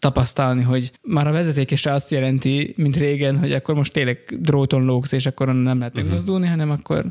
tapasztalni, 0.00 0.62
hogy 0.62 0.92
már 1.02 1.26
a 1.26 1.32
vezetékesre 1.32 1.92
azt 1.92 2.10
jelenti, 2.10 2.74
mint 2.76 2.96
régen, 2.96 3.38
hogy 3.38 3.52
akkor 3.52 3.74
most 3.74 3.92
tényleg 3.92 4.18
dróton 4.38 4.84
lógsz, 4.84 5.12
és 5.12 5.26
akkor 5.26 5.46
nem 5.46 5.78
lehet 5.78 5.92
uh-huh. 5.94 6.02
megmozdulni, 6.02 6.46
hanem 6.46 6.70
akkor 6.70 7.04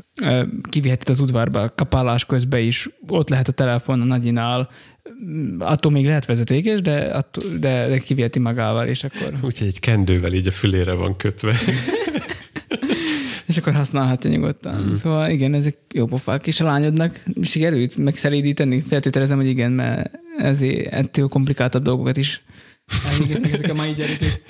kiviheted 0.68 1.08
az 1.08 1.20
udvarba, 1.20 1.70
kapálás 1.74 2.24
közben 2.24 2.60
is, 2.60 2.88
ott 3.08 3.28
lehet 3.28 3.48
a 3.48 3.52
telefon 3.52 4.00
a 4.00 4.04
nagyinál, 4.04 4.68
attól 5.58 5.92
még 5.92 6.06
lehet 6.06 6.26
vezetékes, 6.26 6.80
de, 6.80 6.98
attól, 6.98 7.44
de, 7.58 7.88
de 7.88 7.98
kiviheti 7.98 8.38
magával, 8.38 8.86
és 8.86 9.04
akkor... 9.04 9.32
Úgyhogy 9.48 9.66
egy 9.66 9.80
kendővel 9.80 10.32
így 10.32 10.46
a 10.46 10.50
fülére 10.50 10.92
van 10.92 11.16
kötve. 11.16 11.54
és 13.50 13.56
akkor 13.56 13.72
használhatja 13.72 14.30
nyugodtan. 14.30 14.82
Mm. 14.82 14.94
Szóval 14.94 15.30
igen, 15.30 15.54
ezek 15.54 15.76
jó 15.94 16.04
pofák. 16.06 16.46
És 16.46 16.60
a 16.60 16.64
lányodnak 16.64 17.22
sikerült 17.42 17.96
megszerédíteni? 17.96 18.80
Feltételezem, 18.80 19.36
hogy 19.36 19.48
igen, 19.48 19.72
mert 19.72 20.10
ezért 20.38 20.92
ettől 20.92 21.28
komplikáltabb 21.28 21.82
dolgokat 21.82 22.16
is 22.16 22.42
elvégeznek 23.10 23.52
ezek 23.52 23.70
a 23.70 23.74
mai 23.74 23.94
gyerekek. 23.94 24.42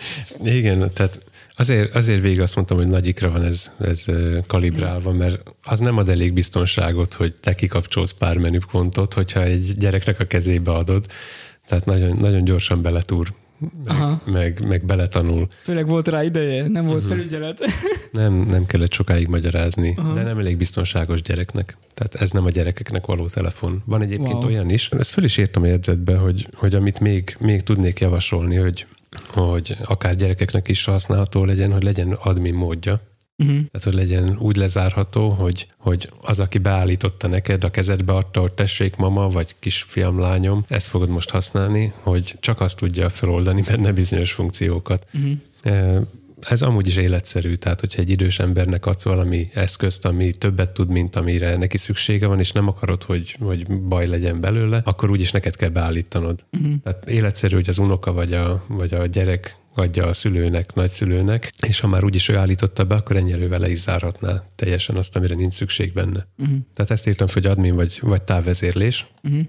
Igen, 0.44 0.90
tehát 0.94 1.18
azért, 1.56 1.94
azért 1.94 2.20
végig 2.20 2.40
azt 2.40 2.56
mondtam, 2.56 2.76
hogy 2.76 2.86
nagyikra 2.86 3.30
van 3.30 3.44
ez, 3.44 3.70
ez 3.80 4.04
kalibrálva, 4.46 5.12
mert 5.12 5.42
az 5.62 5.78
nem 5.78 5.98
ad 5.98 6.08
elég 6.08 6.32
biztonságot, 6.32 7.14
hogy 7.14 7.34
te 7.34 7.54
kikapcsolsz 7.54 8.12
pár 8.12 8.36
menüpontot, 8.36 9.14
hogyha 9.14 9.42
egy 9.42 9.72
gyereknek 9.78 10.20
a 10.20 10.24
kezébe 10.24 10.70
adod. 10.70 11.06
Tehát 11.68 11.84
nagyon, 11.84 12.16
nagyon 12.16 12.44
gyorsan 12.44 12.82
beletúr 12.82 13.32
meg, 13.84 14.18
meg, 14.24 14.66
meg 14.68 14.84
beletanul. 14.84 15.46
Főleg 15.62 15.88
volt 15.88 16.08
rá 16.08 16.24
ideje, 16.24 16.68
nem 16.68 16.86
volt 16.86 17.04
uh-huh. 17.04 17.16
felügyelet. 17.16 17.60
Nem, 18.12 18.34
nem 18.34 18.66
kellett 18.66 18.92
sokáig 18.92 19.28
magyarázni, 19.28 19.94
Aha. 19.96 20.12
de 20.12 20.22
nem 20.22 20.38
elég 20.38 20.56
biztonságos 20.56 21.22
gyereknek. 21.22 21.76
Tehát 21.94 22.14
ez 22.14 22.30
nem 22.30 22.44
a 22.44 22.50
gyerekeknek 22.50 23.06
való 23.06 23.26
telefon. 23.28 23.82
Van 23.86 24.02
egyébként 24.02 24.32
wow. 24.42 24.46
olyan 24.46 24.70
is, 24.70 24.88
ezt 24.88 25.10
föl 25.10 25.24
is 25.24 25.36
írtam 25.36 25.62
a 25.62 25.66
jegyzetbe, 25.66 26.16
hogy, 26.16 26.48
hogy 26.52 26.74
amit 26.74 27.00
még, 27.00 27.36
még 27.40 27.62
tudnék 27.62 28.00
javasolni, 28.00 28.56
hogy, 28.56 28.86
hogy 29.26 29.76
akár 29.84 30.14
gyerekeknek 30.14 30.68
is 30.68 30.84
használható 30.84 31.44
legyen, 31.44 31.72
hogy 31.72 31.82
legyen 31.82 32.12
admin 32.12 32.54
módja. 32.54 33.00
Uh-huh. 33.40 33.54
Tehát, 33.54 33.82
hogy 33.84 33.94
legyen 33.94 34.36
úgy 34.38 34.56
lezárható, 34.56 35.28
hogy, 35.28 35.68
hogy 35.76 36.08
az, 36.20 36.40
aki 36.40 36.58
beállította 36.58 37.28
neked, 37.28 37.64
a 37.64 37.70
kezedbe 37.70 38.12
adta, 38.12 38.40
hogy 38.40 38.52
tessék 38.52 38.96
mama, 38.96 39.28
vagy 39.28 39.54
kisfiam, 39.60 40.18
lányom, 40.18 40.64
ezt 40.68 40.88
fogod 40.88 41.08
most 41.08 41.30
használni, 41.30 41.92
hogy 42.00 42.34
csak 42.40 42.60
azt 42.60 42.76
tudja 42.76 43.08
feloldani 43.08 43.62
benne 43.62 43.92
bizonyos 43.92 44.32
funkciókat. 44.32 45.06
Uh-huh 45.14 46.06
ez 46.48 46.62
amúgy 46.62 46.86
is 46.86 46.96
életszerű, 46.96 47.54
tehát 47.54 47.80
hogyha 47.80 48.00
egy 48.00 48.10
idős 48.10 48.38
embernek 48.38 48.86
adsz 48.86 49.04
valami 49.04 49.48
eszközt, 49.54 50.04
ami 50.04 50.32
többet 50.32 50.72
tud, 50.72 50.88
mint 50.88 51.16
amire 51.16 51.56
neki 51.56 51.76
szüksége 51.76 52.26
van, 52.26 52.38
és 52.38 52.52
nem 52.52 52.68
akarod, 52.68 53.02
hogy, 53.02 53.36
hogy 53.40 53.80
baj 53.80 54.06
legyen 54.06 54.40
belőle, 54.40 54.80
akkor 54.84 55.10
úgyis 55.10 55.30
neked 55.30 55.56
kell 55.56 55.68
beállítanod. 55.68 56.44
Uh-huh. 56.52 56.72
Tehát 56.82 57.08
életszerű, 57.08 57.54
hogy 57.54 57.68
az 57.68 57.78
unoka 57.78 58.12
vagy 58.12 58.32
a, 58.32 58.64
vagy 58.68 58.94
a 58.94 59.06
gyerek 59.06 59.56
adja 59.74 60.06
a 60.06 60.12
szülőnek, 60.12 60.74
nagyszülőnek, 60.74 61.52
és 61.66 61.80
ha 61.80 61.88
már 61.88 62.04
úgyis 62.04 62.28
ő 62.28 62.36
állította 62.36 62.84
be, 62.84 62.94
akkor 62.94 63.16
ennyi 63.16 63.46
vele 63.46 63.70
is 63.70 63.78
zárhatná 63.78 64.42
teljesen 64.54 64.96
azt, 64.96 65.16
amire 65.16 65.34
nincs 65.34 65.52
szükség 65.52 65.92
benne. 65.92 66.26
Uh-huh. 66.38 66.56
Tehát 66.74 66.90
ezt 66.90 67.06
írtam, 67.06 67.26
hogy 67.32 67.46
admin 67.46 67.74
vagy, 67.74 67.98
vagy 68.02 68.22
távvezérlés. 68.22 69.06
Uh-huh. 69.22 69.46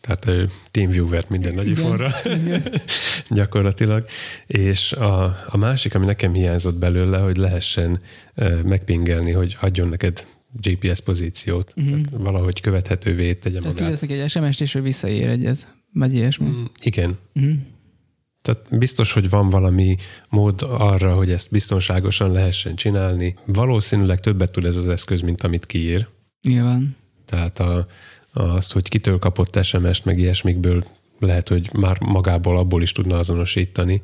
Tehát 0.00 0.50
TeamViewer-t 0.70 1.28
minden 1.28 1.54
nagy 1.54 1.68
ifonra 1.68 2.12
gyakorlatilag. 3.30 4.06
És 4.46 4.92
a, 4.92 5.24
a 5.46 5.56
másik, 5.56 5.94
ami 5.94 6.06
nekem 6.06 6.32
hiányzott 6.32 6.78
belőle, 6.78 7.18
hogy 7.18 7.36
lehessen 7.36 8.00
megpingelni, 8.64 9.32
hogy 9.32 9.56
adjon 9.60 9.88
neked 9.88 10.26
GPS 10.62 11.00
pozíciót. 11.00 11.72
Uh-huh. 11.76 12.00
Tehát 12.00 12.22
valahogy 12.22 12.60
követhetővé 12.60 13.34
tegye 13.34 13.58
magát. 13.60 14.00
Tehát 14.00 14.02
egy 14.02 14.30
SMS-t, 14.30 14.60
és 14.60 14.74
ő 14.74 14.80
visszaér 14.80 15.28
egyet, 15.28 15.74
vagy 15.92 16.14
ilyesmi. 16.14 16.46
Mm, 16.46 16.64
igen. 16.82 17.18
Uh-huh. 17.34 17.52
Tehát 18.42 18.78
biztos, 18.78 19.12
hogy 19.12 19.30
van 19.30 19.50
valami 19.50 19.96
mód 20.28 20.62
arra, 20.68 21.14
hogy 21.14 21.30
ezt 21.30 21.50
biztonságosan 21.50 22.32
lehessen 22.32 22.74
csinálni. 22.74 23.34
Valószínűleg 23.46 24.20
többet 24.20 24.52
tud 24.52 24.64
ez 24.64 24.76
az 24.76 24.88
eszköz, 24.88 25.20
mint 25.20 25.42
amit 25.42 25.66
kiír. 25.66 26.08
Nyilván. 26.42 26.96
Tehát 27.24 27.58
a, 27.58 27.86
azt, 28.32 28.72
hogy 28.72 28.88
kitől 28.88 29.18
kapott 29.18 29.64
SMS-t, 29.64 30.04
meg 30.04 30.18
ilyesmikből 30.18 30.84
lehet, 31.18 31.48
hogy 31.48 31.70
már 31.72 32.00
magából 32.00 32.58
abból 32.58 32.82
is 32.82 32.92
tudna 32.92 33.18
azonosítani. 33.18 34.02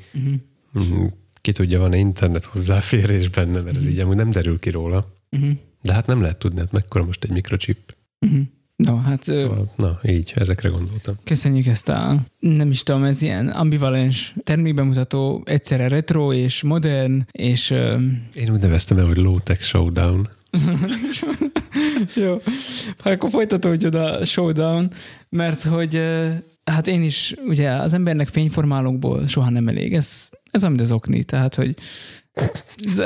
Uh-huh. 0.72 1.10
Ki 1.40 1.52
tudja, 1.52 1.80
van-e 1.80 1.96
internet 1.96 2.44
hozzáférés 2.44 3.28
benne, 3.28 3.52
mert 3.52 3.64
uh-huh. 3.64 3.76
ez 3.76 3.86
így 3.86 3.98
amúgy 3.98 4.16
nem 4.16 4.30
derül 4.30 4.58
ki 4.58 4.70
róla. 4.70 5.04
Uh-huh. 5.30 5.50
De 5.82 5.92
hát 5.92 6.06
nem 6.06 6.20
lehet 6.20 6.38
tudni, 6.38 6.58
hát 6.60 6.72
mekkora 6.72 7.04
most 7.04 7.24
egy 7.24 7.30
mikrochip. 7.30 7.96
Uh-huh. 8.20 8.40
No, 8.76 8.96
hát... 8.96 9.22
Szóval, 9.22 9.72
na, 9.76 10.00
így, 10.02 10.32
ezekre 10.36 10.68
gondoltam. 10.68 11.14
Köszönjük 11.24 11.66
ezt 11.66 11.88
a, 11.88 12.16
nem 12.38 12.70
is 12.70 12.82
tudom, 12.82 13.04
ez 13.04 13.22
ilyen 13.22 13.48
ambivalens 13.48 14.34
termékbemutató, 14.44 15.42
egyszerre 15.44 15.88
retro 15.88 16.32
és 16.32 16.62
modern, 16.62 17.26
és... 17.32 17.70
Én 18.34 18.50
úgy 18.50 18.60
neveztem 18.60 18.98
el, 18.98 19.06
hogy 19.06 19.16
low-tech 19.16 19.62
showdown. 19.62 20.28
Jó, 22.24 22.40
hát 22.98 23.12
akkor 23.12 23.30
folytatódjon 23.30 23.94
a 23.94 24.24
showdown, 24.24 24.90
mert 25.28 25.62
hogy 25.62 26.00
hát 26.64 26.86
én 26.86 27.02
is, 27.02 27.34
ugye 27.46 27.70
az 27.70 27.92
embernek 27.92 28.28
fényformálókból 28.28 29.26
soha 29.26 29.50
nem 29.50 29.68
elég. 29.68 29.94
Ez, 29.94 30.28
ez 30.50 30.64
amit 30.64 30.80
az 30.80 30.92
okni, 30.92 31.24
tehát, 31.24 31.54
hogy 31.54 31.74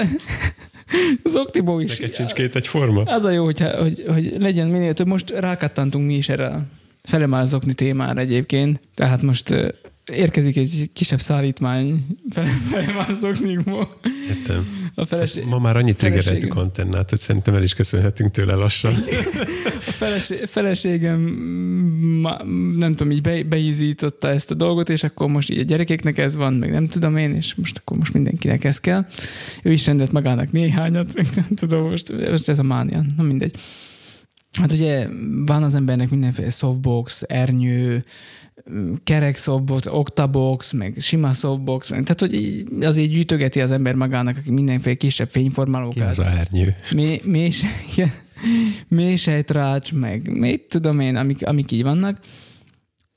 az 1.22 1.36
okniból 1.36 1.82
is. 1.82 1.98
Neked 1.98 2.14
sincs 2.14 2.32
két 2.32 2.56
egyforma? 2.56 3.00
Az 3.00 3.24
a 3.24 3.30
jó, 3.30 3.44
hogyha, 3.44 3.82
hogy, 3.82 4.04
hogy 4.08 4.34
legyen 4.38 4.68
minél 4.68 4.94
több. 4.94 5.06
Most 5.06 5.30
rákattantunk 5.30 6.06
mi 6.06 6.14
is 6.14 6.28
erre 6.28 6.46
a 6.46 6.62
felemázokni 7.02 7.74
témára 7.74 8.20
egyébként, 8.20 8.80
tehát 8.94 9.22
most 9.22 9.74
érkezik 10.08 10.56
egy 10.56 10.90
kisebb 10.92 11.20
szállítmány 11.20 12.06
fele, 12.30 12.48
fele 12.48 12.92
már 12.92 13.16
szoknikból. 13.20 13.88
Értem. 14.28 14.66
A 14.94 15.04
feleség, 15.04 15.44
ma 15.44 15.58
már 15.58 15.76
annyit 15.76 15.96
triggereltük 15.96 16.54
antennát, 16.54 17.10
hogy 17.10 17.18
szerintem 17.18 17.54
el 17.54 17.62
is 17.62 17.74
köszönhetünk 17.74 18.30
tőle 18.30 18.54
lassan. 18.54 18.94
A 19.86 19.90
feleség, 19.90 20.38
feleségem 20.44 21.20
nem 22.78 22.94
tudom, 22.94 23.12
így 23.12 23.20
be, 23.20 23.44
beízította 23.44 24.28
ezt 24.28 24.50
a 24.50 24.54
dolgot, 24.54 24.88
és 24.88 25.02
akkor 25.02 25.28
most 25.28 25.50
így 25.50 25.58
a 25.58 25.62
gyerekeknek 25.62 26.18
ez 26.18 26.36
van, 26.36 26.52
meg 26.52 26.70
nem 26.70 26.88
tudom 26.88 27.16
én, 27.16 27.34
és 27.34 27.54
most 27.54 27.78
akkor 27.78 27.96
most 27.96 28.12
mindenkinek 28.12 28.64
ez 28.64 28.80
kell. 28.80 29.06
Ő 29.62 29.72
is 29.72 29.86
rendelt 29.86 30.12
magának 30.12 30.52
néhányat, 30.52 31.14
meg 31.14 31.26
nem 31.34 31.48
tudom, 31.54 31.88
most, 31.88 32.12
most 32.30 32.48
ez 32.48 32.58
a 32.58 32.62
mánia, 32.62 33.04
na 33.16 33.22
mindegy. 33.22 33.56
Hát 34.58 34.72
ugye 34.72 35.08
van 35.46 35.62
az 35.62 35.74
embernek 35.74 36.10
mindenféle 36.10 36.50
softbox, 36.50 37.22
ernyő, 37.26 38.04
kerek 39.04 39.36
softbox, 39.36 39.86
octabox, 39.86 40.72
meg 40.72 40.94
sima 40.98 41.32
softbox, 41.32 41.88
tehát 41.88 42.20
hogy 42.20 42.64
azért 42.80 43.10
gyűjtögeti 43.10 43.60
az 43.60 43.70
ember 43.70 43.94
magának, 43.94 44.36
aki 44.36 44.50
mindenféle 44.50 44.94
kisebb 44.94 45.28
fényformálókat. 45.30 45.94
Ki 45.94 46.00
az 46.00 46.18
a 46.18 46.24
ernyő? 46.24 46.74
Mély, 46.94 47.20
mély, 47.32 47.50
mélysejtrács, 48.88 49.92
meg 49.92 50.38
mit 50.38 50.62
tudom 50.68 51.00
én, 51.00 51.16
amik, 51.16 51.46
amik 51.46 51.72
így 51.72 51.82
vannak 51.82 52.18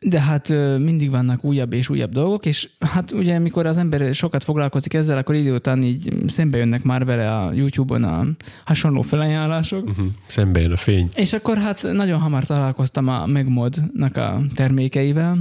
de 0.05 0.21
hát 0.21 0.49
mindig 0.77 1.09
vannak 1.09 1.43
újabb 1.43 1.73
és 1.73 1.89
újabb 1.89 2.11
dolgok, 2.11 2.45
és 2.45 2.69
hát 2.79 3.11
ugye 3.11 3.39
mikor 3.39 3.65
az 3.65 3.77
ember 3.77 4.15
sokat 4.15 4.43
foglalkozik 4.43 4.93
ezzel, 4.93 5.17
akkor 5.17 5.35
idő 5.35 5.53
után 5.53 5.83
így 5.83 6.13
szembe 6.27 6.57
jönnek 6.57 6.83
már 6.83 7.05
vele 7.05 7.37
a 7.37 7.53
YouTube-on 7.53 8.03
a 8.03 8.25
hasonló 8.65 9.01
felajánlások. 9.01 9.87
Uh-huh. 9.87 10.05
Szembe 10.27 10.59
jön 10.59 10.71
a 10.71 10.77
fény. 10.77 11.09
És 11.15 11.33
akkor 11.33 11.57
hát 11.57 11.83
nagyon 11.91 12.19
hamar 12.19 12.43
találkoztam 12.43 13.07
a 13.07 13.25
Megmodnak 13.25 14.17
a 14.17 14.41
termékeivel, 14.55 15.37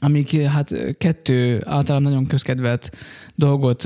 amik 0.00 0.40
hát 0.40 0.96
kettő 0.98 1.62
általán 1.66 2.02
nagyon 2.02 2.26
közkedvelt 2.26 2.90
dolgot 3.34 3.84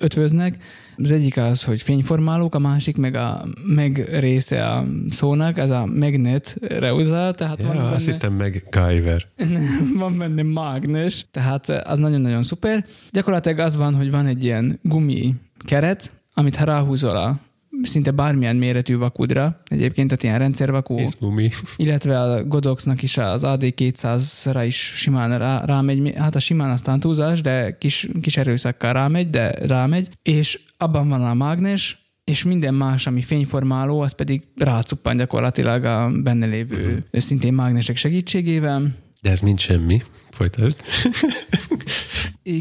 ötvöznek. 0.00 0.58
Az 0.98 1.10
egyik 1.10 1.36
az, 1.36 1.64
hogy 1.64 1.82
fényformálók, 1.82 2.54
a 2.54 2.58
másik 2.58 2.96
meg 2.96 3.14
a 3.14 3.46
meg 3.66 4.08
része 4.10 4.68
a 4.68 4.84
szónak, 5.10 5.58
ez 5.58 5.70
a 5.70 5.86
magnet 5.86 6.56
reuzál, 6.60 7.34
tehát 7.34 7.60
ja, 7.60 7.66
van 7.66 7.76
benne, 7.76 7.88
azt 7.88 8.06
hittem 8.06 8.32
meg 8.32 8.64
Guyver. 8.70 9.26
van 9.98 10.18
benne 10.18 10.42
mágnes, 10.42 11.26
tehát 11.30 11.68
az 11.68 11.98
nagyon-nagyon 11.98 12.42
szuper. 12.42 12.84
Gyakorlatilag 13.10 13.58
az 13.58 13.76
van, 13.76 13.94
hogy 13.94 14.10
van 14.10 14.26
egy 14.26 14.44
ilyen 14.44 14.78
gumi 14.82 15.34
keret, 15.58 16.12
amit 16.34 16.56
ha 16.56 16.64
ráhúzol 16.64 17.16
a 17.16 17.38
szinte 17.82 18.10
bármilyen 18.10 18.56
méretű 18.56 18.96
vakudra, 18.96 19.60
egyébként, 19.64 20.08
tehát 20.08 20.24
ilyen 20.24 20.38
rendszervakú, 20.38 20.98
Izgumi. 20.98 21.50
illetve 21.76 22.20
a 22.20 22.44
Godoxnak 22.44 23.02
is 23.02 23.18
az 23.18 23.42
AD200-ra 23.44 24.62
is 24.66 24.76
simán 24.76 25.38
rá, 25.38 25.64
rámegy, 25.64 26.12
hát 26.16 26.34
a 26.34 26.38
simán 26.38 26.70
aztán 26.70 27.00
túlzás, 27.00 27.40
de 27.40 27.78
kis, 27.78 28.08
kis 28.20 28.36
erőszakkal 28.36 28.92
rámegy, 28.92 29.30
de 29.30 29.50
rámegy, 29.50 30.08
és 30.22 30.60
abban 30.76 31.08
van 31.08 31.24
a 31.24 31.34
mágnes, 31.34 32.04
és 32.24 32.44
minden 32.44 32.74
más, 32.74 33.06
ami 33.06 33.22
fényformáló, 33.22 34.00
az 34.00 34.12
pedig 34.12 34.42
rácuppan 34.56 35.16
gyakorlatilag 35.16 35.84
a 35.84 36.10
benne 36.22 36.46
lévő 36.46 36.84
uh-huh. 36.84 37.20
szintén 37.20 37.52
mágnesek 37.52 37.96
segítségével. 37.96 38.94
De 39.20 39.30
ez 39.30 39.40
mind 39.40 39.58
semmi. 39.58 40.02
Folytasd. 40.36 40.76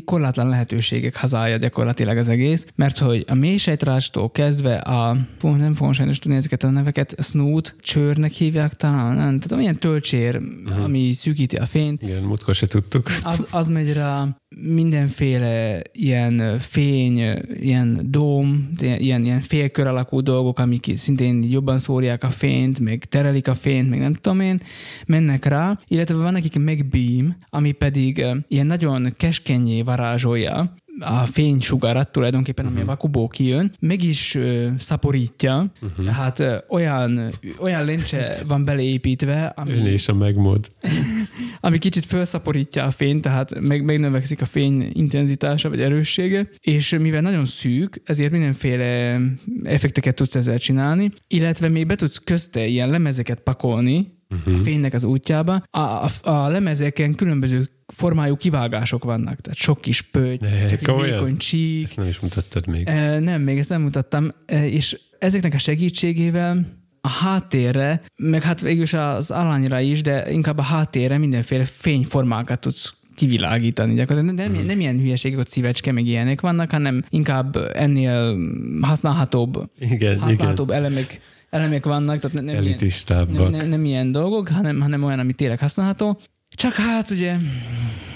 korlátlan 0.05 0.49
lehetőségek 0.49 1.15
hazája 1.15 1.57
gyakorlatilag 1.57 2.17
az 2.17 2.29
egész, 2.29 2.67
mert 2.75 2.97
hogy 2.97 3.25
a 3.27 3.33
mélysejtrástól 3.33 4.31
kezdve 4.31 4.75
a, 4.75 5.17
nem 5.41 5.73
fogom 5.73 5.93
sajnos 5.93 6.19
tudni 6.19 6.37
ezeket 6.37 6.63
a 6.63 6.69
neveket, 6.69 7.15
snoot, 7.19 7.75
csőrnek 7.79 8.31
hívják 8.31 8.73
talán, 8.73 9.15
nem 9.15 9.39
tudom, 9.39 9.59
ilyen 9.59 9.79
tölcsér, 9.79 10.35
uh-huh. 10.35 10.83
ami 10.83 11.11
szűkíti 11.11 11.55
a 11.55 11.65
fényt. 11.65 12.01
Igen, 12.01 12.23
múltkor 12.23 12.55
se 12.55 12.67
tudtuk. 12.67 13.07
Az, 13.23 13.47
az 13.51 13.67
megy 13.67 13.93
rá 13.93 14.27
mindenféle 14.61 15.81
ilyen 15.91 16.59
fény, 16.59 17.17
ilyen 17.59 18.07
dóm, 18.09 18.69
ilyen, 18.79 19.23
ilyen 19.23 19.41
félkör 19.41 19.87
alakú 19.87 20.21
dolgok, 20.21 20.59
amik 20.59 20.91
szintén 20.95 21.43
jobban 21.49 21.79
szórják 21.79 22.23
a 22.23 22.29
fényt, 22.29 22.79
meg 22.79 23.03
terelik 23.03 23.47
a 23.47 23.55
fényt, 23.55 23.89
meg 23.89 23.99
nem 23.99 24.13
tudom 24.13 24.39
én, 24.39 24.61
mennek 25.05 25.45
rá, 25.45 25.79
illetve 25.87 26.15
van 26.15 26.33
nekik 26.33 26.59
meg 26.59 26.85
beam, 26.85 27.37
ami 27.49 27.64
pedig 27.71 28.25
ilyen 28.47 28.65
nagyon 28.65 29.13
keskenyé 29.17 29.81
varázsolja 29.81 30.73
a 30.99 31.25
fénysugarat 31.25 32.11
tulajdonképpen, 32.11 32.65
ami 32.65 32.73
uh-huh. 32.73 32.89
a 32.89 32.91
vakuból 32.91 33.27
kijön, 33.27 33.71
meg 33.79 34.03
is 34.03 34.35
uh, 34.35 34.67
szaporítja, 34.77 35.71
uh-huh. 35.81 36.05
hát 36.05 36.39
uh, 36.39 36.55
olyan, 36.69 37.31
olyan 37.59 37.85
lencse 37.85 38.37
van 38.47 38.65
beleépítve, 38.65 39.45
ami... 39.55 39.71
Ön 39.71 39.85
és 39.85 40.07
a 40.07 40.13
megmód. 40.13 40.67
ami 41.59 41.77
kicsit 41.77 42.05
felszaporítja 42.05 42.83
a 42.83 42.91
fényt, 42.91 43.21
tehát 43.21 43.59
meg, 43.59 43.83
megnövekszik 43.83 44.41
a 44.41 44.45
fény 44.45 44.89
intenzitása 44.93 45.69
vagy 45.69 45.81
erőssége, 45.81 46.49
és 46.61 46.97
mivel 46.99 47.21
nagyon 47.21 47.45
szűk, 47.45 48.01
ezért 48.03 48.31
mindenféle 48.31 49.19
effekteket 49.63 50.15
tudsz 50.15 50.35
ezzel 50.35 50.57
csinálni, 50.57 51.11
illetve 51.27 51.69
még 51.69 51.85
be 51.87 51.95
tudsz 51.95 52.17
közte 52.23 52.65
ilyen 52.65 52.89
lemezeket 52.89 53.39
pakolni, 53.39 54.13
uh-huh. 54.35 54.53
a 54.53 54.63
fénynek 54.63 54.93
az 54.93 55.03
útjába. 55.03 55.63
A, 55.69 55.79
a, 55.79 56.09
a 56.21 56.47
lemezeken 56.47 57.15
különböző 57.15 57.69
formájú 57.93 58.35
kivágások 58.35 59.03
vannak, 59.03 59.41
tehát 59.41 59.57
sok 59.57 59.81
kis 59.81 60.01
pöty, 60.01 60.45
egy 60.45 60.79
vékony 61.01 61.37
csík. 61.37 61.83
Ezt 61.83 61.97
nem 61.97 62.07
is 62.07 62.19
mutattad 62.19 62.67
még. 62.67 62.87
E, 62.87 63.19
nem, 63.19 63.41
még 63.41 63.57
ezt 63.57 63.69
nem 63.69 63.81
mutattam, 63.81 64.29
e, 64.45 64.67
és 64.67 64.99
ezeknek 65.19 65.53
a 65.53 65.57
segítségével 65.57 66.65
a 67.01 67.09
háttérre, 67.09 68.01
meg 68.15 68.41
hát 68.41 68.61
végülis 68.61 68.93
az 68.93 69.31
alanyra 69.31 69.79
is, 69.79 70.01
de 70.01 70.31
inkább 70.31 70.57
a 70.57 70.61
háttérre 70.61 71.17
mindenféle 71.17 71.65
fényformákat 71.65 72.59
tudsz 72.59 72.93
kivilágítani 73.15 73.93
gyakorlatilag. 73.93 74.35
Nem, 74.35 74.51
uh-huh. 74.51 74.65
nem 74.65 74.79
ilyen 74.79 74.99
hülyeség, 74.99 75.35
hogy 75.35 75.47
szívecske, 75.47 75.91
meg 75.91 76.05
ilyenek 76.05 76.41
vannak, 76.41 76.71
hanem 76.71 77.03
inkább 77.09 77.55
ennél 77.73 78.37
használhatóbb, 78.81 79.69
igen, 79.79 80.19
használhatóbb 80.19 80.67
igen. 80.67 80.79
elemek 80.79 81.19
elemek 81.55 81.85
vannak, 81.85 82.19
tehát 82.19 82.41
nem, 82.41 82.63
ilyen, 82.63 82.77
nem, 83.07 83.49
nem, 83.49 83.67
nem 83.67 83.85
ilyen 83.85 84.11
dolgok, 84.11 84.47
hanem, 84.47 84.81
hanem 84.81 85.03
olyan, 85.03 85.19
ami 85.19 85.33
tényleg 85.33 85.59
használható. 85.59 86.19
Csak 86.49 86.73
hát 86.73 87.09
ugye, 87.09 87.37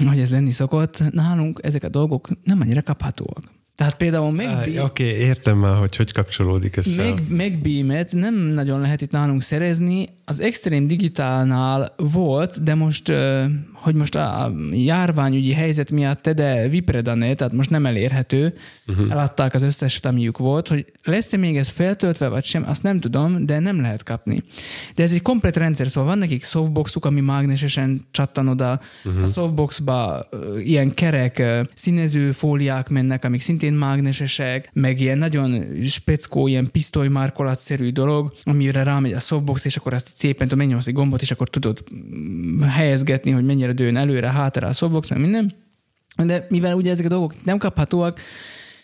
hogy 0.07 0.19
ez 0.19 0.31
lenni 0.31 0.51
szokott, 0.51 1.03
nálunk 1.11 1.59
ezek 1.63 1.83
a 1.83 1.89
dolgok 1.89 2.27
nem 2.43 2.61
annyira 2.61 2.81
kaphatóak. 2.81 3.57
Tehát 3.75 3.97
például 3.97 4.31
meg... 4.31 4.57
Oké, 4.57 4.79
okay, 4.79 5.05
értem 5.07 5.57
már, 5.57 5.77
hogy 5.77 5.95
hogy 5.95 6.11
kapcsolódik 6.11 6.77
ez 6.77 6.95
meg. 6.95 7.23
Megbeamet 7.29 8.13
nem 8.13 8.35
nagyon 8.35 8.79
lehet 8.79 9.01
itt 9.01 9.11
nálunk 9.11 9.41
szerezni. 9.41 10.07
Az 10.25 10.39
Extreme 10.39 10.85
Digitalnál 10.85 11.93
volt, 11.97 12.63
de 12.63 12.75
most 12.75 13.13
hogy 13.81 13.95
most 13.95 14.15
a 14.15 14.53
járványügyi 14.71 15.53
helyzet 15.53 15.91
miatt 15.91 16.21
te 16.21 16.33
de 16.33 16.67
Vipredané, 16.67 17.33
tehát 17.33 17.53
most 17.53 17.69
nem 17.69 17.85
elérhető, 17.85 18.53
uh-huh. 18.87 19.11
eladták 19.11 19.53
az 19.53 19.63
összeset, 19.63 20.05
amiük 20.05 20.37
volt, 20.37 20.67
hogy 20.67 20.85
lesz-e 21.03 21.37
még 21.37 21.57
ez 21.57 21.69
feltöltve, 21.69 22.27
vagy 22.27 22.43
sem, 22.43 22.63
azt 22.67 22.83
nem 22.83 22.99
tudom, 22.99 23.45
de 23.45 23.59
nem 23.59 23.81
lehet 23.81 24.03
kapni. 24.03 24.43
De 24.95 25.03
ez 25.03 25.13
egy 25.13 25.21
komplet 25.21 25.57
rendszer, 25.57 25.87
szóval 25.87 26.09
van 26.09 26.19
nekik 26.19 26.43
softboxuk, 26.43 27.05
ami 27.05 27.21
mágnesesen 27.21 28.01
csattan 28.11 28.47
oda, 28.47 28.79
uh-huh. 29.03 29.23
a 29.23 29.27
softboxba 29.27 30.27
ilyen 30.63 30.93
kerek 30.93 31.43
színező 31.73 32.31
fóliák 32.31 32.89
mennek, 32.89 33.23
amik 33.23 33.41
szintén 33.41 33.73
mágnesesek, 33.73 34.69
meg 34.73 34.99
ilyen 34.99 35.17
nagyon 35.17 35.65
speckó, 35.87 36.47
ilyen 36.47 36.71
pisztolymárkolatszerű 36.71 37.89
dolog, 37.91 38.33
amire 38.43 38.83
rámegy 38.83 39.13
a 39.13 39.19
softbox, 39.19 39.65
és 39.65 39.77
akkor 39.77 39.93
ezt 39.93 40.17
szépen 40.17 40.47
tudom, 40.47 40.57
megnyomsz 40.65 40.87
egy 40.87 40.93
gombot, 40.93 41.21
és 41.21 41.31
akkor 41.31 41.49
tudod 41.49 41.83
mm, 41.93 42.61
helyezgetni, 42.61 43.31
hogy 43.31 43.45
mennyire 43.45 43.68
dőn 43.73 43.97
előre, 43.97 44.29
hátra 44.29 44.67
a 44.67 44.73
softbox, 44.73 45.09
meg 45.09 45.19
minden. 45.19 45.51
De 46.23 46.45
mivel 46.49 46.75
ugye 46.75 46.91
ezek 46.91 47.05
a 47.05 47.09
dolgok 47.09 47.43
nem 47.43 47.57
kaphatóak, 47.57 48.19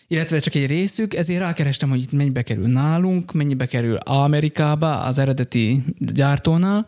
illetve 0.08 0.38
csak 0.38 0.54
egy 0.54 0.66
részük, 0.66 1.14
ezért 1.14 1.40
rákerestem, 1.40 1.88
hogy 1.88 2.00
itt 2.00 2.12
mennyibe 2.12 2.42
kerül 2.42 2.66
nálunk, 2.66 3.32
mennyibe 3.32 3.66
kerül 3.66 3.96
Amerikába, 3.96 5.00
az 5.00 5.18
eredeti 5.18 5.82
gyártónál, 5.98 6.86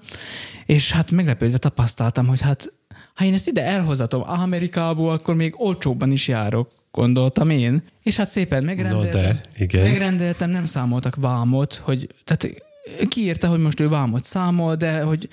és 0.66 0.92
hát 0.92 1.10
meglepődve 1.10 1.58
tapasztaltam, 1.58 2.26
hogy 2.26 2.40
hát 2.40 2.72
ha 3.14 3.24
én 3.24 3.34
ezt 3.34 3.48
ide 3.48 3.64
elhozatom 3.64 4.22
Amerikából, 4.26 5.12
akkor 5.12 5.34
még 5.34 5.54
olcsóbban 5.56 6.10
is 6.10 6.28
járok 6.28 6.70
gondoltam 6.90 7.50
én. 7.50 7.82
És 8.02 8.16
hát 8.16 8.28
szépen 8.28 8.64
megrendeltem. 8.64 9.22
No 9.22 9.26
de, 9.26 9.40
igen. 9.56 9.90
Megrendeltem, 9.90 10.50
nem 10.50 10.66
számoltak 10.66 11.16
vámot, 11.16 11.74
hogy 11.74 12.08
tehát 12.24 12.62
kiírta, 13.08 13.48
hogy 13.48 13.58
most 13.58 13.80
ő 13.80 13.88
vámot 13.88 14.24
számol, 14.24 14.74
de 14.74 15.00
hogy 15.00 15.28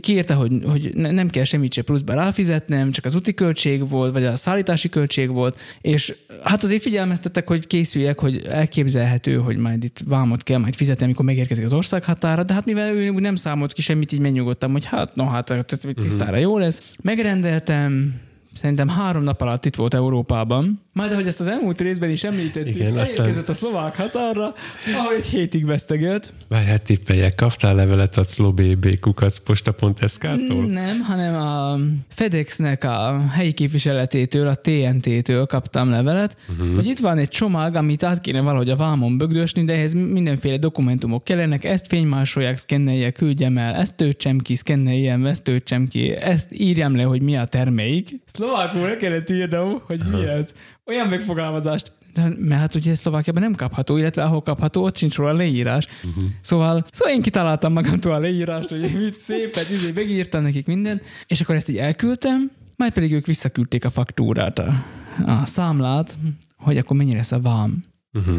kiírta, 0.00 0.34
hogy, 0.34 0.52
hogy 0.66 0.90
nem 0.94 1.28
kell 1.28 1.44
semmit 1.44 1.72
se 1.72 1.82
pluszba 1.82 2.14
ráfizetnem, 2.14 2.90
csak 2.90 3.04
az 3.04 3.14
úti 3.14 3.34
költség 3.34 3.88
volt, 3.88 4.12
vagy 4.12 4.24
a 4.24 4.36
szállítási 4.36 4.88
költség 4.88 5.30
volt, 5.30 5.58
és 5.80 6.14
hát 6.42 6.62
azért 6.62 6.82
figyelmeztettek, 6.82 7.48
hogy 7.48 7.66
készüljek, 7.66 8.18
hogy 8.18 8.46
elképzelhető, 8.46 9.36
hogy 9.36 9.56
majd 9.56 9.84
itt 9.84 10.02
vámot 10.06 10.42
kell 10.42 10.58
majd 10.58 10.74
fizetni, 10.74 11.04
amikor 11.04 11.24
megérkezik 11.24 11.64
az 11.64 11.72
ország 11.72 12.04
határa, 12.04 12.42
de 12.42 12.54
hát 12.54 12.64
mivel 12.64 12.94
ő 12.94 13.10
nem 13.10 13.36
számolt 13.36 13.72
ki 13.72 13.82
semmit, 13.82 14.12
így 14.12 14.20
megnyugodtam, 14.20 14.72
hogy 14.72 14.84
hát 14.84 15.14
no, 15.14 15.24
hát 15.24 15.76
tisztára 15.94 16.36
jó 16.36 16.58
lesz. 16.58 16.92
Megrendeltem, 17.02 18.20
szerintem 18.52 18.88
három 18.88 19.22
nap 19.22 19.40
alatt 19.40 19.64
itt 19.64 19.74
volt 19.74 19.94
Európában, 19.94 20.83
Majd 20.94 21.12
ahogy 21.12 21.26
ezt 21.26 21.40
az 21.40 21.46
elmúlt 21.46 21.80
részben 21.80 22.10
is 22.10 22.24
említettük, 22.24 22.74
Igen, 22.74 22.98
aztán- 22.98 23.48
a 23.48 23.52
szlovák 23.52 23.96
határra, 23.96 24.54
ahol 24.96 25.14
egy 25.16 25.26
hétig 25.26 25.66
vesztegelt. 25.66 26.32
Várj, 26.48 26.66
hát 26.66 26.82
tippeljek, 26.82 27.34
kaptál 27.34 27.74
levelet 27.74 28.16
a 28.16 28.22
szlobébkukacposta.sk-tól? 28.22 30.66
Nem, 30.66 31.00
hanem 31.00 31.42
a 31.42 31.78
FedExnek 32.08 32.84
a 32.84 33.24
helyi 33.30 33.52
képviseletétől, 33.52 34.48
a 34.48 34.54
TNT-től 34.54 35.46
kaptam 35.46 35.90
levelet, 35.90 36.36
uh-huh. 36.50 36.74
hogy 36.74 36.86
itt 36.86 36.98
van 36.98 37.18
egy 37.18 37.28
csomag, 37.28 37.74
amit 37.74 38.02
át 38.02 38.20
kéne 38.20 38.40
valahogy 38.40 38.70
a 38.70 38.76
vámon 38.76 39.18
bögdösni, 39.18 39.64
de 39.64 39.72
ehhez 39.72 39.92
mindenféle 39.92 40.56
dokumentumok 40.56 41.24
kellenek, 41.24 41.64
ezt 41.64 41.86
fénymásolják, 41.86 42.56
szkennelje, 42.56 43.10
küldjem 43.10 43.58
el, 43.58 43.74
ezt 43.74 43.94
töltsem 43.94 44.38
ki, 44.38 44.54
szkenneljem, 44.54 45.26
ezt 45.26 45.42
töltsem 45.42 45.88
ki, 45.88 46.10
ezt 46.10 46.46
írjam 46.52 46.96
le, 46.96 47.02
hogy 47.02 47.22
mi 47.22 47.36
a 47.36 47.44
termék. 47.44 48.08
Szlovákul 48.32 48.80
le 48.80 48.96
kellett 48.96 49.30
írnom, 49.30 49.82
hogy 49.86 50.00
mi 50.12 50.26
ez. 50.26 50.54
Olyan 50.86 51.08
megfogalmazást. 51.08 51.92
De, 52.14 52.32
mert 52.38 52.60
hát 52.60 52.74
ugye 52.74 52.94
Szlovákiában 52.94 53.42
nem 53.42 53.54
kapható, 53.54 53.96
illetve 53.96 54.22
ahol 54.22 54.42
kapható, 54.42 54.82
ott 54.82 54.96
sincs 54.96 55.16
róla 55.16 55.32
leírás. 55.32 55.86
Uh-huh. 56.04 56.24
Szóval, 56.40 56.84
szóval 56.92 57.14
én 57.14 57.22
kitaláltam 57.22 57.72
magamtól 57.72 58.12
a 58.12 58.18
leírást, 58.18 58.68
hogy 58.68 58.98
mit 58.98 59.14
szépet, 59.14 59.70
izé, 59.70 59.90
megírtam 59.94 60.42
nekik 60.42 60.66
mindent, 60.66 61.04
és 61.26 61.40
akkor 61.40 61.54
ezt 61.54 61.68
így 61.68 61.76
elküldtem, 61.76 62.50
majd 62.76 62.92
pedig 62.92 63.12
ők 63.12 63.26
visszaküldték 63.26 63.84
a 63.84 63.90
faktúrát, 63.90 64.58
a, 64.58 64.84
a 65.26 65.46
számlát, 65.46 66.18
hogy 66.56 66.76
akkor 66.76 66.96
mennyi 66.96 67.14
lesz 67.14 67.32
a 67.32 67.40
vám. 67.40 67.84
Uh-huh. 68.12 68.38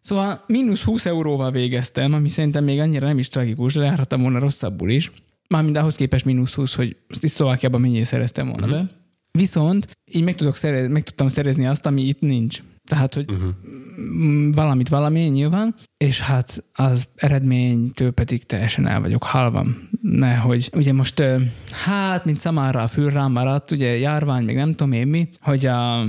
Szóval 0.00 0.44
mínusz 0.46 0.82
20 0.82 1.06
euróval 1.06 1.50
végeztem, 1.50 2.12
ami 2.12 2.28
szerintem 2.28 2.64
még 2.64 2.78
annyira 2.78 3.06
nem 3.06 3.18
is 3.18 3.28
tragikus, 3.28 3.74
de 3.74 3.84
járhattam 3.84 4.22
volna 4.22 4.38
rosszabbul 4.38 4.90
is. 4.90 5.12
Mármint 5.48 5.76
ahhoz 5.76 5.96
képest 5.96 6.24
mínusz 6.24 6.54
20, 6.54 6.74
hogy 6.74 6.96
Szlovákiában 7.08 7.80
mennyi 7.80 8.04
szereztem 8.04 8.48
volna 8.48 8.66
uh-huh. 8.66 8.80
be. 8.80 9.05
Viszont 9.36 9.86
így 10.12 10.22
meg, 10.22 10.34
tudok 10.34 10.56
szerez, 10.56 10.88
meg 10.88 11.02
tudtam 11.02 11.28
szerezni 11.28 11.66
azt, 11.66 11.86
ami 11.86 12.02
itt 12.02 12.20
nincs. 12.20 12.62
Tehát, 12.86 13.14
hogy 13.14 13.30
uh-huh. 13.30 14.54
valamit 14.54 14.88
valami 14.88 15.20
nyilván, 15.20 15.74
és 15.96 16.20
hát 16.20 16.64
az 16.72 17.08
eredménytől 17.14 18.10
pedig 18.10 18.44
teljesen 18.44 18.86
el 18.86 19.00
vagyok 19.00 19.22
halvam. 19.22 19.88
Nehogy, 20.00 20.70
ugye 20.72 20.92
most, 20.92 21.22
hát, 21.84 22.24
mint 22.24 22.36
szamára 22.36 22.82
a 22.82 22.86
fül 22.86 23.10
rám 23.10 23.32
maradt, 23.32 23.70
ugye 23.70 23.98
járvány, 23.98 24.44
még 24.44 24.56
nem 24.56 24.70
tudom 24.70 24.92
én 24.92 25.06
mi, 25.06 25.28
hogy 25.40 25.66
a 25.66 26.04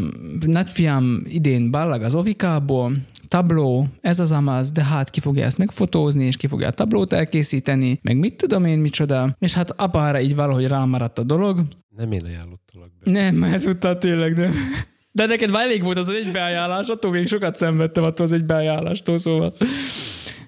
nagyfiam 0.45 1.22
idén 1.26 1.72
ballag 1.72 2.02
az 2.02 2.16
ovikából, 2.16 2.91
tabló, 3.28 3.88
ez 4.02 4.20
az 4.20 4.32
amaz, 4.32 4.72
de 4.72 4.84
hát 4.84 5.10
ki 5.10 5.20
fogja 5.20 5.45
ezt 5.45 5.58
megfotózni, 5.58 6.26
és 6.26 6.38
ki 6.38 6.48
fogja 6.48 6.68
a 6.68 6.72
tablót 6.72 7.14
elkészíteni, 7.14 7.99
meg 8.02 8.18
mit 8.18 8.38
tudom 8.38 8.66
én 8.66 8.80
micsoda, 8.80 9.36
és 9.40 9.54
hát 9.54 9.72
apára 9.72 10.22
így 10.22 10.36
valahogy 10.36 10.68
rámaradt 10.68 11.20
a 11.20 11.24
dolog. 11.24 11.62
Nem 11.95 12.12
én 12.12 12.26
ajánlottalak 12.26 12.90
be. 13.04 13.12
Nem, 13.12 13.44
ezúttal 13.44 13.98
tényleg 13.98 14.38
nem. 14.38 14.52
De 15.18 15.26
neked 15.26 15.49
már 15.49 15.64
elég 15.64 15.84
volt 15.84 15.98
az 15.98 16.10
egy 16.10 16.31
beajánlás, 16.31 16.88
attól 16.88 17.11
még 17.11 17.27
sokat 17.27 17.56
szenvedtem 17.56 18.03
attól 18.03 18.26
az 18.26 18.31
egy 18.31 18.45
beajánlástól, 18.45 19.18
szóval 19.18 19.53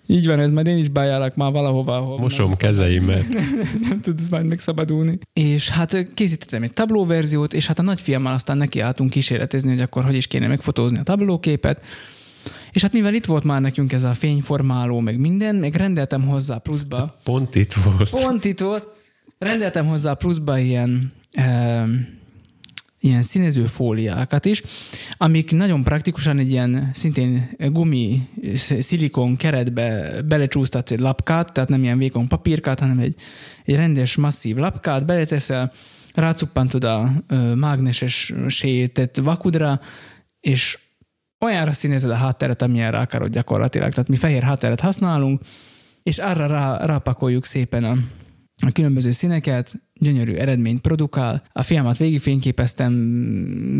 így 0.07 0.27
van 0.27 0.39
ez, 0.39 0.51
majd 0.51 0.67
én 0.67 0.77
is 0.77 0.87
beajánlak 0.87 1.35
már 1.35 1.51
valahova, 1.51 1.95
ahol 1.95 2.19
Mosom 2.19 2.47
nem, 2.47 2.57
kezeimet. 2.57 3.25
nem 3.89 3.99
tudsz 4.01 4.29
majd 4.29 4.47
megszabadulni. 4.47 5.19
És 5.33 5.69
hát 5.69 6.13
készítettem 6.13 6.63
egy 6.63 6.73
tablóverziót, 6.73 7.53
és 7.53 7.67
hát 7.67 7.79
a 7.79 7.81
nagyfiammal 7.81 8.33
aztán 8.33 8.57
nekiálltunk 8.57 9.09
kísérletezni, 9.09 9.69
hogy 9.69 9.81
akkor 9.81 10.03
hogy 10.03 10.15
is 10.15 10.27
kéne 10.27 10.47
megfotózni 10.47 10.97
a 10.99 11.03
tablóképet. 11.03 11.81
És 12.71 12.81
hát 12.81 12.93
mivel 12.93 13.13
itt 13.13 13.25
volt 13.25 13.43
már 13.43 13.61
nekünk 13.61 13.93
ez 13.93 14.03
a 14.03 14.13
fényformáló, 14.13 14.99
meg 14.99 15.19
minden, 15.19 15.55
meg 15.55 15.75
rendeltem 15.75 16.27
hozzá 16.27 16.57
pluszba, 16.57 17.19
Pont 17.23 17.55
itt 17.55 17.73
volt. 17.73 18.09
pont 18.09 18.45
itt 18.45 18.59
volt, 18.59 18.87
rendeltem 19.37 19.85
hozzá 19.85 20.13
pluszba 20.13 20.57
ilyen, 20.57 21.13
e, 21.31 21.85
ilyen 22.99 23.21
színező 23.21 23.65
fóliákat 23.65 24.45
is, 24.45 24.61
amik 25.17 25.51
nagyon 25.51 25.83
praktikusan 25.83 26.37
egy 26.37 26.49
ilyen 26.49 26.89
szintén 26.93 27.49
gumi, 27.57 28.27
sz- 28.53 28.81
szilikon 28.81 29.35
keretbe 29.35 30.21
belecsúsztatsz 30.21 30.91
egy 30.91 30.99
lapkát, 30.99 31.53
tehát 31.53 31.69
nem 31.69 31.83
ilyen 31.83 31.97
vékony 31.97 32.27
papírkát, 32.27 32.79
hanem 32.79 32.99
egy, 32.99 33.15
egy 33.65 33.75
rendes, 33.75 34.15
masszív 34.15 34.55
lapkát, 34.55 35.05
beleteszel, 35.05 35.71
rácuppantod 36.13 36.83
a 36.83 37.11
mágneses 37.55 38.33
sétett 38.47 39.17
vakudra, 39.17 39.79
és 40.39 40.79
olyanra 41.45 41.71
színezed 41.71 42.11
a 42.11 42.15
hátteret, 42.15 42.61
amilyen 42.61 42.91
rá 42.91 43.01
akarod 43.01 43.31
gyakorlatilag. 43.31 43.91
Tehát 43.91 44.09
mi 44.09 44.15
fehér 44.15 44.43
hátteret 44.43 44.79
használunk, 44.79 45.41
és 46.03 46.17
arra 46.17 46.47
rá, 46.47 46.85
rápakoljuk 46.85 47.45
szépen 47.45 47.83
a, 47.83 47.97
a 48.67 48.71
különböző 48.71 49.11
színeket, 49.11 49.73
gyönyörű 49.99 50.33
eredményt 50.33 50.81
produkál. 50.81 51.43
A 51.51 51.63
fiamat 51.63 51.97
végigfényképeztem, 51.97 52.93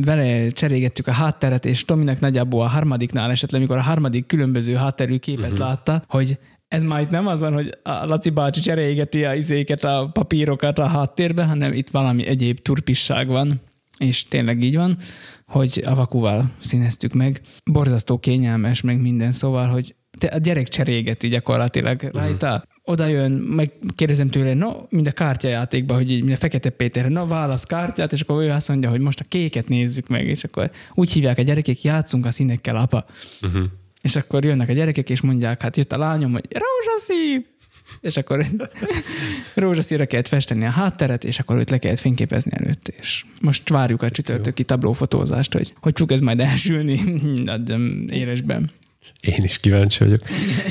vele 0.05 0.49
cserégettük 0.49 1.07
a 1.07 1.11
hátteret, 1.11 1.65
és 1.65 1.85
Tominek 1.85 2.19
nagyjából 2.19 2.63
a 2.63 2.67
harmadiknál 2.67 3.31
esetleg, 3.31 3.61
amikor 3.61 3.77
a 3.77 3.81
harmadik 3.81 4.25
különböző 4.25 4.75
hátterű 4.75 5.17
képet 5.17 5.43
uh-huh. 5.43 5.59
látta, 5.59 6.03
hogy 6.07 6.37
ez 6.67 6.83
már 6.83 7.01
itt 7.01 7.09
nem 7.09 7.27
az 7.27 7.39
van, 7.39 7.53
hogy 7.53 7.77
a 7.83 8.05
Laci 8.05 8.29
bácsi 8.29 8.59
cserégeti 8.59 9.25
a 9.25 9.33
izéket, 9.33 9.83
a 9.83 10.09
papírokat 10.13 10.79
a 10.79 10.87
háttérbe, 10.87 11.43
hanem 11.43 11.73
itt 11.73 11.89
valami 11.89 12.25
egyéb 12.25 12.59
turpisság 12.59 13.27
van, 13.27 13.61
és 13.97 14.23
tényleg 14.23 14.63
így 14.63 14.75
van, 14.75 14.97
hogy 15.45 15.83
a 15.85 15.95
vakuval 15.95 16.49
színeztük 16.59 17.13
meg. 17.13 17.41
Borzasztó 17.71 18.17
kényelmes, 18.17 18.81
meg 18.81 19.01
minden, 19.01 19.31
szóval, 19.31 19.67
hogy 19.67 19.95
te, 20.17 20.27
a 20.27 20.37
gyerek 20.37 20.67
cserégeti 20.67 21.27
gyakorlatilag 21.27 21.95
uh-huh. 22.03 22.21
rajta. 22.21 22.63
Oda 22.89 23.05
jön, 23.05 23.31
meg 23.31 23.71
kérdezem 23.95 24.27
tőle, 24.27 24.53
no, 24.53 24.71
mind 24.89 25.07
a 25.07 25.11
kártyajátékban, 25.11 25.97
hogy 25.97 26.11
így, 26.11 26.19
mind 26.19 26.33
a 26.33 26.37
Fekete 26.37 26.69
Péter, 26.69 27.09
no, 27.09 27.27
válasz 27.27 27.63
kártyát, 27.63 28.11
és 28.11 28.21
akkor 28.21 28.43
ő 28.43 28.49
azt 28.49 28.67
mondja, 28.67 28.89
hogy 28.89 28.99
most 28.99 29.19
a 29.19 29.25
kéket 29.27 29.67
nézzük 29.67 30.07
meg, 30.07 30.27
és 30.27 30.43
akkor 30.43 30.71
úgy 30.93 31.11
hívják 31.11 31.37
a 31.37 31.41
gyerekek, 31.41 31.81
játszunk 31.81 32.25
a 32.25 32.31
színekkel, 32.31 32.75
apa. 32.75 33.05
Uh-huh. 33.41 33.63
És 34.01 34.15
akkor 34.15 34.45
jönnek 34.45 34.69
a 34.69 34.73
gyerekek, 34.73 35.09
és 35.09 35.21
mondják, 35.21 35.61
hát 35.61 35.77
jött 35.77 35.91
a 35.91 35.97
lányom, 35.97 36.31
hogy 36.31 36.45
rózsaszín! 36.51 37.45
És 38.01 38.17
akkor 38.17 38.45
rózsaszínre 39.55 40.05
kellett 40.05 40.27
festeni 40.27 40.65
a 40.65 40.69
hátteret, 40.69 41.23
és 41.23 41.39
akkor 41.39 41.57
őt 41.57 41.69
le 41.69 41.77
kellett 41.77 41.99
fényképezni 41.99 42.51
előtt, 42.53 42.87
és 42.87 43.25
most 43.41 43.69
várjuk 43.69 44.01
a 44.01 44.09
csütörtöki 44.09 44.63
tablófotózást, 44.63 45.53
hogy 45.53 45.73
hogy 45.79 45.93
fog 45.97 46.11
ez 46.11 46.19
majd 46.19 46.39
elsülni 46.39 47.21
nagy 47.43 47.73
élesben. 48.11 48.71
Én 49.19 49.44
is 49.44 49.57
kíváncsi 49.57 50.03
vagyok. 50.03 50.22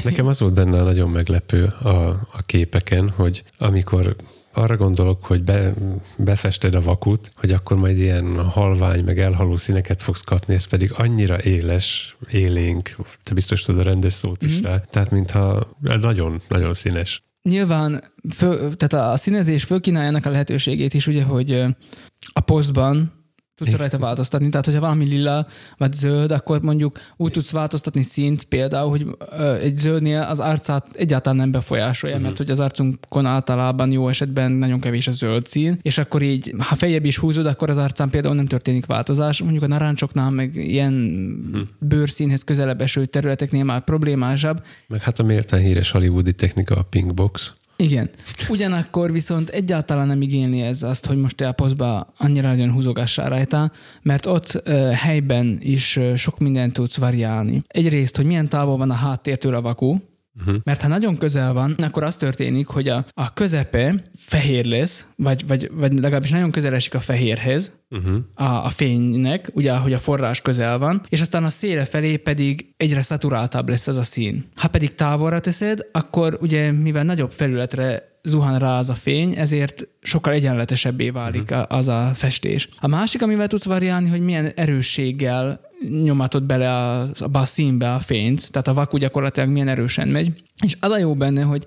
Nekem 0.04 0.26
az 0.26 0.40
volt 0.40 0.54
benne 0.54 0.82
nagyon 0.82 1.10
meglepő 1.10 1.64
a, 1.64 2.08
a 2.32 2.42
képeken, 2.46 3.08
hogy 3.08 3.44
amikor 3.58 4.16
arra 4.52 4.76
gondolok, 4.76 5.24
hogy 5.24 5.42
be, 5.42 5.72
befested 6.16 6.74
a 6.74 6.80
vakut, 6.80 7.32
hogy 7.36 7.50
akkor 7.50 7.76
majd 7.76 7.98
ilyen 7.98 8.44
halvány, 8.44 9.04
meg 9.04 9.18
elhaló 9.18 9.56
színeket 9.56 10.02
fogsz 10.02 10.22
kapni, 10.22 10.54
ez 10.54 10.64
pedig 10.64 10.92
annyira 10.92 11.42
éles, 11.42 12.16
élénk, 12.30 12.96
te 13.22 13.34
biztos 13.34 13.62
tudod 13.62 13.80
a 13.80 13.84
rendes 13.84 14.12
szót 14.12 14.42
is 14.42 14.60
rá, 14.60 14.78
tehát 14.78 15.10
mintha 15.10 15.68
nagyon, 15.80 16.40
nagyon 16.48 16.72
színes. 16.72 17.22
Nyilván 17.42 18.04
fő, 18.34 18.74
tehát 18.74 19.12
a 19.12 19.16
színezés 19.16 19.64
fölkínálja 19.64 20.08
ennek 20.08 20.26
a 20.26 20.30
lehetőségét 20.30 20.94
is, 20.94 21.06
ugye, 21.06 21.22
hogy 21.22 21.64
a 22.32 22.40
posztban 22.40 23.17
tudsz 23.58 23.68
Igen. 23.68 23.80
rajta 23.80 23.98
változtatni. 23.98 24.48
Tehát, 24.48 24.66
hogyha 24.66 24.80
valami 24.80 25.04
lila 25.04 25.46
vagy 25.76 25.92
zöld, 25.92 26.30
akkor 26.30 26.62
mondjuk 26.62 26.98
úgy 27.16 27.32
tudsz 27.32 27.50
változtatni 27.50 28.02
színt 28.02 28.44
például, 28.44 28.88
hogy 28.88 29.06
egy 29.62 29.76
zöldnél 29.76 30.20
az 30.20 30.40
arcát 30.40 30.86
egyáltalán 30.92 31.38
nem 31.38 31.50
befolyásolja, 31.50 32.14
uh-huh. 32.14 32.28
mert 32.30 32.40
hogy 32.40 32.50
az 32.50 32.60
arcunkon 32.60 33.26
általában 33.26 33.92
jó 33.92 34.08
esetben 34.08 34.52
nagyon 34.52 34.80
kevés 34.80 35.06
a 35.06 35.10
zöld 35.10 35.46
szín, 35.46 35.78
és 35.82 35.98
akkor 35.98 36.22
így, 36.22 36.54
ha 36.58 36.74
feljebb 36.74 37.04
is 37.04 37.18
húzod, 37.18 37.46
akkor 37.46 37.70
az 37.70 37.78
arcán 37.78 38.10
például 38.10 38.34
nem 38.34 38.46
történik 38.46 38.86
változás. 38.86 39.42
Mondjuk 39.42 39.62
a 39.62 39.66
narancsoknál, 39.66 40.30
meg 40.30 40.56
ilyen 40.56 40.92
uh-huh. 41.52 41.66
bőrszínhez 41.78 42.44
közelebb 42.44 42.80
eső 42.80 43.06
területeknél 43.06 43.64
már 43.64 43.84
problémásabb, 43.84 44.62
Meg 44.86 45.02
hát 45.02 45.18
a 45.18 45.22
méltán 45.22 45.60
híres 45.60 45.90
hollywoodi 45.90 46.32
technika 46.32 46.74
a 46.74 46.82
pink 46.82 47.14
box. 47.14 47.52
Igen. 47.82 48.10
Ugyanakkor 48.48 49.12
viszont 49.12 49.48
egyáltalán 49.48 50.06
nem 50.06 50.22
igényli 50.22 50.60
ez 50.60 50.82
azt, 50.82 51.06
hogy 51.06 51.16
most 51.16 51.36
te 51.36 51.48
a 51.48 51.52
posztba 51.52 52.06
annyira 52.16 52.48
nagyon 52.48 52.72
húzogassál 52.72 53.28
rajta, 53.28 53.72
mert 54.02 54.26
ott 54.26 54.62
uh, 54.66 54.92
helyben 54.92 55.58
is 55.60 55.96
uh, 55.96 56.14
sok 56.14 56.38
mindent 56.38 56.72
tudsz 56.72 56.96
variálni. 56.96 57.62
Egyrészt, 57.66 58.16
hogy 58.16 58.26
milyen 58.26 58.48
távol 58.48 58.76
van 58.76 58.90
a 58.90 58.94
háttértől 58.94 59.54
a 59.54 59.60
vaku, 59.60 59.96
Uh-huh. 60.40 60.56
Mert 60.64 60.82
ha 60.82 60.88
nagyon 60.88 61.16
közel 61.16 61.52
van, 61.52 61.74
akkor 61.78 62.02
az 62.02 62.16
történik, 62.16 62.66
hogy 62.66 62.88
a, 62.88 63.04
a 63.14 63.32
közepe 63.32 64.02
fehér 64.16 64.64
lesz, 64.64 65.06
vagy, 65.16 65.46
vagy, 65.46 65.70
vagy 65.72 65.92
legalábbis 65.92 66.30
nagyon 66.30 66.50
közel 66.50 66.74
esik 66.74 66.94
a 66.94 67.00
fehérhez, 67.00 67.76
Uh-huh. 67.90 68.16
a, 68.34 68.64
a 68.64 68.68
fénynek, 68.68 69.50
ugye, 69.52 69.76
hogy 69.76 69.92
a 69.92 69.98
forrás 69.98 70.40
közel 70.40 70.78
van, 70.78 71.02
és 71.08 71.20
aztán 71.20 71.44
a 71.44 71.50
széle 71.50 71.84
felé 71.84 72.16
pedig 72.16 72.74
egyre 72.76 73.02
szaturáltabb 73.02 73.68
lesz 73.68 73.88
ez 73.88 73.96
a 73.96 74.02
szín. 74.02 74.44
Ha 74.54 74.68
pedig 74.68 74.94
távolra 74.94 75.40
teszed, 75.40 75.86
akkor 75.92 76.38
ugye, 76.40 76.72
mivel 76.72 77.04
nagyobb 77.04 77.32
felületre 77.32 78.17
zuhan 78.28 78.58
rá 78.58 78.78
az 78.78 78.90
a 78.90 78.94
fény, 78.94 79.34
ezért 79.36 79.88
sokkal 80.02 80.32
egyenletesebbé 80.32 81.10
válik 81.10 81.50
a- 81.50 81.66
az 81.68 81.88
a 81.88 82.10
festés. 82.14 82.68
A 82.80 82.86
másik, 82.86 83.22
amivel 83.22 83.46
tudsz 83.46 83.64
variálni, 83.64 84.08
hogy 84.08 84.20
milyen 84.20 84.52
erősséggel 84.56 85.60
nyomatod 86.02 86.42
bele 86.42 86.74
a, 86.74 87.08
a 87.32 87.44
színbe 87.44 87.92
a 87.94 88.00
fényt, 88.00 88.50
tehát 88.52 88.68
a 88.68 88.74
vaku 88.74 88.96
gyakorlatilag 88.96 89.48
milyen 89.48 89.68
erősen 89.68 90.08
megy. 90.08 90.32
És 90.64 90.76
az 90.80 90.90
a 90.90 90.98
jó 90.98 91.14
benne, 91.14 91.42
hogy 91.42 91.64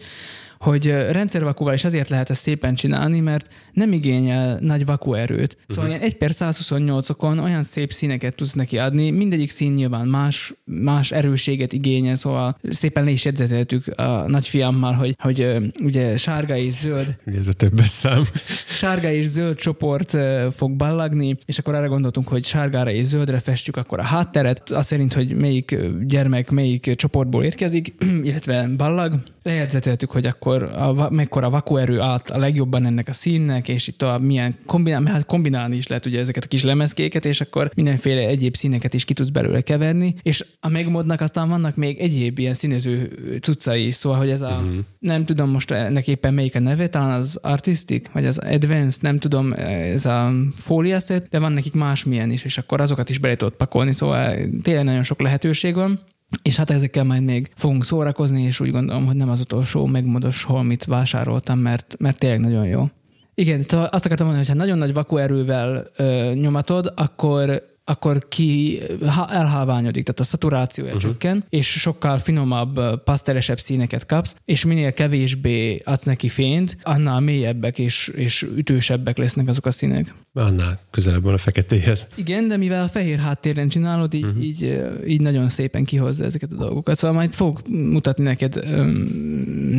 hogy 0.61 0.85
rendszervakúval 0.85 1.73
is 1.73 1.83
azért 1.83 2.09
lehet 2.09 2.29
ezt 2.29 2.41
szépen 2.41 2.75
csinálni, 2.75 3.19
mert 3.19 3.47
nem 3.73 3.91
igényel 3.91 4.57
nagy 4.59 4.85
vakuerőt. 4.85 5.57
Szóval 5.67 5.83
uh-huh. 5.83 5.99
ilyen 5.99 6.01
1 6.01 6.17
per 6.17 6.29
128-okon 6.33 7.43
olyan 7.43 7.63
szép 7.63 7.91
színeket 7.91 8.35
tudsz 8.35 8.53
neki 8.53 8.77
adni, 8.77 9.11
mindegyik 9.11 9.49
szín 9.49 9.71
nyilván 9.71 10.07
más, 10.07 10.53
más 10.65 11.11
erőséget 11.11 11.73
igényel, 11.73 12.15
szóval 12.15 12.57
szépen 12.69 13.03
le 13.03 13.09
is 13.09 13.25
jegyzeteltük 13.25 13.88
a 13.95 14.27
nagyfiammal, 14.27 14.93
hogy, 14.93 15.15
hogy 15.19 15.57
ugye 15.83 16.17
sárga 16.17 16.55
és 16.55 16.73
zöld. 16.73 17.15
Ez 17.25 17.47
a 17.47 17.53
többes 17.53 17.88
szám. 17.88 18.23
Sárga 18.67 19.11
és 19.11 19.25
zöld 19.25 19.55
csoport 19.57 20.17
fog 20.51 20.71
ballagni, 20.71 21.38
és 21.45 21.59
akkor 21.59 21.75
arra 21.75 21.88
gondoltunk, 21.88 22.27
hogy 22.27 22.43
sárgára 22.43 22.91
és 22.91 23.05
zöldre 23.05 23.39
festjük 23.39 23.77
akkor 23.77 23.99
a 23.99 24.03
hátteret, 24.03 24.71
azt 24.71 24.89
szerint, 24.89 25.13
hogy 25.13 25.35
melyik 25.35 25.77
gyermek 26.07 26.51
melyik 26.51 26.95
csoportból 26.95 27.43
érkezik, 27.43 27.93
illetve 28.23 28.69
ballag. 28.77 29.13
Lejegyzeteltük, 29.43 30.11
hogy 30.11 30.26
akkor 30.26 30.63
a, 30.63 31.09
mekkora 31.09 31.49
vakuerő 31.49 31.99
állt 31.99 32.30
a 32.30 32.38
legjobban 32.38 32.85
ennek 32.85 33.07
a 33.07 33.13
színnek, 33.13 33.68
és 33.68 33.88
itt 33.88 34.01
a 34.01 34.19
milyen 34.19 34.55
kombinál, 34.65 35.03
hát 35.03 35.26
kombinálni 35.26 35.76
is 35.76 35.88
lehet 35.88 36.05
ugye 36.05 36.19
ezeket 36.19 36.43
a 36.43 36.47
kis 36.47 36.63
lemezkéket, 36.63 37.26
és 37.26 37.41
akkor 37.41 37.72
mindenféle 37.76 38.27
egyéb 38.27 38.55
színeket 38.55 38.93
is 38.93 39.05
ki 39.05 39.13
tudsz 39.13 39.30
belőle 39.30 39.61
keverni, 39.61 40.15
és 40.22 40.45
a 40.59 40.69
megmodnak 40.69 41.22
aztán 41.22 41.49
vannak 41.49 41.76
még 41.76 41.99
egyéb 41.99 42.39
ilyen 42.39 42.53
színező 42.53 43.11
cuccai, 43.41 43.91
szóval, 43.91 44.18
hogy 44.18 44.30
ez 44.30 44.41
a, 44.41 44.49
uh-huh. 44.49 44.80
nem 44.99 45.26
tudom 45.26 45.49
most 45.49 45.72
ennek 45.72 46.07
éppen 46.07 46.34
melyik 46.34 46.55
a 46.55 46.59
neve, 46.59 46.88
talán 46.88 47.11
az 47.11 47.39
Artistic, 47.41 48.09
vagy 48.13 48.26
az 48.26 48.38
Advanced, 48.38 49.01
nem 49.01 49.18
tudom, 49.18 49.53
ez 49.53 50.05
a 50.05 50.31
fóliaszet, 50.55 51.27
de 51.30 51.39
van 51.39 51.51
nekik 51.51 51.73
másmilyen 51.73 52.31
is, 52.31 52.43
és 52.43 52.57
akkor 52.57 52.81
azokat 52.81 53.09
is 53.09 53.18
bele 53.18 53.35
tudod 53.35 53.53
pakolni, 53.53 53.93
szóval 53.93 54.35
tényleg 54.61 54.84
nagyon 54.84 55.03
sok 55.03 55.22
lehetőség 55.22 55.76
van. 55.76 55.99
És 56.41 56.55
hát 56.55 56.69
ezekkel 56.69 57.03
majd 57.03 57.23
még 57.23 57.51
fogunk 57.55 57.85
szórakozni, 57.85 58.41
és 58.41 58.59
úgy 58.59 58.71
gondolom, 58.71 59.05
hogy 59.05 59.15
nem 59.15 59.29
az 59.29 59.39
utolsó 59.39 59.85
megmodos 59.85 60.43
holmit 60.43 60.85
vásároltam, 60.85 61.59
mert, 61.59 61.95
mert 61.99 62.19
tényleg 62.19 62.39
nagyon 62.39 62.65
jó. 62.65 62.89
Igen, 63.35 63.59
azt 63.69 64.05
akartam 64.05 64.25
mondani, 64.25 64.37
hogy 64.37 64.47
ha 64.47 64.53
nagyon 64.53 64.77
nagy 64.77 64.93
vakuerővel 64.93 65.87
ö, 65.95 66.31
nyomatod, 66.35 66.93
akkor 66.95 67.70
akkor 67.83 68.27
ki 68.27 68.81
elháványodik, 69.29 70.03
tehát 70.03 70.19
a 70.19 70.23
szaturációja 70.23 70.93
uh-huh. 70.93 71.11
csökken, 71.11 71.43
és 71.49 71.67
sokkal 71.67 72.17
finomabb, 72.17 73.03
pasztelesebb 73.03 73.59
színeket 73.59 74.05
kapsz, 74.05 74.35
és 74.45 74.65
minél 74.65 74.93
kevésbé 74.93 75.81
adsz 75.85 76.03
neki 76.03 76.29
fényt, 76.29 76.77
annál 76.83 77.19
mélyebbek 77.19 77.79
és, 77.79 78.11
és 78.15 78.47
ütősebbek 78.55 79.17
lesznek 79.17 79.47
azok 79.47 79.65
a 79.65 79.71
színek. 79.71 80.13
Annál 80.33 80.79
közelebb 80.89 81.23
van 81.23 81.33
a 81.33 81.37
feketéhez. 81.37 82.07
Igen, 82.15 82.47
de 82.47 82.57
mivel 82.57 82.83
a 82.83 82.87
fehér 82.87 83.19
háttéren 83.19 83.67
csinálod, 83.67 84.13
így, 84.13 84.23
uh-huh. 84.23 84.43
így, 84.43 84.81
így 85.07 85.21
nagyon 85.21 85.49
szépen 85.49 85.83
kihozza 85.83 86.23
ezeket 86.23 86.51
a 86.51 86.55
dolgokat. 86.55 86.95
Szóval 86.95 87.15
majd 87.15 87.33
fog 87.33 87.61
mutatni 87.69 88.23
neked 88.23 88.55
um, 88.55 88.89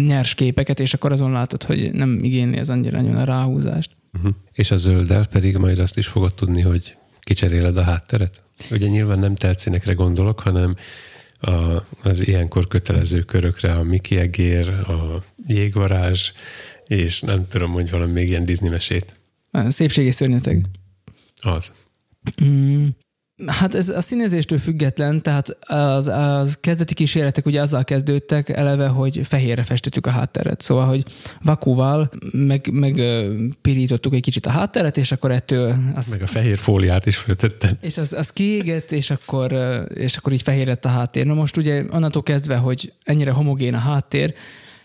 nyers 0.07 0.35
képeket, 0.35 0.81
és 0.81 0.95
akkor 0.95 1.13
azon 1.13 1.33
látod, 1.33 1.63
hogy 1.63 1.93
nem 1.93 2.19
igényli 2.23 2.57
ez 2.57 2.69
annyira 2.69 3.01
nagyon 3.01 3.17
a 3.17 3.25
ráhúzást. 3.25 3.91
Uh-huh. 4.13 4.33
És 4.53 4.71
a 4.71 4.77
zölddel 4.77 5.27
pedig 5.27 5.57
majd 5.57 5.79
azt 5.79 5.99
is 5.99 6.07
fogod 6.07 6.35
tudni, 6.35 6.61
hogy 6.61 6.97
kicseréled 7.25 7.77
a 7.77 7.83
hátteret? 7.83 8.43
Ugye 8.71 8.87
nyilván 8.87 9.19
nem 9.19 9.35
teltszínekre 9.35 9.93
gondolok, 9.93 10.41
hanem 10.41 10.75
a, 11.41 11.83
az 12.03 12.27
ilyenkor 12.27 12.69
kötelező 12.69 13.23
körökre 13.23 13.73
a 13.73 13.83
Mickey 13.83 14.19
Egér, 14.19 14.69
a 14.69 15.25
jégvarázs, 15.47 16.33
és 16.87 17.21
nem 17.21 17.47
tudom, 17.49 17.73
hogy 17.73 17.91
valami 17.91 18.13
még 18.13 18.29
ilyen 18.29 18.45
Disney 18.45 18.71
mesét. 18.71 19.21
Szépségi 19.69 20.11
szörnyeteg. 20.11 20.67
Az. 21.35 21.73
Mm, 22.45 22.87
Hát 23.47 23.75
ez 23.75 23.89
a 23.89 24.01
színezéstől 24.01 24.59
független, 24.59 25.23
tehát 25.23 25.57
az, 25.61 26.09
az 26.09 26.59
kezdeti 26.61 26.95
kísérletek 26.95 27.47
ugye 27.47 27.61
azzal 27.61 27.85
kezdődtek 27.85 28.49
eleve, 28.49 28.87
hogy 28.87 29.21
fehérre 29.25 29.63
festettük 29.63 30.07
a 30.07 30.11
hátteret. 30.11 30.61
Szóval, 30.61 30.87
hogy 30.87 31.05
vakúval 31.43 32.11
meg, 32.33 32.69
meg 32.73 33.03
pirítottuk 33.63 34.15
egy 34.15 34.23
kicsit 34.23 34.47
a 34.47 34.51
hátteret, 34.51 34.97
és 34.97 35.13
akkor 35.13 35.31
ettől... 35.31 35.75
Az, 35.95 36.09
meg 36.09 36.23
a 36.23 36.27
fehér 36.27 36.59
fóliát 36.59 37.07
is 37.07 37.17
föltetted. 37.17 37.77
És 37.81 37.99
az, 37.99 38.13
az 38.13 38.31
kiégett, 38.31 38.93
és 38.93 39.11
akkor, 39.11 39.53
és 39.95 40.17
akkor 40.17 40.33
így 40.33 40.43
fehér 40.43 40.67
lett 40.67 40.85
a 40.85 40.89
háttér. 40.89 41.27
Na 41.27 41.35
most 41.35 41.57
ugye 41.57 41.85
onnantól 41.91 42.23
kezdve, 42.23 42.57
hogy 42.57 42.93
ennyire 43.05 43.31
homogén 43.31 43.75
a 43.75 43.79
háttér, 43.79 44.35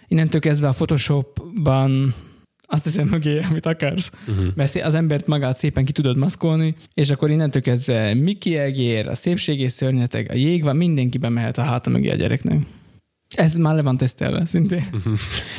innentől 0.08 0.42
kezdve 0.42 0.68
a 0.68 0.72
Photoshopban 0.72 2.14
azt 2.69 2.84
hiszem 2.84 3.07
mögé, 3.07 3.39
amit 3.49 3.65
akarsz. 3.65 4.11
Uh-huh. 4.27 4.45
Mert 4.56 4.76
az 4.76 4.94
embert 4.94 5.27
magát 5.27 5.57
szépen 5.57 5.85
ki 5.85 5.91
tudod 5.91 6.18
maszkolni, 6.18 6.76
és 6.94 7.10
akkor 7.10 7.30
innentől 7.30 7.61
kezdve 7.61 8.14
Miki 8.14 8.57
egér, 8.57 9.07
a 9.07 9.15
szépségés 9.15 9.72
szörnyeteg, 9.72 10.30
a 10.31 10.35
jég 10.35 10.64
van, 10.64 10.76
mindenki 10.76 11.18
bemehet 11.18 11.57
a 11.57 11.61
háta 11.61 11.89
mögé 11.89 12.10
a 12.10 12.15
gyereknek. 12.15 12.65
Ez 13.35 13.56
már 13.56 13.76
le 13.76 13.81
van 13.81 13.98
tesztelve 13.98 14.45
szintén. 14.45 14.84
Uh-huh. 14.94 15.18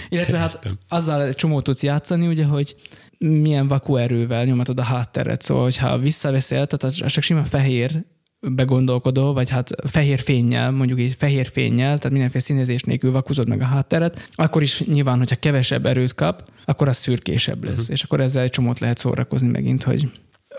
Illetve 0.08 0.38
hát 0.38 0.68
azzal 0.88 1.22
egy 1.22 1.34
csomó 1.34 1.60
tudsz 1.60 1.82
játszani, 1.82 2.26
ugye, 2.26 2.44
hogy 2.44 2.76
milyen 3.18 3.68
vakuerővel 3.68 4.44
nyomatod 4.44 4.78
a 4.78 4.82
hátteret. 4.82 5.42
Szóval, 5.42 5.62
hogyha 5.62 5.98
visszaveszel, 5.98 6.66
tehát 6.66 6.96
csak 6.96 7.22
sima 7.22 7.44
fehér 7.44 8.04
begondolkodó, 8.40 9.32
vagy 9.32 9.50
hát 9.50 9.70
fehér 9.86 10.18
fényjel, 10.18 10.70
mondjuk 10.70 10.98
egy 10.98 11.14
fehér 11.18 11.46
fényjel, 11.46 11.96
tehát 11.96 12.10
mindenféle 12.10 12.44
színezés 12.44 12.82
nélkül 12.82 13.10
vakuzod 13.10 13.48
meg 13.48 13.60
a 13.60 13.64
hátteret, 13.64 14.28
akkor 14.32 14.62
is 14.62 14.80
nyilván, 14.80 15.18
hogyha 15.18 15.36
kevesebb 15.36 15.86
erőt 15.86 16.14
kap, 16.14 16.50
akkor 16.64 16.88
az 16.88 16.96
szürkésebb 16.96 17.64
lesz. 17.64 17.78
Uh-huh. 17.78 17.94
És 17.94 18.02
akkor 18.02 18.20
ezzel 18.20 18.42
egy 18.42 18.50
csomót 18.50 18.78
lehet 18.78 18.98
szórakozni 18.98 19.48
megint, 19.48 19.82
hogy, 19.82 20.10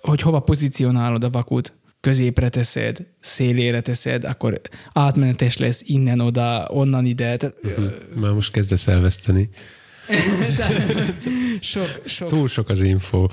hogy 0.02 0.22
hova 0.22 0.40
pozícionálod 0.40 1.24
a 1.24 1.30
vakut 1.30 1.74
középre 2.00 2.50
teszed, 2.50 3.06
szélére 3.20 3.82
teszed, 3.82 4.24
akkor 4.24 4.62
átmenetes 4.94 5.58
lesz 5.58 5.82
innen-oda, 5.86 6.68
onnan 6.72 7.06
ide. 7.06 7.38
Tehát, 7.38 7.56
uh-huh. 7.64 7.92
Már 8.22 8.34
most 8.34 8.52
kezdesz 8.52 8.88
elveszteni. 8.88 9.50
sok, 11.60 12.02
sok, 12.06 12.28
Túl 12.28 12.48
sok 12.48 12.70
az 12.70 12.82
info. 12.82 13.28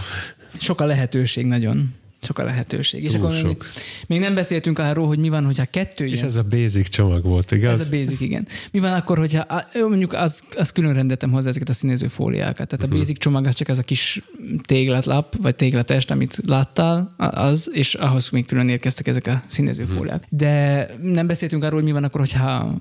Sok 0.59 0.81
a 0.81 0.85
lehetőség 0.85 1.47
nagyon 1.47 1.94
csak 2.27 2.39
a 2.39 2.44
lehetőség. 2.44 3.01
Túl 3.01 3.11
és 3.11 3.16
akkor 3.16 3.32
sok. 3.32 3.48
Még, 3.48 3.59
még 4.07 4.20
nem 4.20 4.35
beszéltünk 4.35 4.78
arról, 4.78 5.07
hogy 5.07 5.19
mi 5.19 5.28
van, 5.28 5.44
hogyha 5.44 5.65
kettő 5.70 6.05
És 6.05 6.23
ez 6.23 6.36
a 6.36 6.43
basic 6.43 6.89
csomag 6.89 7.24
volt, 7.24 7.51
igaz? 7.51 7.81
Ez 7.81 7.93
a 7.93 7.97
basic, 7.97 8.20
igen. 8.20 8.47
Mi 8.70 8.78
van 8.78 8.93
akkor, 8.93 9.19
hogyha 9.19 9.47
mondjuk 9.89 10.12
az, 10.12 10.43
az 10.57 10.73
külön 10.73 10.93
rendetem 10.93 11.31
hozzá 11.31 11.48
ezeket 11.48 11.69
a 11.69 11.73
színező 11.73 12.09
fóliákat. 12.09 12.69
Tehát 12.69 12.73
a 12.73 12.86
uh-huh. 12.86 12.98
basic 12.98 13.19
csomag 13.19 13.47
az 13.47 13.55
csak 13.55 13.69
ez 13.69 13.78
a 13.78 13.82
kis 13.82 14.23
tégletlap, 14.62 15.36
vagy 15.43 15.57
tégletest, 15.57 16.11
amit 16.11 16.40
láttál, 16.47 17.15
az, 17.16 17.70
és 17.73 17.94
ahhoz 17.94 18.31
még 18.31 18.47
külön 18.47 18.69
érkeztek 18.69 19.07
ezek 19.07 19.27
a 19.27 19.43
színező 19.47 19.82
uh-huh. 19.82 19.97
fóliák. 19.97 20.24
De 20.28 20.86
nem 21.03 21.27
beszéltünk 21.27 21.62
arról, 21.62 21.74
hogy 21.74 21.89
mi 21.89 21.93
van 21.93 22.05
akkor, 22.05 22.20
hogyha 22.20 22.74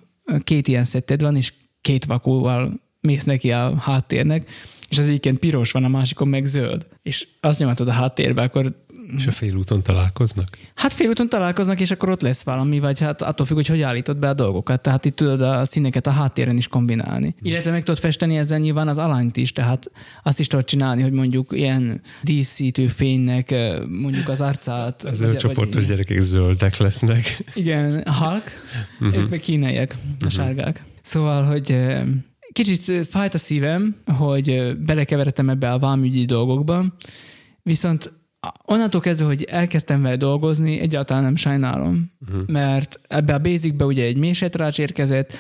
két 0.44 0.68
ilyen 0.68 0.84
szetted 0.84 1.22
van, 1.22 1.36
és 1.36 1.54
két 1.82 2.06
vakóval 2.06 2.82
mész 3.00 3.24
neki 3.24 3.52
a 3.52 3.76
háttérnek, 3.80 4.48
és 4.90 4.98
az 4.98 5.06
egyiken 5.06 5.38
piros 5.38 5.72
van, 5.72 5.84
a 5.84 5.88
másikon 5.88 6.28
meg 6.28 6.46
zöld. 6.46 6.86
És 7.02 7.28
azt 7.40 7.60
nyomatod 7.60 7.88
a 7.88 7.92
háttérbe, 7.92 8.42
akkor 8.42 8.85
és 9.16 9.28
a 9.28 9.32
félúton 9.32 9.84
találkoznak? 9.84 10.58
Hát 10.76 10.94
félúton 10.94 11.30
találkoznak, 11.30 11.80
és 11.80 11.92
akkor 11.92 12.10
ott 12.10 12.22
lesz 12.22 12.44
valami, 12.44 12.80
vagy 12.80 13.00
hát 13.00 13.22
attól 13.22 13.46
függ, 13.46 13.56
hogy 13.56 13.68
hogy 13.68 13.82
állítod 13.82 14.18
be 14.18 14.30
a 14.30 14.34
dolgokat. 14.34 14.82
Tehát 14.82 15.06
itt 15.06 15.16
tudod 15.16 15.42
a 15.42 15.66
színeket 15.66 16.08
a 16.08 16.12
háttéren 16.12 16.58
is 16.58 16.68
kombinálni. 16.68 17.36
Hmm. 17.40 17.52
Illetve 17.52 17.72
meg 17.72 17.84
tudod 17.84 18.00
festeni 18.00 18.38
ezzel 18.38 18.60
nyilván 18.60 18.88
az 18.88 18.98
alányt 18.98 19.38
is, 19.38 19.52
tehát 19.52 19.92
azt 20.24 20.40
is 20.40 20.48
tudod 20.48 20.66
csinálni, 20.66 21.02
hogy 21.02 21.12
mondjuk 21.12 21.52
ilyen 21.52 22.02
díszítő 22.22 22.88
fénynek 22.88 23.56
mondjuk 23.88 24.30
az 24.30 24.42
arcát. 24.42 25.04
Az 25.04 25.18
zöld 25.18 25.36
csoportos 25.36 25.82
vagy... 25.82 25.90
gyerekek 25.90 26.20
zöldek 26.20 26.78
lesznek. 26.78 27.44
Igen, 27.54 28.08
halk, 28.08 28.44
uh-huh. 29.00 29.18
ők 29.18 29.30
meg 29.30 29.40
kínaiak, 29.40 29.92
a 29.92 29.96
uh-huh. 30.14 30.32
sárgák. 30.32 30.84
Szóval, 31.02 31.44
hogy 31.44 31.78
kicsit 32.52 33.08
fájt 33.10 33.34
a 33.34 33.38
szívem, 33.38 33.96
hogy 34.06 34.78
belekeveredtem 34.86 35.50
ebbe 35.50 35.72
a 35.72 35.80
vámügyi 35.80 36.26
dolgokba, 36.26 36.96
viszont 37.62 38.14
onnantól 38.66 39.02
kezdve, 39.02 39.26
hogy 39.26 39.44
elkezdtem 39.44 40.02
vele 40.02 40.16
dolgozni, 40.16 40.80
egyáltalán 40.80 41.24
nem 41.24 41.36
sajnálom, 41.36 42.12
uh-huh. 42.28 42.48
mert 42.48 43.00
ebbe 43.08 43.34
a 43.34 43.40
basicbe 43.40 43.86
ugye 43.86 44.04
egy 44.04 44.18
mélysetrács 44.18 44.80
érkezett, 44.80 45.34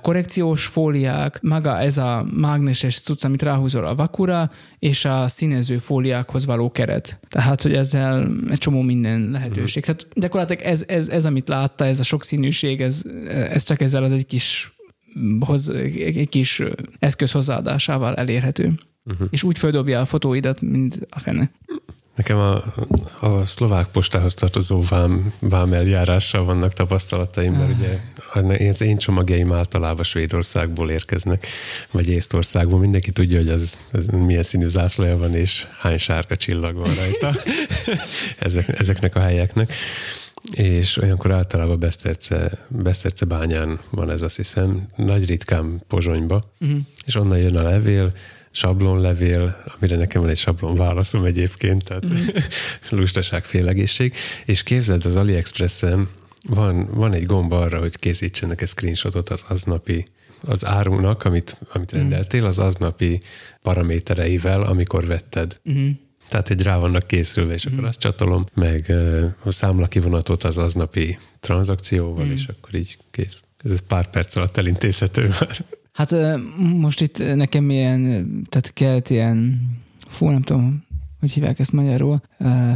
korrekciós 0.00 0.66
fóliák, 0.66 1.42
maga 1.42 1.78
ez 1.78 1.98
a 1.98 2.26
mágneses 2.36 3.00
cucc, 3.00 3.24
amit 3.24 3.42
ráhúzol 3.42 3.86
a 3.86 3.94
vakura, 3.94 4.50
és 4.78 5.04
a 5.04 5.28
színező 5.28 5.78
fóliákhoz 5.78 6.46
való 6.46 6.70
keret. 6.70 7.18
Tehát, 7.28 7.62
hogy 7.62 7.72
ezzel 7.74 8.30
egy 8.50 8.58
csomó 8.58 8.80
minden 8.80 9.30
lehetőség. 9.30 9.82
Uh-huh. 9.82 9.96
Tehát 9.96 10.18
gyakorlatilag 10.18 10.62
ez, 10.62 10.84
ez, 10.86 11.08
ez, 11.08 11.24
amit 11.24 11.48
látta, 11.48 11.84
ez 11.84 12.00
a 12.00 12.04
sokszínűség, 12.04 12.80
ez, 12.80 13.02
ez 13.28 13.62
csak 13.62 13.80
ezzel 13.80 14.02
az 14.02 14.12
egy 14.12 14.26
kis 14.26 14.74
hoz, 15.40 15.70
egy 15.70 16.28
kis 16.28 16.62
eszköz 16.98 17.32
hozzáadásával 17.32 18.14
elérhető. 18.14 18.74
Uh-huh. 19.04 19.28
És 19.30 19.42
úgy 19.42 19.58
földobja 19.58 20.00
a 20.00 20.04
fotóidat, 20.04 20.60
mint 20.60 21.06
a 21.10 21.18
fene. 21.18 21.50
Nekem 22.16 22.38
a, 22.38 22.62
a 23.20 23.46
szlovák 23.46 23.86
postához 23.86 24.34
tartozó 24.34 24.80
vám, 24.88 25.32
vám 25.40 25.72
eljárással 25.72 26.44
vannak 26.44 26.72
tapasztalataim, 26.72 27.52
mert 27.52 27.72
ugye 27.72 28.00
az 28.68 28.80
én 28.80 28.96
csomagjaim 28.96 29.52
általában 29.52 30.04
Svédországból 30.04 30.90
érkeznek, 30.90 31.46
vagy 31.90 32.08
Észtországból. 32.08 32.78
Mindenki 32.78 33.10
tudja, 33.10 33.38
hogy 33.38 33.48
az, 33.48 33.80
az 33.92 34.06
milyen 34.06 34.42
színű 34.42 34.66
zászlója 34.66 35.16
van, 35.16 35.34
és 35.34 35.66
hány 35.78 35.98
sárga 35.98 36.36
csillag 36.36 36.74
van 36.74 36.94
rajta 36.94 37.40
Ezek, 38.38 38.80
ezeknek 38.80 39.14
a 39.16 39.20
helyeknek. 39.20 39.72
és 40.52 40.96
olyankor 40.96 41.30
általában 41.30 41.78
Beszterce, 41.78 42.66
Beszterce 42.68 43.24
bányán 43.24 43.78
van 43.90 44.10
ez 44.10 44.22
azt 44.22 44.36
hiszem, 44.36 44.86
nagy 44.96 45.26
ritkán 45.26 45.82
Pozsonyba, 45.88 46.42
uh-huh. 46.60 46.78
és 47.06 47.14
onnan 47.14 47.38
jön 47.38 47.56
a 47.56 47.62
levél, 47.62 48.12
sablonlevél, 48.56 49.64
amire 49.76 49.96
nekem 49.96 50.20
van 50.20 50.30
egy 50.30 50.36
sablon 50.36 50.74
válaszom 50.74 51.24
egyébként, 51.24 51.84
tehát 51.84 52.06
mm. 52.06 52.16
lustaság, 52.98 53.44
félegészség, 53.44 54.14
és 54.44 54.62
képzeld 54.62 55.04
az 55.04 55.16
AliExpressen 55.16 56.08
van, 56.48 56.88
van 56.94 57.12
egy 57.12 57.26
gomb 57.26 57.52
arra, 57.52 57.78
hogy 57.78 57.96
készítsenek 57.96 58.62
egy 58.62 58.68
screenshotot 58.68 59.28
az 59.28 59.44
aznapi 59.48 60.04
az 60.42 60.64
árunak, 60.64 61.24
amit, 61.24 61.60
amit 61.72 61.94
mm. 61.94 61.98
rendeltél, 61.98 62.44
az 62.44 62.58
aznapi 62.58 63.20
paramétereivel, 63.62 64.62
amikor 64.62 65.06
vetted. 65.06 65.60
Mm. 65.70 65.90
Tehát 66.28 66.50
egy 66.50 66.62
rá 66.62 66.78
vannak 66.78 67.06
készülve, 67.06 67.54
és 67.54 67.68
mm. 67.68 67.72
akkor 67.72 67.86
azt 67.86 68.00
csatolom, 68.00 68.44
meg 68.54 68.92
a 69.44 69.50
számlakivonatot 69.50 70.42
az 70.42 70.58
aznapi 70.58 71.18
tranzakcióval, 71.40 72.24
mm. 72.24 72.32
és 72.32 72.46
akkor 72.46 72.74
így 72.74 72.98
kész. 73.10 73.44
Ez 73.64 73.80
pár 73.86 74.10
perc 74.10 74.36
alatt 74.36 74.56
elintézhető 74.56 75.28
már. 75.28 75.64
Hát 75.96 76.14
most 76.78 77.00
itt 77.00 77.34
nekem 77.34 77.70
ilyen, 77.70 78.02
tehát 78.48 78.72
kelt 78.72 79.10
ilyen, 79.10 79.60
fú, 80.08 80.28
nem 80.28 80.42
tudom, 80.42 80.84
hogy 81.20 81.32
hívják 81.32 81.58
ezt 81.58 81.72
magyarul, 81.72 82.20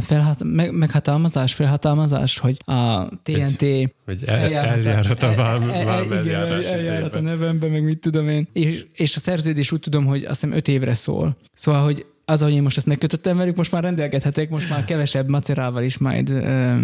felhat, 0.01 0.43
meg, 0.43 0.73
meghatalmazás, 0.73 1.53
felhatalmazás, 1.53 2.37
hogy 2.37 2.57
a 2.65 3.05
TNT 3.23 3.61
egy, 3.61 3.93
hogy 4.05 4.23
el, 4.25 4.53
eljárat 4.55 5.23
a 5.23 5.33
vám, 5.35 5.69
el, 5.69 5.85
vám 5.85 6.11
eljárás 6.11 6.65
igen, 6.65 6.79
eljárat 6.79 7.15
a 7.15 7.21
nevemben, 7.21 7.69
meg 7.69 7.83
mit 7.83 7.99
tudom 7.99 8.27
én. 8.27 8.47
És, 8.53 8.85
és 8.93 9.15
a 9.15 9.19
szerződés 9.19 9.71
úgy 9.71 9.79
tudom, 9.79 10.05
hogy 10.05 10.23
azt 10.23 10.41
hiszem 10.41 10.55
öt 10.55 10.67
évre 10.67 10.93
szól. 10.93 11.37
Szóval, 11.53 11.83
hogy 11.83 12.05
az, 12.25 12.41
hogy 12.41 12.53
én 12.53 12.61
most 12.61 12.77
ezt 12.77 12.85
megkötöttem 12.85 13.37
velük, 13.37 13.55
most 13.55 13.71
már 13.71 13.83
rendelgethetek, 13.83 14.49
most 14.49 14.69
már 14.69 14.85
kevesebb 14.85 15.29
macerával 15.29 15.83
is 15.83 15.97
majd 15.97 16.29
ö, 16.29 16.75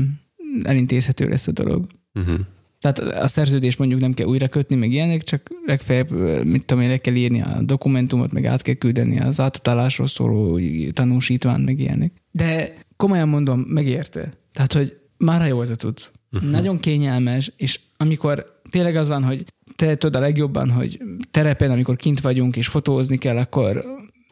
elintézhető 0.63 1.27
lesz 1.27 1.47
a 1.47 1.51
dolog. 1.51 1.87
Uh-huh. 2.13 2.39
Tehát 2.79 2.99
a 2.99 3.27
szerződés 3.27 3.77
mondjuk 3.77 3.99
nem 3.99 4.13
kell 4.13 4.27
újra 4.27 4.47
kötni, 4.47 4.75
meg 4.75 4.91
ilyenek, 4.91 5.23
csak 5.23 5.49
legfeljebb, 5.65 6.11
mit 6.45 6.65
tudom 6.65 6.83
én, 6.83 6.89
le 6.89 6.97
kell 6.97 7.15
írni 7.15 7.41
a 7.41 7.61
dokumentumot, 7.61 8.31
meg 8.31 8.45
át 8.45 8.61
kell 8.61 8.73
küldeni 8.73 9.19
az 9.19 9.39
átutalásról 9.39 10.07
szóló 10.07 10.59
tanúsítványt, 10.93 11.65
meg 11.65 11.79
ilyenek. 11.79 12.11
De 12.31 12.73
komolyan 12.95 13.29
mondom, 13.29 13.59
megérte. 13.59 14.33
Tehát, 14.53 14.73
hogy 14.73 14.97
már 15.17 15.47
jó 15.47 15.61
ez 15.61 15.69
a 15.69 15.75
cucc. 15.75 16.07
Uh-huh. 16.31 16.51
Nagyon 16.51 16.77
kényelmes, 16.77 17.51
és 17.57 17.79
amikor 17.97 18.59
tényleg 18.69 18.95
az 18.95 19.07
van, 19.07 19.23
hogy 19.23 19.45
te 19.75 19.95
tudod 19.95 20.15
a 20.15 20.19
legjobban, 20.19 20.71
hogy 20.71 21.01
terepen, 21.31 21.71
amikor 21.71 21.95
kint 21.95 22.21
vagyunk, 22.21 22.57
és 22.57 22.67
fotózni 22.67 23.17
kell, 23.17 23.37
akkor 23.37 23.85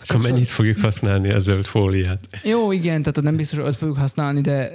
akkor 0.08 0.22
mennyit 0.32 0.48
fogjuk 0.48 0.80
használni 0.80 1.30
a 1.30 1.40
zöld 1.40 1.66
fóliát? 1.66 2.28
Jó, 2.44 2.72
igen, 2.72 3.02
tehát 3.02 3.22
nem 3.22 3.36
biztos, 3.36 3.58
hogy 3.60 3.68
ott 3.68 3.76
fogjuk 3.76 3.98
használni, 3.98 4.42
de, 4.42 4.72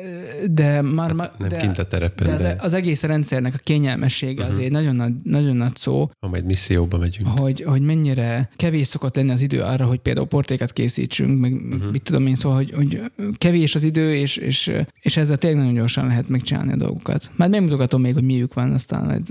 de 0.51 0.82
már... 0.82 1.15
Hát 1.19 1.39
nem 1.39 1.48
de, 1.48 1.57
kint 1.57 1.78
a 1.78 1.85
terepen, 1.85 2.27
de... 2.27 2.32
Az, 2.32 2.40
de... 2.43 2.57
az 2.59 2.73
egész 2.73 3.02
rendszernek 3.02 3.55
a 3.55 3.59
kényelmessége 3.65 4.40
uh-huh. 4.40 4.57
azért 4.57 4.70
nagyon 4.70 4.97
nagy, 4.97 5.12
nagyon 5.23 5.57
nagy 5.57 5.77
szó. 5.77 6.11
Ha 6.20 6.28
majd 6.28 6.44
misszióba 6.44 6.98
megyünk. 6.98 7.28
Hogy, 7.28 7.62
hogy 7.62 7.82
mennyire 7.82 8.51
kevés 8.57 8.86
szokott 8.86 9.16
lenni 9.16 9.31
az 9.31 9.43
idő 9.43 9.61
arra, 9.61 9.86
hogy 9.86 9.98
például 9.98 10.27
portékat 10.27 10.73
készítsünk, 10.73 11.40
meg 11.40 11.52
uh-huh. 11.52 11.90
mit 11.90 12.02
tudom 12.02 12.27
én, 12.27 12.35
szóval, 12.35 12.57
hogy, 12.57 12.70
hogy 12.70 13.02
kevés 13.32 13.74
az 13.74 13.85
idő, 13.85 14.15
és, 14.15 14.36
és, 14.36 14.73
és 15.01 15.16
ezzel 15.16 15.36
tényleg 15.36 15.59
nagyon 15.59 15.74
gyorsan 15.74 16.07
lehet 16.07 16.28
megcsinálni 16.28 16.73
a 16.73 16.77
dolgokat. 16.77 17.31
Már 17.36 17.48
megmutogatom 17.48 18.01
még, 18.01 18.15
hogy 18.15 18.23
miük 18.23 18.55
van, 18.55 18.73
aztán 18.73 19.05
majd, 19.05 19.28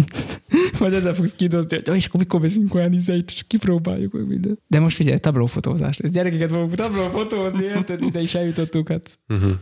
majd 0.80 0.92
ezzel 0.92 1.14
fogsz 1.14 1.34
kidozni, 1.34 1.80
hogy 1.84 1.96
és 1.96 2.06
akkor 2.06 2.20
mikor 2.20 2.40
veszünk 2.40 2.74
olyan 2.74 2.92
ízeit, 2.92 3.30
és 3.30 3.44
kipróbáljuk 3.46 4.12
meg 4.12 4.26
mindent. 4.26 4.58
De 4.66 4.80
most 4.80 4.91
figyelj, 4.94 5.18
tablófotózás 5.18 5.98
lesz. 5.98 6.12
Gyerekeket 6.12 6.50
fogunk 6.50 6.74
tablófotózni, 6.74 7.64
érted? 7.64 8.02
Ide 8.02 8.20
is 8.20 8.34
eljutottuk, 8.34 8.88
hát. 8.88 9.18
Uh-huh. 9.28 9.52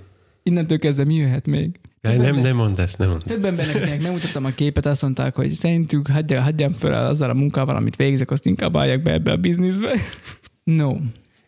Innentől 0.43 0.79
kezdve 0.79 1.05
mi 1.05 1.15
jöhet 1.15 1.47
még? 1.47 1.81
Ja, 2.03 2.17
nem, 2.17 2.37
nem 2.37 2.57
mondd 2.57 2.81
ezt, 2.81 2.99
nem 2.99 3.09
mondd 3.09 3.21
Több 3.21 3.45
embernek 3.45 4.03
megmutattam 4.03 4.45
a 4.45 4.51
képet, 4.51 4.87
azt 4.87 5.03
mondták, 5.03 5.35
hogy 5.35 5.51
szerintük 5.51 6.07
hagyja, 6.07 6.43
hagyjam 6.43 6.73
fel 6.73 7.07
azzal 7.07 7.31
a 7.31 7.35
munkával, 7.35 7.77
amit 7.77 7.97
végzek, 7.97 8.31
azt 8.31 8.47
inkább 8.47 8.77
álljak 8.77 9.01
be 9.01 9.13
ebbe 9.13 9.33
a 9.33 9.37
bizniszbe. 9.37 9.93
No. 10.65 10.97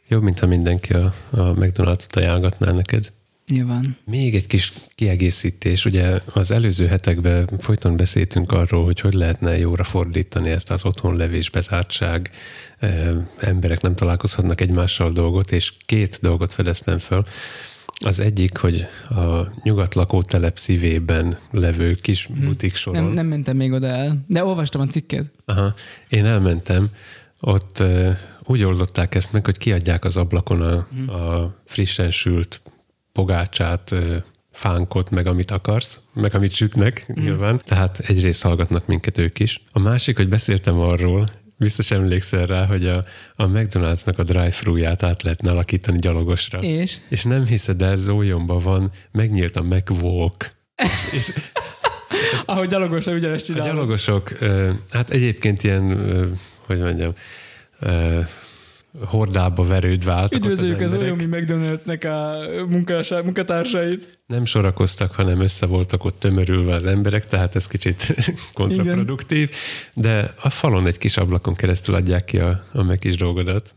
Jobb, 0.08 0.22
mint 0.22 0.38
ha 0.38 0.46
mindenki 0.46 0.92
a, 0.92 1.14
a 1.30 1.54
McDonald's-ot 1.54 2.16
ajánlgatná 2.16 2.72
neked. 2.72 3.12
Nyilván. 3.52 3.96
Még 4.04 4.34
egy 4.34 4.46
kis 4.46 4.72
kiegészítés. 4.94 5.84
Ugye 5.84 6.20
az 6.32 6.50
előző 6.50 6.86
hetekben 6.86 7.48
folyton 7.58 7.96
beszéltünk 7.96 8.52
arról, 8.52 8.84
hogy 8.84 9.00
hogy 9.00 9.14
lehetne 9.14 9.58
jóra 9.58 9.84
fordítani 9.84 10.50
ezt 10.50 10.70
az 10.70 10.84
otthonlevés, 10.84 11.50
bezártság, 11.50 12.30
emberek 13.38 13.80
nem 13.80 13.94
találkozhatnak 13.94 14.60
egymással 14.60 15.12
dolgot, 15.12 15.52
és 15.52 15.72
két 15.86 16.18
dolgot 16.22 16.54
fedeztem 16.54 16.98
föl. 16.98 17.22
Az 18.04 18.20
egyik, 18.20 18.56
hogy 18.56 18.86
a 19.10 19.46
nyugat 19.62 19.94
lakótelep 19.94 20.58
szívében 20.58 21.38
levő 21.50 21.94
kis 21.94 22.26
hmm. 22.26 22.44
butik 22.44 22.74
soron. 22.74 23.04
Nem, 23.04 23.12
nem 23.12 23.26
mentem 23.26 23.56
még 23.56 23.72
oda 23.72 23.86
el, 23.86 24.24
de 24.26 24.44
olvastam 24.44 24.80
a 24.80 24.86
cikket. 24.86 25.24
Aha, 25.44 25.74
én 26.08 26.26
elmentem, 26.26 26.90
ott 27.40 27.82
úgy 28.44 28.64
oldották 28.64 29.14
ezt 29.14 29.32
meg, 29.32 29.44
hogy 29.44 29.58
kiadják 29.58 30.04
az 30.04 30.16
ablakon 30.16 30.60
a, 30.60 30.86
hmm. 30.92 31.08
a 31.08 31.54
frissen 31.64 32.10
sült 32.10 32.60
pogácsát, 33.12 33.94
fánkot, 34.52 35.10
meg 35.10 35.26
amit 35.26 35.50
akarsz, 35.50 36.00
meg 36.12 36.34
amit 36.34 36.54
sütnek 36.54 37.06
mm. 37.12 37.22
nyilván. 37.22 37.62
Tehát 37.64 37.98
egyrészt 37.98 38.42
hallgatnak 38.42 38.86
minket 38.86 39.18
ők 39.18 39.38
is. 39.38 39.62
A 39.72 39.78
másik, 39.78 40.16
hogy 40.16 40.28
beszéltem 40.28 40.78
arról, 40.78 41.30
biztos 41.56 41.90
emlékszel 41.90 42.46
rá, 42.46 42.66
hogy 42.66 42.86
a, 42.86 43.04
a 43.36 43.46
McDonald'snak 43.46 44.18
a 44.18 44.22
drive-thru-ját 44.22 45.02
át 45.02 45.22
lehetne 45.22 45.50
alakítani 45.50 45.98
gyalogosra. 45.98 46.58
És? 46.58 46.96
És 47.08 47.24
nem 47.24 47.46
hiszed, 47.46 47.76
de 47.76 47.94
Zólyomban 47.94 48.58
van, 48.58 48.90
megnyílt 49.10 49.56
a 49.56 49.62
McWalk. 49.62 50.54
és 51.16 51.32
Ahogy 52.44 52.68
gyalogosra 52.68 53.12
ugyanezt 53.12 53.44
csinálnak. 53.44 53.70
A 53.70 53.74
gyalogosok, 53.74 54.38
hát 54.90 55.10
egyébként 55.10 55.62
ilyen, 55.62 55.98
hogy 56.66 56.78
mondjam, 56.78 57.12
hordába 59.00 59.64
verődve 59.64 60.12
álltak 60.12 60.44
Üdvözöljük 60.44 60.80
az, 60.80 60.92
az 60.92 60.98
olyan, 60.98 61.16
mi 61.16 61.26
McDonald'snek 61.30 62.04
a 62.04 63.22
munkatársait. 63.24 64.20
Nem 64.26 64.44
sorakoztak, 64.44 65.14
hanem 65.14 65.40
össze 65.40 65.66
voltak 65.66 66.04
ott 66.04 66.18
tömörülve 66.18 66.74
az 66.74 66.86
emberek, 66.86 67.26
tehát 67.26 67.54
ez 67.54 67.66
kicsit 67.66 68.14
kontraproduktív, 68.54 69.50
de 69.94 70.34
a 70.42 70.50
falon 70.50 70.86
egy 70.86 70.98
kis 70.98 71.16
ablakon 71.16 71.54
keresztül 71.54 71.94
adják 71.94 72.24
ki 72.24 72.38
a, 72.38 72.64
a 72.72 72.82
meg 72.82 72.98
kis 72.98 73.16
dolgodat. 73.16 73.72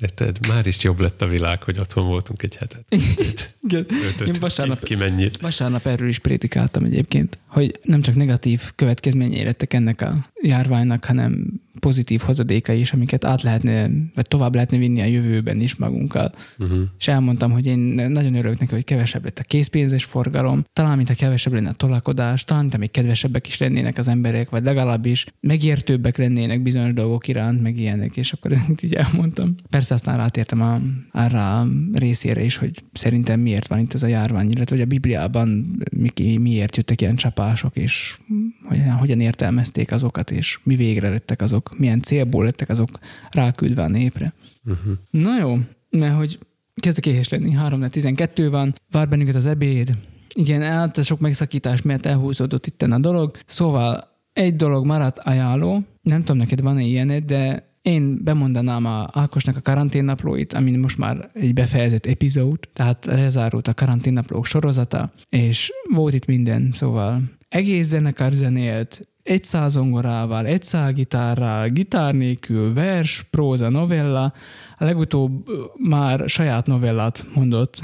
Érted? 0.00 0.46
Már 0.48 0.66
is 0.66 0.82
jobb 0.82 1.00
lett 1.00 1.22
a 1.22 1.26
világ, 1.26 1.62
hogy 1.62 1.78
otthon 1.78 2.06
voltunk 2.06 2.42
egy 2.42 2.56
hetet. 2.56 2.84
Igen. 3.68 3.86
Én 4.26 4.34
vasárnap, 4.40 4.78
ki, 4.78 4.84
ki 4.84 4.94
mennyit. 4.94 5.40
vasárnap 5.40 5.86
erről 5.86 6.08
is 6.08 6.18
prédikáltam 6.18 6.84
egyébként, 6.84 7.38
hogy 7.46 7.78
nem 7.82 8.00
csak 8.00 8.14
negatív 8.14 8.60
következményei 8.74 9.44
lettek 9.44 9.74
ennek 9.74 10.00
a 10.00 10.30
járványnak, 10.42 11.04
hanem 11.04 11.60
pozitív 11.80 12.20
hozadékai 12.20 12.80
is, 12.80 12.92
amiket 12.92 13.24
át 13.24 13.42
lehetne, 13.42 13.90
vagy 14.14 14.28
tovább 14.28 14.54
lehetne 14.54 14.78
vinni 14.78 15.00
a 15.00 15.04
jövőben 15.04 15.60
is 15.60 15.74
magunkkal. 15.74 16.32
Uh-huh. 16.58 16.78
És 16.98 17.08
elmondtam, 17.08 17.52
hogy 17.52 17.66
én 17.66 17.78
nagyon 18.08 18.34
örülök 18.34 18.58
neki, 18.58 18.74
hogy 18.74 18.84
kevesebb 18.84 19.24
lett 19.24 19.38
a 19.38 19.42
készpénzes 19.42 20.04
forgalom, 20.04 20.64
talán 20.72 20.96
mint 20.96 21.10
a 21.10 21.14
kevesebb 21.14 21.52
lenne 21.52 21.68
a 21.68 21.72
tolakodás, 21.72 22.44
talán 22.44 22.62
mint 22.62 22.78
még 22.78 22.90
kedvesebbek 22.90 23.46
is 23.46 23.58
lennének 23.58 23.98
az 23.98 24.08
emberek, 24.08 24.50
vagy 24.50 24.64
legalábbis 24.64 25.26
megértőbbek 25.40 26.16
lennének 26.16 26.62
bizonyos 26.62 26.92
dolgok 26.92 27.28
iránt, 27.28 27.62
meg 27.62 27.78
ilyenek, 27.78 28.16
és 28.16 28.32
akkor 28.32 28.52
ezt 28.52 28.82
így 28.84 28.94
elmondtam. 28.94 29.54
Persze 29.70 29.94
aztán 29.94 30.16
rátértem 30.16 30.60
a, 30.60 30.80
arra 31.12 31.60
a 31.60 31.66
részére 31.92 32.42
is, 32.44 32.56
hogy 32.56 32.84
szerintem 32.92 33.40
miért 33.40 33.68
van 33.68 33.78
itt 33.78 33.94
ez 33.94 34.02
a 34.02 34.06
járvány, 34.06 34.50
illetve 34.50 34.76
hogy 34.76 34.84
a 34.84 34.88
Bibliában 34.88 35.78
mi, 35.90 36.36
miért 36.36 36.76
jöttek 36.76 37.00
ilyen 37.00 37.16
csapások, 37.16 37.76
és 37.76 38.18
hogyan, 38.64 38.90
hogyan 38.90 39.20
értelmezték 39.20 39.92
azokat, 39.92 40.29
és 40.30 40.60
mi 40.62 40.76
végre 40.76 41.08
lettek 41.08 41.40
azok 41.40 41.78
milyen 41.78 42.00
célból 42.00 42.44
lettek 42.44 42.68
azok 42.68 42.88
ráküldve 43.30 43.82
a 43.82 43.88
népre. 43.88 44.32
Uh-huh. 44.64 44.92
Na 45.10 45.38
jó, 45.38 45.58
mert 45.90 46.16
hogy 46.16 46.38
kezdek 46.74 47.06
éhes 47.06 47.28
lenni, 47.28 47.52
3 47.52 47.88
12 47.88 48.50
van, 48.50 48.74
vár 48.90 49.08
bennünket 49.08 49.34
az 49.34 49.46
ebéd, 49.46 49.94
igen, 50.34 50.62
hát 50.62 51.04
sok 51.04 51.20
megszakítás 51.20 51.82
miatt 51.82 52.06
elhúzódott 52.06 52.66
itt 52.66 52.82
a 52.82 52.98
dolog, 52.98 53.36
szóval 53.46 54.08
egy 54.32 54.56
dolog 54.56 54.86
maradt 54.86 55.18
ajánló, 55.18 55.82
nem 56.02 56.20
tudom 56.20 56.36
neked 56.36 56.60
van-e 56.60 56.82
ilyened, 56.82 57.24
de 57.24 57.68
én 57.82 58.24
bemondanám 58.24 58.84
a 58.84 59.08
Ákosnak 59.12 59.56
a 59.56 59.60
karanténnaplóit, 59.60 60.52
amin 60.52 60.78
most 60.78 60.98
már 60.98 61.30
egy 61.34 61.54
befejezett 61.54 62.06
epizód, 62.06 62.58
tehát 62.72 63.04
lezárult 63.04 63.68
a 63.68 63.74
karanténnaplók 63.74 64.46
sorozata, 64.46 65.12
és 65.28 65.72
volt 65.94 66.14
itt 66.14 66.26
minden, 66.26 66.70
szóval 66.72 67.22
egész 67.50 67.86
zenekar 67.86 68.32
zenélt, 68.32 69.08
egy 69.22 69.44
százongorával, 69.44 70.46
egy 70.46 70.66
gitárral, 70.94 71.68
gitár 71.68 72.14
nélkül, 72.14 72.74
vers, 72.74 73.26
próza, 73.30 73.68
novella. 73.68 74.32
A 74.78 74.84
legutóbb 74.84 75.50
már 75.76 76.28
saját 76.28 76.66
novellát 76.66 77.26
mondott 77.34 77.82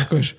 Ákos. 0.00 0.34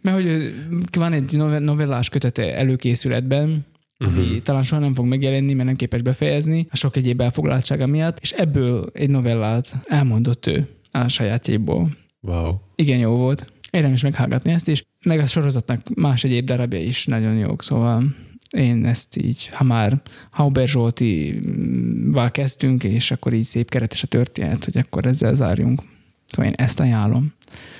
Mert 0.00 0.16
hogy 0.16 0.54
van 0.92 1.12
egy 1.12 1.36
novellás 1.60 2.08
kötete 2.08 2.56
előkészületben, 2.56 3.66
uh-huh. 3.98 4.18
ami 4.18 4.42
talán 4.42 4.62
soha 4.62 4.80
nem 4.80 4.94
fog 4.94 5.06
megjelenni, 5.06 5.52
mert 5.54 5.68
nem 5.68 5.76
képes 5.76 6.02
befejezni 6.02 6.66
a 6.70 6.76
sok 6.76 6.96
egyéb 6.96 7.20
elfoglaltsága 7.20 7.86
miatt, 7.86 8.18
és 8.20 8.32
ebből 8.32 8.90
egy 8.92 9.10
novellát 9.10 9.74
elmondott 9.84 10.46
ő 10.46 10.68
a 10.90 11.08
sajátjaiból. 11.08 11.96
Wow. 12.20 12.54
Igen, 12.74 12.98
jó 12.98 13.16
volt. 13.16 13.52
Érdemes 13.70 14.02
meghallgatni 14.02 14.52
ezt 14.52 14.68
is, 14.68 14.84
meg 15.04 15.18
a 15.18 15.26
sorozatnak 15.26 15.94
más 15.94 16.24
egyéb 16.24 16.44
darabja 16.44 16.80
is 16.80 17.06
nagyon 17.06 17.36
jók, 17.36 17.62
szóval 17.62 18.14
én 18.50 18.86
ezt 18.86 19.16
így, 19.16 19.46
ha 19.46 19.64
már 19.64 20.02
Hauber 20.30 20.68
Zsoltival 20.68 22.30
kezdtünk, 22.30 22.84
és 22.84 23.10
akkor 23.10 23.32
így 23.32 23.44
szép 23.44 23.68
keretes 23.68 24.02
a 24.02 24.06
történet, 24.06 24.64
hogy 24.64 24.76
akkor 24.76 25.06
ezzel 25.06 25.34
zárjunk. 25.34 25.82
Szóval 26.26 26.50
én 26.50 26.56
ezt 26.56 26.80
ajánlom. 26.80 27.32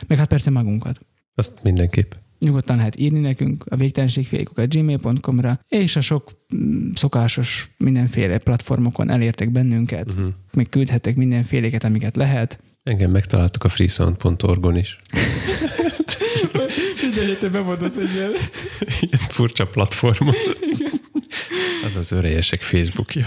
Meg 0.07 0.19
hát 0.19 0.29
persze 0.29 0.51
magunkat. 0.51 1.01
Azt 1.35 1.53
mindenképp. 1.63 2.13
Nyugodtan 2.39 2.77
lehet 2.77 2.99
írni 2.99 3.21
nekünk 3.21 3.65
a 3.69 3.77
végtelenségfélikukat 3.77 4.75
gmail.com-ra, 4.75 5.61
és 5.69 5.97
a 5.97 6.01
sok 6.01 6.31
mm, 6.57 6.91
szokásos 6.95 7.75
mindenféle 7.77 8.39
platformokon 8.39 9.11
elértek 9.11 9.51
bennünket, 9.51 10.11
uh-huh. 10.11 10.33
még 10.53 10.69
küldhetek 10.69 11.17
mindenféléket, 11.17 11.85
amiket 11.85 12.17
lehet. 12.17 12.64
Engem 12.85 13.11
megtaláltuk 13.11 13.65
a 13.65 13.69
freesound.org-on 13.69 14.77
is. 14.77 14.99
Minden 17.03 17.27
héten 17.27 17.51
bemondasz 17.51 17.97
egy 17.97 18.15
ilyen... 18.15 18.33
Ilyen 19.01 19.29
furcsa 19.29 19.67
platformon. 19.67 20.35
Az 21.85 21.97
az 21.97 22.13
örejesek 22.13 22.63
Facebookja. 22.63 23.27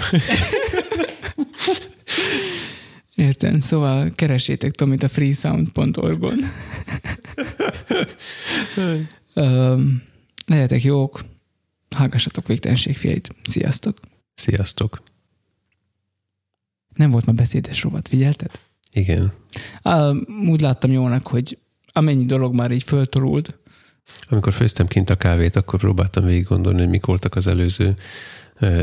Értem, 3.16 3.60
szóval 3.60 4.10
keresétek 4.16 4.72
Tomit 4.72 5.04
a 5.04 5.10
freesound.org-on. 5.10 6.40
legyetek 10.46 10.84
jók, 10.84 11.26
hallgassatok 11.96 12.48
végtelenség 12.48 12.98
fiait. 12.98 13.36
Sziasztok! 13.44 14.00
Sziasztok! 14.34 15.02
Nem 16.94 17.10
volt 17.10 17.26
ma 17.26 17.32
beszédes 17.32 17.82
rovat, 17.82 18.08
figyelted? 18.08 18.60
Igen. 18.98 19.32
Uh, 19.84 20.18
úgy 20.49 20.61
láttam 20.61 20.91
jónak, 20.91 21.28
hogy 21.28 21.57
amennyi 21.88 22.26
dolog 22.26 22.53
már 22.53 22.72
így 22.72 22.84
föltorult. 22.84 23.57
Amikor 24.30 24.53
főztem 24.53 24.88
kint 24.88 25.10
a 25.10 25.15
kávét, 25.15 25.56
akkor 25.56 25.80
próbáltam 25.80 26.26
végig 26.26 26.44
gondolni, 26.44 26.80
hogy 26.80 26.90
mik 26.90 27.06
voltak 27.06 27.36
az 27.36 27.48
előző 27.48 27.95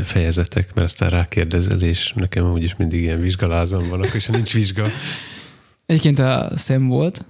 fejezetek, 0.03 0.75
mert 0.75 0.87
aztán 0.87 1.11
rákérdezel, 1.11 1.81
és 1.81 2.13
nekem 2.13 2.53
úgyis 2.53 2.77
mindig 2.77 3.01
ilyen 3.01 3.21
vizsgalázam 3.21 3.89
van, 3.89 4.01
akkor 4.01 4.17
is 4.17 4.27
nincs 4.27 4.53
vizsga. 4.53 4.89
Egyébként 5.87 6.19
a 6.19 6.53
szem 6.55 6.87
volt. 6.87 7.25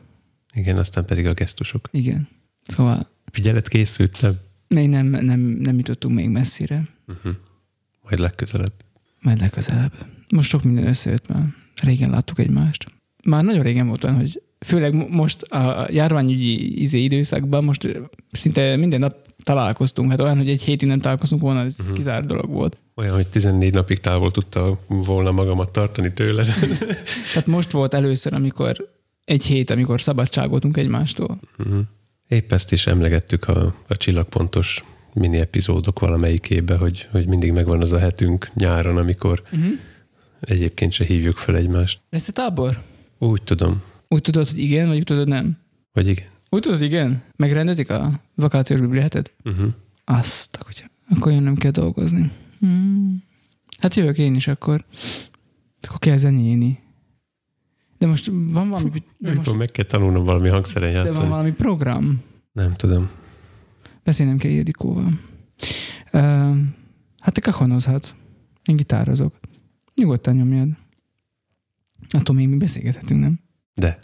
Igen, 0.52 0.78
aztán 0.78 1.04
pedig 1.04 1.26
a 1.26 1.32
gesztusok. 1.32 1.88
Igen. 1.90 2.28
Szóval... 2.62 3.06
Figyelet 3.32 3.68
készültem. 3.68 4.34
Még 4.68 4.88
nem, 4.88 5.06
nem, 5.06 5.40
nem 5.40 5.76
jutottunk 5.76 6.14
még 6.14 6.28
messzire. 6.28 6.88
Uh-huh. 7.06 7.32
Majd 8.02 8.18
legközelebb. 8.18 8.72
Majd 9.20 9.40
legközelebb. 9.40 9.92
Most 10.28 10.48
sok 10.48 10.62
minden 10.62 10.86
összejött 10.86 11.28
már. 11.28 11.54
Régen 11.82 12.10
láttuk 12.10 12.38
egymást. 12.38 12.84
Már 13.24 13.44
nagyon 13.44 13.62
régen 13.62 13.86
volt 13.86 14.04
olyan, 14.04 14.16
hogy 14.16 14.42
főleg 14.64 15.10
most 15.10 15.42
a 15.42 15.88
járványügyi 15.90 16.80
izé 16.80 17.02
időszakban 17.02 17.64
most 17.64 17.88
szinte 18.30 18.76
minden 18.76 19.00
nap 19.00 19.16
találkoztunk. 19.42 20.10
Hát 20.10 20.20
olyan, 20.20 20.36
hogy 20.36 20.48
egy 20.48 20.62
hétig 20.62 20.88
nem 20.88 20.98
találkoztunk 20.98 21.42
volna, 21.42 21.60
ez 21.60 21.76
uh-huh. 21.80 21.94
kizárt 21.94 22.26
dolog 22.26 22.50
volt. 22.50 22.78
Olyan, 22.94 23.14
hogy 23.14 23.26
14 23.26 23.72
napig 23.72 23.98
távol 23.98 24.30
tudta 24.30 24.78
volna 24.88 25.30
magamat 25.30 25.70
tartani 25.70 26.12
tőled. 26.12 26.46
Tehát 27.32 27.46
most 27.46 27.70
volt 27.70 27.94
először, 27.94 28.34
amikor 28.34 28.92
egy 29.24 29.44
hét, 29.44 29.70
amikor 29.70 30.00
szabadságoltunk 30.00 30.76
egymástól. 30.76 31.40
Uh-huh. 31.58 31.80
Épp 32.28 32.52
ezt 32.52 32.72
is 32.72 32.86
emlegettük 32.86 33.48
a, 33.48 33.74
a 33.88 33.96
csillagpontos 33.96 34.84
mini 35.12 35.38
epizódok 35.38 35.98
valamelyikébe, 35.98 36.76
hogy, 36.76 37.08
hogy 37.10 37.26
mindig 37.26 37.52
megvan 37.52 37.80
az 37.80 37.92
a 37.92 37.98
hetünk 37.98 38.50
nyáron, 38.54 38.96
amikor 38.96 39.42
uh-huh. 39.52 39.72
Egyébként 40.46 40.92
se 40.92 41.04
hívjuk 41.04 41.36
fel 41.36 41.56
egymást. 41.56 42.00
Lesz 42.10 42.28
a 42.28 42.32
tábor? 42.32 42.82
Úgy 43.18 43.42
tudom. 43.42 43.82
Úgy 44.08 44.20
tudod, 44.20 44.48
hogy 44.48 44.58
igen, 44.58 44.88
vagy 44.88 44.96
úgy 44.96 45.04
tudod, 45.04 45.28
nem? 45.28 45.58
Vagy 45.92 46.08
igen. 46.08 46.26
Úgy 46.50 46.60
tudod, 46.60 46.82
igen? 46.82 47.22
Megrendezik 47.36 47.90
a 47.90 48.20
vakációs 48.34 48.80
biblihetet? 48.80 49.34
Uh-huh. 49.44 49.66
Azt, 50.04 50.58
hogy 50.64 50.84
akkor 51.10 51.32
nem 51.32 51.54
kell 51.54 51.70
dolgozni. 51.70 52.30
Hmm. 52.58 53.22
Hát 53.78 53.94
jövök 53.94 54.18
én 54.18 54.34
is 54.34 54.46
akkor. 54.46 54.84
Akkor 55.80 55.98
kell 55.98 56.16
zenéni. 56.16 56.78
De 57.98 58.06
most 58.06 58.26
van 58.26 58.68
valami... 58.68 58.90
De 59.18 59.34
most, 59.34 59.56
meg 59.56 59.70
kell 59.70 59.84
tanulnom 59.84 60.24
valami 60.24 60.48
hangszeren 60.48 60.90
játszani. 60.90 61.14
De 61.14 61.20
van 61.20 61.28
valami 61.28 61.52
program. 61.52 62.22
Nem 62.52 62.74
tudom. 62.74 63.02
Beszélnem 64.04 64.36
kell 64.36 64.50
Ildikóval. 64.50 65.20
Uh, 66.12 66.56
hát 67.18 67.32
te 67.32 67.40
kakonozhatsz. 67.40 68.14
Én 68.64 68.76
gitározok. 68.76 69.34
Nyugodtan 69.94 70.34
nyomjad. 70.34 70.68
Attól 72.08 72.36
még 72.36 72.48
mi 72.48 72.56
beszélgethetünk, 72.56 73.20
nem? 73.20 73.40
De. 73.74 73.98